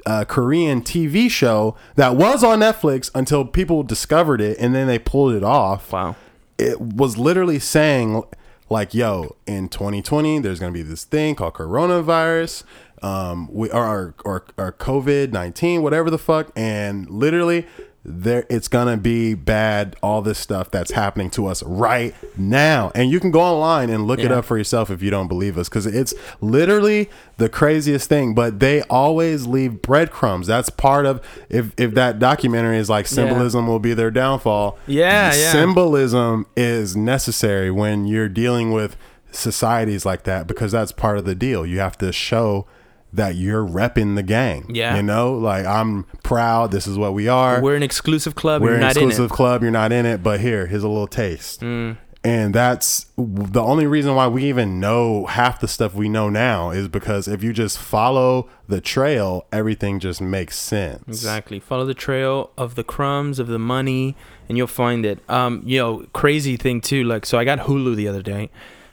uh, 0.06 0.24
Korean 0.24 0.80
TV 0.80 1.30
show 1.30 1.76
that 1.96 2.16
was 2.16 2.42
on 2.42 2.60
Netflix 2.60 3.10
until 3.14 3.44
people 3.44 3.82
discovered 3.82 4.40
it 4.40 4.56
and 4.58 4.74
then 4.74 4.86
they 4.86 4.98
pulled 4.98 5.34
it 5.34 5.44
off 5.44 5.92
wow. 5.92 6.16
It 6.58 6.80
was 6.80 7.18
literally 7.18 7.58
saying 7.58 8.22
like 8.68 8.94
yo 8.94 9.36
in 9.46 9.68
2020 9.68 10.38
there's 10.40 10.58
going 10.58 10.72
to 10.72 10.78
be 10.78 10.82
this 10.82 11.04
thing 11.04 11.34
called 11.34 11.54
coronavirus. 11.54 12.64
Um 13.02 13.48
we 13.52 13.70
or 13.70 14.14
or, 14.24 14.44
or 14.56 14.72
covid-19 14.72 15.82
whatever 15.82 16.10
the 16.10 16.18
fuck. 16.18 16.50
And 16.56 17.08
literally 17.10 17.66
there 18.04 18.44
it's 18.50 18.66
gonna 18.66 18.96
be 18.96 19.32
bad 19.34 19.94
all 20.02 20.22
this 20.22 20.38
stuff 20.38 20.70
that's 20.72 20.90
happening 20.90 21.30
to 21.30 21.46
us 21.46 21.62
right 21.62 22.14
now. 22.36 22.90
And 22.96 23.10
you 23.10 23.20
can 23.20 23.30
go 23.30 23.40
online 23.40 23.90
and 23.90 24.06
look 24.06 24.18
it 24.18 24.32
up 24.32 24.44
for 24.44 24.58
yourself 24.58 24.90
if 24.90 25.02
you 25.02 25.10
don't 25.10 25.28
believe 25.28 25.56
us 25.56 25.68
because 25.68 25.86
it's 25.86 26.12
literally 26.40 27.08
the 27.36 27.48
craziest 27.48 28.08
thing. 28.08 28.34
But 28.34 28.58
they 28.58 28.82
always 28.82 29.46
leave 29.46 29.82
breadcrumbs. 29.82 30.48
That's 30.48 30.68
part 30.68 31.06
of 31.06 31.20
if 31.48 31.72
if 31.78 31.94
that 31.94 32.18
documentary 32.18 32.78
is 32.78 32.90
like 32.90 33.06
symbolism 33.06 33.68
will 33.68 33.78
be 33.78 33.94
their 33.94 34.10
downfall 34.10 34.78
Yeah, 34.88 35.32
yeah. 35.32 35.52
symbolism 35.52 36.46
is 36.56 36.96
necessary 36.96 37.70
when 37.70 38.06
you're 38.06 38.28
dealing 38.28 38.72
with 38.72 38.96
societies 39.30 40.04
like 40.04 40.24
that 40.24 40.46
because 40.46 40.72
that's 40.72 40.92
part 40.92 41.18
of 41.18 41.24
the 41.24 41.34
deal. 41.34 41.64
You 41.64 41.78
have 41.78 41.96
to 41.98 42.12
show 42.12 42.66
that 43.12 43.34
you're 43.36 43.64
repping 43.66 44.14
the 44.16 44.22
gang 44.22 44.66
Yeah. 44.74 44.96
you 44.96 45.02
know 45.02 45.34
like 45.34 45.66
i'm 45.66 46.04
proud 46.22 46.70
this 46.70 46.86
is 46.86 46.96
what 46.96 47.12
we 47.14 47.28
are 47.28 47.60
We're 47.60 47.74
an 47.76 47.82
exclusive 47.82 48.34
club. 48.34 48.62
we're 48.62 48.68
You're 48.68 48.74
an 48.76 48.80
not 48.80 48.92
exclusive 48.92 49.18
in 49.20 49.24
it. 49.26 49.30
club. 49.30 49.62
You're 49.62 49.70
not 49.70 49.92
in 49.92 50.06
it, 50.06 50.22
but 50.22 50.40
here, 50.40 50.66
here's 50.66 50.82
a 50.84 50.88
little 50.88 51.06
taste. 51.06 51.60
Mm. 51.60 51.98
And 52.24 52.54
that's 52.54 53.06
the 53.18 53.60
only 53.60 53.84
reason 53.86 54.14
why 54.14 54.28
we 54.28 54.44
even 54.44 54.78
know 54.78 55.26
half 55.26 55.58
the 55.60 55.66
stuff 55.66 55.92
we 55.94 56.08
know 56.08 56.30
now 56.30 56.70
is 56.70 56.86
because 56.86 57.26
if 57.26 57.42
you 57.42 57.52
just 57.52 57.78
follow 57.78 58.48
the 58.68 58.80
trail, 58.80 59.44
everything 59.52 59.98
just 59.98 60.20
makes 60.20 60.56
sense. 60.56 61.02
Exactly. 61.08 61.58
Follow 61.58 61.84
the 61.84 61.94
trail 61.94 62.52
of 62.56 62.76
the 62.76 62.84
crumbs 62.84 63.40
of 63.40 63.48
the 63.48 63.58
money, 63.58 64.14
and 64.48 64.56
you'll 64.56 64.68
find 64.68 65.04
it. 65.04 65.18
Um, 65.28 65.62
you 65.66 65.78
know, 65.80 66.06
crazy 66.12 66.56
thing 66.56 66.80
too. 66.80 67.02
Like, 67.02 67.26
so 67.26 67.38
I 67.38 67.44
got 67.44 67.58
Hulu 67.58 67.96
the 67.96 68.06
other 68.06 68.22
day, 68.22 68.50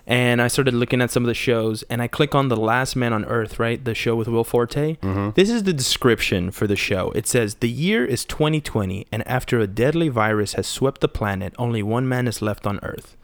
and 0.10 0.41
I 0.41 0.47
started 0.47 0.74
looking 0.74 1.01
at 1.01 1.12
some 1.12 1.24
of 1.24 1.28
the 1.28 1.36
shows, 1.36 1.84
and 1.84 2.01
I 2.01 2.07
click 2.07 2.34
on 2.34 2.47
the 2.47 2.57
Last 2.57 2.95
Man 2.95 3.14
on 3.14 3.26
Earth, 3.26 3.60
right? 3.60 3.86
The 3.86 3.93
show 3.93 4.16
with 4.16 4.28
Will 4.28 4.43
Forte. 4.43 4.95
Mm-hmm. 4.95 5.30
This 5.36 5.51
is 5.51 5.64
the 5.64 5.72
description 5.72 6.49
for 6.49 6.66
the 6.66 6.76
show. 6.76 7.12
It 7.12 7.28
says 7.28 7.55
the 7.55 7.70
year 7.70 8.05
is 8.05 8.26
2020, 8.26 9.05
and 9.12 9.26
after 9.28 9.60
a 9.60 9.68
deadly 9.68 10.10
virus 10.10 10.53
has 10.53 10.66
swept 10.66 11.01
the 11.01 11.07
planet, 11.07 11.53
only 11.60 11.84
one 11.84 12.10
man 12.10 12.28
is 12.28 12.41
left 12.41 12.66
on 12.66 12.80
Earth. 12.82 13.16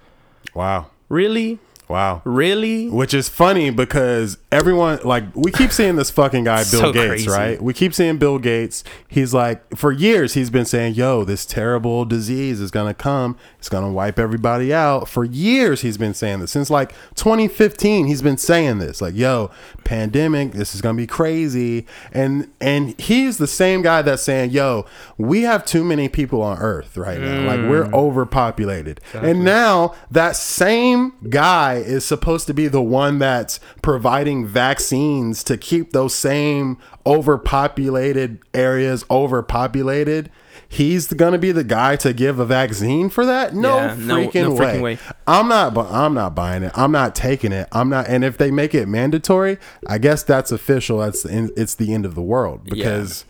Wow. 0.54 0.92
Really? 1.10 1.58
Wow. 1.88 2.22
Really? 2.26 2.90
Which 2.90 3.14
is 3.14 3.30
funny 3.30 3.70
because 3.70 4.38
everyone 4.52 5.00
like 5.04 5.24
we 5.36 5.52
keep 5.52 5.72
seeing 5.72 5.96
this 5.96 6.10
fucking 6.10 6.46
guy 6.46 6.64
Bill 6.72 6.82
So 6.82 6.94
Gates, 6.94 7.26
crazy. 7.26 7.30
right? 7.30 7.62
We 7.62 7.74
keep 7.74 7.94
seeing 7.94 8.18
Bill 8.18 8.40
Gates. 8.40 8.84
He's 9.08 9.34
like 9.34 9.76
for 9.76 9.92
years 9.92 10.34
he's 10.34 10.50
been 10.50 10.66
saying, 10.66 10.96
"Yo, 10.96 11.24
this 11.24 11.46
terrible 11.46 12.06
disease 12.06 12.60
is 12.60 12.72
going 12.72 12.88
to 12.88 12.94
come. 12.94 13.38
It's 13.60 13.70
going 13.70 13.84
to 13.84 13.92
wipe 13.92 14.18
everybody 14.18 14.74
out." 14.74 15.08
For 15.08 15.24
years 15.24 15.82
he's 15.82 15.98
been 15.98 16.14
saying 16.14 16.40
this. 16.40 16.52
Since 16.52 16.70
like 16.70 16.94
2015 17.16 18.08
he's 18.08 18.22
been 18.22 18.38
saying 18.38 18.80
this. 18.80 19.02
Like, 19.02 19.16
"Yo, 19.16 19.52
pandemic, 19.84 20.54
this 20.54 20.74
is 20.74 20.82
going 20.82 20.96
to 20.96 21.02
be 21.02 21.08
crazy." 21.08 21.86
And 22.12 22.52
and 22.60 23.00
he's 23.00 23.38
the 23.38 23.48
same 23.48 23.84
guy 23.84 24.02
that's 24.02 24.24
saying, 24.24 24.52
"Yo, 24.52 24.86
we 25.18 25.44
have 25.44 25.66
too 25.66 25.84
many 25.84 26.10
people 26.10 26.42
on 26.42 26.58
earth 26.58 26.98
right 26.98 27.20
now. 27.20 27.46
Like 27.46 27.60
we're 27.70 27.86
mm. 27.86 27.94
overpopulated." 27.94 29.02
And 29.14 29.44
now 29.44 29.94
that 30.10 30.36
same 30.36 31.14
guy 31.30 31.75
is 31.78 32.06
supposed 32.06 32.48
to 32.48 32.54
be 32.54 32.68
the 32.68 32.82
one 32.82 33.20
that's 33.20 33.60
providing 33.82 34.46
vaccines 34.48 35.44
to 35.46 35.58
keep 35.58 35.92
those 35.92 36.14
same 36.14 36.78
overpopulated 37.06 38.40
areas 38.54 39.06
overpopulated. 39.10 40.30
He's 40.68 41.08
gonna 41.14 41.38
be 41.38 41.52
the 41.52 41.64
guy 41.64 41.96
to 41.98 42.12
give 42.14 42.40
a 42.40 42.46
vaccine 42.46 43.10
for 43.10 43.26
that? 43.26 43.54
No, 43.54 43.78
Yeah, 43.78 43.96
freaking, 43.96 44.44
no 44.44 44.52
way. 44.54 44.66
freaking 44.66 44.82
way. 44.82 45.00
I'm 45.28 45.48
not. 45.48 45.78
I'm 45.78 46.14
not 46.14 46.34
buying 46.36 46.64
it. 46.64 46.72
I'm 46.76 46.92
not 46.92 47.14
taking 47.16 47.52
it. 47.52 47.68
I'm 47.72 47.90
not. 47.90 48.08
And 48.08 48.24
if 48.24 48.38
they 48.38 48.52
make 48.52 48.74
it 48.74 48.88
mandatory, 48.88 49.58
I 49.88 49.98
guess 50.00 50.24
that's 50.24 50.52
official. 50.52 51.00
That's 51.00 51.24
the 51.24 51.54
it's 51.56 51.76
the 51.76 51.94
end 51.94 52.06
of 52.06 52.16
the 52.16 52.22
world 52.22 52.64
because, 52.64 53.26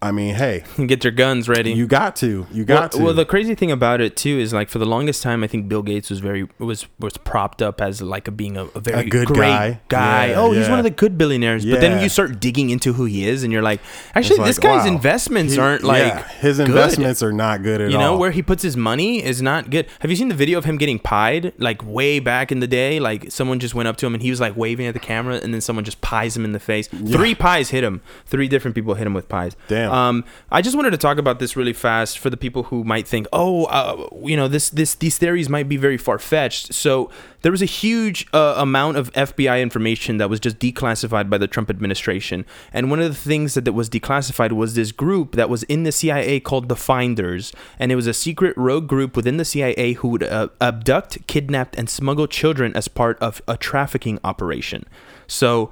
I 0.00 0.12
mean, 0.12 0.36
hey, 0.36 0.62
Get 0.86 1.02
your 1.02 1.10
guns 1.12 1.48
ready. 1.48 1.72
you 1.72 1.88
got 1.88 2.14
to. 2.16 2.46
You 2.52 2.64
well, 2.68 2.82
got 2.82 2.92
to. 2.92 3.02
well, 3.02 3.14
the 3.14 3.24
crazy 3.24 3.56
thing 3.56 3.72
about 3.72 4.00
it 4.00 4.16
too 4.16 4.38
is 4.38 4.52
like 4.52 4.68
for 4.68 4.78
the 4.78 4.86
longest 4.86 5.24
time, 5.24 5.42
I 5.42 5.48
think 5.48 5.68
Bill 5.68 5.82
Gates 5.82 6.08
was 6.08 6.20
very 6.20 6.48
was 6.58 6.86
was 7.00 7.16
propped 7.16 7.62
up 7.62 7.80
as 7.80 8.00
like 8.00 8.28
a 8.28 8.30
being 8.30 8.56
a, 8.56 8.66
a 8.66 8.80
very 8.80 9.00
A 9.00 9.04
good 9.10 9.26
great 9.26 9.38
guy. 9.48 9.80
guy. 9.88 10.26
Yeah, 10.28 10.40
oh, 10.40 10.52
he's 10.52 10.68
one 10.68 10.78
of 10.78 10.84
the 10.84 10.90
good 10.90 11.18
billionaires. 11.18 11.66
But 11.66 11.80
then 11.80 12.00
you 12.00 12.08
start 12.08 12.38
digging 12.38 12.70
into 12.70 12.92
who 12.92 13.06
he 13.06 13.26
is, 13.26 13.42
and 13.42 13.52
you're 13.52 13.60
like, 13.62 13.80
actually, 14.14 14.36
It's 14.38 14.50
this 14.50 14.58
guy's 14.60 14.86
wow. 14.86 14.94
investments 14.94 15.54
He- 15.54 15.58
aren't 15.60 15.82
like 15.82 16.02
yeah, 16.12 16.28
his 16.28 16.58
good. 16.58 16.68
investments 16.68 17.20
are 17.24 17.32
not 17.32 17.64
good 17.64 17.80
at 17.80 17.90
You 17.90 17.96
all. 17.96 18.02
You 18.02 18.08
know 18.10 18.16
where 18.18 18.30
he 18.30 18.40
puts 18.40 18.62
his 18.62 18.76
money 18.76 19.20
is 19.24 19.42
not 19.42 19.68
good. 19.70 19.88
Have 19.98 20.10
you 20.12 20.16
seen 20.16 20.28
the 20.28 20.36
video 20.36 20.58
of 20.58 20.64
him 20.64 20.76
getting 20.78 21.00
pied? 21.00 21.54
Like 21.58 21.84
way 21.84 22.20
back 22.20 22.52
in 22.52 22.60
the 22.60 22.68
day, 22.68 23.00
like 23.00 23.32
someone 23.32 23.58
just 23.58 23.74
went 23.74 23.88
up 23.88 23.96
to 23.96 24.06
him 24.06 24.14
and 24.14 24.22
he 24.22 24.30
was 24.30 24.40
like 24.40 24.56
waving 24.56 24.86
at 24.86 24.94
the 24.94 25.00
camera, 25.00 25.40
and 25.42 25.52
then 25.52 25.60
someone 25.60 25.84
just 25.84 26.00
pies 26.02 26.36
him 26.36 26.44
in 26.44 26.52
the 26.52 26.60
face. 26.60 26.86
Three 26.86 27.34
pies 27.34 27.70
hit 27.70 27.82
him. 27.82 28.00
Three 28.26 28.46
different 28.46 28.76
people 28.76 28.94
hit 28.94 29.04
him 29.04 29.14
with 29.14 29.28
pies. 29.28 29.56
Damn. 29.66 29.87
Um, 29.88 30.24
I 30.50 30.62
just 30.62 30.76
wanted 30.76 30.90
to 30.90 30.96
talk 30.96 31.18
about 31.18 31.38
this 31.38 31.56
really 31.56 31.72
fast 31.72 32.18
for 32.18 32.30
the 32.30 32.36
people 32.36 32.64
who 32.64 32.84
might 32.84 33.06
think, 33.06 33.26
oh, 33.32 33.64
uh, 33.66 34.08
you 34.24 34.36
know, 34.36 34.48
this 34.48 34.70
this 34.70 34.94
these 34.94 35.18
theories 35.18 35.48
might 35.48 35.68
be 35.68 35.76
very 35.76 35.96
far 35.96 36.18
fetched. 36.18 36.74
So 36.74 37.10
there 37.42 37.52
was 37.52 37.62
a 37.62 37.66
huge 37.66 38.26
uh, 38.32 38.54
amount 38.56 38.96
of 38.96 39.12
FBI 39.12 39.62
information 39.62 40.18
that 40.18 40.28
was 40.28 40.40
just 40.40 40.58
declassified 40.58 41.30
by 41.30 41.38
the 41.38 41.46
Trump 41.46 41.70
administration, 41.70 42.44
and 42.72 42.90
one 42.90 43.00
of 43.00 43.08
the 43.08 43.18
things 43.18 43.54
that, 43.54 43.64
that 43.64 43.72
was 43.72 43.88
declassified 43.88 44.52
was 44.52 44.74
this 44.74 44.92
group 44.92 45.32
that 45.32 45.48
was 45.48 45.62
in 45.64 45.82
the 45.84 45.92
CIA 45.92 46.40
called 46.40 46.68
the 46.68 46.76
Finders, 46.76 47.52
and 47.78 47.92
it 47.92 47.96
was 47.96 48.06
a 48.06 48.14
secret 48.14 48.56
rogue 48.56 48.88
group 48.88 49.16
within 49.16 49.36
the 49.36 49.44
CIA 49.44 49.94
who 49.94 50.08
would 50.08 50.22
uh, 50.22 50.48
abduct, 50.60 51.26
kidnap, 51.26 51.76
and 51.76 51.88
smuggle 51.88 52.26
children 52.26 52.74
as 52.74 52.88
part 52.88 53.18
of 53.20 53.42
a 53.48 53.56
trafficking 53.56 54.18
operation. 54.24 54.84
So. 55.26 55.70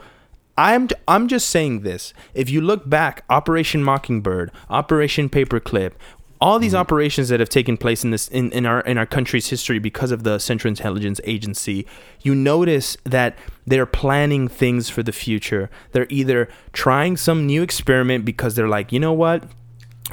I'm 0.58 0.88
I'm 1.06 1.28
just 1.28 1.48
saying 1.48 1.80
this. 1.80 2.14
If 2.34 2.48
you 2.48 2.60
look 2.60 2.88
back, 2.88 3.24
Operation 3.28 3.82
Mockingbird, 3.82 4.50
Operation 4.70 5.28
Paperclip, 5.28 5.92
all 6.40 6.58
these 6.58 6.72
mm-hmm. 6.72 6.80
operations 6.80 7.28
that 7.28 7.40
have 7.40 7.48
taken 7.48 7.76
place 7.76 8.04
in 8.04 8.10
this 8.10 8.28
in, 8.28 8.50
in 8.52 8.66
our 8.66 8.80
in 8.80 8.98
our 8.98 9.06
country's 9.06 9.48
history 9.48 9.78
because 9.78 10.10
of 10.10 10.22
the 10.22 10.38
Central 10.38 10.70
Intelligence 10.70 11.20
Agency, 11.24 11.86
you 12.22 12.34
notice 12.34 12.96
that 13.04 13.36
they're 13.66 13.86
planning 13.86 14.48
things 14.48 14.88
for 14.88 15.02
the 15.02 15.12
future. 15.12 15.70
They're 15.92 16.06
either 16.10 16.48
trying 16.72 17.16
some 17.16 17.46
new 17.46 17.62
experiment 17.62 18.24
because 18.24 18.54
they're 18.54 18.68
like, 18.68 18.92
you 18.92 19.00
know 19.00 19.12
what? 19.12 19.44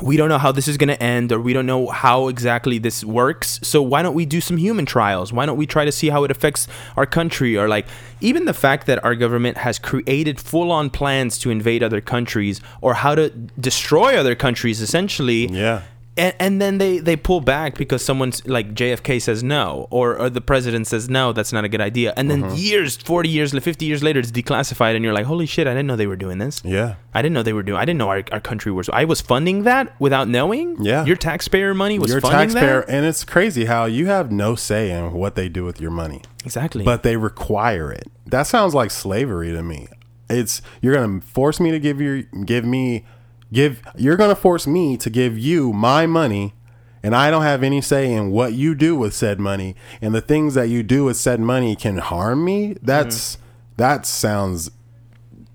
We 0.02 0.18
don't 0.18 0.30
know 0.30 0.38
how 0.38 0.52
this 0.52 0.68
is 0.68 0.78
going 0.78 0.90
to 0.90 1.02
end 1.02 1.32
or 1.32 1.40
we 1.40 1.54
don't 1.54 1.66
know 1.66 1.88
how 1.88 2.28
exactly 2.28 2.78
this 2.78 3.04
works. 3.04 3.60
So 3.64 3.82
why 3.82 4.02
don't 4.02 4.16
we 4.16 4.26
do 4.26 4.42
some 4.42 4.58
human 4.58 4.86
trials? 4.86 5.32
Why 5.32 5.46
don't 5.46 5.58
we 5.58 5.68
try 5.68 5.86
to 5.86 5.92
see 5.92 6.10
how 6.10 6.24
it 6.24 6.32
affects 6.32 6.68
our 6.98 7.06
country? 7.06 7.58
Or 7.58 7.68
like 7.68 7.86
even 8.20 8.46
the 8.46 8.54
fact 8.54 8.88
that 8.88 9.04
our 9.04 9.16
government 9.16 9.58
has 9.58 9.78
created 9.78 10.40
full-on 10.40 10.90
plans 10.90 11.38
to 11.40 11.52
invade 11.52 11.84
other 11.84 12.02
countries 12.02 12.60
or 12.82 12.96
how 12.96 13.14
to 13.16 13.30
destroy 13.30 14.18
other 14.18 14.36
countries 14.36 14.82
essentially 14.82 15.48
Yeah. 15.48 15.84
And, 16.16 16.36
and 16.40 16.62
then 16.62 16.78
they, 16.78 17.00
they 17.00 17.16
pull 17.16 17.42
back 17.42 17.76
because 17.76 18.06
someone's 18.06 18.46
like 18.48 18.74
JFK 18.74 19.22
says 19.22 19.44
no, 19.44 19.88
or, 19.90 20.18
or 20.18 20.30
the 20.30 20.42
president 20.42 20.88
says 20.88 21.10
no, 21.10 21.34
that's 21.34 21.52
not 21.52 21.64
a 21.64 21.70
good 21.70 21.82
idea. 21.82 22.14
And 22.16 22.30
then 22.30 22.44
mm-hmm. 22.44 22.56
years, 22.56 22.98
40 22.98 23.30
years, 23.30 23.58
50 23.58 23.86
years 23.86 24.04
later, 24.04 24.20
it's 24.20 24.32
declassified, 24.32 24.96
and 24.96 25.04
you're 25.04 25.14
like, 25.14 25.26
holy 25.26 25.48
shit, 25.48 25.66
I 25.66 25.72
didn't 25.72 25.88
know 25.88 25.96
they 25.96 26.08
were 26.08 26.16
doing 26.16 26.38
this. 26.38 26.62
yeah. 26.64 26.96
I 27.16 27.22
didn't 27.22 27.34
know 27.34 27.44
they 27.44 27.54
were 27.54 27.62
doing. 27.62 27.78
I 27.78 27.86
didn't 27.86 28.00
know 28.00 28.10
our, 28.10 28.24
our 28.32 28.40
country 28.40 28.72
was. 28.72 28.90
I 28.90 29.06
was 29.06 29.22
funding 29.22 29.64
that 29.64 30.00
without 30.00 30.28
knowing. 30.28 30.84
Yeah. 30.84 31.06
your 31.06 31.16
taxpayer 31.16 31.76
money 31.76 32.00
was 32.00 32.12
Your 32.12 32.22
taxpayer, 32.22 32.82
that. 32.82 32.90
and 32.90 33.06
it's 33.06 33.24
crazy 33.24 33.66
how 33.66 33.86
you 33.86 34.08
have 34.08 34.32
no 34.32 34.56
say 34.56 34.90
in 34.90 35.14
what 35.14 35.36
they 35.36 35.48
do 35.48 35.64
with 35.64 35.80
your 35.80 35.92
money. 35.92 36.24
Exactly. 36.44 36.84
but 36.84 37.04
they 37.04 37.16
require 37.16 37.92
it. 37.92 38.08
That 38.26 38.44
sounds 38.44 38.74
like 38.74 38.92
slavery 38.92 39.52
to 39.52 39.62
me. 39.62 39.88
It's 40.30 40.62
you're 40.82 40.96
gonna 40.96 41.22
force 41.22 41.60
me 41.60 41.72
to 41.72 41.80
give 41.80 42.02
you 42.02 42.24
give 42.46 42.66
me 42.66 43.06
give 43.54 43.82
you're 43.96 44.18
gonna 44.18 44.36
force 44.36 44.68
me 44.68 44.98
to 44.98 45.10
give 45.10 45.38
you 45.38 45.72
my 45.72 46.06
money 46.06 46.54
and 47.02 47.16
I 47.16 47.30
don't 47.30 47.44
have 47.44 47.64
any 47.64 47.82
say 47.82 48.14
in 48.14 48.32
what 48.32 48.54
you 48.54 48.74
do 48.76 48.96
with 48.96 49.14
said 49.14 49.40
money 49.40 49.76
and 50.02 50.16
the 50.16 50.22
things 50.22 50.54
that 50.54 50.70
you 50.70 50.84
do 50.84 51.06
with 51.06 51.18
said 51.18 51.40
money 51.40 51.76
can 51.76 51.98
harm 51.98 52.46
me. 52.46 52.78
That's 52.82 53.36
mm-hmm. 53.36 53.44
that 53.78 54.06
sounds 54.06 54.72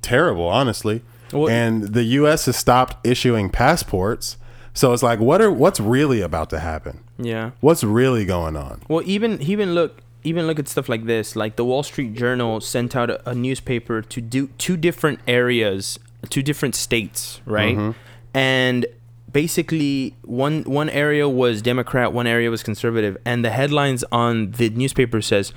terrible, 0.02 0.46
honestly. 0.46 1.02
Well- 1.32 1.48
and 1.48 1.94
the 1.94 2.04
US 2.04 2.46
has 2.46 2.56
stopped 2.56 3.06
issuing 3.06 3.50
passports. 3.50 4.36
So 4.74 4.92
it's 4.92 5.02
like 5.02 5.20
what 5.20 5.40
are 5.40 5.50
what's 5.50 5.80
really 5.80 6.20
about 6.20 6.50
to 6.50 6.60
happen? 6.60 7.04
yeah. 7.18 7.50
What's 7.60 7.82
really 7.82 8.24
going 8.24 8.56
on? 8.56 8.82
Well, 8.88 9.02
even 9.04 9.40
even 9.42 9.74
look 9.74 10.02
even 10.24 10.46
look 10.46 10.58
at 10.58 10.68
stuff 10.68 10.88
like 10.88 11.06
this. 11.06 11.36
Like 11.36 11.56
the 11.56 11.64
Wall 11.64 11.82
Street 11.82 12.14
Journal 12.14 12.60
sent 12.60 12.94
out 12.96 13.10
a, 13.10 13.30
a 13.30 13.34
newspaper 13.34 14.02
to 14.02 14.20
do 14.20 14.48
two 14.58 14.76
different 14.76 15.20
areas, 15.26 15.98
two 16.30 16.42
different 16.42 16.74
states, 16.74 17.40
right? 17.44 17.76
Mm-hmm. 17.76 17.98
And 18.34 18.86
basically 19.30 20.14
one 20.22 20.62
one 20.64 20.90
area 20.90 21.28
was 21.28 21.62
Democrat, 21.62 22.12
one 22.12 22.26
area 22.26 22.50
was 22.50 22.62
conservative, 22.62 23.16
and 23.24 23.44
the 23.44 23.50
headlines 23.50 24.04
on 24.10 24.52
the 24.52 24.70
newspaper 24.70 25.20
says 25.22 25.52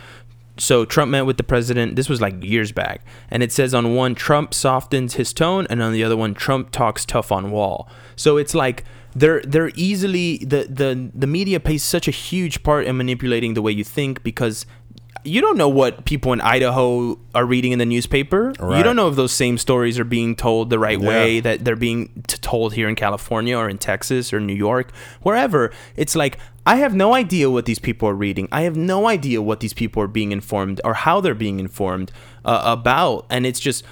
so 0.58 0.86
Trump 0.86 1.12
met 1.12 1.26
with 1.26 1.38
the 1.38 1.44
president. 1.44 1.96
This 1.96 2.10
was 2.10 2.22
like 2.22 2.44
years 2.44 2.72
back, 2.72 3.02
and 3.30 3.42
it 3.42 3.52
says 3.52 3.74
on 3.74 3.96
one 3.96 4.16
Trump 4.16 4.54
softens 4.54 5.16
his 5.16 5.34
tone, 5.34 5.66
and 5.70 5.82
on 5.82 5.94
the 5.94 6.04
other 6.04 6.18
one 6.18 6.34
Trump 6.34 6.72
talks 6.72 7.06
tough 7.06 7.32
on 7.32 7.52
wall. 7.52 7.90
So 8.16 8.38
it's 8.38 8.54
like 8.54 8.84
they're 9.16 9.42
they're 9.42 9.72
easily 9.76 10.38
the 10.40 10.68
the 10.70 11.10
the 11.14 11.28
media 11.28 11.60
plays 11.60 11.84
such 11.84 12.08
a 12.08 12.12
huge 12.12 12.64
part 12.64 12.86
in 12.86 12.98
manipulating 12.98 13.54
the 13.54 13.62
way 13.62 13.72
you 13.72 13.84
think 13.84 14.24
because 14.24 14.66
you 15.24 15.42
don't 15.42 15.58
know 15.58 15.70
what 15.70 16.06
people 16.06 16.34
in 16.34 16.42
Idaho 16.42 17.18
are 17.36 17.46
reading 17.46 17.72
in 17.72 17.80
the 17.80 17.86
newspaper. 17.86 18.54
You 18.60 18.84
don't 18.84 18.96
know 18.96 19.08
if 19.08 19.16
those 19.16 19.32
same 19.32 19.58
stories 19.58 20.00
are 20.00 20.04
being 20.04 20.36
told 20.36 20.70
the 20.70 20.80
right 20.80 21.00
Yeah. 21.00 21.08
way 21.08 21.40
that 21.40 21.64
they're 21.66 21.76
being 21.76 22.10
t- 22.28 22.38
told 22.38 22.74
here 22.74 22.88
in 22.90 22.96
California 22.96 23.58
or 23.58 23.70
in 23.70 23.78
Texas 23.78 24.34
or 24.34 24.40
New 24.40 24.56
York, 24.56 24.92
wherever. 25.22 25.72
It's 25.96 26.16
like 26.16 26.38
I 26.66 26.76
have 26.78 26.94
no 26.94 27.14
idea 27.14 27.50
what 27.50 27.66
these 27.66 27.80
people 27.80 28.08
are 28.10 28.14
reading. 28.14 28.48
I 28.52 28.62
have 28.62 28.76
no 28.76 29.08
idea 29.08 29.42
what 29.42 29.60
these 29.60 29.74
people 29.74 30.02
are 30.04 30.08
being 30.08 30.32
informed 30.32 30.80
or 30.84 30.94
how 30.94 31.20
they're 31.22 31.34
being 31.34 31.60
informed 31.60 32.12
uh, 32.46 32.62
about, 32.66 33.26
and 33.30 33.46
it's 33.46 33.60
just. 33.60 33.84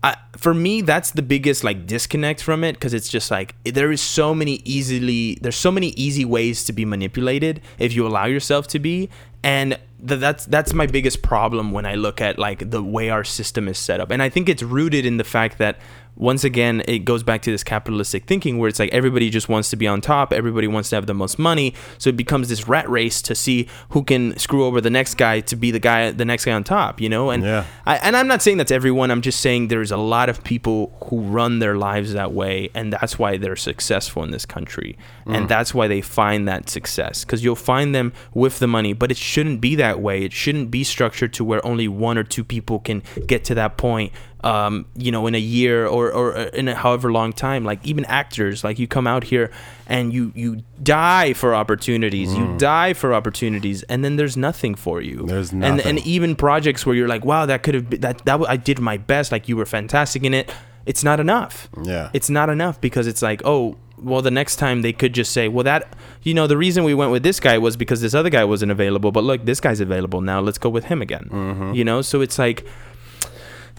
I, 0.00 0.14
for 0.36 0.54
me, 0.54 0.80
that's 0.80 1.10
the 1.10 1.22
biggest 1.22 1.64
like 1.64 1.84
disconnect 1.84 2.40
from 2.40 2.62
it 2.62 2.74
because 2.74 2.94
it's 2.94 3.08
just 3.08 3.32
like 3.32 3.56
there 3.64 3.90
is 3.90 4.00
so 4.00 4.32
many 4.32 4.62
easily 4.64 5.38
there's 5.42 5.56
so 5.56 5.72
many 5.72 5.88
easy 5.96 6.24
ways 6.24 6.64
to 6.66 6.72
be 6.72 6.84
manipulated 6.84 7.60
if 7.80 7.92
you 7.92 8.06
allow 8.06 8.26
yourself 8.26 8.68
to 8.68 8.78
be, 8.78 9.08
and 9.42 9.76
th- 10.06 10.20
that's 10.20 10.46
that's 10.46 10.72
my 10.72 10.86
biggest 10.86 11.22
problem 11.22 11.72
when 11.72 11.86
I 11.86 11.94
look 11.94 12.20
at 12.20 12.38
like 12.38 12.70
the 12.70 12.82
way 12.82 13.10
our 13.10 13.24
system 13.24 13.68
is 13.68 13.78
set 13.78 14.00
up, 14.00 14.10
and 14.10 14.22
I 14.22 14.28
think 14.28 14.48
it's 14.48 14.62
rooted 14.62 15.04
in 15.06 15.16
the 15.16 15.24
fact 15.24 15.58
that 15.58 15.78
once 16.18 16.44
again 16.44 16.82
it 16.86 17.00
goes 17.00 17.22
back 17.22 17.42
to 17.42 17.50
this 17.50 17.64
capitalistic 17.64 18.26
thinking 18.26 18.58
where 18.58 18.68
it's 18.68 18.78
like 18.78 18.92
everybody 18.92 19.30
just 19.30 19.48
wants 19.48 19.70
to 19.70 19.76
be 19.76 19.86
on 19.86 20.00
top, 20.00 20.32
everybody 20.32 20.66
wants 20.66 20.90
to 20.90 20.96
have 20.96 21.06
the 21.06 21.14
most 21.14 21.38
money, 21.38 21.74
so 21.96 22.10
it 22.10 22.16
becomes 22.16 22.48
this 22.48 22.68
rat 22.68 22.88
race 22.88 23.22
to 23.22 23.34
see 23.34 23.68
who 23.90 24.02
can 24.02 24.36
screw 24.38 24.64
over 24.64 24.80
the 24.80 24.90
next 24.90 25.14
guy 25.14 25.40
to 25.40 25.56
be 25.56 25.70
the 25.70 25.78
guy 25.78 26.10
the 26.10 26.24
next 26.24 26.44
guy 26.44 26.52
on 26.52 26.64
top, 26.64 27.00
you 27.00 27.08
know, 27.08 27.30
and 27.30 27.42
Yeah. 27.44 27.64
I, 27.86 27.96
and 27.96 28.16
I'm 28.16 28.26
not 28.26 28.42
saying 28.42 28.58
that's 28.58 28.72
everyone. 28.72 29.10
I'm 29.10 29.22
just 29.22 29.40
saying 29.40 29.68
there's 29.68 29.92
a 29.92 29.96
lot 29.96 30.28
of 30.28 30.42
people 30.44 30.92
who 31.04 31.20
run 31.20 31.60
their 31.60 31.76
lives 31.76 32.12
that 32.12 32.32
way, 32.32 32.70
and 32.74 32.92
that's 32.92 33.18
why 33.18 33.36
they're 33.36 33.56
successful 33.56 34.22
in 34.24 34.30
this 34.30 34.44
country, 34.44 34.98
and 35.26 35.44
mm. 35.44 35.48
that's 35.48 35.72
why 35.72 35.88
they 35.88 36.00
find 36.00 36.48
that 36.48 36.68
success. 36.68 37.24
Because 37.24 37.44
you'll 37.44 37.56
find 37.56 37.94
them 37.94 38.12
with 38.34 38.58
the 38.58 38.66
money, 38.66 38.92
but 38.92 39.10
it 39.10 39.16
shouldn't 39.16 39.60
be 39.60 39.74
that 39.76 40.00
way. 40.00 40.24
It 40.24 40.32
shouldn't 40.32 40.70
be 40.70 40.84
structured 40.84 41.32
to 41.34 41.44
where 41.44 41.64
only 41.64 41.88
one 41.88 42.18
or 42.18 42.24
two 42.24 42.44
people 42.44 42.80
can 42.80 43.02
get 43.26 43.44
to 43.44 43.54
that 43.54 43.76
point. 43.76 44.12
Um, 44.44 44.86
you 44.94 45.10
know, 45.10 45.26
in 45.26 45.34
a 45.34 45.40
year 45.40 45.84
or 45.86 46.12
or 46.12 46.32
in 46.32 46.68
a 46.68 46.74
however 46.74 47.10
long 47.10 47.32
time. 47.32 47.64
Like 47.64 47.84
even 47.84 48.04
actors, 48.04 48.62
like 48.62 48.78
you 48.78 48.86
come 48.86 49.06
out 49.06 49.24
here 49.24 49.50
and 49.88 50.12
you 50.12 50.32
you 50.36 50.62
die 50.80 51.32
for 51.32 51.56
opportunities. 51.56 52.32
You 52.32 52.56
die 52.56 52.92
for 52.94 53.12
opportunities, 53.12 53.82
and 53.84 54.04
then 54.04 54.14
there's 54.14 54.36
nothing 54.36 54.76
for 54.76 55.00
you. 55.00 55.26
There's 55.26 55.50
And 55.52 55.80
and 55.80 55.98
even 56.06 56.36
projects 56.36 56.86
where 56.86 56.94
you're 56.94 57.08
like, 57.08 57.24
wow, 57.24 57.46
that 57.46 57.64
could 57.64 57.74
have 57.74 57.90
been 57.90 58.00
that 58.02 58.24
that 58.26 58.40
I 58.48 58.56
did 58.56 58.78
my 58.78 58.96
best, 58.96 59.32
like 59.32 59.48
you 59.48 59.56
were 59.56 59.66
fantastic 59.66 60.22
in 60.22 60.34
it. 60.34 60.54
It's 60.86 61.02
not 61.02 61.18
enough. 61.20 61.68
Yeah. 61.82 62.10
It's 62.14 62.30
not 62.30 62.48
enough 62.48 62.80
because 62.80 63.06
it's 63.06 63.20
like, 63.20 63.42
oh, 63.44 63.76
well, 63.98 64.22
the 64.22 64.30
next 64.30 64.56
time 64.56 64.82
they 64.82 64.92
could 64.92 65.12
just 65.12 65.32
say, 65.32 65.48
well, 65.48 65.64
that 65.64 65.96
you 66.22 66.32
know, 66.32 66.46
the 66.46 66.56
reason 66.56 66.84
we 66.84 66.94
went 66.94 67.10
with 67.10 67.24
this 67.24 67.40
guy 67.40 67.58
was 67.58 67.76
because 67.76 68.00
this 68.00 68.14
other 68.14 68.30
guy 68.30 68.44
wasn't 68.44 68.70
available, 68.70 69.10
but 69.10 69.24
look, 69.24 69.44
this 69.44 69.60
guy's 69.60 69.80
available 69.80 70.20
now. 70.20 70.40
Let's 70.40 70.58
go 70.58 70.68
with 70.68 70.84
him 70.84 71.02
again. 71.02 71.28
Mm-hmm. 71.30 71.74
You 71.74 71.84
know, 71.84 72.02
so 72.02 72.20
it's 72.20 72.38
like, 72.38 72.64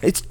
it's 0.02 0.22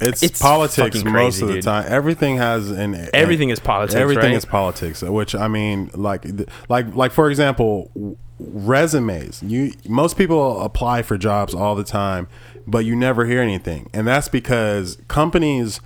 It's, 0.00 0.22
It's 0.22 0.40
politics 0.40 0.98
fucking 0.98 1.12
most 1.12 1.40
crazy, 1.40 1.42
of 1.42 1.48
the 1.48 1.54
dude. 1.54 1.64
time. 1.64 1.84
Everything 1.88 2.36
has 2.36 2.70
an 2.70 3.08
Everything 3.12 3.50
is 3.50 3.58
politics, 3.60 3.94
Everything 3.94 4.30
right? 4.30 4.34
is 4.34 4.44
politics. 4.44 5.02
Which 5.02 5.34
I 5.34 5.48
mean, 5.48 5.90
like, 5.94 6.24
like, 6.68 6.94
like 6.94 7.12
for 7.12 7.28
example, 7.30 8.16
resumes. 8.38 9.42
You 9.42 9.72
most 9.88 10.16
people 10.16 10.60
apply 10.62 11.02
for 11.02 11.18
jobs 11.18 11.54
all 11.54 11.74
the 11.74 11.84
time, 11.84 12.28
but 12.66 12.84
you 12.84 12.94
never 12.94 13.24
hear 13.26 13.40
anything, 13.42 13.88
and 13.92 14.06
that's 14.06 14.28
because 14.28 14.98
companies 15.08 15.80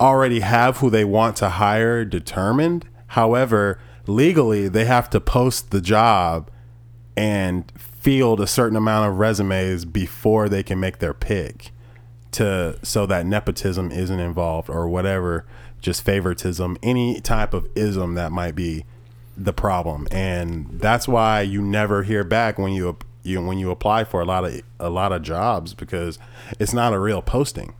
already 0.00 0.40
have 0.40 0.78
who 0.78 0.90
they 0.90 1.04
want 1.04 1.36
to 1.36 1.48
hire 1.50 2.04
determined. 2.04 2.86
However, 3.08 3.78
legally, 4.06 4.68
they 4.68 4.84
have 4.84 5.10
to 5.10 5.20
post 5.20 5.70
the 5.70 5.80
job 5.80 6.50
and 7.16 7.70
field 7.76 8.40
a 8.40 8.46
certain 8.46 8.76
amount 8.76 9.10
of 9.10 9.18
resumes 9.18 9.84
before 9.84 10.48
they 10.48 10.62
can 10.62 10.80
make 10.80 10.98
their 10.98 11.12
pick 11.14 11.70
to 12.32 12.78
so 12.82 13.06
that 13.06 13.26
nepotism 13.26 13.90
isn't 13.90 14.20
involved 14.20 14.68
or 14.68 14.88
whatever 14.88 15.44
just 15.80 16.02
favoritism 16.04 16.78
any 16.82 17.20
type 17.20 17.52
of 17.52 17.66
ism 17.74 18.14
that 18.14 18.32
might 18.32 18.54
be 18.54 18.84
the 19.36 19.52
problem. 19.52 20.06
And 20.10 20.80
that's 20.80 21.08
why 21.08 21.42
you 21.42 21.60
never 21.60 22.04
hear 22.04 22.24
back 22.24 22.58
when 22.58 22.72
you 22.72 22.96
you 23.22 23.40
when 23.40 23.58
you 23.58 23.70
apply 23.70 24.04
for 24.04 24.20
a 24.20 24.24
lot 24.24 24.44
of 24.44 24.60
a 24.80 24.90
lot 24.90 25.12
of 25.12 25.22
jobs 25.22 25.74
because 25.74 26.18
it's 26.58 26.72
not 26.72 26.92
a 26.92 26.98
real 26.98 27.22
posting 27.22 27.72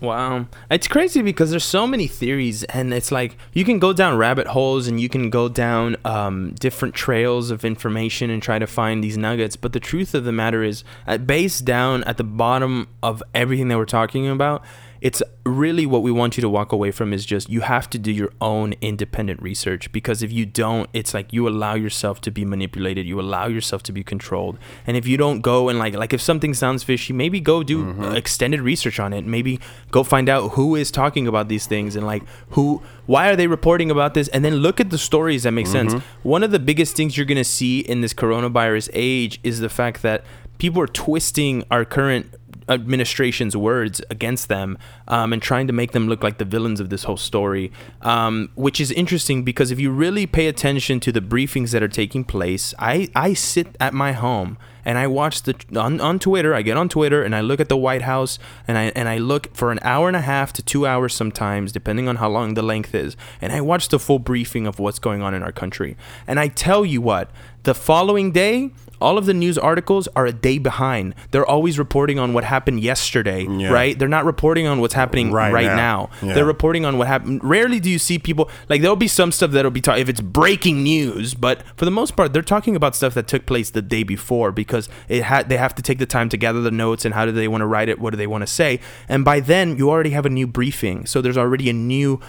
Wow. 0.00 0.46
It's 0.70 0.88
crazy 0.88 1.22
because 1.22 1.50
there's 1.50 1.64
so 1.64 1.86
many 1.86 2.06
theories 2.06 2.64
and 2.64 2.92
it's 2.92 3.10
like 3.12 3.36
you 3.52 3.64
can 3.64 3.78
go 3.78 3.92
down 3.92 4.16
rabbit 4.16 4.46
holes 4.48 4.86
and 4.86 5.00
you 5.00 5.08
can 5.08 5.30
go 5.30 5.48
down 5.48 5.96
um, 6.04 6.54
different 6.54 6.94
trails 6.94 7.50
of 7.50 7.64
information 7.64 8.30
and 8.30 8.42
try 8.42 8.58
to 8.58 8.66
find 8.66 9.02
these 9.02 9.16
nuggets. 9.16 9.56
But 9.56 9.72
the 9.72 9.80
truth 9.80 10.14
of 10.14 10.24
the 10.24 10.32
matter 10.32 10.62
is, 10.62 10.84
at 11.06 11.26
base 11.26 11.60
down 11.60 12.04
at 12.04 12.16
the 12.16 12.24
bottom 12.24 12.88
of 13.02 13.22
everything 13.34 13.68
that 13.68 13.78
we're 13.78 13.84
talking 13.84 14.28
about, 14.28 14.64
it's 15.04 15.22
really 15.44 15.84
what 15.84 16.02
we 16.02 16.10
want 16.10 16.38
you 16.38 16.40
to 16.40 16.48
walk 16.48 16.72
away 16.72 16.90
from 16.90 17.12
is 17.12 17.26
just 17.26 17.50
you 17.50 17.60
have 17.60 17.90
to 17.90 17.98
do 17.98 18.10
your 18.10 18.32
own 18.40 18.72
independent 18.80 19.40
research 19.42 19.92
because 19.92 20.22
if 20.22 20.32
you 20.32 20.46
don't 20.46 20.88
it's 20.94 21.12
like 21.12 21.30
you 21.30 21.46
allow 21.46 21.74
yourself 21.74 22.22
to 22.22 22.30
be 22.30 22.42
manipulated 22.42 23.06
you 23.06 23.20
allow 23.20 23.46
yourself 23.46 23.82
to 23.82 23.92
be 23.92 24.02
controlled. 24.02 24.58
And 24.86 24.96
if 24.96 25.06
you 25.06 25.18
don't 25.18 25.42
go 25.42 25.68
and 25.68 25.78
like 25.78 25.94
like 25.94 26.14
if 26.14 26.22
something 26.22 26.54
sounds 26.54 26.82
fishy 26.82 27.12
maybe 27.12 27.38
go 27.38 27.62
do 27.62 27.90
uh, 28.00 28.12
extended 28.12 28.62
research 28.62 28.98
on 28.98 29.12
it. 29.12 29.26
Maybe 29.26 29.60
go 29.90 30.04
find 30.04 30.30
out 30.30 30.52
who 30.52 30.74
is 30.74 30.90
talking 30.90 31.26
about 31.26 31.48
these 31.48 31.66
things 31.66 31.96
and 31.96 32.06
like 32.06 32.22
who 32.50 32.80
why 33.04 33.28
are 33.28 33.36
they 33.36 33.46
reporting 33.46 33.90
about 33.90 34.14
this? 34.14 34.28
And 34.28 34.42
then 34.42 34.54
look 34.54 34.80
at 34.80 34.88
the 34.88 34.96
stories 34.96 35.42
that 35.42 35.52
make 35.52 35.66
sense. 35.66 35.92
One 36.22 36.42
of 36.42 36.50
the 36.50 36.58
biggest 36.58 36.96
things 36.96 37.18
you're 37.18 37.26
going 37.26 37.36
to 37.36 37.44
see 37.44 37.80
in 37.80 38.00
this 38.00 38.14
coronavirus 38.14 38.88
age 38.94 39.38
is 39.42 39.60
the 39.60 39.68
fact 39.68 40.00
that 40.00 40.24
people 40.56 40.80
are 40.80 40.86
twisting 40.86 41.64
our 41.70 41.84
current 41.84 42.34
administration's 42.68 43.56
words 43.56 44.00
against 44.10 44.48
them 44.48 44.78
um, 45.08 45.32
and 45.32 45.42
trying 45.42 45.66
to 45.66 45.72
make 45.72 45.92
them 45.92 46.08
look 46.08 46.22
like 46.22 46.38
the 46.38 46.44
villains 46.44 46.80
of 46.80 46.90
this 46.90 47.04
whole 47.04 47.16
story, 47.16 47.72
um, 48.02 48.50
which 48.54 48.80
is 48.80 48.90
interesting 48.92 49.42
because 49.42 49.70
if 49.70 49.78
you 49.78 49.90
really 49.90 50.26
pay 50.26 50.46
attention 50.46 51.00
to 51.00 51.12
the 51.12 51.20
briefings 51.20 51.70
that 51.72 51.82
are 51.82 51.88
taking 51.88 52.24
place, 52.24 52.74
I, 52.78 53.08
I 53.14 53.34
sit 53.34 53.76
at 53.80 53.94
my 53.94 54.12
home 54.12 54.58
and 54.84 54.98
I 54.98 55.06
watch 55.06 55.42
the 55.42 55.54
on, 55.76 56.00
on 56.00 56.18
Twitter. 56.18 56.54
I 56.54 56.62
get 56.62 56.76
on 56.76 56.88
Twitter 56.88 57.22
and 57.22 57.34
I 57.34 57.40
look 57.40 57.60
at 57.60 57.68
the 57.68 57.76
White 57.76 58.02
House 58.02 58.38
and 58.68 58.76
I 58.76 58.92
and 58.94 59.08
I 59.08 59.18
look 59.18 59.54
for 59.54 59.70
an 59.72 59.78
hour 59.82 60.08
and 60.08 60.16
a 60.16 60.20
half 60.20 60.52
to 60.54 60.62
two 60.62 60.86
hours 60.86 61.14
sometimes, 61.14 61.72
depending 61.72 62.08
on 62.08 62.16
how 62.16 62.28
long 62.28 62.54
the 62.54 62.62
length 62.62 62.94
is, 62.94 63.16
and 63.40 63.52
I 63.52 63.60
watch 63.60 63.88
the 63.88 63.98
full 63.98 64.18
briefing 64.18 64.66
of 64.66 64.78
what's 64.78 64.98
going 64.98 65.22
on 65.22 65.34
in 65.34 65.42
our 65.42 65.52
country. 65.52 65.96
And 66.26 66.38
I 66.38 66.48
tell 66.48 66.84
you 66.84 67.00
what, 67.00 67.30
the 67.62 67.74
following 67.74 68.32
day. 68.32 68.70
All 69.00 69.18
of 69.18 69.26
the 69.26 69.34
news 69.34 69.58
articles 69.58 70.08
are 70.16 70.26
a 70.26 70.32
day 70.32 70.58
behind. 70.58 71.14
They're 71.30 71.44
always 71.46 71.78
reporting 71.78 72.18
on 72.18 72.32
what 72.32 72.44
happened 72.44 72.80
yesterday, 72.80 73.46
Yeah. 73.48 73.70
right? 73.70 73.98
They're 73.98 74.08
not 74.08 74.24
reporting 74.24 74.66
on 74.66 74.80
what's 74.80 74.94
happening 74.94 75.32
right, 75.32 75.52
Right 75.52 75.66
now. 75.66 75.76
now. 75.76 76.10
Yeah. 76.28 76.34
They're 76.34 76.44
reporting 76.44 76.84
on 76.84 76.96
what 76.98 77.06
happened. 77.08 77.40
Rarely 77.42 77.80
do 77.80 77.90
you 77.90 77.98
see 77.98 78.18
people 78.18 78.48
like 78.68 78.80
there'll 78.80 78.96
be 78.96 79.08
some 79.08 79.32
stuff 79.32 79.50
that'll 79.50 79.70
be 79.70 79.80
ta- 79.80 79.94
if 79.96 80.08
it's 80.08 80.20
breaking 80.20 80.82
news, 80.82 81.34
but 81.34 81.62
for 81.76 81.84
the 81.84 81.90
most 81.90 82.16
part, 82.16 82.32
they're 82.32 82.42
talking 82.42 82.76
about 82.76 82.94
stuff 82.96 83.14
that 83.14 83.26
took 83.26 83.46
place 83.46 83.70
the 83.70 83.82
day 83.82 84.02
before 84.02 84.52
because 84.52 84.88
it 85.08 85.22
had 85.24 85.48
they 85.48 85.56
have 85.56 85.74
to 85.74 85.82
take 85.82 85.98
the 85.98 86.06
time 86.06 86.28
to 86.30 86.36
gather 86.36 86.60
the 86.60 86.70
notes 86.70 87.04
and 87.04 87.14
how 87.14 87.24
do 87.26 87.32
they 87.32 87.48
want 87.48 87.60
to 87.62 87.66
write 87.66 87.88
it, 87.88 87.98
what 87.98 88.10
do 88.10 88.16
they 88.16 88.26
want 88.26 88.42
to 88.42 88.46
say, 88.46 88.80
and 89.08 89.24
by 89.24 89.40
then 89.40 89.76
you 89.76 89.90
already 89.90 90.10
have 90.10 90.24
a 90.26 90.30
new 90.30 90.46
briefing, 90.46 91.04
so 91.06 91.20
there's 91.20 91.38
already 91.38 91.68
a 91.68 91.72
new 91.72 92.20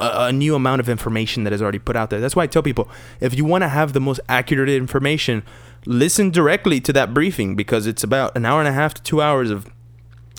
a, 0.00 0.26
a 0.28 0.32
new 0.32 0.54
amount 0.54 0.80
of 0.80 0.88
information 0.88 1.44
that 1.44 1.52
is 1.52 1.60
already 1.62 1.78
put 1.78 1.94
out 1.94 2.10
there. 2.10 2.18
That's 2.20 2.34
why 2.34 2.42
I 2.44 2.46
tell 2.46 2.62
people 2.62 2.88
if 3.20 3.36
you 3.36 3.44
want 3.44 3.62
to 3.62 3.68
have 3.68 3.92
the 3.92 4.00
most 4.00 4.18
accurate 4.28 4.68
information, 4.68 5.42
listen 5.86 6.30
directly 6.30 6.80
to 6.80 6.92
that 6.92 7.12
briefing 7.12 7.56
because 7.56 7.86
it's 7.86 8.04
about 8.04 8.36
an 8.36 8.44
hour 8.44 8.60
and 8.60 8.68
a 8.68 8.72
half 8.72 8.94
to 8.94 9.02
two 9.02 9.20
hours 9.20 9.50
of 9.50 9.68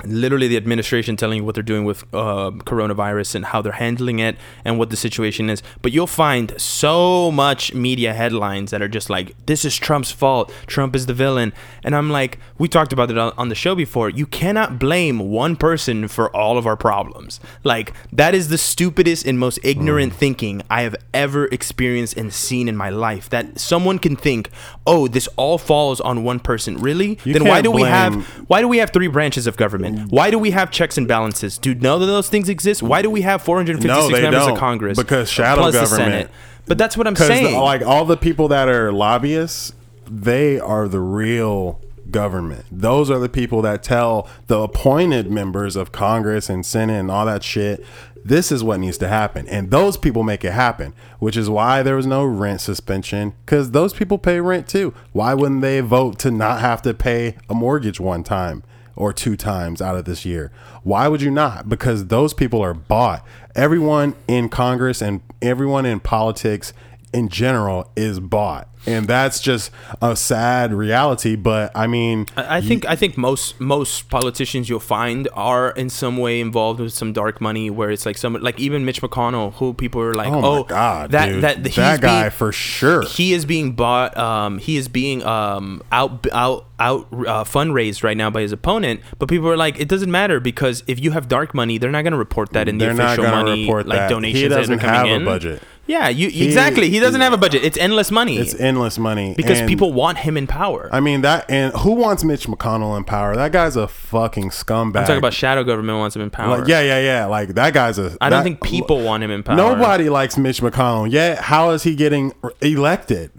literally 0.03 0.47
the 0.47 0.57
administration 0.57 1.15
telling 1.15 1.37
you 1.37 1.43
what 1.45 1.55
they're 1.55 1.63
doing 1.63 1.85
with 1.85 2.03
uh, 2.13 2.51
coronavirus 2.51 3.35
and 3.35 3.45
how 3.45 3.61
they're 3.61 3.71
handling 3.73 4.19
it 4.19 4.35
and 4.65 4.77
what 4.77 4.89
the 4.89 4.97
situation 4.97 5.49
is. 5.49 5.63
But 5.81 5.93
you'll 5.93 6.07
find 6.07 6.53
so 6.59 7.31
much 7.31 7.73
media 7.73 8.13
headlines 8.13 8.71
that 8.71 8.81
are 8.81 8.87
just 8.87 9.09
like, 9.09 9.33
this 9.45 9.63
is 9.63 9.77
Trump's 9.77 10.11
fault. 10.11 10.51
Trump 10.67 10.95
is 10.95 11.05
the 11.05 11.13
villain. 11.13 11.53
And 11.83 11.95
I'm 11.95 12.09
like, 12.09 12.39
we 12.57 12.67
talked 12.67 12.91
about 12.91 13.09
it 13.09 13.17
on, 13.17 13.49
the 13.49 13.55
show 13.55 13.75
before. 13.75 14.09
You 14.09 14.25
cannot 14.25 14.79
blame 14.79 15.19
one 15.19 15.55
person 15.55 16.07
for 16.07 16.35
all 16.35 16.57
of 16.57 16.65
our 16.65 16.75
problems. 16.75 17.39
Like, 17.63 17.93
that 18.11 18.33
is 18.33 18.49
the 18.49 18.57
stupidest 18.57 19.25
and 19.25 19.37
most 19.37 19.59
ignorant 19.63 20.13
thinking 20.13 20.63
I 20.69 20.81
have 20.81 20.95
ever 21.13 21.45
experienced 21.45 22.17
and 22.17 22.33
seen 22.33 22.67
in 22.67 22.75
my 22.75 22.89
life. 22.89 23.29
That 23.29 23.59
someone 23.59 23.99
can 23.99 24.15
think, 24.15 24.49
oh, 24.87 25.07
this 25.07 25.29
all 25.37 25.59
falls 25.59 26.01
on 26.01 26.23
one 26.23 26.39
person. 26.39 26.77
Really? 26.77 27.19
You 27.23 27.33
then 27.33 27.45
why 27.45 27.61
do 27.61 27.69
we 27.69 27.83
have 27.83 28.25
why 28.49 28.61
do 28.61 28.67
we 28.67 28.77
have 28.79 28.89
three 28.89 29.07
branches 29.07 29.45
of 29.45 29.57
government? 29.57 29.94
Why 30.09 30.31
do 30.31 30.39
we 30.39 30.51
have 30.51 30.71
checks 30.71 30.97
and 30.97 31.07
balances? 31.07 31.57
Do 31.57 31.73
none 31.75 32.01
of 32.01 32.07
those 32.07 32.29
things 32.29 32.49
exist? 32.49 32.83
Why 32.83 33.01
do 33.01 33.09
we 33.09 33.21
have 33.21 33.41
456 33.41 33.87
No, 33.87 34.07
they 34.15 34.21
members 34.23 34.41
don't. 34.43 34.53
of 34.53 34.57
Congress? 34.59 34.97
Because 34.97 35.29
shadow 35.29 35.61
plus 35.61 35.73
the 35.73 35.81
government- 35.81 36.11
Senate? 36.11 36.29
But 36.67 36.77
that's 36.79 36.97
what 36.97 37.05
I'm 37.07 37.15
saying. 37.15 37.59
like 37.59 37.83
all 37.83 38.05
the 38.05 38.17
people 38.17 38.47
that 38.49 38.67
are 38.67 38.91
lobbyists 38.91 39.73
they 40.09 40.59
are 40.59 40.87
the 40.87 40.99
real 40.99 41.79
government 42.11 42.63
those 42.71 43.09
are 43.09 43.17
the 43.19 43.27
people 43.29 43.61
that 43.63 43.81
tell 43.81 44.27
the 44.47 44.59
appointed 44.59 45.31
members 45.31 45.75
of 45.75 45.91
congress 45.91 46.47
and 46.49 46.63
senate 46.65 46.99
and 46.99 47.09
all 47.09 47.25
that 47.25 47.43
shit 47.43 47.83
This 48.23 48.51
is 48.51 48.63
what 48.63 48.79
needs 48.79 48.97
to 48.99 49.07
happen. 49.07 49.47
And 49.47 49.69
those 49.69 49.97
people 49.97 50.23
make 50.23 50.43
it 50.43 50.51
happen, 50.53 50.95
which 51.19 51.37
is 51.37 51.47
why 51.47 51.83
there 51.83 51.95
was 51.95 52.07
no 52.07 52.25
rent 52.25 52.59
suspension 52.59 53.33
because 53.45 53.69
those 53.69 53.93
people 53.93 54.17
pay 54.17 54.39
rent 54.41 54.67
too. 54.67 54.95
Why 55.11 55.35
wouldn't 55.35 55.61
they 55.61 55.79
vote 55.81 56.17
to 56.19 56.31
not 56.31 56.59
have 56.59 56.81
to 56.83 56.95
pay 56.95 57.35
a 57.47 57.53
mortgage 57.53 57.99
one 57.99 58.23
time 58.23 58.63
or 58.95 59.13
two 59.13 59.35
times 59.35 59.81
out 59.81 59.95
of 59.95 60.05
this 60.05 60.25
year? 60.25 60.51
Why 60.83 61.07
would 61.07 61.21
you 61.21 61.31
not? 61.31 61.69
Because 61.69 62.07
those 62.07 62.33
people 62.33 62.61
are 62.61 62.73
bought. 62.73 63.25
Everyone 63.55 64.15
in 64.27 64.49
Congress 64.49 65.01
and 65.01 65.21
everyone 65.41 65.85
in 65.85 65.99
politics 65.99 66.73
in 67.13 67.29
general 67.29 67.91
is 67.95 68.19
bought 68.19 68.67
and 68.87 69.07
that's 69.07 69.39
just 69.39 69.71
a 70.01 70.15
sad 70.15 70.73
reality 70.73 71.35
but 71.35 71.71
i 71.75 71.87
mean 71.87 72.25
I 72.35 72.55
I 72.55 72.61
think 72.61 72.85
I 72.85 72.95
think 72.95 73.17
most 73.17 73.59
most 73.59 74.09
politicians 74.09 74.69
you'll 74.69 74.79
find 74.79 75.27
are 75.33 75.71
in 75.71 75.89
some 75.89 76.17
way 76.17 76.39
involved 76.39 76.79
with 76.79 76.93
some 76.93 77.11
dark 77.13 77.41
money 77.41 77.69
where 77.69 77.91
it's 77.91 78.05
like 78.05 78.17
some 78.17 78.33
like 78.35 78.59
even 78.59 78.85
Mitch 78.85 79.01
McConnell 79.01 79.53
who 79.55 79.73
people 79.73 80.01
are 80.01 80.13
like 80.13 80.31
oh, 80.31 80.41
oh, 80.43 80.61
my 80.61 80.67
god 80.67 81.11
that 81.11 81.27
dude. 81.27 81.43
that 81.43 81.63
that 81.63 82.01
guy 82.01 82.21
being, 82.23 82.31
for 82.31 82.51
sure. 82.51 83.03
he 83.03 83.33
is 83.33 83.45
being 83.45 83.73
bought 83.73 84.15
um 84.17 84.57
he 84.57 84.77
is 84.77 84.87
being 84.87 85.23
um 85.25 85.81
out 85.91 86.25
out 86.31 86.65
out 86.79 87.07
uh, 87.11 87.43
fundraised 87.43 88.03
right 88.03 88.17
now 88.17 88.29
by 88.29 88.41
his 88.41 88.51
opponent 88.51 89.01
but 89.19 89.29
people 89.29 89.49
are 89.49 89.57
like 89.57 89.79
it 89.79 89.87
doesn't 89.87 90.11
matter 90.11 90.39
because 90.39 90.83
if 90.87 90.99
you 90.99 91.11
have 91.11 91.27
dark 91.27 91.53
money 91.53 91.77
they're 91.77 91.91
not 91.91 92.01
going 92.01 92.11
to 92.11 92.17
report 92.17 92.51
that 92.53 92.67
in 92.67 92.77
the 92.77 92.85
they're 92.85 92.93
official 92.93 93.23
money 93.23 93.61
report 93.61 93.85
like 93.85 93.99
that. 93.99 94.09
Donations 94.09 94.41
he 94.41 94.47
doesn't 94.47 94.75
are 94.75 94.77
coming 94.79 94.95
have 94.95 95.07
in. 95.07 95.21
a 95.21 95.25
budget 95.25 95.61
yeah 95.87 96.07
you 96.09 96.27
exactly 96.45 96.89
he 96.89 96.99
doesn't 96.99 97.21
have 97.21 97.31
a 97.33 97.37
budget 97.37 97.63
it's 97.63 97.77
endless 97.77 98.09
money 98.09 98.37
it's 98.37 98.55
endless 98.55 98.97
money 98.97 99.33
because 99.35 99.59
And- 99.59 99.69
people 99.69 99.93
want 99.93 100.17
him 100.19 100.35
in 100.37 100.47
power 100.47 100.89
I 100.91 100.99
mean 100.99 101.21
that, 101.21 101.49
and 101.49 101.73
who 101.75 101.91
wants 101.91 102.23
Mitch 102.23 102.47
McConnell 102.47 102.97
in 102.97 103.03
power? 103.03 103.35
That 103.35 103.51
guy's 103.51 103.75
a 103.75 103.87
fucking 103.87 104.49
scumbag. 104.49 104.97
I'm 104.97 105.03
talking 105.05 105.17
about 105.17 105.33
shadow 105.33 105.63
government 105.63 105.97
wants 105.99 106.15
him 106.15 106.21
in 106.21 106.29
power 106.29 106.59
Like, 106.59 106.67
yeah, 106.67 106.81
yeah, 106.81 106.99
yeah. 106.99 107.25
Like 107.25 107.49
that 107.55 107.73
guy's 107.73 107.99
a. 107.99 108.15
I 108.21 108.29
don't 108.29 108.43
think 108.43 108.61
people 108.61 109.01
want 109.03 109.23
him 109.23 109.31
in 109.31 109.43
power 109.43 109.55
Nobody 109.57 110.09
likes 110.09 110.37
Mitch 110.37 110.61
McConnell. 110.61 111.11
Yet, 111.11 111.39
how 111.39 111.71
is 111.71 111.83
he 111.83 111.95
getting 111.95 112.33
elected? 112.61 113.31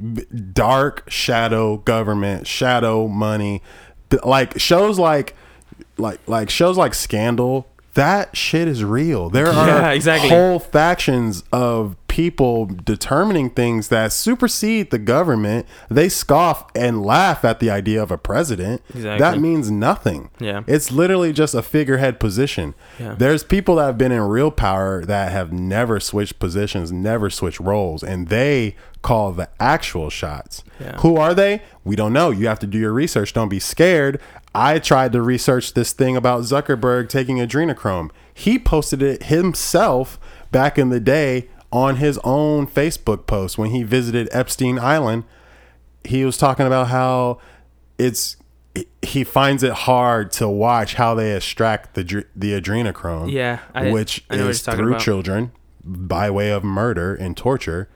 Dark 0.54 1.04
shadow 1.10 1.78
government, 1.78 2.46
shadow 2.46 3.08
money, 3.08 3.62
like 4.24 4.58
shows 4.58 4.98
like, 4.98 5.34
like 5.96 6.20
like 6.26 6.50
shows 6.50 6.76
like 6.76 6.94
Scandal. 6.94 7.66
That 7.94 8.36
shit 8.36 8.68
is 8.68 8.84
real. 8.84 9.30
There 9.30 9.46
are 9.52 9.66
Yeah, 9.66 9.90
exactly. 9.92 10.28
whole 10.28 10.58
factions 10.58 11.42
of 11.52 11.96
people 12.16 12.64
determining 12.64 13.50
things 13.50 13.88
that 13.88 14.10
supersede 14.10 14.90
the 14.90 14.98
government. 14.98 15.66
They 15.90 16.08
scoff 16.08 16.64
and 16.74 17.04
laugh 17.04 17.44
at 17.44 17.60
the 17.60 17.68
idea 17.68 18.02
of 18.02 18.10
a 18.10 18.16
president. 18.16 18.80
Exactly. 18.88 19.18
That 19.18 19.38
means 19.38 19.70
nothing. 19.70 20.30
Yeah. 20.40 20.62
It's 20.66 20.90
literally 20.90 21.34
just 21.34 21.54
a 21.54 21.60
figurehead 21.60 22.18
position. 22.18 22.74
Yeah. 22.98 23.16
There's 23.18 23.44
people 23.44 23.76
that 23.76 23.84
have 23.84 23.98
been 23.98 24.12
in 24.12 24.22
real 24.22 24.50
power 24.50 25.04
that 25.04 25.30
have 25.30 25.52
never 25.52 26.00
switched 26.00 26.38
positions, 26.38 26.90
never 26.90 27.28
switched 27.28 27.60
roles, 27.60 28.02
and 28.02 28.28
they 28.28 28.76
call 29.02 29.32
the 29.32 29.50
actual 29.60 30.08
shots. 30.08 30.64
Yeah. 30.80 30.98
Who 31.00 31.16
are 31.16 31.34
they? 31.34 31.60
We 31.84 31.96
don't 31.96 32.14
know. 32.14 32.30
You 32.30 32.46
have 32.46 32.60
to 32.60 32.66
do 32.66 32.78
your 32.78 32.94
research. 32.94 33.34
Don't 33.34 33.50
be 33.50 33.60
scared. 33.60 34.18
I 34.54 34.78
tried 34.78 35.12
to 35.12 35.20
research 35.20 35.74
this 35.74 35.92
thing 35.92 36.16
about 36.16 36.44
Zuckerberg 36.44 37.10
taking 37.10 37.36
adrenochrome. 37.36 38.10
He 38.32 38.58
posted 38.58 39.02
it 39.02 39.24
himself 39.24 40.18
back 40.50 40.78
in 40.78 40.88
the 40.88 41.00
day 41.00 41.48
on 41.76 41.96
his 41.96 42.18
own 42.24 42.66
Facebook 42.66 43.26
post 43.26 43.58
when 43.58 43.70
he 43.70 43.82
visited 43.82 44.28
Epstein 44.32 44.78
Island 44.78 45.24
he 46.04 46.24
was 46.24 46.38
talking 46.38 46.66
about 46.66 46.88
how 46.88 47.38
it's 47.98 48.36
he 49.02 49.24
finds 49.24 49.62
it 49.62 49.72
hard 49.72 50.30
to 50.30 50.48
watch 50.48 50.94
how 50.94 51.14
they 51.14 51.34
extract 51.36 51.94
the 51.94 52.24
the 52.34 52.58
adrenochrome 52.58 53.30
Yeah, 53.30 53.58
I- 53.74 53.90
which 53.90 54.24
I 54.30 54.36
is 54.36 54.62
through 54.62 54.88
about. 54.92 55.00
children 55.00 55.52
by 55.84 56.30
way 56.30 56.50
of 56.50 56.64
murder 56.64 57.14
and 57.14 57.36
torture 57.36 57.88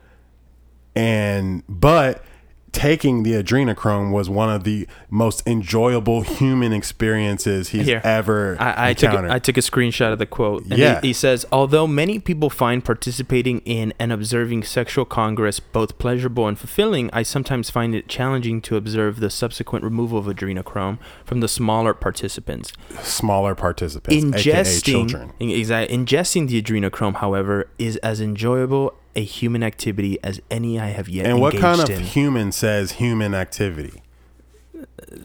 and 0.95 1.63
but 1.67 2.23
taking 2.71 3.23
the 3.23 3.31
adrenochrome 3.33 4.11
was 4.11 4.29
one 4.29 4.49
of 4.49 4.63
the 4.63 4.87
most 5.09 5.45
enjoyable 5.47 6.21
human 6.21 6.71
experiences 6.73 7.69
he's 7.69 7.85
Here. 7.85 8.01
ever 8.03 8.55
I, 8.59 8.89
I 8.89 8.93
took 8.93 9.11
a, 9.13 9.27
I 9.31 9.39
took 9.39 9.57
a 9.57 9.61
screenshot 9.61 10.13
of 10.13 10.19
the 10.19 10.25
quote. 10.25 10.63
And 10.65 10.77
Yeah. 10.77 11.01
he, 11.01 11.07
he 11.07 11.13
says, 11.13 11.45
although 11.51 11.85
many 11.85 12.19
people 12.19 12.49
find 12.49 12.83
participating 12.83 13.59
in 13.65 13.93
and 13.99 14.11
observing 14.11 14.63
sexual 14.63 15.05
congress 15.05 15.59
both 15.59 15.97
pleasurable 15.97 16.47
and 16.47 16.57
fulfilling, 16.57 17.09
I 17.11 17.23
sometimes 17.23 17.69
find 17.69 17.93
it 17.93 18.07
challenging 18.07 18.61
to 18.61 18.75
observe 18.77 19.19
the 19.19 19.29
subsequent 19.29 19.83
removal 19.83 20.17
of 20.19 20.25
adrenochrome 20.25 20.97
from 21.25 21.39
the 21.41 21.47
smaller 21.47 21.93
participants. 21.93 22.71
smaller 23.01 23.53
participants 23.55 24.23
Ingesting, 24.23 24.83
children 25.09 25.33
exactly, 25.39 25.97
ingesting 25.97 26.47
the 26.47 26.61
adrenochrome, 26.61 27.15
however, 27.15 27.69
is 27.77 27.97
as 27.97 28.21
enjoyable 28.21 28.93
a 29.15 29.23
human 29.23 29.63
activity 29.63 30.17
as 30.23 30.41
any 30.49 30.79
I 30.79 30.87
have 30.87 31.09
yet 31.09 31.25
And 31.25 31.39
what 31.41 31.55
kind 31.57 31.81
of 31.81 31.89
in. 31.89 31.99
human 32.01 32.51
says 32.51 32.93
human 32.93 33.33
activity? 33.33 34.01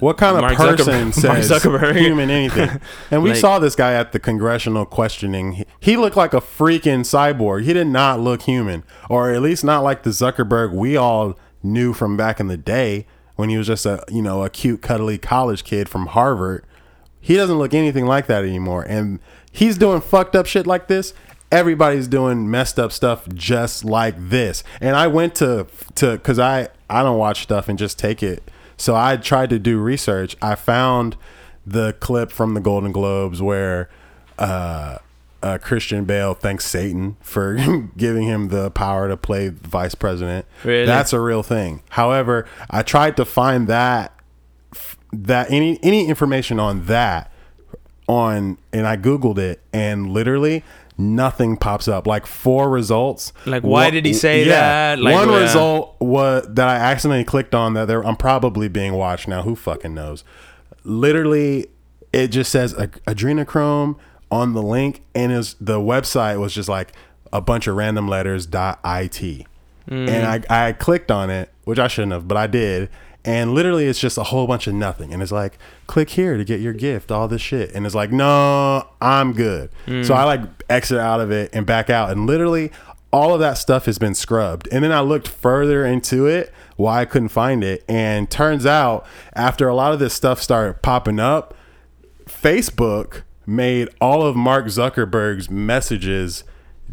What 0.00 0.18
kind 0.18 0.36
of 0.36 0.42
Mark 0.42 0.56
person 0.56 0.86
Zuckerberg- 1.12 1.14
says 1.14 1.50
Zuckerberg. 1.50 1.96
human 1.96 2.28
anything? 2.30 2.80
And 3.10 3.22
we 3.22 3.30
Like- 3.30 3.38
saw 3.38 3.58
this 3.58 3.76
guy 3.76 3.94
at 3.94 4.12
the 4.12 4.18
congressional 4.18 4.84
questioning. 4.84 5.52
He, 5.52 5.64
he 5.80 5.96
looked 5.96 6.16
like 6.16 6.34
a 6.34 6.40
freaking 6.40 7.00
cyborg. 7.00 7.62
He 7.64 7.72
did 7.72 7.86
not 7.86 8.20
look 8.20 8.42
human, 8.42 8.82
or 9.08 9.30
at 9.30 9.40
least 9.42 9.64
not 9.64 9.82
like 9.84 10.02
the 10.02 10.10
Zuckerberg 10.10 10.72
we 10.72 10.96
all 10.96 11.38
knew 11.62 11.92
from 11.92 12.16
back 12.16 12.40
in 12.40 12.48
the 12.48 12.56
day 12.56 13.06
when 13.36 13.48
he 13.48 13.56
was 13.56 13.66
just 13.68 13.86
a 13.86 14.02
you 14.08 14.22
know 14.22 14.42
a 14.44 14.50
cute, 14.50 14.82
cuddly 14.82 15.18
college 15.18 15.62
kid 15.64 15.88
from 15.88 16.06
Harvard. 16.06 16.64
He 17.20 17.34
doesn't 17.36 17.58
look 17.58 17.72
anything 17.74 18.06
like 18.06 18.26
that 18.26 18.44
anymore, 18.44 18.82
and 18.82 19.20
he's 19.52 19.78
doing 19.78 20.00
fucked 20.00 20.34
up 20.36 20.46
shit 20.46 20.66
like 20.66 20.88
this. 20.88 21.14
Everybody's 21.52 22.08
doing 22.08 22.50
messed 22.50 22.78
up 22.78 22.92
stuff 22.92 23.28
just 23.28 23.84
like 23.84 24.14
this. 24.18 24.64
And 24.80 24.96
I 24.96 25.06
went 25.06 25.34
to 25.36 25.66
to 25.96 26.12
because 26.12 26.38
I 26.38 26.68
I 26.90 27.02
don't 27.02 27.18
watch 27.18 27.42
stuff 27.42 27.68
and 27.68 27.78
just 27.78 27.98
take 27.98 28.22
it. 28.22 28.42
So 28.76 28.94
I 28.94 29.16
tried 29.16 29.50
to 29.50 29.58
do 29.58 29.78
research. 29.78 30.36
I 30.42 30.54
found 30.54 31.16
the 31.66 31.94
clip 31.94 32.30
from 32.30 32.54
the 32.54 32.60
Golden 32.60 32.92
Globes 32.92 33.42
where 33.42 33.88
uh, 34.38 34.98
uh, 35.42 35.58
Christian 35.58 36.04
Bale 36.04 36.34
thanks 36.34 36.64
Satan 36.64 37.16
for 37.20 37.54
giving 37.96 38.24
him 38.24 38.48
the 38.48 38.70
power 38.70 39.08
to 39.08 39.16
play 39.16 39.48
vice 39.48 39.94
president. 39.94 40.46
Really? 40.64 40.86
That's 40.86 41.12
a 41.12 41.20
real 41.20 41.42
thing. 41.42 41.82
However, 41.90 42.46
I 42.70 42.82
tried 42.82 43.16
to 43.16 43.24
find 43.24 43.68
that 43.68 44.12
that 45.12 45.50
any 45.50 45.78
any 45.82 46.08
information 46.08 46.60
on 46.60 46.86
that 46.86 47.32
on 48.08 48.58
and 48.72 48.86
I 48.86 48.96
googled 48.96 49.38
it 49.38 49.60
and 49.72 50.10
literally 50.10 50.62
nothing 50.98 51.56
pops 51.56 51.88
up. 51.88 52.06
Like 52.06 52.26
four 52.26 52.70
results. 52.70 53.32
Like, 53.44 53.62
why 53.62 53.84
One- 53.84 53.92
did 53.92 54.06
he 54.06 54.12
say 54.14 54.44
that? 54.44 54.98
Like, 54.98 55.14
one 55.14 55.28
yeah. 55.30 55.40
result 55.42 55.96
was 56.00 56.46
that 56.48 56.68
I 56.68 56.76
accidentally 56.76 57.24
clicked 57.24 57.54
on 57.54 57.74
that 57.74 57.86
there 57.86 58.04
I'm 58.04 58.16
probably 58.16 58.68
being 58.68 58.94
watched 58.94 59.28
now. 59.28 59.42
Who 59.42 59.54
fucking 59.56 59.94
knows? 59.94 60.24
Literally 60.84 61.66
it 62.12 62.28
just 62.28 62.50
says 62.50 62.72
adrenochrome 63.06 63.96
on 64.30 64.54
the 64.54 64.62
link 64.62 65.02
and 65.14 65.32
is 65.32 65.54
the 65.60 65.78
website 65.78 66.38
was 66.40 66.54
just 66.54 66.68
like 66.68 66.92
a 67.32 67.40
bunch 67.40 67.66
of 67.66 67.76
random 67.76 68.08
letters 68.08 68.46
dot 68.46 68.78
it 68.84 69.46
Mm. 69.88 70.08
and 70.08 70.46
I, 70.50 70.68
I 70.68 70.72
clicked 70.72 71.12
on 71.12 71.30
it 71.30 71.52
which 71.62 71.78
i 71.78 71.86
shouldn't 71.86 72.12
have 72.12 72.26
but 72.26 72.36
i 72.36 72.48
did 72.48 72.88
and 73.26 73.52
literally 73.52 73.86
it's 73.86 73.98
just 73.98 74.16
a 74.16 74.22
whole 74.22 74.46
bunch 74.46 74.66
of 74.66 74.72
nothing 74.74 75.12
and 75.12 75.22
it's 75.22 75.32
like 75.32 75.58
click 75.86 76.10
here 76.10 76.36
to 76.38 76.44
get 76.44 76.60
your 76.60 76.72
gift 76.72 77.10
all 77.12 77.26
this 77.28 77.42
shit 77.42 77.70
and 77.74 77.84
it's 77.84 77.94
like 77.94 78.10
no 78.12 78.86
i'm 79.00 79.32
good 79.32 79.68
Mm. 79.86 80.06
so 80.06 80.14
i 80.14 80.24
like 80.24 80.40
exit 80.70 80.98
out 80.98 81.20
of 81.20 81.30
it 81.30 81.50
and 81.52 81.66
back 81.66 81.90
out 81.90 82.10
and 82.10 82.26
literally 82.26 82.70
all 83.12 83.34
of 83.34 83.40
that 83.40 83.54
stuff 83.58 83.86
has 83.86 83.98
been 83.98 84.14
scrubbed 84.14 84.68
and 84.72 84.82
then 84.84 84.92
i 84.92 85.00
looked 85.00 85.26
further 85.28 85.84
into 85.84 86.26
it 86.26 86.52
why 86.76 87.00
i 87.00 87.04
couldn't 87.04 87.28
find 87.30 87.62
it 87.64 87.84
and 87.88 88.30
turns 88.30 88.64
out 88.64 89.04
after 89.34 89.68
a 89.68 89.74
lot 89.74 89.92
of 89.92 89.98
this 89.98 90.14
stuff 90.14 90.40
started 90.40 90.80
popping 90.82 91.18
up 91.20 91.52
Facebook 92.28 93.22
made 93.46 93.88
all 94.00 94.22
of 94.22 94.34
Mark 94.36 94.66
Zuckerberg's 94.66 95.48
messages 95.50 96.42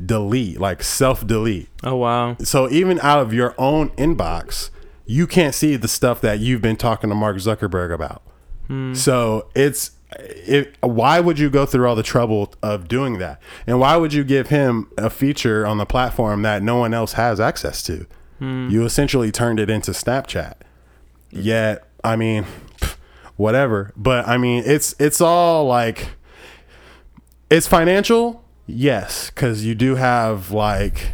delete, 0.06 0.60
like 0.60 0.84
self 0.84 1.26
delete. 1.26 1.70
oh 1.84 1.96
wow. 1.96 2.36
So 2.40 2.70
even 2.70 3.00
out 3.02 3.20
of 3.20 3.34
your 3.34 3.56
own 3.58 3.90
inbox, 3.92 4.70
you 5.06 5.28
can't 5.28 5.54
see 5.54 5.76
the 5.76 5.88
stuff 5.88 6.22
that 6.22 6.40
you've 6.40 6.62
been 6.62 6.78
talking 6.78 7.10
to 7.10 7.16
Mark 7.16 7.38
Zuckerberg 7.38 7.94
about. 7.94 8.22
Hmm. 8.68 8.94
So 8.94 9.50
it's 9.56 9.92
it, 10.20 10.76
why 10.82 11.20
would 11.20 11.40
you 11.40 11.50
go 11.50 11.66
through 11.66 11.88
all 11.88 11.96
the 11.96 12.04
trouble 12.04 12.54
of 12.62 12.88
doing 12.88 13.18
that? 13.18 13.42
And 13.66 13.80
why 13.80 13.98
would 13.98 14.14
you 14.14 14.24
give 14.24 14.48
him 14.50 14.90
a 14.98 15.10
feature 15.10 15.66
on 15.66 15.78
the 15.78 15.86
platform 15.86 16.44
that 16.44 16.62
no 16.62 16.78
one 16.78 16.94
else 16.94 17.14
has 17.14 17.40
access 17.40 17.84
to? 17.84 18.06
Hmm. 18.40 18.70
You 18.70 18.86
essentially 18.86 19.32
turned 19.32 19.60
it 19.60 19.70
into 19.70 19.92
Snapchat. 19.92 20.56
Yet, 21.32 21.84
I 22.04 22.16
mean, 22.16 22.46
whatever. 23.36 23.92
But 23.96 24.28
I 24.28 24.38
mean, 24.38 24.64
it's 24.66 24.96
it's 25.00 25.20
all 25.20 25.66
like 25.66 26.10
it's 27.50 27.68
financial, 27.68 28.44
yes, 28.66 29.30
because 29.30 29.66
you 29.66 29.76
do 29.76 29.96
have 29.96 30.52
like 30.52 31.14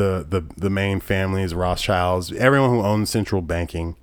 the 0.00 0.26
the 0.28 0.42
the 0.56 0.70
main 0.70 1.00
families, 1.00 1.54
Rothschilds, 1.54 2.32
everyone 2.32 2.70
who 2.70 2.82
owns 2.82 3.10
central 3.10 3.42
banking, 3.42 3.96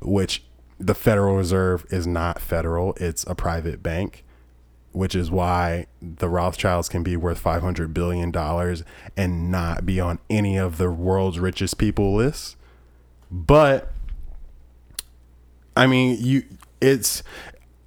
which 0.00 0.42
the 0.78 0.94
Federal 0.94 1.36
Reserve 1.36 1.86
is 1.90 2.06
not 2.06 2.40
federal; 2.40 2.94
it's 2.96 3.24
a 3.26 3.34
private 3.34 3.82
bank. 3.82 4.24
which 4.92 5.14
is 5.14 5.30
why 5.30 5.86
the 6.02 6.28
Rothschilds 6.28 6.88
can 6.88 7.02
be 7.04 7.16
worth 7.16 7.38
500 7.38 7.94
billion 7.94 8.30
dollars 8.32 8.82
and 9.16 9.50
not 9.50 9.86
be 9.86 10.00
on 10.00 10.18
any 10.28 10.56
of 10.58 10.78
the 10.78 10.90
world's 10.90 11.38
richest 11.38 11.78
people 11.78 12.14
lists. 12.16 12.56
But 13.30 13.92
I 15.76 15.86
mean, 15.86 16.16
you 16.20 16.42
it's 16.80 17.22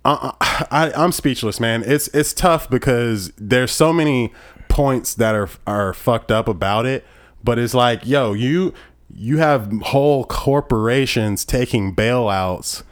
I, 0.06 0.34
I 0.72 0.92
I'm 0.96 1.12
speechless, 1.12 1.60
man. 1.60 1.84
It's 1.86 2.08
it's 2.10 2.34
tough 2.34 2.70
because 2.70 3.32
there's 3.38 3.72
so 3.72 3.92
many 3.94 4.34
points 4.70 5.14
that 5.16 5.36
are 5.36 5.50
are 5.68 5.94
fucked 5.94 6.32
up 6.32 6.48
about 6.48 6.86
it, 6.86 7.06
but 7.44 7.60
it's 7.60 7.74
like, 7.74 8.06
yo, 8.06 8.34
you 8.34 8.74
you 9.16 9.38
have 9.38 9.72
whole 9.84 10.26
corporations 10.26 11.46
taking 11.46 11.96
bailouts 11.96 12.84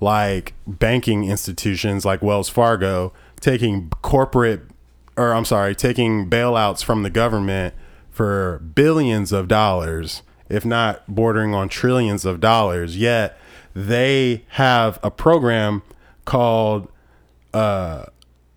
like 0.00 0.54
banking 0.66 1.24
institutions 1.24 2.04
like 2.04 2.22
Wells 2.22 2.48
Fargo 2.48 3.12
taking 3.40 3.90
corporate 4.02 4.62
or 5.16 5.34
I'm 5.34 5.44
sorry, 5.44 5.74
taking 5.74 6.30
bailouts 6.30 6.82
from 6.82 7.02
the 7.02 7.10
government 7.10 7.74
for 8.10 8.58
billions 8.74 9.32
of 9.32 9.48
dollars, 9.48 10.22
if 10.48 10.64
not 10.64 11.06
bordering 11.08 11.54
on 11.54 11.68
trillions 11.68 12.24
of 12.24 12.40
dollars. 12.40 12.96
Yet 12.96 13.38
they 13.74 14.44
have 14.50 14.98
a 15.02 15.10
program 15.10 15.82
called 16.24 16.88
uh, 17.52 18.06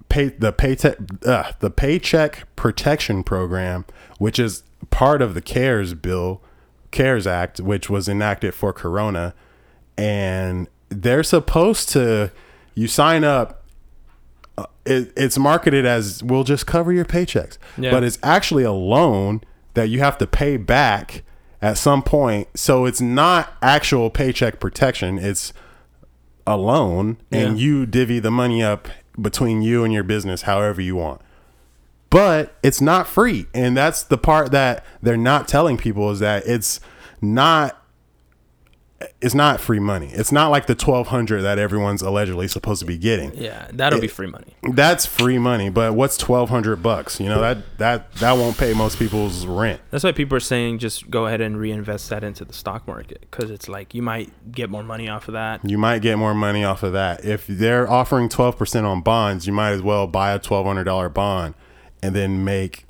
pay 0.07 0.29
the 0.29 0.53
paycheck 0.53 0.97
uh, 1.25 1.51
the 1.59 1.69
Paycheck 1.69 2.47
Protection 2.55 3.23
Program, 3.23 3.85
which 4.19 4.39
is 4.39 4.63
part 4.89 5.21
of 5.21 5.33
the 5.33 5.41
CARES 5.41 5.93
bill, 5.93 6.41
CARES 6.91 7.25
Act, 7.27 7.59
which 7.59 7.89
was 7.89 8.07
enacted 8.09 8.53
for 8.53 8.73
Corona, 8.73 9.33
and 9.97 10.67
they're 10.89 11.23
supposed 11.23 11.89
to 11.89 12.31
you 12.75 12.87
sign 12.87 13.23
up. 13.23 13.63
Uh, 14.57 14.65
it, 14.85 15.11
it's 15.15 15.37
marketed 15.37 15.85
as 15.85 16.21
we'll 16.23 16.43
just 16.43 16.67
cover 16.67 16.91
your 16.91 17.05
paychecks, 17.05 17.57
Yeah. 17.77 17.91
but 17.91 18.03
it's 18.03 18.19
actually 18.21 18.63
a 18.63 18.71
loan 18.71 19.41
that 19.73 19.89
you 19.89 19.99
have 19.99 20.17
to 20.19 20.27
pay 20.27 20.57
back 20.57 21.23
at 21.61 21.77
some 21.77 22.03
point. 22.03 22.47
So 22.55 22.85
it's 22.85 23.01
not 23.01 23.53
actual 23.61 24.09
paycheck 24.11 24.59
protection. 24.59 25.17
It's 25.17 25.53
a 26.45 26.57
loan 26.57 27.17
and 27.31 27.57
Yeah. 27.57 27.65
you 27.65 27.85
divvy 27.87 28.19
the 28.19 28.29
money 28.29 28.61
up 28.61 28.87
between 29.19 29.61
you 29.63 29.83
and 29.83 29.91
your 29.93 30.03
business 30.03 30.43
however 30.43 30.81
you 30.81 30.95
want. 30.97 31.21
But 32.13 32.55
it's 32.61 32.79
not 32.79 33.07
free. 33.07 33.47
And 33.55 33.75
that's 33.75 34.03
the 34.03 34.19
part 34.19 34.51
that 34.51 34.85
they're 35.01 35.17
not 35.17 35.47
telling 35.47 35.77
people 35.77 36.11
is 36.11 36.19
that 36.19 36.45
it's 36.45 36.79
not 37.21 37.79
it's 39.21 39.33
not 39.33 39.59
free 39.59 39.79
money. 39.79 40.09
It's 40.13 40.31
not 40.31 40.49
like 40.49 40.67
the 40.67 40.75
1200 40.75 41.41
that 41.41 41.59
everyone's 41.59 42.01
allegedly 42.01 42.47
supposed 42.47 42.79
to 42.81 42.85
be 42.85 42.97
getting. 42.97 43.33
Yeah, 43.35 43.67
that'll 43.73 43.99
be 43.99 44.07
free 44.07 44.27
money. 44.27 44.55
That's 44.61 45.05
free 45.05 45.39
money, 45.39 45.69
but 45.69 45.93
what's 45.93 46.21
1200 46.21 46.77
bucks? 46.77 47.19
You 47.19 47.27
know, 47.27 47.41
that 47.41 47.77
that 47.79 48.13
that 48.15 48.33
won't 48.33 48.57
pay 48.57 48.73
most 48.73 48.99
people's 48.99 49.45
rent. 49.45 49.81
That's 49.91 50.03
why 50.03 50.11
people 50.11 50.37
are 50.37 50.41
saying 50.41 50.79
just 50.79 51.09
go 51.09 51.25
ahead 51.25 51.41
and 51.41 51.57
reinvest 51.57 52.09
that 52.11 52.23
into 52.23 52.45
the 52.45 52.53
stock 52.53 52.87
market 52.87 53.21
because 53.29 53.49
it's 53.49 53.67
like 53.67 53.93
you 53.93 54.01
might 54.01 54.51
get 54.51 54.69
more 54.69 54.83
money 54.83 55.09
off 55.09 55.27
of 55.27 55.33
that. 55.33 55.67
You 55.67 55.77
might 55.77 56.01
get 56.01 56.17
more 56.17 56.35
money 56.35 56.63
off 56.63 56.83
of 56.83 56.93
that. 56.93 57.25
If 57.25 57.47
they're 57.47 57.89
offering 57.89 58.29
12% 58.29 58.83
on 58.85 59.01
bonds, 59.01 59.47
you 59.47 59.53
might 59.53 59.71
as 59.71 59.81
well 59.81 60.07
buy 60.07 60.31
a 60.31 60.39
$1200 60.39 61.13
bond 61.13 61.55
and 62.03 62.15
then 62.15 62.43
make 62.43 62.85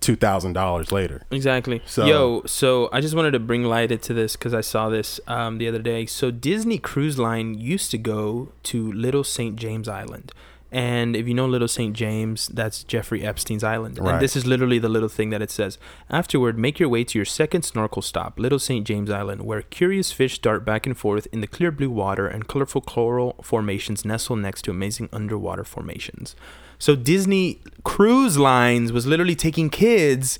$2000 0.00 0.92
later. 0.92 1.22
Exactly. 1.30 1.80
So- 1.86 2.06
Yo, 2.06 2.42
so 2.46 2.88
I 2.92 3.00
just 3.00 3.14
wanted 3.14 3.32
to 3.32 3.38
bring 3.38 3.64
light 3.64 3.92
into 3.92 4.12
this 4.14 4.34
because 4.36 4.54
I 4.54 4.60
saw 4.60 4.88
this 4.88 5.20
um, 5.26 5.58
the 5.58 5.68
other 5.68 5.78
day. 5.78 6.06
So 6.06 6.30
Disney 6.30 6.78
Cruise 6.78 7.18
Line 7.18 7.54
used 7.54 7.90
to 7.92 7.98
go 7.98 8.52
to 8.64 8.92
Little 8.92 9.24
St. 9.24 9.56
James 9.56 9.88
Island. 9.88 10.32
And 10.72 11.14
if 11.14 11.28
you 11.28 11.32
know 11.32 11.46
Little 11.46 11.68
St. 11.68 11.94
James, 11.94 12.48
that's 12.48 12.82
Jeffrey 12.82 13.24
Epstein's 13.24 13.62
island. 13.62 13.98
Right. 13.98 14.14
And 14.14 14.20
this 14.20 14.34
is 14.34 14.44
literally 14.46 14.80
the 14.80 14.88
little 14.88 15.08
thing 15.08 15.30
that 15.30 15.40
it 15.40 15.50
says. 15.50 15.78
Afterward, 16.10 16.58
make 16.58 16.80
your 16.80 16.88
way 16.88 17.04
to 17.04 17.16
your 17.18 17.24
second 17.24 17.62
snorkel 17.62 18.02
stop, 18.02 18.38
Little 18.38 18.58
St. 18.58 18.84
James 18.84 19.08
Island, 19.08 19.42
where 19.42 19.62
curious 19.62 20.10
fish 20.10 20.40
dart 20.40 20.64
back 20.64 20.84
and 20.84 20.98
forth 20.98 21.28
in 21.32 21.40
the 21.40 21.46
clear 21.46 21.70
blue 21.70 21.88
water 21.88 22.26
and 22.26 22.48
colorful 22.48 22.80
coral 22.80 23.36
formations 23.42 24.04
nestle 24.04 24.34
next 24.36 24.62
to 24.62 24.72
amazing 24.72 25.08
underwater 25.12 25.64
formations. 25.64 26.34
So 26.78 26.96
Disney 26.96 27.60
Cruise 27.84 28.38
Lines 28.38 28.92
was 28.92 29.06
literally 29.06 29.34
taking 29.34 29.70
kids 29.70 30.38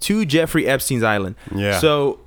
to 0.00 0.24
Jeffrey 0.24 0.66
Epstein's 0.66 1.02
island. 1.02 1.36
Yeah. 1.54 1.78
So 1.78 2.20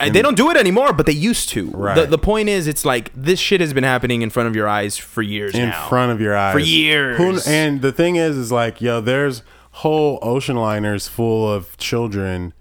and 0.00 0.14
they 0.14 0.22
don't 0.22 0.36
do 0.36 0.50
it 0.50 0.56
anymore, 0.56 0.92
but 0.92 1.06
they 1.06 1.12
used 1.12 1.48
to. 1.50 1.70
Right. 1.70 1.94
The, 1.96 2.06
the 2.06 2.18
point 2.18 2.48
is, 2.48 2.66
it's 2.66 2.84
like 2.84 3.10
this 3.14 3.40
shit 3.40 3.60
has 3.60 3.72
been 3.72 3.84
happening 3.84 4.22
in 4.22 4.30
front 4.30 4.48
of 4.48 4.54
your 4.54 4.68
eyes 4.68 4.96
for 4.96 5.22
years 5.22 5.54
in 5.54 5.70
now. 5.70 5.88
front 5.88 6.12
of 6.12 6.20
your 6.20 6.36
eyes 6.36 6.52
For 6.52 6.60
years. 6.60 7.16
Who, 7.16 7.40
and 7.50 7.82
the 7.82 7.92
thing 7.92 8.16
is, 8.16 8.36
is 8.36 8.52
like, 8.52 8.80
yo, 8.80 9.00
there's 9.00 9.42
whole 9.72 10.18
ocean 10.22 10.56
liners 10.56 11.08
full 11.08 11.50
of 11.50 11.76
children. 11.78 12.54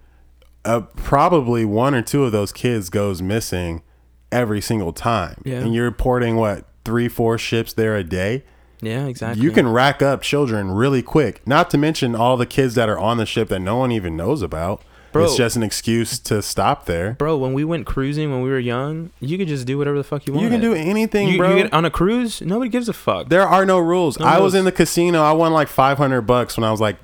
Uh, 0.65 0.81
probably 0.81 1.63
one 1.63 1.93
or 1.93 2.01
two 2.01 2.23
of 2.25 2.31
those 2.31 2.51
kids 2.51 2.89
goes 2.89 3.21
missing 3.21 3.83
every 4.31 4.61
single 4.61 4.91
time. 4.91 5.41
Yeah. 5.45 5.59
And 5.59 5.73
you're 5.75 5.91
porting 5.91 6.37
what 6.37 6.65
three, 6.85 7.07
four 7.07 7.37
ships 7.37 7.73
there 7.73 7.95
a 7.95 8.03
day. 8.03 8.43
Yeah, 8.81 9.05
exactly. 9.07 9.43
You 9.43 9.51
can 9.51 9.67
rack 9.67 10.01
up 10.01 10.21
children 10.21 10.71
really 10.71 11.01
quick. 11.01 11.45
Not 11.47 11.69
to 11.71 11.77
mention 11.77 12.15
all 12.15 12.37
the 12.37 12.45
kids 12.45 12.75
that 12.75 12.89
are 12.89 12.99
on 12.99 13.17
the 13.17 13.25
ship 13.25 13.49
that 13.49 13.59
no 13.59 13.77
one 13.77 13.91
even 13.91 14.15
knows 14.15 14.41
about. 14.41 14.83
Bro. 15.13 15.23
It's 15.25 15.37
just 15.37 15.55
an 15.55 15.63
excuse 15.63 16.19
to 16.19 16.41
stop 16.41 16.85
there. 16.85 17.13
bro. 17.13 17.37
When 17.37 17.53
we 17.53 17.63
went 17.63 17.85
cruising 17.87 18.29
when 18.31 18.41
we 18.41 18.49
were 18.49 18.59
young, 18.59 19.09
you 19.19 19.37
could 19.37 19.47
just 19.47 19.65
do 19.65 19.77
whatever 19.77 19.97
the 19.97 20.03
fuck 20.03 20.27
you 20.27 20.33
want. 20.33 20.43
You 20.43 20.49
can 20.49 20.59
do 20.61 20.73
anything, 20.73 21.29
You, 21.29 21.37
bro. 21.37 21.55
you 21.55 21.63
get 21.63 21.73
on 21.73 21.85
a 21.85 21.89
cruise, 21.89 22.41
nobody 22.41 22.69
gives 22.69 22.89
a 22.89 22.93
fuck. 22.93 23.29
There 23.29 23.47
are 23.47 23.65
no 23.65 23.79
rules. 23.79 24.19
No 24.19 24.25
I 24.25 24.39
was 24.39 24.53
in 24.53 24.65
the 24.65 24.71
casino. 24.71 25.23
I 25.23 25.31
won 25.31 25.53
like 25.53 25.69
500 25.69 26.21
bucks 26.21 26.57
when 26.57 26.65
I 26.65 26.71
was 26.71 26.81
like 26.81 26.97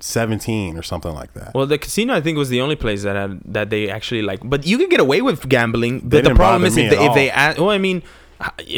17 0.00 0.76
or 0.76 0.82
something 0.82 1.14
like 1.14 1.32
that. 1.34 1.54
Well, 1.54 1.66
the 1.66 1.78
casino 1.78 2.14
I 2.14 2.20
think 2.20 2.36
was 2.36 2.48
the 2.48 2.60
only 2.60 2.76
place 2.76 3.04
that 3.04 3.14
had 3.16 3.40
that 3.46 3.70
they 3.70 3.88
actually 3.88 4.22
like. 4.22 4.40
But 4.42 4.66
you 4.66 4.76
could 4.76 4.90
get 4.90 5.00
away 5.00 5.22
with 5.22 5.48
gambling. 5.48 6.00
But 6.00 6.24
the 6.24 6.34
problem 6.34 6.64
is 6.64 6.76
if 6.76 6.90
they, 6.90 7.06
if 7.06 7.14
they 7.14 7.30
ask, 7.30 7.58
well, 7.58 7.70
I 7.70 7.78
mean, 7.78 8.02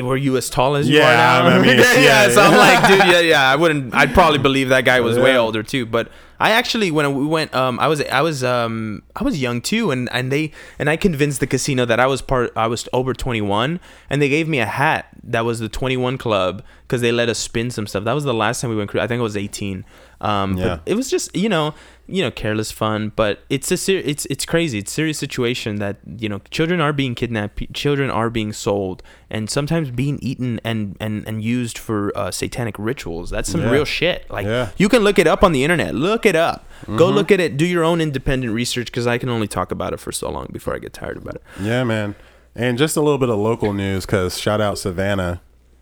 were 0.02 0.16
you 0.16 0.36
as 0.36 0.48
tall 0.50 0.76
as 0.76 0.88
you 0.88 0.98
Yeah, 0.98 1.40
are 1.40 1.50
now? 1.50 1.56
I 1.56 1.58
mean, 1.58 1.78
yeah, 1.78 1.98
yeah, 1.98 2.28
So 2.30 2.40
I'm 2.42 2.56
like, 2.56 2.88
dude, 2.88 3.12
yeah, 3.12 3.20
yeah. 3.20 3.50
I 3.50 3.56
wouldn't. 3.56 3.94
I'd 3.94 4.12
probably 4.14 4.38
believe 4.38 4.68
that 4.70 4.84
guy 4.84 5.00
was 5.00 5.18
way 5.18 5.36
older 5.36 5.62
too. 5.62 5.86
But 5.86 6.10
I 6.38 6.50
actually, 6.50 6.90
when 6.90 7.14
we 7.14 7.24
went, 7.26 7.54
um, 7.54 7.80
I 7.80 7.88
was, 7.88 8.02
I 8.02 8.20
was, 8.20 8.44
um, 8.44 9.02
I 9.14 9.24
was 9.24 9.40
young 9.40 9.60
too, 9.62 9.90
and 9.90 10.08
and 10.12 10.30
they 10.30 10.52
and 10.78 10.90
I 10.90 10.96
convinced 10.96 11.40
the 11.40 11.46
casino 11.46 11.84
that 11.86 11.98
I 11.98 12.06
was 12.06 12.20
part, 12.22 12.52
I 12.56 12.66
was 12.66 12.88
over 12.92 13.14
21, 13.14 13.80
and 14.10 14.20
they 14.22 14.28
gave 14.28 14.46
me 14.46 14.58
a 14.58 14.66
hat 14.66 15.06
that 15.24 15.44
was 15.44 15.60
the 15.60 15.68
21 15.68 16.18
club 16.18 16.62
because 16.82 17.00
they 17.00 17.10
let 17.10 17.28
us 17.28 17.38
spin 17.38 17.70
some 17.70 17.86
stuff. 17.86 18.04
That 18.04 18.12
was 18.12 18.24
the 18.24 18.34
last 18.34 18.60
time 18.60 18.70
we 18.70 18.76
went. 18.76 18.94
I 18.94 19.06
think 19.06 19.18
I 19.18 19.22
was 19.22 19.36
18. 19.36 19.84
Um, 20.20 20.56
Yeah. 20.56 20.66
but 20.68 20.82
it 20.86 20.94
was 20.94 21.10
just 21.10 21.34
you 21.36 21.48
know 21.48 21.74
you 22.08 22.22
know 22.22 22.30
careless 22.30 22.70
fun 22.70 23.12
but 23.16 23.40
it's 23.50 23.70
a 23.72 23.76
ser- 23.76 24.02
it's 24.04 24.26
it's 24.26 24.44
crazy. 24.44 24.78
It's 24.78 24.92
a 24.92 24.94
serious 24.94 25.18
situation 25.18 25.76
that 25.76 25.96
you 26.18 26.28
know 26.28 26.40
children 26.50 26.80
are 26.80 26.92
being 26.92 27.14
kidnapped 27.14 27.56
p- 27.56 27.66
children 27.68 28.10
are 28.10 28.30
being 28.30 28.52
sold 28.52 29.02
and 29.30 29.50
sometimes 29.50 29.90
being 29.90 30.18
eaten 30.22 30.60
and 30.64 30.96
and 31.00 31.26
and 31.26 31.42
used 31.42 31.76
for 31.78 32.16
uh, 32.16 32.30
satanic 32.30 32.76
rituals. 32.78 33.30
That's 33.30 33.50
some 33.50 33.62
Yeah. 33.62 33.70
real 33.70 33.84
shit. 33.84 34.30
Like 34.30 34.46
Yeah. 34.46 34.70
you 34.76 34.88
can 34.88 35.02
look 35.02 35.18
it 35.18 35.26
up 35.26 35.42
on 35.42 35.52
the 35.52 35.64
internet. 35.64 35.94
Look 35.94 36.24
it 36.26 36.36
up. 36.36 36.64
Go 36.96 37.08
look 37.10 37.30
at 37.32 37.40
it. 37.40 37.56
Do 37.56 37.64
your 37.66 37.82
own 37.84 38.00
independent 38.00 38.52
research 38.52 38.86
because 38.86 39.06
i 39.06 39.18
can 39.18 39.28
only 39.28 39.48
talk 39.48 39.72
about 39.72 39.92
it 39.92 39.98
for 40.00 40.12
so 40.12 40.30
long 40.30 40.46
before 40.52 40.74
i 40.74 40.78
get 40.78 40.92
tired 40.92 41.16
about 41.16 41.34
it. 41.36 41.42
Yeah, 41.60 41.82
man. 41.84 42.14
And 42.54 42.78
just 42.78 42.96
a 42.96 43.00
little 43.02 43.18
bit 43.18 43.28
of 43.28 43.38
local 43.38 43.72
news 43.72 44.06
because 44.06 44.38
shout 44.38 44.60
out 44.60 44.78
Savannah, 44.78 45.40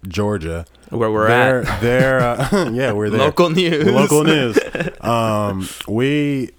Georgia. 0.09 0.67
where 0.91 1.11
we're 1.11 1.29
they're, 1.29 1.63
at 1.67 1.81
They're, 1.81 2.21
uh, 2.21 2.71
yeah, 2.73 2.93
we're 2.93 3.11
there. 3.11 3.21
local 3.21 3.51
news 3.51 3.87
local 3.87 4.25
news. 4.25 4.59
Um, 5.01 5.69
we 5.87 6.51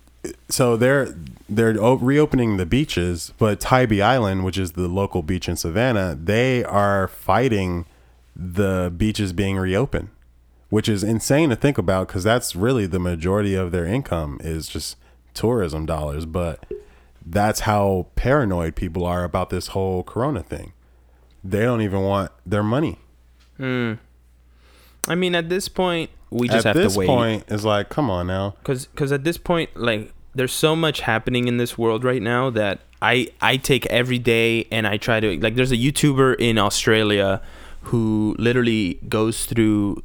so 0.50 0.78
they're 0.78 1.16
they're 1.50 1.74
reopening 1.74 2.58
the 2.58 2.66
beaches, 2.66 3.34
but 3.38 3.60
Tybee 3.60 4.02
Island, 4.02 4.46
which 4.46 4.58
is 4.58 4.74
the 4.74 4.88
local 4.88 5.22
beach 5.22 5.48
in 5.48 5.56
Savannah, 5.58 6.16
they 6.16 6.64
are 6.64 7.08
fighting 7.08 7.86
the 8.36 8.92
beaches 8.96 9.34
being 9.34 9.58
reopened, 9.58 10.10
which 10.70 10.90
is 10.90 11.04
insane 11.04 11.50
to 11.50 11.56
think 11.56 11.78
about 11.78 12.08
because 12.08 12.24
that's 12.24 12.56
really 12.56 12.86
the 12.86 13.00
majority 13.00 13.56
of 13.56 13.72
their 13.72 13.86
income 13.86 14.40
is 14.44 14.68
just 14.68 14.98
tourism 15.34 15.86
dollars. 15.86 16.26
But 16.26 16.64
that's 17.26 17.62
how 17.62 18.08
paranoid 18.16 18.76
people 18.76 19.06
are 19.06 19.24
about 19.24 19.50
this 19.50 19.68
whole 19.68 20.04
Corona 20.04 20.44
thing. 20.44 20.74
They 21.44 21.62
don't 21.62 21.82
even 21.82 22.02
want 22.02 22.32
their 22.46 22.64
money. 22.64 23.00
Hmm. 23.58 23.94
i 25.08 25.16
mean 25.16 25.36
at 25.36 25.50
this 25.50 25.68
point 25.68 26.10
we 26.32 26.48
just 26.48 26.66
At 26.66 26.76
have 26.76 26.92
to 26.92 26.98
wait 27.00 27.08
At 27.08 27.12
this 27.12 27.16
point, 27.16 27.44
it's 27.48 27.64
like, 27.64 27.88
come 27.90 28.10
on 28.10 28.28
now. 28.28 28.56
because 28.64 29.12
at 29.12 29.24
this 29.24 29.38
point 29.38 29.70
like 29.76 30.12
there's 30.34 30.52
so 30.54 30.76
much 30.76 31.02
happening 31.02 31.48
in 31.48 31.58
this 31.58 31.78
world 31.78 32.04
right 32.04 32.22
now 32.22 32.50
that 32.50 32.80
i 33.02 33.28
i 33.42 33.56
take 33.58 33.86
every 33.88 34.20
day 34.20 34.66
and 34.72 34.86
i 34.88 34.98
try 34.98 35.20
to 35.20 35.40
like 35.40 35.56
there's 35.56 35.72
a 35.72 35.78
youtuber 35.78 36.36
in 36.40 36.58
australia 36.58 37.42
who 37.84 38.36
literally 38.40 38.96
goes 39.08 39.46
through 39.46 40.02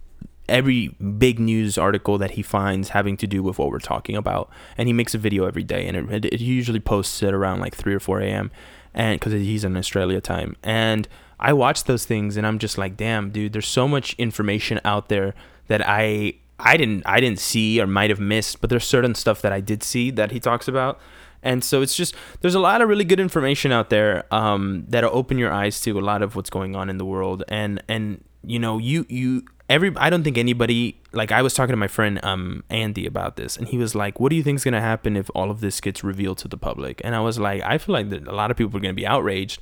every 0.49 0.89
big 1.19 1.39
news 1.39 1.79
article 1.79 2.19
that 2.19 2.33
he 2.33 2.43
finds 2.43 2.91
having 2.91 3.17
to 3.17 3.27
do 3.27 3.43
with 3.43 3.59
what 3.59 3.71
we're 3.71 3.79
talking 3.79 4.17
about 4.17 4.51
and 4.77 4.89
he 4.89 4.93
makes 4.93 5.15
a 5.15 5.19
video 5.19 5.47
every 5.47 5.63
day 5.65 5.87
and 5.87 5.97
it, 5.97 6.25
it, 6.27 6.35
it 6.35 6.41
usually 6.41 6.81
posts 6.81 7.23
it 7.23 7.33
around 7.33 7.61
like 7.61 7.75
3 7.75 7.95
or 7.95 8.01
4 8.01 8.21
a.m 8.21 8.51
and 8.93 9.19
because 9.19 9.33
he's 9.33 9.65
in 9.65 9.77
australia 9.77 10.21
time 10.21 10.55
and 10.63 11.09
i 11.41 11.53
watch 11.53 11.85
those 11.85 12.05
things 12.05 12.37
and 12.37 12.47
i'm 12.47 12.59
just 12.59 12.79
like 12.79 12.97
damn 12.97 13.31
dude 13.31 13.53
there's 13.53 13.67
so 13.67 13.89
much 13.89 14.15
information 14.15 14.81
out 14.85 15.09
there 15.09 15.35
that 15.67 15.83
i 15.87 16.35
I 16.62 16.77
didn't 16.77 17.03
I 17.07 17.21
didn't 17.21 17.39
see 17.39 17.81
or 17.81 17.87
might 17.87 18.11
have 18.11 18.21
missed, 18.21 18.61
but 18.61 18.71
there's 18.71 18.85
certain 18.85 19.15
stuff 19.15 19.43
that 19.43 19.53
I 19.53 19.61
did 19.61 19.83
see 19.83 20.11
that 20.12 20.31
he 20.31 20.41
talks 20.41 20.69
about. 20.69 21.01
And 21.43 21.65
so 21.65 21.81
it's 21.81 21.97
just 21.97 22.15
there's 22.43 22.55
a 22.55 22.61
lot 22.61 22.83
of 22.83 22.89
really 22.89 23.05
good 23.05 23.21
information 23.21 23.73
out 23.73 23.91
there 23.91 24.25
um, 24.33 24.85
that'll 24.89 25.15
open 25.15 25.39
your 25.39 25.53
eyes 25.53 25.81
to 25.83 25.99
a 25.99 26.03
lot 26.03 26.23
of 26.23 26.37
what's 26.37 26.51
going 26.51 26.77
on 26.77 26.91
in 26.91 26.99
the 26.99 27.05
world. 27.05 27.43
And 27.49 27.83
and 27.89 28.23
you 28.45 28.59
know 28.59 28.79
you 28.79 29.07
you 29.09 29.45
every 29.69 29.93
I 29.97 30.11
don't 30.11 30.23
think 30.23 30.37
anybody 30.37 31.01
like 31.12 31.33
I 31.33 31.41
was 31.43 31.55
talking 31.55 31.73
to 31.73 31.79
my 31.79 31.89
friend 31.89 32.23
um 32.23 32.62
Andy 32.69 33.07
about 33.07 33.37
this, 33.37 33.57
and 33.57 33.67
he 33.69 33.79
was 33.79 33.95
like, 33.95 34.21
"What 34.21 34.29
do 34.29 34.37
you 34.37 34.43
think 34.43 34.57
is 34.57 34.65
gonna 34.65 34.81
happen 34.81 35.17
if 35.17 35.31
all 35.35 35.51
of 35.51 35.61
this 35.61 35.81
gets 35.81 36.05
revealed 36.05 36.39
to 36.39 36.49
the 36.49 36.59
public?" 36.59 37.01
And 37.03 37.15
I 37.15 37.21
was 37.21 37.39
like, 37.39 37.62
"I 37.62 37.79
feel 37.79 37.95
like 37.95 38.12
a 38.12 38.35
lot 38.35 38.51
of 38.51 38.57
people 38.57 38.77
are 38.77 38.81
gonna 38.81 38.93
be 38.93 39.07
outraged." 39.07 39.61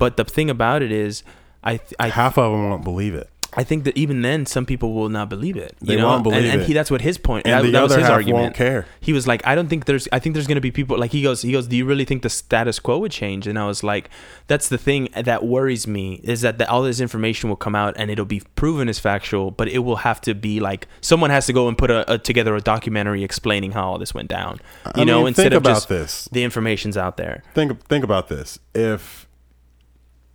But 0.00 0.16
the 0.16 0.24
thing 0.24 0.50
about 0.50 0.82
it 0.82 0.90
is, 0.90 1.22
I 1.62 1.76
th- 1.76 1.94
I 2.00 2.08
Half 2.08 2.38
of 2.38 2.50
them 2.50 2.68
won't 2.68 2.82
believe 2.82 3.14
it. 3.14 3.28
I 3.52 3.64
think 3.64 3.82
that 3.82 3.96
even 3.96 4.22
then, 4.22 4.46
some 4.46 4.64
people 4.64 4.94
will 4.94 5.08
not 5.08 5.28
believe 5.28 5.56
it. 5.56 5.74
You 5.80 5.88
They 5.88 5.96
know? 5.96 6.06
won't 6.06 6.22
believe 6.22 6.44
and, 6.44 6.60
and 6.60 6.62
he 6.62 6.72
that's 6.72 6.88
what 6.88 7.00
his 7.00 7.18
point. 7.18 7.46
And 7.46 7.52
that, 7.52 7.62
the 7.66 7.72
that 7.72 7.82
was 7.82 7.90
other 7.90 7.98
his 7.98 8.06
half 8.08 8.14
argument. 8.18 8.42
won't 8.42 8.54
care. 8.54 8.86
He 9.00 9.12
was 9.12 9.26
like, 9.26 9.44
I 9.44 9.56
don't 9.56 9.66
think 9.66 9.86
there's. 9.86 10.06
I 10.12 10.20
think 10.20 10.34
there's 10.34 10.46
going 10.46 10.54
to 10.54 10.60
be 10.60 10.70
people 10.70 10.96
like 10.96 11.10
he 11.10 11.20
goes. 11.20 11.42
He 11.42 11.50
goes. 11.50 11.66
Do 11.66 11.76
you 11.76 11.84
really 11.84 12.04
think 12.04 12.22
the 12.22 12.30
status 12.30 12.78
quo 12.78 12.98
would 12.98 13.10
change? 13.10 13.48
And 13.48 13.58
I 13.58 13.66
was 13.66 13.82
like, 13.82 14.08
that's 14.46 14.68
the 14.68 14.78
thing 14.78 15.08
that 15.16 15.44
worries 15.44 15.88
me 15.88 16.20
is 16.22 16.42
that 16.42 16.58
the, 16.58 16.70
all 16.70 16.82
this 16.82 17.00
information 17.00 17.48
will 17.50 17.56
come 17.56 17.74
out 17.74 17.94
and 17.96 18.08
it'll 18.08 18.24
be 18.24 18.40
proven 18.54 18.88
as 18.88 19.00
factual, 19.00 19.50
but 19.50 19.66
it 19.66 19.80
will 19.80 19.96
have 19.96 20.20
to 20.22 20.34
be 20.34 20.60
like 20.60 20.86
someone 21.00 21.30
has 21.30 21.46
to 21.46 21.52
go 21.52 21.66
and 21.66 21.76
put 21.76 21.90
a, 21.90 22.14
a 22.14 22.18
together 22.18 22.54
a 22.54 22.60
documentary 22.60 23.24
explaining 23.24 23.72
how 23.72 23.82
all 23.84 23.98
this 23.98 24.14
went 24.14 24.28
down. 24.28 24.60
You 24.94 25.02
I 25.02 25.04
know, 25.04 25.18
mean, 25.18 25.28
instead 25.28 25.52
of 25.54 25.64
just 25.64 25.88
this. 25.88 26.28
the 26.30 26.44
information's 26.44 26.96
out 26.96 27.16
there. 27.16 27.42
Think 27.52 27.84
think 27.88 28.04
about 28.04 28.28
this. 28.28 28.60
If 28.76 29.26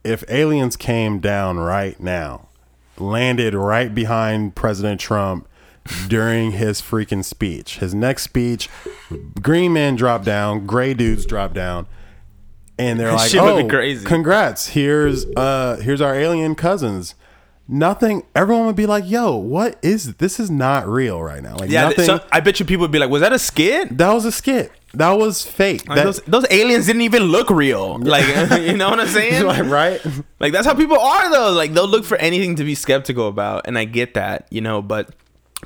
if 0.05 0.23
aliens 0.29 0.75
came 0.77 1.19
down 1.19 1.57
right 1.57 1.99
now, 1.99 2.47
landed 2.97 3.53
right 3.53 3.93
behind 3.93 4.55
President 4.55 5.01
Trump 5.01 5.47
during 6.07 6.51
his 6.51 6.81
freaking 6.81 7.23
speech, 7.23 7.77
his 7.79 7.93
next 7.93 8.23
speech, 8.23 8.69
green 9.41 9.73
men 9.73 9.95
drop 9.95 10.23
down, 10.23 10.65
gray 10.65 10.93
dudes 10.93 11.25
drop 11.25 11.53
down, 11.53 11.87
and 12.77 12.99
they're 12.99 13.11
like, 13.13 13.29
Shit 13.29 13.41
would 13.41 13.57
be 13.57 13.63
"Oh, 13.63 13.69
crazy." 13.69 14.05
congrats! 14.05 14.67
Here's 14.67 15.25
uh 15.35 15.77
here's 15.81 16.01
our 16.01 16.15
alien 16.15 16.55
cousins." 16.55 17.15
Nothing. 17.67 18.21
Everyone 18.35 18.67
would 18.67 18.75
be 18.75 18.85
like, 18.85 19.09
"Yo, 19.09 19.35
what 19.35 19.79
is 19.81 20.15
this? 20.15 20.39
Is 20.39 20.51
not 20.51 20.87
real 20.87 21.21
right 21.23 21.41
now. 21.41 21.55
Like 21.55 21.69
Yeah, 21.71 21.89
nothing." 21.89 22.05
so 22.05 22.19
I 22.31 22.39
bet 22.39 22.59
you 22.59 22.65
people 22.65 22.83
would 22.83 22.91
be 22.91 22.99
like, 22.99 23.09
"Was 23.09 23.21
that 23.21 23.33
a 23.33 23.39
skit?" 23.39 23.97
that 23.97 24.13
was 24.13 24.23
a 24.25 24.31
skit. 24.31 24.71
That 24.97 25.11
was 25.13 25.43
fake. 25.45 25.87
Like, 25.87 25.97
That- 25.97 26.05
those, 26.05 26.19
those 26.21 26.45
aliens 26.49 26.85
didn't 26.87 27.01
even 27.03 27.23
look 27.23 27.49
real. 27.49 27.97
Like, 27.99 28.25
you 28.61 28.77
know 28.77 28.89
what 28.89 28.99
I'm 28.99 29.07
saying? 29.07 29.43
like, 29.53 29.65
right? 29.65 30.01
Like 30.39 30.53
that's 30.53 30.65
how 30.65 30.73
people 30.73 30.99
are 30.99 31.29
though. 31.31 31.51
Like 31.51 31.73
they'll 31.73 31.87
look 31.87 32.05
for 32.05 32.17
anything 32.17 32.55
to 32.57 32.63
be 32.63 32.75
skeptical 32.75 33.27
about, 33.27 33.67
and 33.67 33.77
I 33.77 33.85
get 33.85 34.13
that, 34.15 34.47
you 34.49 34.61
know. 34.61 34.81
But 34.81 35.09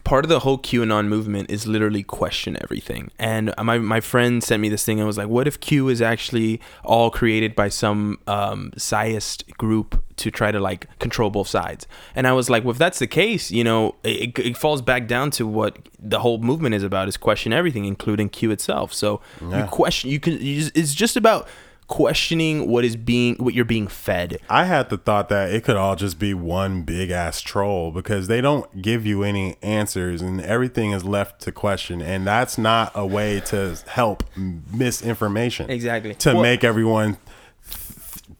part 0.03 0.25
of 0.25 0.29
the 0.29 0.39
whole 0.39 0.57
QAnon 0.57 1.07
movement 1.07 1.49
is 1.49 1.67
literally 1.67 2.03
question 2.03 2.57
everything. 2.61 3.11
And 3.19 3.53
my 3.61 3.77
my 3.79 3.99
friend 4.01 4.43
sent 4.43 4.61
me 4.61 4.69
this 4.69 4.83
thing 4.85 4.99
and 4.99 5.07
was 5.07 5.17
like, 5.17 5.27
"What 5.27 5.47
if 5.47 5.59
Q 5.59 5.89
is 5.89 6.01
actually 6.01 6.59
all 6.83 7.09
created 7.09 7.55
by 7.55 7.69
some 7.69 8.19
um, 8.27 8.71
sciist 8.77 9.45
group 9.57 10.03
to 10.17 10.29
try 10.31 10.51
to 10.51 10.59
like 10.59 10.87
control 10.99 11.29
both 11.29 11.47
sides?" 11.47 11.87
And 12.15 12.27
I 12.27 12.33
was 12.33 12.49
like, 12.49 12.63
"Well, 12.63 12.71
if 12.71 12.77
that's 12.77 12.99
the 12.99 13.07
case, 13.07 13.51
you 13.51 13.63
know, 13.63 13.95
it, 14.03 14.37
it 14.39 14.57
falls 14.57 14.81
back 14.81 15.07
down 15.07 15.31
to 15.31 15.45
what 15.47 15.77
the 15.99 16.19
whole 16.19 16.39
movement 16.39 16.75
is 16.75 16.83
about: 16.83 17.07
is 17.07 17.17
question 17.17 17.53
everything, 17.53 17.85
including 17.85 18.29
Q 18.29 18.51
itself. 18.51 18.93
So 18.93 19.21
Yeah. 19.41 19.63
you 19.63 19.69
question, 19.69 20.09
you 20.09 20.19
can. 20.19 20.33
You 20.33 20.61
just, 20.61 20.77
it's 20.77 20.93
just 20.93 21.15
about." 21.17 21.47
Questioning 21.89 22.69
what 22.69 22.85
is 22.85 22.95
being 22.95 23.35
what 23.37 23.53
you're 23.55 23.65
being 23.65 23.87
fed 23.87 24.37
I 24.47 24.65
had 24.65 24.89
the 24.91 24.97
thought 24.97 25.27
that 25.29 25.51
it 25.51 25.63
could 25.63 25.75
all 25.75 25.95
just 25.95 26.19
be 26.19 26.35
one 26.35 26.83
big 26.83 27.09
ass 27.09 27.41
troll 27.41 27.89
because 27.91 28.27
they 28.27 28.41
don't 28.41 28.81
give 28.81 29.07
you 29.07 29.23
any 29.23 29.57
answers 29.63 30.21
and 30.21 30.39
everything 30.39 30.91
is 30.91 31.03
left 31.03 31.41
to 31.41 31.51
question. 31.51 31.99
And 32.01 32.27
that's 32.27 32.57
not 32.59 32.91
a 32.93 33.05
way 33.07 33.39
to 33.47 33.75
help 33.87 34.23
misinformation. 34.37 35.69
Exactly. 35.69 36.13
To 36.15 36.33
Well- 36.33 36.43
make 36.43 36.63
everyone 36.63 37.17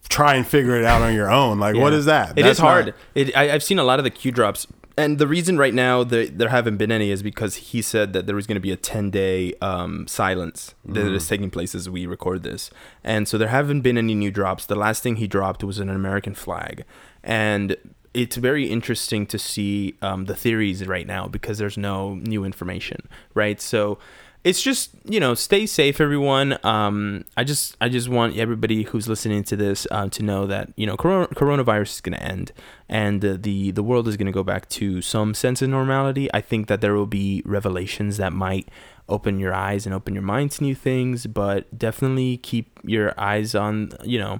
try 0.10 0.36
and 0.36 0.46
figure 0.46 0.76
it 0.78 0.86
out 0.86 1.02
on 1.02 1.14
your 1.14 1.32
own. 1.32 1.60
Like, 1.60 1.76
what 1.76 1.92
Yeah. 1.94 2.00
is 2.00 2.06
that? 2.06 2.32
It 2.38 2.44
That's 2.44 2.54
is 2.54 2.60
hard. 2.60 2.86
not- 2.88 2.96
it, 3.16 3.36
I, 3.38 3.52
I've 3.52 3.64
seen 3.64 3.80
a 3.80 3.84
lot 3.84 4.00
of 4.00 4.04
the 4.04 4.10
Q 4.12 4.32
drops, 4.32 4.68
and 5.00 5.18
the 5.18 5.28
reason 5.28 5.58
right 5.58 5.74
now 5.74 6.04
there, 6.04 6.28
there 6.28 6.50
haven't 6.50 6.76
been 6.76 6.92
any 6.92 7.10
is 7.10 7.24
because 7.24 7.56
he 7.56 7.82
said 7.82 8.12
that 8.12 8.26
there 8.26 8.36
was 8.36 8.46
going 8.46 8.56
to 8.56 8.62
be 8.62 8.72
a 8.72 8.76
10 8.76 9.10
day 9.10 9.54
um, 9.62 10.06
silence 10.08 10.76
that 10.84 11.08
is 11.08 11.28
taking 11.28 11.50
place 11.50 11.74
as 11.74 11.90
we 11.90 12.06
record 12.06 12.44
this. 12.44 12.70
And 13.04 13.26
so 13.26 13.38
there 13.38 13.48
haven't 13.48 13.82
been 13.82 13.98
any 13.98 14.14
new 14.14 14.30
drops. 14.30 14.66
The 14.66 14.76
last 14.76 15.02
thing 15.02 15.16
he 15.16 15.28
dropped 15.28 15.64
was 15.64 15.80
an 15.80 15.90
American 15.90 16.36
flag. 16.36 16.84
And 17.24 17.78
it's 18.14 18.36
very 18.36 18.70
interesting 18.70 19.26
to 19.28 19.40
see 19.40 19.96
um, 20.02 20.26
the 20.26 20.36
theories 20.36 20.86
right 20.86 21.08
now 21.08 21.28
because 21.28 21.60
there's 21.60 21.78
no 21.78 22.16
new 22.16 22.44
information, 22.44 23.08
right? 23.34 23.62
So 23.62 24.00
it's 24.44 24.62
just 24.62 24.92
you 25.04 25.20
know 25.20 25.34
stay 25.34 25.66
safe 25.66 26.00
everyone. 26.00 26.58
Um 26.64 27.26
i 27.36 27.44
just 27.44 27.76
i 27.82 27.90
just 27.90 28.10
want 28.10 28.38
everybody 28.38 28.84
who's 28.84 29.08
listening 29.08 29.44
to 29.46 29.56
this 29.56 29.86
uh, 29.92 30.08
to 30.10 30.24
know 30.24 30.46
that 30.48 30.72
you 30.76 30.86
know 30.86 30.96
corona, 30.96 31.28
coronavirus 31.28 31.94
is 31.96 32.02
going 32.02 32.18
to 32.18 32.24
end 32.24 32.52
and 32.88 33.24
uh, 33.24 33.38
the 33.40 33.72
the 33.72 33.84
world 33.84 34.08
is 34.08 34.18
going 34.18 34.28
to 34.28 34.32
go 34.32 34.44
back 34.44 34.70
to 34.70 35.02
some 35.02 35.34
sense 35.34 35.62
of 35.62 35.70
normality. 35.70 36.34
I 36.34 36.42
think 36.42 36.68
that 36.68 36.82
there 36.82 36.94
will 36.94 37.08
be 37.08 37.42
revelations 37.46 38.18
that 38.18 38.34
might 38.34 38.70
open 39.08 39.40
your 39.40 39.54
eyes 39.54 39.86
and 39.86 39.94
open 39.94 40.14
your 40.14 40.24
mind 40.24 40.52
to 40.52 40.64
new 40.64 40.76
things 40.76 41.26
but 41.28 41.78
definitely 41.78 42.38
keep 42.38 42.80
your 42.84 43.14
eyes 43.20 43.56
on 43.56 43.92
you 44.04 44.20
know 44.20 44.40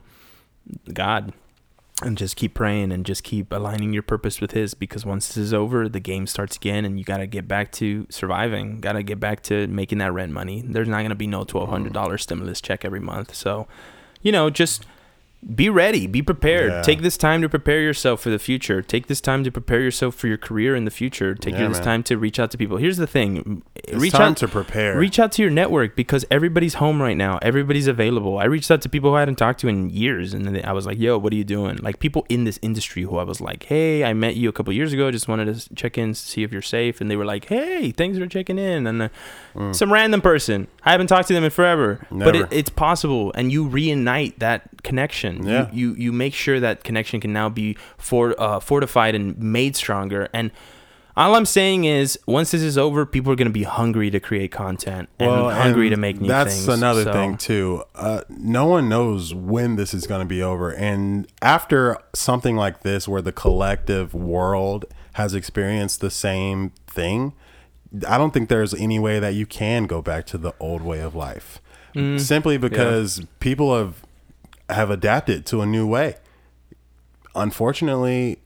god 0.94 1.34
and 2.02 2.18
just 2.18 2.36
keep 2.36 2.54
praying 2.54 2.92
and 2.92 3.06
just 3.06 3.24
keep 3.24 3.52
aligning 3.52 3.94
your 3.94 4.04
purpose 4.04 4.40
with 4.40 4.52
his 4.52 4.74
because 4.74 5.06
once 5.06 5.28
this 5.28 5.38
is 5.38 5.54
over 5.54 5.90
the 5.90 6.00
game 6.00 6.26
starts 6.28 6.56
again 6.56 6.86
and 6.86 6.98
you 6.98 7.04
got 7.04 7.18
to 7.18 7.28
get 7.28 7.48
back 7.48 7.72
to 7.74 8.08
surviving 8.10 8.80
got 8.80 8.94
to 8.94 9.04
get 9.04 9.20
back 9.20 9.42
to 9.44 9.68
making 9.68 9.98
that 9.98 10.14
rent 10.14 10.32
money. 10.32 10.64
There's 10.66 10.88
not 10.88 11.00
going 11.00 11.10
to 11.10 11.16
be 11.16 11.28
no 11.28 11.44
$1200 11.44 12.20
stimulus 12.20 12.62
check 12.62 12.86
every 12.86 13.00
month. 13.02 13.36
So 13.36 13.68
you 14.22 14.32
know 14.32 14.50
just 14.50 14.86
be 15.56 15.70
ready 15.70 16.06
be 16.06 16.22
prepared 16.22 16.70
Yeah. 16.72 16.82
take 16.82 17.02
this 17.02 17.16
time 17.16 17.42
to 17.42 17.48
prepare 17.50 17.80
yourself 17.82 18.20
for 18.22 18.30
the 18.30 18.40
future 18.40 18.82
take 18.82 19.08
this 19.08 19.22
time 19.22 19.46
to 19.46 19.52
prepare 19.52 19.80
yourself 19.80 20.16
for 20.16 20.28
your 20.28 20.38
career 20.38 20.76
in 20.76 20.84
the 20.84 20.92
future 20.92 21.34
take 21.34 21.54
Yeah, 21.54 21.68
this 21.70 21.78
man. 21.78 21.84
time 21.86 22.04
to 22.04 22.18
reach 22.18 22.40
out 22.40 22.52
to 22.52 22.58
people 22.58 22.76
here's 22.78 22.98
the 22.98 23.08
thing 23.08 23.64
It's 23.76 23.94
reach 23.98 24.14
out 24.16 24.36
to 24.38 24.48
prepare. 24.50 24.98
Reach 24.98 25.18
out 25.18 25.32
to 25.34 25.42
your 25.42 25.50
network 25.52 25.96
because 25.96 26.26
everybody's 26.30 26.76
home 26.76 27.02
right 27.02 27.16
now. 27.18 27.40
Everybody's 27.42 27.88
available. 27.88 28.38
I 28.38 28.44
reached 28.46 28.70
out 28.70 28.82
to 28.84 28.90
people 28.90 29.10
who 29.12 29.16
I 29.16 29.22
hadn't 29.22 29.38
talked 29.38 29.62
to 29.62 29.68
in 29.68 29.90
years, 29.90 30.34
and 30.34 30.46
then 30.46 30.62
I 30.66 30.74
was 30.74 30.86
like, 30.86 31.00
"Yo, 31.00 31.18
what 31.18 31.32
are 31.34 31.36
you 31.36 31.44
doing?" 31.46 31.78
Like 31.82 32.00
people 32.00 32.26
in 32.30 32.44
this 32.44 32.60
industry 32.62 33.04
who 33.04 33.18
I 33.18 33.24
was 33.24 33.40
like, 33.42 33.64
"Hey, 33.64 34.04
I 34.04 34.14
met 34.14 34.36
you 34.36 34.48
a 34.50 34.52
couple 34.52 34.72
years 34.74 34.92
ago. 34.94 35.10
Just 35.10 35.28
wanted 35.28 35.48
to 35.56 35.74
check 35.76 35.98
in, 35.98 36.14
see 36.14 36.44
if 36.44 36.52
you're 36.52 36.62
safe." 36.62 37.02
And 37.02 37.10
they 37.10 37.16
were 37.16 37.26
like, 37.26 37.46
"Hey, 37.46 37.92
thanks 37.92 38.18
for 38.20 38.28
checking 38.28 38.60
in." 38.60 38.86
And 38.86 38.98
uh, 39.04 39.72
some 39.72 39.92
random 39.92 40.22
person 40.22 40.68
I 40.84 40.92
haven't 40.92 41.08
talked 41.08 41.28
to 41.30 41.34
them 41.34 41.44
in 41.46 41.50
forever, 41.52 42.06
but 42.12 42.36
it, 42.36 42.48
it's 42.52 42.70
possible, 42.70 43.32
and 43.36 43.52
you 43.52 43.66
reunite 43.66 44.38
that 44.40 44.84
connection. 44.84 45.29
You- 45.38 45.50
Yeah. 45.50 45.70
You, 45.72 45.96
you 45.96 46.12
make 46.12 46.34
sure 46.34 46.60
that 46.60 46.84
connection 46.84 47.20
can 47.20 47.32
now 47.34 47.50
be 47.50 47.78
for, 47.98 48.36
uh, 48.42 48.60
fortified 48.60 49.16
and 49.16 49.38
made 49.40 49.76
stronger 49.76 50.28
and. 50.34 50.52
All 51.18 51.36
I'm 51.36 51.46
saying 51.46 51.84
is, 51.84 52.18
once 52.28 52.52
this 52.52 52.62
is 52.62 52.78
over, 52.78 53.06
people 53.06 53.34
are 53.34 53.36
going 53.36 53.48
to 53.50 53.52
be 53.52 53.64
hungry 53.64 54.10
to 54.10 54.22
create 54.22 54.52
content 54.54 55.10
and 55.20 55.30
hungry 55.30 55.88
and 55.88 55.96
to 55.96 56.00
make 56.00 56.22
new 56.22 56.30
that's 56.30 56.54
things. 56.54 56.68
another 56.70 57.04
So, 57.04 57.12
thing 57.12 57.36
too. 57.36 57.84
Uh, 57.94 58.22
no 58.30 58.68
one 58.68 58.88
knows 58.88 59.34
when 59.34 59.76
this 59.76 59.94
is 59.94 60.08
going 60.08 60.22
to 60.22 60.26
be 60.26 60.42
over, 60.42 60.72
and 60.72 61.28
after 61.42 61.98
something 62.16 62.56
like 62.56 62.84
this, 62.84 63.06
where 63.06 63.22
the 63.22 63.34
collective 63.34 64.14
world 64.14 64.86
has 65.14 65.34
experienced 65.34 66.00
the 66.00 66.12
same 66.12 66.72
thing, 66.88 67.34
I 68.08 68.18
don't 68.18 68.32
think 68.34 68.48
there's 68.48 68.74
any 68.74 69.00
way 69.00 69.20
that 69.20 69.34
you 69.34 69.46
can 69.46 69.88
go 69.88 70.02
back 70.02 70.26
to 70.28 70.38
the 70.38 70.54
old 70.58 70.84
way 70.84 71.02
of 71.02 71.16
life. 71.16 71.60
Mm. 71.96 72.18
Simply 72.18 72.58
because 72.58 73.20
people 73.42 73.78
have 73.78 74.04
have 74.70 74.90
adapted 74.90 75.46
to 75.48 75.62
a 75.62 75.66
new 75.66 75.88
way. 75.88 76.16
Unfortunately, 77.36 78.40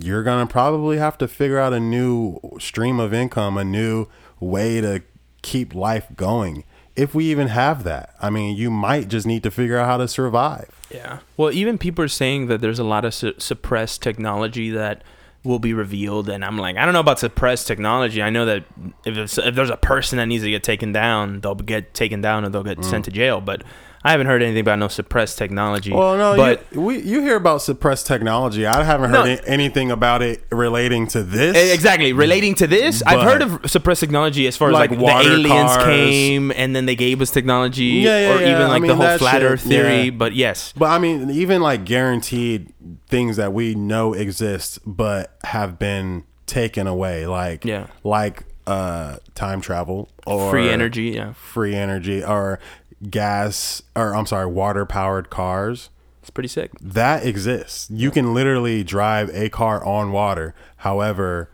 you're 0.00 0.22
gonna 0.22 0.46
probably 0.46 0.98
have 0.98 1.18
to 1.18 1.28
figure 1.28 1.58
out 1.58 1.72
a 1.72 1.80
new 1.80 2.38
stream 2.58 3.00
of 3.00 3.14
income, 3.14 3.56
a 3.56 3.64
new 3.64 4.06
way 4.40 4.80
to 4.80 5.02
keep 5.42 5.74
life 5.74 6.06
going. 6.16 6.64
If 6.96 7.14
we 7.14 7.26
even 7.26 7.48
have 7.48 7.84
that, 7.84 8.14
I 8.20 8.28
mean, 8.28 8.56
you 8.56 8.70
might 8.70 9.08
just 9.08 9.26
need 9.26 9.42
to 9.44 9.50
figure 9.50 9.78
out 9.78 9.86
how 9.86 9.96
to 9.98 10.08
survive. 10.08 10.68
Yeah. 10.90 11.20
Well, 11.36 11.52
even 11.52 11.78
people 11.78 12.04
are 12.04 12.08
saying 12.08 12.48
that 12.48 12.60
there's 12.60 12.78
a 12.78 12.84
lot 12.84 13.04
of 13.04 13.14
su- 13.14 13.34
suppressed 13.38 14.02
technology 14.02 14.70
that 14.70 15.04
will 15.44 15.60
be 15.60 15.72
revealed, 15.72 16.28
and 16.28 16.44
I'm 16.44 16.58
like, 16.58 16.76
I 16.76 16.84
don't 16.84 16.94
know 16.94 17.00
about 17.00 17.20
suppressed 17.20 17.68
technology. 17.68 18.20
I 18.20 18.30
know 18.30 18.44
that 18.46 18.64
if 19.04 19.16
it's, 19.16 19.38
if 19.38 19.54
there's 19.54 19.70
a 19.70 19.76
person 19.76 20.18
that 20.18 20.26
needs 20.26 20.42
to 20.42 20.50
get 20.50 20.64
taken 20.64 20.92
down, 20.92 21.40
they'll 21.40 21.54
get 21.54 21.94
taken 21.94 22.20
down 22.20 22.44
and 22.44 22.52
they'll 22.52 22.64
get 22.64 22.84
sent 22.84 23.04
to 23.04 23.10
mm. 23.10 23.14
jail. 23.14 23.40
But 23.40 23.62
I 24.04 24.12
haven't 24.12 24.28
heard 24.28 24.42
anything 24.42 24.60
about 24.60 24.78
no 24.78 24.88
suppressed 24.88 25.38
technology. 25.38 25.92
Well, 25.92 26.16
no, 26.16 26.36
but 26.36 26.64
you, 26.72 26.80
we, 26.80 26.98
you 27.02 27.20
hear 27.20 27.36
about 27.36 27.62
suppressed 27.62 28.06
technology. 28.06 28.64
I 28.64 28.84
haven't 28.84 29.10
heard 29.10 29.24
No. 29.24 29.36
anything 29.46 29.90
about 29.90 30.22
it 30.22 30.44
relating 30.50 31.08
to 31.08 31.22
this. 31.24 31.56
Exactly. 31.74 32.12
Relating 32.12 32.54
to 32.56 32.66
this, 32.68 33.02
I've 33.04 33.22
heard 33.22 33.42
of 33.42 33.68
suppressed 33.70 34.00
technology 34.00 34.46
as 34.46 34.56
far 34.56 34.68
as 34.68 34.74
Like 34.74 34.90
like, 34.90 35.00
the 35.00 35.06
aliens 35.30 35.72
cars. 35.72 35.84
came 35.84 36.52
and 36.52 36.76
then 36.76 36.86
they 36.86 36.94
gave 36.96 37.20
us 37.20 37.30
technology, 37.32 37.84
Yeah, 37.84 38.20
yeah, 38.20 38.34
or 38.36 38.40
yeah. 38.40 38.50
even 38.50 38.62
I 38.62 38.68
like 38.68 38.82
mean, 38.82 38.88
the 38.90 38.96
whole 38.96 39.18
flat 39.18 39.42
Earth 39.42 39.62
theory. 39.62 40.02
yeah. 40.04 40.10
But 40.10 40.34
yes, 40.34 40.72
But 40.76 40.86
I 40.90 40.98
mean, 40.98 41.30
even 41.30 41.60
like 41.60 41.84
guaranteed 41.84 42.72
things 43.08 43.36
that 43.36 43.52
we 43.52 43.74
know 43.74 44.12
exist 44.14 44.78
but 44.86 45.36
have 45.44 45.78
been 45.78 46.24
taken 46.46 46.86
away, 46.86 47.26
like 47.26 47.64
Yeah. 47.64 47.88
like 48.04 48.44
uh, 48.66 49.16
time 49.34 49.60
travel 49.62 50.10
or 50.26 50.50
Free 50.50 50.68
energy, 50.68 51.04
yeah. 51.14 51.32
free 51.32 51.74
energy, 51.74 52.22
or 52.22 52.58
gas, 53.10 53.82
or 53.94 54.14
I'm 54.14 54.26
sorry, 54.26 54.46
water 54.46 54.84
powered 54.86 55.30
cars. 55.30 55.90
It's 56.20 56.30
pretty 56.30 56.48
sick. 56.48 56.72
That 56.80 57.24
exists. 57.24 57.88
You 57.90 58.10
can 58.10 58.34
literally 58.34 58.84
drive 58.84 59.30
a 59.32 59.48
car 59.48 59.84
on 59.84 60.12
water. 60.12 60.54
However, 60.78 61.50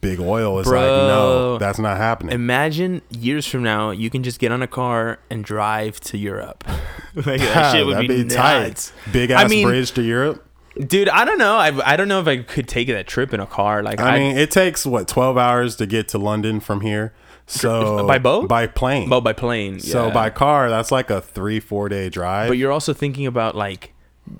big 0.00 0.20
oil 0.20 0.58
is 0.58 0.66
like, 0.66 0.74
no, 0.80 1.58
that's 1.58 1.78
not 1.78 1.96
happening. 1.96 2.34
Imagine 2.34 3.02
years 3.10 3.46
from 3.46 3.62
now, 3.62 3.90
you 3.90 4.08
can 4.08 4.22
just 4.22 4.38
get 4.38 4.52
on 4.52 4.62
a 4.62 4.66
car 4.66 5.18
and 5.28 5.44
drive 5.44 6.00
to 6.00 6.16
Europe. 6.18 6.64
like 7.14 7.40
that 7.40 7.72
shit 7.72 7.84
would 7.84 7.96
That'd 8.08 8.28
be, 8.28 8.34
nuts. 8.34 8.92
Big 9.12 9.30
I 9.30 9.42
ass 9.42 9.50
mean- 9.50 9.66
bridge 9.66 9.92
to 9.92 10.02
Europe. 10.02 10.42
Dude, 10.78 11.08
I 11.08 11.24
don't 11.24 11.38
know. 11.38 11.56
I, 11.56 11.92
I 11.92 11.96
don't 11.96 12.06
know 12.06 12.20
if 12.20 12.26
I 12.28 12.36
could 12.42 12.68
take 12.68 12.88
that 12.88 13.06
trip 13.06 13.32
in 13.32 13.40
a 13.40 13.46
car. 13.46 13.82
Like 13.82 13.98
I 13.98 14.18
mean, 14.18 14.36
it 14.36 14.50
takes 14.50 14.84
what 14.84 15.08
twelve 15.08 15.38
hours 15.38 15.74
to 15.76 15.86
get 15.86 16.06
to 16.08 16.18
London 16.18 16.60
from 16.60 16.82
here. 16.82 17.14
So 17.46 18.06
By 18.06 18.18
boat? 18.18 18.48
by 18.48 18.66
plane. 18.66 19.08
well, 19.08 19.20
by 19.20 19.32
plane. 19.32 19.78
So 19.80 20.08
yeah. 20.08 20.12
by 20.12 20.30
car, 20.30 20.68
that's 20.68 20.90
like 20.90 21.10
a 21.10 21.20
three 21.20 21.60
four 21.60 21.88
day 21.88 22.08
drive. 22.08 22.48
But 22.48 22.58
you're 22.58 22.72
also 22.72 22.92
thinking 22.92 23.26
about 23.26 23.54
like, 23.56 23.92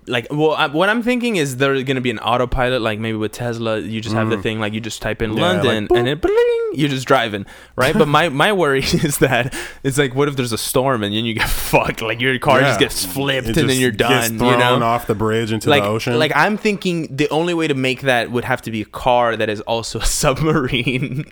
like, 0.09 0.27
well, 0.31 0.53
I, 0.53 0.67
what 0.67 0.89
I'm 0.89 1.03
thinking 1.03 1.37
is 1.37 1.57
there's 1.59 1.83
gonna 1.85 2.01
be 2.01 2.11
an 2.11 2.19
autopilot, 2.19 2.83
like 2.83 2.99
maybe 2.99 3.17
with 3.17 3.33
Tesla, 3.33 3.79
you 3.79 4.01
just 4.01 4.15
have 4.15 4.31
the 4.31 4.41
thing, 4.41 4.59
like 4.61 4.73
you 4.73 4.81
just 4.81 5.01
type 5.03 5.23
in 5.23 5.31
Mm. 5.33 5.37
Yeah, 5.39 5.43
London 5.43 5.89
boop. 5.89 5.99
and 5.99 6.09
it, 6.09 6.21
bling, 6.21 6.71
you're 6.75 6.89
just 6.89 7.07
driving, 7.07 7.47
right? 7.77 7.97
but 7.97 8.09
my 8.09 8.29
my 8.29 8.53
worry 8.53 8.81
is 8.85 9.19
that 9.19 9.55
it's 9.83 9.99
like, 9.99 10.15
what 10.15 10.29
if 10.29 10.37
there's 10.37 10.53
a 10.53 10.59
storm 10.59 11.03
and 11.03 11.15
then 11.15 11.25
you 11.25 11.35
get 11.35 11.49
fucked, 11.73 12.03
like 12.03 12.21
your 12.21 12.39
car 12.39 12.61
Yeah. 12.61 12.69
just 12.69 12.81
gets 12.81 13.05
flipped 13.05 13.49
It 13.49 13.57
and 13.57 13.69
then 13.71 13.79
you're 13.81 13.91
done, 13.93 14.39
thrown 14.39 14.53
you 14.53 14.59
know? 14.59 14.83
off 14.83 15.07
the 15.07 15.15
bridge 15.15 15.53
into 15.53 15.71
like, 15.71 15.83
the 15.83 15.89
ocean. 15.89 16.19
like 16.19 16.33
I'm 16.35 16.57
thinking 16.57 17.15
the 17.15 17.29
only 17.31 17.55
way 17.55 17.69
to 17.69 17.75
make 17.75 18.03
that 18.03 18.31
would 18.31 18.45
have 18.45 18.63
to 18.63 18.71
be 18.71 18.83
a 18.83 18.87
car 18.87 19.37
that 19.37 19.49
is 19.49 19.61
also 19.63 19.99
a 20.07 20.07
submarine. 20.07 21.25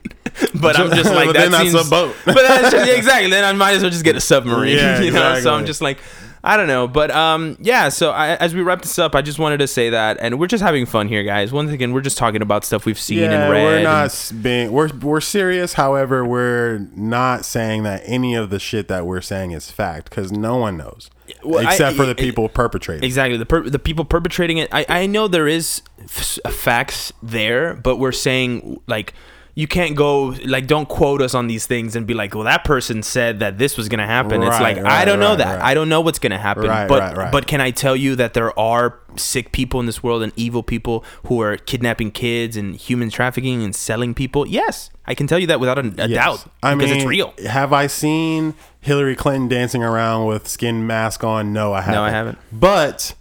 but 0.60 0.78
I'm 0.78 0.90
just 0.90 1.12
like 1.12 1.26
But 1.28 1.51
that 1.51 1.60
seems, 1.62 1.74
a 1.74 1.89
boat. 1.90 2.14
but 2.24 2.35
that's 2.35 2.70
just, 2.72 2.90
exactly. 2.90 3.31
Then 3.31 3.44
I 3.44 3.52
might 3.52 3.72
as 3.72 3.82
well 3.82 3.90
just 3.90 4.05
get 4.05 4.16
a 4.16 4.20
submarine. 4.20 4.76
Yeah, 4.76 5.01
you 5.01 5.10
know. 5.10 5.20
So 5.40 5.52
I'm 5.52 5.60
exactly. 5.62 5.66
just 5.66 5.81
like, 5.81 5.98
I 6.46 6.56
don't 6.58 6.66
know. 6.66 6.86
But 6.86 7.10
um, 7.10 7.56
yeah. 7.60 7.88
So 7.88 8.10
I, 8.10 8.34
as 8.36 8.54
we 8.54 8.60
wrap 8.62 8.82
this 8.82 8.98
up, 8.98 9.14
I 9.14 9.22
just 9.22 9.38
wanted 9.38 9.58
to 9.58 9.66
say 9.66 9.90
that, 9.90 10.18
and 10.20 10.38
we're 10.38 10.46
just 10.46 10.62
having 10.62 10.84
fun 10.84 11.08
here, 11.08 11.22
guys. 11.24 11.50
Once 11.52 11.70
again, 11.72 11.92
we're 11.92 12.02
just 12.02 12.18
talking 12.18 12.42
about 12.42 12.64
stuff 12.64 12.84
we've 12.84 12.98
seen 12.98 13.18
yeah, 13.20 13.32
and 13.32 13.50
read. 13.52 13.62
we're 13.64 13.82
not 13.82 14.04
s- 14.06 14.30
being 14.30 14.70
we're 14.70 14.90
we're 15.00 15.20
serious. 15.22 15.72
However, 15.72 16.24
we're 16.24 16.86
not 16.94 17.44
saying 17.46 17.82
that 17.84 18.02
any 18.04 18.34
of 18.34 18.50
the 18.50 18.58
shit 18.60 18.88
that 18.88 19.06
we're 19.06 19.22
saying 19.22 19.52
is 19.52 19.70
fact 19.70 20.10
because 20.10 20.30
no 20.30 20.56
one 20.56 20.76
knows 20.76 21.08
Well, 21.42 21.66
I- 21.66 21.70
except 21.72 21.96
for 21.96 22.04
the 22.04 22.14
people 22.14 22.48
perpetrating. 22.50 23.04
Exactly. 23.04 23.38
The 23.38 23.46
per- 23.46 23.68
the 23.68 23.78
people 23.78 24.04
perpetrating 24.04 24.58
it. 24.58 24.68
I, 24.70 24.84
I 24.88 25.06
know 25.06 25.26
there 25.28 25.48
is 25.48 25.80
f- 26.02 26.38
facts 26.52 27.10
there, 27.22 27.74
but 27.74 27.96
we're 27.96 28.12
saying 28.12 28.80
like 28.86 29.14
you 29.56 29.68
can't 29.68 29.94
go 29.94 30.35
like 30.44 30.66
don't 30.66 30.89
quote 30.89 31.22
us 31.22 31.32
on 31.32 31.47
these 31.47 31.64
things 31.64 31.94
and 31.94 32.06
be 32.09 32.14
like, 32.14 32.35
well, 32.35 32.43
that 32.44 32.64
person 32.64 33.02
said 33.05 33.39
that 33.39 33.56
this 33.56 33.76
was 33.76 33.89
gonna 33.89 34.05
happen. 34.06 34.43
it's 34.43 34.51
Right, 34.59 34.76
like 34.76 34.85
I 34.85 35.05
don't 35.05 35.20
know 35.20 35.36
that. 35.36 35.60
right. 35.60 35.64
I 35.70 35.74
don't 35.74 35.89
know 35.89 36.01
what's 36.01 36.18
gonna 36.18 36.39
happen. 36.39 36.64
Right, 36.64 36.89
but 36.89 37.01
right, 37.01 37.16
right. 37.16 37.32
but 37.32 37.47
can 37.47 37.60
I 37.60 37.70
tell 37.70 37.94
you 37.94 38.16
that 38.16 38.35
there 38.35 38.59
are 38.59 38.98
sick 39.16 39.52
people 39.52 39.78
in 39.78 39.86
this 39.86 40.02
world 40.02 40.24
and 40.24 40.32
evil 40.35 40.64
people 40.64 41.05
who 41.26 41.40
are 41.40 41.56
kidnapping 41.56 42.10
kids 42.10 42.56
and 42.56 42.74
human 42.74 43.10
trafficking 43.10 43.62
and 43.62 43.76
selling 43.76 44.12
people? 44.12 44.44
Yes, 44.44 44.90
I 45.06 45.14
can 45.14 45.28
tell 45.28 45.39
you 45.39 45.47
that 45.47 45.60
without 45.60 45.78
a, 45.78 45.82
a 45.98 46.09
Yes. 46.09 46.10
doubt 46.10 46.44
I 46.62 46.74
because 46.74 46.90
mean, 46.90 47.01
it's 47.01 47.06
real. 47.09 47.32
Have 47.48 47.72
I 47.72 47.86
seen 47.86 48.55
Hillary 48.81 49.14
Clinton 49.14 49.47
dancing 49.47 49.85
around 49.85 50.26
with 50.26 50.48
skin 50.48 50.85
mask 50.85 51.22
on? 51.22 51.52
No, 51.52 51.72
I 51.72 51.81
haven't. 51.82 51.94
no 51.94 52.02
I 52.02 52.10
haven't. 52.10 52.39
But 52.52 53.14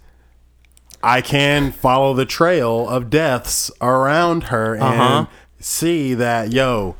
I 1.00 1.20
can 1.20 1.70
follow 1.70 2.14
the 2.14 2.24
trail 2.26 2.88
of 2.88 3.08
deaths 3.10 3.70
around 3.80 4.44
her 4.44 4.74
and 4.74 4.82
Uh-huh. 4.82 5.26
See 5.64 6.14
that 6.14 6.52
yo. 6.52 6.96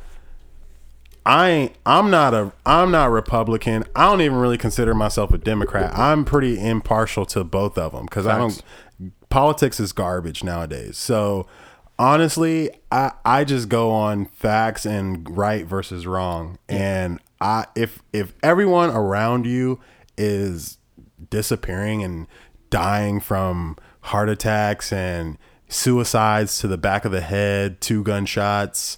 I 1.27 1.49
ain't, 1.49 1.75
I'm 1.87 2.11
not 2.11 2.35
a 2.35 2.53
I'm 2.67 2.91
not 2.91 3.09
Republican. 3.09 3.83
I 3.95 4.05
don't 4.05 4.21
even 4.21 4.37
really 4.37 4.59
consider 4.59 4.93
myself 4.93 5.33
a 5.33 5.39
Democrat. 5.39 5.97
I'm 5.97 6.23
pretty 6.23 6.59
impartial 6.59 7.25
to 7.27 7.43
both 7.43 7.79
of 7.79 7.93
them 7.93 8.05
because 8.05 8.27
I 8.27 8.37
don't 8.37 8.61
politics 9.29 9.79
is 9.79 9.91
garbage 9.91 10.43
nowadays. 10.43 10.97
So 10.97 11.47
honestly, 11.97 12.69
I 12.91 13.11
I 13.23 13.43
just 13.43 13.69
go 13.69 13.91
on 13.91 14.25
facts 14.27 14.85
and 14.85 15.35
right 15.35 15.65
versus 15.65 16.05
wrong. 16.05 16.59
And 16.69 17.19
I 17.41 17.65
if 17.75 18.03
if 18.13 18.33
everyone 18.43 18.91
around 18.91 19.45
you 19.45 19.79
is 20.17 20.77
disappearing 21.29 22.03
and 22.03 22.27
dying 22.69 23.19
from 23.19 23.77
heart 24.01 24.29
attacks 24.29 24.93
and 24.93 25.37
suicides 25.67 26.59
to 26.59 26.67
the 26.67 26.77
back 26.77 27.05
of 27.05 27.11
the 27.11 27.21
head, 27.21 27.81
two 27.81 28.03
gunshots, 28.03 28.97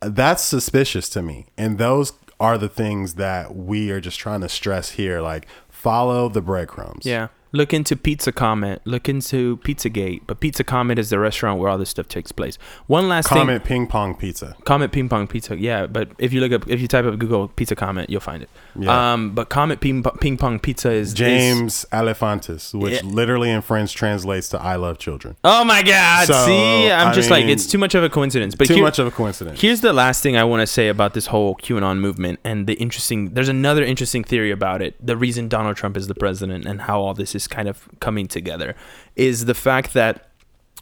that's 0.00 0.42
suspicious 0.42 1.08
to 1.10 1.22
me. 1.22 1.46
And 1.56 1.78
those 1.78 2.12
are 2.40 2.58
the 2.58 2.68
things 2.68 3.14
that 3.14 3.54
we 3.54 3.90
are 3.90 4.00
just 4.00 4.18
trying 4.18 4.40
to 4.42 4.48
stress 4.48 4.90
here 4.90 5.20
like 5.20 5.46
follow 5.68 6.28
the 6.28 6.42
breadcrumbs. 6.42 7.06
Yeah. 7.06 7.28
Look 7.52 7.72
into 7.72 7.94
Pizza 7.94 8.32
Comet. 8.32 8.82
Look 8.84 9.08
into 9.08 9.58
Pizzagate. 9.58 10.22
But 10.26 10.40
Pizza 10.40 10.64
Comet 10.64 10.98
is 10.98 11.10
the 11.10 11.20
restaurant 11.20 11.60
where 11.60 11.70
all 11.70 11.78
this 11.78 11.90
stuff 11.90 12.08
takes 12.08 12.32
place. 12.32 12.56
One 12.88 13.08
last 13.08 13.28
thing. 13.28 13.38
Comment 13.38 13.62
ping 13.62 13.86
pong 13.86 14.16
pizza. 14.16 14.56
Comet 14.64 14.90
Ping 14.90 15.08
Pong 15.08 15.28
Pizza. 15.28 15.56
Yeah, 15.56 15.86
but 15.86 16.10
if 16.18 16.32
you 16.32 16.40
look 16.40 16.50
up, 16.50 16.68
if 16.68 16.80
you 16.80 16.88
type 16.88 17.04
up 17.04 17.16
Google 17.16 17.46
Pizza 17.46 17.76
Comet, 17.76 18.10
you'll 18.10 18.20
find 18.20 18.42
it. 18.42 18.50
Yeah. 18.76 19.12
Um, 19.12 19.30
but 19.30 19.48
Comet 19.48 19.80
Ping, 19.80 20.02
Ping 20.20 20.36
Pong 20.36 20.58
Pizza 20.58 20.90
is 20.90 21.08
is- 21.08 21.14
James 21.14 21.86
Alefantis, 21.92 22.74
which 22.78 22.94
Yeah. 22.94 23.08
literally 23.08 23.50
in 23.50 23.62
French 23.62 23.94
translates 23.94 24.48
to 24.50 24.60
"I 24.60 24.76
love 24.76 24.98
children." 24.98 25.36
oh 25.44 25.64
my 25.64 25.82
God! 25.82 26.26
So, 26.26 26.44
See, 26.46 26.90
I'm 26.90 27.08
I 27.08 27.12
just 27.12 27.30
like 27.30 27.44
it's 27.46 27.66
too 27.66 27.78
much 27.78 27.94
of 27.94 28.02
a 28.02 28.08
coincidence. 28.08 28.54
But 28.54 28.66
Too 28.66 28.74
here- 28.74 28.82
much 28.82 28.98
of 28.98 29.06
a 29.06 29.10
coincidence. 29.10 29.60
Here's 29.60 29.80
the 29.80 29.92
last 29.92 30.22
thing 30.22 30.36
I 30.36 30.44
want 30.44 30.60
to 30.60 30.66
say 30.66 30.88
about 30.88 31.14
this 31.14 31.26
whole 31.26 31.54
QAnon 31.56 31.98
movement 32.00 32.40
and 32.44 32.66
the 32.66 32.74
interesting. 32.74 33.34
There's 33.34 33.48
another 33.48 33.84
interesting 33.84 34.24
theory 34.24 34.50
about 34.50 34.82
it. 34.82 34.94
The 35.04 35.16
reason 35.16 35.48
Donald 35.48 35.76
Trump 35.76 35.96
is 35.96 36.08
the 36.08 36.14
president 36.14 36.64
and 36.66 36.82
how 36.82 37.00
all 37.00 37.14
this 37.14 37.34
is 37.34 37.46
kind 37.46 37.68
of 37.68 37.88
coming 38.00 38.26
together 38.26 38.74
is 39.16 39.44
the 39.44 39.54
fact 39.54 39.94
that 39.94 40.28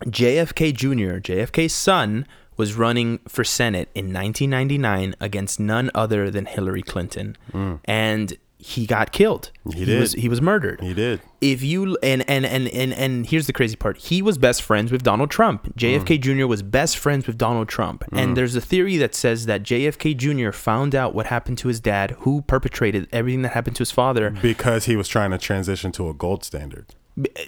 JFK 0.06 0.72
Jr., 0.72 1.20
JFK's 1.20 1.72
son, 1.72 2.26
was 2.56 2.74
running 2.74 3.18
for 3.28 3.44
Senate 3.44 3.88
in 3.94 4.12
1999 4.12 5.14
against 5.20 5.58
none 5.60 5.90
other 5.94 6.30
than 6.30 6.46
Hillary 6.46 6.82
Clinton, 6.82 7.36
and 7.84 8.36
he 8.58 8.86
got 8.86 9.10
killed. 9.10 9.50
Mm. 9.66 9.74
He 9.74 9.84
did. 9.84 10.00
Was, 10.00 10.12
he 10.12 10.28
was 10.28 10.40
murdered 10.40 10.80
he 10.80 10.94
did. 10.94 11.20
if 11.40 11.64
you 11.64 11.98
and 12.00 12.22
and 12.30 12.46
and 12.46 12.68
and 12.68 12.92
and 12.92 13.26
here's 13.26 13.48
the 13.48 13.52
crazy 13.52 13.74
part 13.74 13.96
he 13.98 14.22
was 14.22 14.38
best 14.38 14.62
friends 14.62 14.92
with 14.92 15.02
donald 15.02 15.32
trump 15.32 15.74
jfk 15.76 16.20
jr 16.20 16.46
was 16.46 16.62
best 16.62 16.96
friends 16.96 17.26
with 17.26 17.36
donald 17.36 17.68
trump 17.68 18.04
and 18.12 18.36
there's 18.36 18.54
a 18.54 18.60
theory 18.60 18.96
that 18.96 19.16
says 19.16 19.46
that 19.46 19.64
jfk 19.64 20.16
jr 20.16 20.52
found 20.52 20.94
out 20.94 21.12
what 21.12 21.26
happened 21.26 21.58
to 21.58 21.66
his 21.66 21.80
dad 21.80 22.12
who 22.20 22.42
perpetrated 22.42 23.08
everything 23.12 23.42
that 23.42 23.50
happened 23.52 23.74
to 23.74 23.80
his 23.80 23.90
father 23.90 24.30
Because 24.30 24.84
he 24.84 24.94
was 24.94 25.08
trying 25.08 25.32
to 25.32 25.38
transition 25.38 25.90
to 25.92 26.08
a 26.08 26.14
gold 26.14 26.44
standard. 26.44 26.86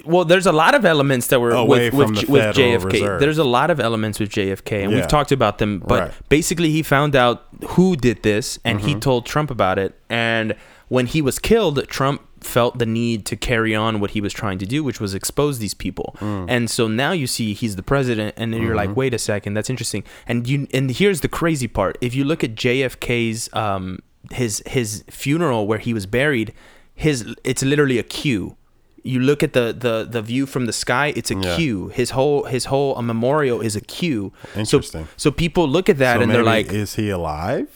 Well 0.04 0.24
there's 0.26 0.46
a 0.46 0.52
lot 0.52 0.74
of 0.74 0.84
elements 0.84 1.28
that 1.28 1.40
were 1.40 1.52
Away 1.52 1.88
with, 1.90 2.10
with, 2.10 2.26
the 2.26 2.32
with 2.32 2.56
jfk 2.56 2.84
Reserve. 2.92 3.20
there's 3.20 3.38
a 3.38 3.44
lot 3.44 3.70
of 3.70 3.80
elements 3.80 4.20
with 4.20 4.28
jfk 4.30 4.82
and 4.82 4.90
Yeah. 4.92 4.98
we've 4.98 5.08
talked 5.08 5.32
about 5.32 5.56
them 5.58 5.78
but 5.78 6.00
Right. 6.00 6.12
basically 6.28 6.70
he 6.70 6.82
found 6.82 7.16
out 7.16 7.44
who 7.68 7.96
did 7.96 8.22
this 8.22 8.58
and 8.64 8.78
Mm-hmm. 8.78 8.88
he 8.88 8.94
told 8.96 9.24
trump 9.24 9.50
about 9.50 9.78
it 9.78 9.98
and 10.10 10.54
when 10.88 11.06
he 11.06 11.22
was 11.22 11.38
killed 11.38 11.88
trump 11.88 12.20
felt 12.40 12.78
the 12.78 12.84
need 12.84 13.24
to 13.24 13.36
carry 13.36 13.74
on 13.74 14.00
what 14.00 14.10
he 14.10 14.20
was 14.20 14.34
trying 14.34 14.58
to 14.58 14.66
do 14.66 14.84
which 14.84 15.00
was 15.00 15.14
expose 15.14 15.58
these 15.60 15.72
people 15.72 16.14
Mm. 16.20 16.44
and 16.46 16.68
so 16.68 16.86
now 16.86 17.12
you 17.12 17.26
see 17.26 17.54
he's 17.54 17.74
the 17.76 17.82
president 17.82 18.34
and 18.36 18.52
then 18.52 18.60
you're 18.60 18.76
Mm-hmm. 18.76 18.90
like 18.90 18.96
wait 18.96 19.14
a 19.14 19.18
second 19.18 19.54
that's 19.54 19.70
interesting 19.70 20.04
and 20.28 20.46
you 20.46 20.68
and 20.74 20.90
here's 20.90 21.20
the 21.22 21.28
crazy 21.40 21.68
part 21.68 21.96
if 22.02 22.14
you 22.14 22.22
look 22.24 22.44
at 22.44 22.54
jfk's 22.54 23.48
um 23.54 23.98
his 24.32 24.62
his 24.66 25.04
funeral 25.08 25.66
where 25.66 25.78
he 25.78 25.94
was 25.94 26.04
buried 26.04 26.52
his 26.94 27.34
it's 27.44 27.62
literally 27.62 27.98
a 27.98 28.02
Q 28.02 28.56
you 29.04 29.20
look 29.20 29.42
at 29.42 29.52
the 29.52 29.66
the 29.86 30.06
the 30.10 30.22
view 30.22 30.46
from 30.46 30.64
the 30.66 30.72
sky 30.72 31.12
it's 31.14 31.30
a 31.30 31.34
Yeah. 31.36 31.56
Q 31.56 31.88
his 31.88 32.10
whole 32.10 32.44
his 32.44 32.64
whole 32.72 33.00
memorial 33.02 33.60
is 33.60 33.76
a 33.76 33.80
Q 33.80 34.32
Interesting. 34.56 35.04
so 35.16 35.30
so 35.30 35.30
people 35.30 35.68
look 35.68 35.88
at 35.88 35.98
that 35.98 36.16
So 36.16 36.22
and 36.22 36.30
they're 36.32 36.42
like 36.56 36.72
is 36.72 36.94
he 36.96 37.10
alive? 37.10 37.68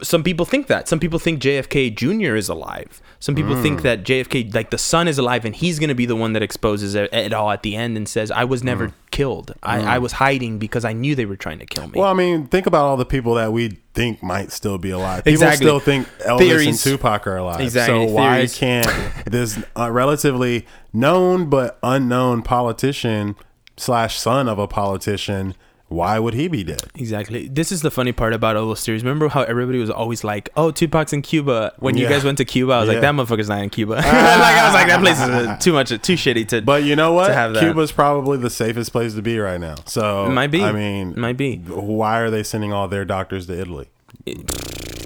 some 0.00 0.22
people 0.22 0.46
think 0.46 0.68
that 0.68 0.88
some 0.88 0.98
people 0.98 1.18
think 1.18 1.40
jfk 1.42 1.94
jr 1.94 2.34
is 2.42 2.48
alive 2.48 3.02
some 3.20 3.34
people 3.34 3.54
think 3.60 3.80
Hmm. 3.80 3.82
that 3.88 4.04
jfk 4.04 4.54
like 4.54 4.70
the 4.70 4.78
son 4.78 5.06
is 5.06 5.18
alive 5.18 5.44
and 5.44 5.54
he's 5.54 5.78
going 5.78 5.88
to 5.90 5.94
be 5.94 6.06
the 6.06 6.16
one 6.16 6.32
that 6.34 6.42
exposes 6.42 6.94
it, 6.94 7.12
it 7.12 7.32
all 7.34 7.50
at 7.50 7.62
the 7.62 7.74
end 7.76 7.96
and 7.98 8.08
says 8.08 8.30
i 8.30 8.44
was 8.44 8.62
never 8.64 8.86
Hmm. 8.86 8.94
killed 9.10 9.52
I, 9.62 9.96
I 9.96 9.98
was 9.98 10.12
hiding 10.12 10.58
because 10.58 10.84
i 10.86 10.92
knew 10.94 11.14
they 11.14 11.26
were 11.26 11.36
trying 11.36 11.58
to 11.58 11.66
kill 11.66 11.86
me 11.88 11.98
Well, 12.00 12.08
I 12.08 12.14
mean, 12.14 12.46
think 12.46 12.66
about 12.66 12.84
all 12.86 12.96
the 12.96 13.04
people 13.16 13.34
that 13.34 13.52
we 13.52 13.78
think 13.94 14.22
might 14.22 14.50
still 14.52 14.78
be 14.78 14.90
alive. 14.90 15.18
People 15.24 15.32
Exactly. 15.34 15.66
still 15.66 15.80
think 15.80 16.08
Elvis 16.26 16.38
Theories. 16.38 16.66
and 16.66 16.78
Tupac 16.98 17.26
are 17.26 17.36
alive. 17.36 17.60
Exactly, 17.60 18.06
So 18.06 18.12
why 18.12 18.34
theories. 18.46 18.56
can't 18.58 18.86
this 19.26 19.62
uh, 19.76 19.90
relatively 19.90 20.66
known 20.92 21.50
but 21.50 21.78
unknown 21.82 22.42
politician 22.42 23.36
slash 23.76 24.18
son 24.18 24.48
of 24.48 24.58
a 24.58 24.66
politician? 24.66 25.54
Why 25.92 26.18
would 26.18 26.34
he 26.34 26.48
be 26.48 26.64
dead? 26.64 26.82
Exactly. 26.94 27.48
This 27.48 27.70
is 27.70 27.82
the 27.82 27.90
funny 27.90 28.12
part 28.12 28.32
about 28.32 28.56
all 28.56 28.66
those 28.66 28.84
theories. 28.84 29.04
Remember 29.04 29.28
how 29.28 29.42
everybody 29.42 29.78
was 29.78 29.90
always 29.90 30.24
like, 30.24 30.48
"Oh, 30.56 30.70
Tupac's 30.70 31.12
in 31.12 31.22
Cuba." 31.22 31.74
When 31.78 31.96
you 31.96 32.08
guys 32.08 32.24
went 32.24 32.38
to 32.38 32.44
Cuba, 32.44 32.72
I 32.72 32.80
was 32.80 32.88
like, 32.88 33.00
"That 33.00 33.14
motherfucker's 33.14 33.48
not 33.48 33.62
in 33.62 33.70
Cuba." 33.70 33.92
like 33.94 34.06
I 34.06 34.64
was 34.64 34.74
like, 34.74 34.88
"That 34.88 35.00
place 35.00 35.20
is 35.20 35.28
uh, 35.28 35.56
too 35.58 35.72
much, 35.72 35.88
too 35.90 36.14
shitty 36.14 36.48
to." 36.48 36.62
But 36.62 36.84
you 36.84 36.96
know 36.96 37.12
what? 37.12 37.28
To 37.28 37.34
have 37.34 37.54
that. 37.54 37.60
Cuba's 37.60 37.92
probably 37.92 38.38
the 38.38 38.50
safest 38.50 38.92
place 38.92 39.14
to 39.14 39.22
be 39.22 39.38
right 39.38 39.60
now. 39.60 39.76
So 39.86 40.26
It 40.26 40.30
might 40.30 40.50
be. 40.50 40.62
I 40.62 40.72
mean, 40.72 41.12
It 41.12 41.16
might 41.18 41.36
be. 41.36 41.58
Why 41.58 42.20
are 42.20 42.30
they 42.30 42.42
sending 42.42 42.72
all 42.72 42.88
their 42.88 43.04
doctors 43.04 43.46
to 43.48 43.60
Italy? 43.60 43.88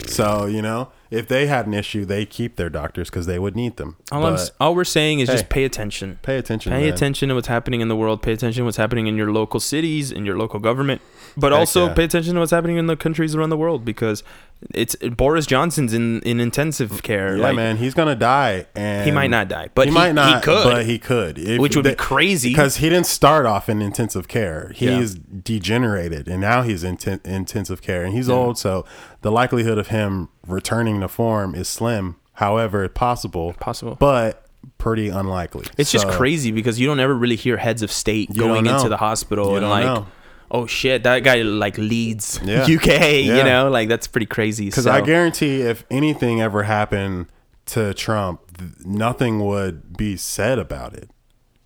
So 0.09 0.47
you 0.47 0.63
know, 0.63 0.91
if 1.11 1.29
they 1.29 1.47
had 1.47 1.67
an 1.67 1.75
issue, 1.75 2.05
they 2.05 2.27
keep 2.27 2.57
their 2.57 2.71
doctors 2.71 3.11
because 3.11 3.27
they 3.27 3.39
would 3.39 3.55
need 3.55 3.77
them. 3.77 3.97
All, 4.11 4.25
I'm, 4.25 4.35
But 4.35 4.51
all 4.61 4.75
we're 4.75 4.85
saying 4.85 5.21
is 5.21 5.29
just 5.29 5.49
pay 5.49 5.65
attention. 5.65 6.19
pay 6.23 6.39
attention. 6.39 6.73
Pay 6.73 6.85
man. 6.85 6.93
attention 6.93 7.29
to 7.29 7.35
what's 7.35 7.49
happening 7.49 7.81
in 7.81 7.89
the 7.89 7.97
world. 7.97 8.23
Pay 8.23 8.33
attention 8.33 8.63
to 8.63 8.65
what's 8.65 8.77
happening 8.77 9.07
in 9.07 9.17
your 9.17 9.33
local 9.33 9.61
cities, 9.61 10.11
in 10.11 10.25
your 10.25 10.37
local 10.37 10.61
government. 10.61 11.01
But 11.37 11.53
Heck 11.53 11.61
also 11.61 11.87
yeah. 11.89 11.95
pay 11.95 12.05
attention 12.05 12.35
to 12.35 12.41
what's 12.41 12.53
happening 12.53 12.77
in 12.77 12.87
the 12.87 12.97
countries 12.97 13.35
around 13.35 13.51
the 13.51 13.57
world 13.57 13.85
because 13.85 14.23
it's 14.75 14.97
Boris 14.97 15.45
Johnson's 15.45 15.93
in, 15.93 16.21
in 16.23 16.41
intensive 16.41 16.91
mm, 16.91 17.03
care. 17.03 17.37
Yeah, 17.37 17.43
like, 17.43 17.57
man, 17.57 17.77
he's 17.77 17.93
gonna 17.93 18.17
die, 18.17 18.67
and 18.75 19.05
He 19.05 19.11
might 19.11 19.29
not 19.31 19.49
die, 19.49 19.69
but 19.75 19.87
he, 19.87 19.91
he, 19.91 19.95
might 19.95 20.13
not. 20.13 20.37
He 20.37 20.41
could, 20.41 20.65
but 20.65 20.87
he 20.87 20.99
could, 20.99 21.39
If 21.39 21.61
which 21.61 21.77
would 21.77 21.85
be 21.85 21.95
crazy. 21.95 22.49
because 22.49 22.79
he 22.79 22.89
didn't 22.89 23.07
start 23.07 23.45
off 23.45 23.69
in 23.69 23.83
intensive 23.83 24.29
care. 24.29 24.73
Yeah. 24.77 24.99
He's 24.99 25.15
degenerated, 25.15 26.27
and 26.27 26.41
now 26.41 26.63
he's 26.63 26.85
in 26.85 26.97
ten- 26.97 27.21
intensive 27.25 27.83
care, 27.83 28.03
and 28.05 28.15
he's 28.15 28.31
old. 28.31 28.57
So 28.57 28.87
the 29.23 29.31
likelihood 29.33 29.79
of 29.79 29.89
him 29.89 30.29
returning 30.47 31.01
to 31.01 31.09
form 31.09 31.55
is 31.55 31.69
slim. 31.69 32.17
However, 32.35 32.89
possible, 32.89 33.55
Possible. 33.55 33.97
but 33.99 34.45
pretty 34.79 35.09
unlikely. 35.09 35.65
It's 35.79 35.91
just 35.91 36.07
crazy 36.09 36.51
because 36.53 36.79
you 36.79 36.87
don't 36.87 37.01
ever 37.01 37.15
really 37.15 37.37
hear 37.37 37.57
heads 37.57 37.83
of 37.83 37.91
state 37.91 38.35
going 38.37 38.67
into 38.67 38.89
the 38.89 38.97
hospital 38.99 39.51
You 39.53 39.57
and 39.59 39.71
like, 39.71 39.85
know. 39.85 40.07
oh 40.51 40.67
shit, 40.67 41.03
that 41.05 41.21
guy 41.21 41.43
like 41.43 41.79
leads 41.79 42.39
Yeah. 42.45 42.63
UK. 42.71 42.87
Yeah. 42.87 43.19
You 43.39 43.45
know, 43.45 43.71
like 43.71 43.89
that's 43.89 44.07
pretty 44.07 44.27
crazy. 44.27 44.67
Because 44.67 44.85
so, 44.85 44.91
I 44.91 45.01
guarantee, 45.01 45.63
if 45.63 45.85
anything 45.91 46.43
ever 46.43 46.65
happened 46.65 47.27
to 47.67 47.95
Trump, 47.95 48.41
th- 48.59 48.71
nothing 48.85 49.45
would 49.45 49.97
be 49.97 50.17
said 50.17 50.59
about 50.59 50.93
it. 50.95 51.09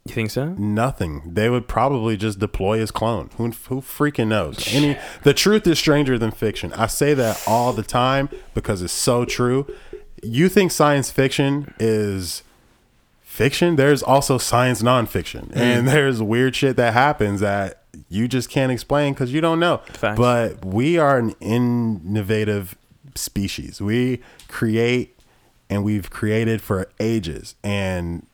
You 0.07 0.15
think 0.15 0.31
so? 0.31 0.51
Nothing. 0.55 1.23
They 1.35 1.51
would 1.51 1.69
probably 1.69 2.17
just 2.17 2.39
deploy 2.39 2.79
his 2.79 2.91
clone. 2.91 3.31
Who 3.37 3.51
who 3.69 3.81
freaking 3.81 4.29
knows? 4.29 4.67
Any 4.75 4.99
the 5.23 5.35
truth 5.35 5.67
is 5.67 5.79
stranger 5.79 6.19
than 6.19 6.31
fiction. 6.31 6.73
I 6.73 6.87
say 6.87 7.15
that 7.15 7.43
all 7.47 7.73
the 7.73 7.83
time 7.83 8.29
because 8.55 8.83
it's 8.83 8.93
so 8.93 9.25
true. 9.25 9.67
You 10.23 10.49
think 10.49 10.71
science 10.73 11.11
fiction 11.11 11.75
is 11.79 12.43
fiction? 13.23 13.77
There's 13.77 14.03
also 14.03 14.39
science 14.39 14.83
nonfiction, 14.83 15.49
Mm. 15.53 15.57
and 15.57 15.89
there's 15.93 16.23
weird 16.23 16.57
shit 16.57 16.77
that 16.77 16.93
happens 16.95 17.41
that 17.41 17.83
you 18.09 18.27
just 18.29 18.49
can't 18.51 18.71
explain 18.73 19.13
because 19.15 19.33
you 19.33 19.41
don't 19.41 19.61
know. 19.61 19.79
Facts. 19.93 20.19
But 20.19 20.65
we 20.65 20.97
are 20.99 21.19
an 21.19 21.35
innovative 21.41 22.77
species. 23.15 23.81
We 23.81 24.21
create, 24.49 25.19
and 25.69 25.85
we've 25.85 26.11
created 26.11 26.61
for 26.63 26.89
ages, 27.01 27.55
and 27.63 28.27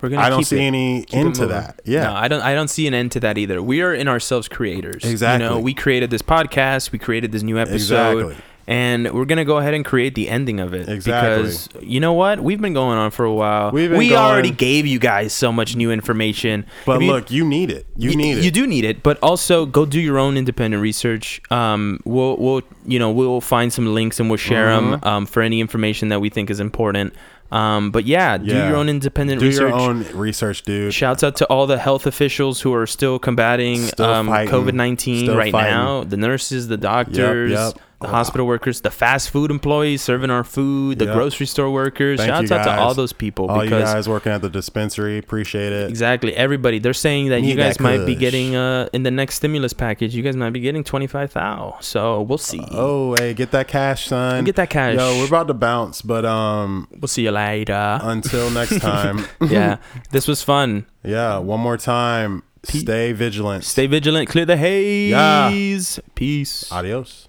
We're 0.00 0.08
gonna. 0.10 0.22
I 0.22 0.30
don't 0.30 0.44
see 0.44 0.56
it- 0.58 0.62
any 0.62 1.04
end 1.12 1.34
to 1.36 1.46
that. 1.48 1.80
Yeah. 1.84 2.04
No, 2.04 2.14
I 2.14 2.28
don't. 2.28 2.42
I 2.42 2.54
don't 2.54 2.68
see 2.68 2.86
an 2.86 2.94
end 2.94 3.12
to 3.12 3.20
that 3.20 3.36
either. 3.38 3.62
We 3.62 3.82
are 3.82 3.92
in 3.94 4.08
ourselves 4.08 4.48
creators. 4.48 5.04
Exactly. 5.04 5.46
You 5.46 5.50
know, 5.54 5.60
we 5.60 5.74
created 5.74 6.10
this 6.10 6.22
podcast. 6.22 6.92
We 6.92 6.98
created 6.98 7.32
this 7.32 7.42
new 7.42 7.58
episode. 7.58 8.18
Exactly. 8.18 8.44
And 8.66 9.10
we're 9.12 9.24
gonna 9.24 9.44
go 9.44 9.58
ahead 9.58 9.74
and 9.74 9.84
create 9.84 10.14
the 10.14 10.28
ending 10.28 10.60
of 10.60 10.74
it 10.74 10.88
Exactly. 10.88 11.42
because 11.42 11.68
you 11.80 11.98
know 11.98 12.12
what? 12.12 12.38
We've 12.38 12.60
been 12.60 12.74
going 12.74 12.98
on 12.98 13.10
for 13.10 13.24
a 13.24 13.32
while. 13.34 13.72
We've 13.72 13.88
been 13.90 13.98
we 13.98 14.10
going- 14.10 14.20
already 14.20 14.50
gave 14.52 14.86
you 14.86 15.00
guys 15.00 15.32
so 15.32 15.50
much 15.50 15.74
new 15.74 15.90
information. 15.90 16.64
But 16.86 17.00
you- 17.00 17.08
look, 17.08 17.32
you 17.32 17.44
need 17.44 17.70
it. 17.72 17.86
You 17.96 18.10
Y- 18.10 18.14
need 18.14 18.38
it. 18.38 18.44
You 18.44 18.52
do 18.52 18.68
need 18.68 18.84
it, 18.84 19.02
but 19.02 19.18
also 19.24 19.66
go 19.66 19.84
do 19.86 19.98
your 20.00 20.18
own 20.18 20.36
independent 20.36 20.80
research. 20.82 21.40
Um, 21.50 21.98
we'll 22.04 22.36
we'll 22.36 22.62
you 22.86 23.00
know 23.00 23.10
we'll 23.10 23.40
find 23.40 23.72
some 23.72 23.92
links 23.92 24.20
and 24.20 24.30
we'll 24.30 24.36
share 24.36 24.66
them 24.68 24.92
Mm-hmm. 24.92 25.08
um, 25.08 25.26
for 25.26 25.42
any 25.42 25.60
information 25.60 26.08
that 26.10 26.20
we 26.20 26.28
think 26.28 26.48
is 26.48 26.60
important. 26.60 27.12
Um, 27.52 27.90
but 27.90 28.04
yeah, 28.04 28.38
do 28.38 28.44
Yeah. 28.46 28.68
your 28.68 28.76
own 28.76 28.88
independent 28.88 29.40
Do 29.40 29.46
research. 29.46 29.70
your 29.70 29.78
own 29.80 30.04
research, 30.14 30.62
dude. 30.62 30.94
Shouts 30.94 31.24
out 31.24 31.34
to 31.36 31.46
all 31.46 31.66
the 31.66 31.78
health 31.78 32.06
officials 32.06 32.60
who 32.60 32.72
are 32.74 32.86
still 32.86 33.18
combating 33.18 33.82
Still 33.82 34.06
um, 34.06 34.26
fighting. 34.28 34.54
COVID 34.54 34.74
nineteen 34.74 35.24
Still 35.26 35.36
right 35.36 35.50
fighting. 35.50 35.72
now. 35.72 36.04
The 36.04 36.16
nurses, 36.16 36.68
the 36.68 36.76
doctors, 36.76 37.50
yep. 37.50 37.74
The 38.00 38.08
hospital 38.08 38.46
workers, 38.46 38.80
the 38.80 38.90
fast 38.90 39.28
food 39.30 39.50
employees 39.50 40.00
serving 40.02 40.30
our 40.30 40.42
food, 40.44 40.98
the 40.98 41.04
Yep. 41.04 41.14
grocery 41.14 41.46
store 41.46 41.70
workers. 41.70 42.18
Thank 42.18 42.30
Shouts 42.30 42.50
out 42.50 42.64
to 42.64 42.80
all 42.80 42.94
those 42.94 43.12
people 43.12 43.50
All 43.50 43.62
you 43.64 43.70
guys 43.70 44.08
working 44.08 44.32
at 44.32 44.40
the 44.42 44.48
dispensary, 44.48 45.18
appreciate 45.18 45.72
it. 45.72 45.88
Exactly. 45.90 46.34
Everybody. 46.34 46.78
They're 46.78 46.92
saying 46.94 47.28
that 47.28 47.42
you 47.42 47.54
guys 47.54 47.76
that 47.76 47.82
might 47.82 48.06
be 48.06 48.14
getting 48.14 48.56
uh 48.56 48.88
in 48.92 49.02
the 49.02 49.10
next 49.10 49.34
stimulus 49.36 49.72
package. 49.72 50.14
You 50.14 50.22
guys 50.22 50.34
might 50.36 50.50
be 50.50 50.60
getting 50.60 50.82
twenty 50.84 51.06
five 51.06 51.32
thou. 51.34 51.76
So 51.80 52.22
we'll 52.22 52.38
see. 52.38 52.64
Oh, 52.72 53.14
hey, 53.18 53.34
get 53.34 53.50
that 53.52 53.68
cash, 53.68 54.06
son. 54.06 54.44
Get 54.44 54.56
that 54.56 54.70
cash. 54.70 54.96
Yo, 54.96 55.18
we're 55.18 55.26
about 55.26 55.46
to 55.48 55.54
bounce, 55.54 56.00
but 56.02 56.24
um, 56.24 56.88
We'll 56.98 57.08
see 57.08 57.22
you 57.24 57.30
later. 57.32 57.98
until 58.02 58.50
next 58.50 58.80
time. 58.90 59.26
yeah. 59.40 59.76
This 60.10 60.26
was 60.26 60.42
fun. 60.42 60.86
yeah, 61.04 61.38
one 61.38 61.60
more 61.60 61.76
time. 61.76 62.42
Stay 62.64 63.12
vigilant. 63.12 63.64
Stay 63.64 63.86
vigilant. 63.86 64.28
Clear 64.28 64.44
the 64.44 64.56
haze. 64.56 65.10
Yeah. 65.10 66.02
Peace. 66.14 66.70
Adios. 66.70 67.28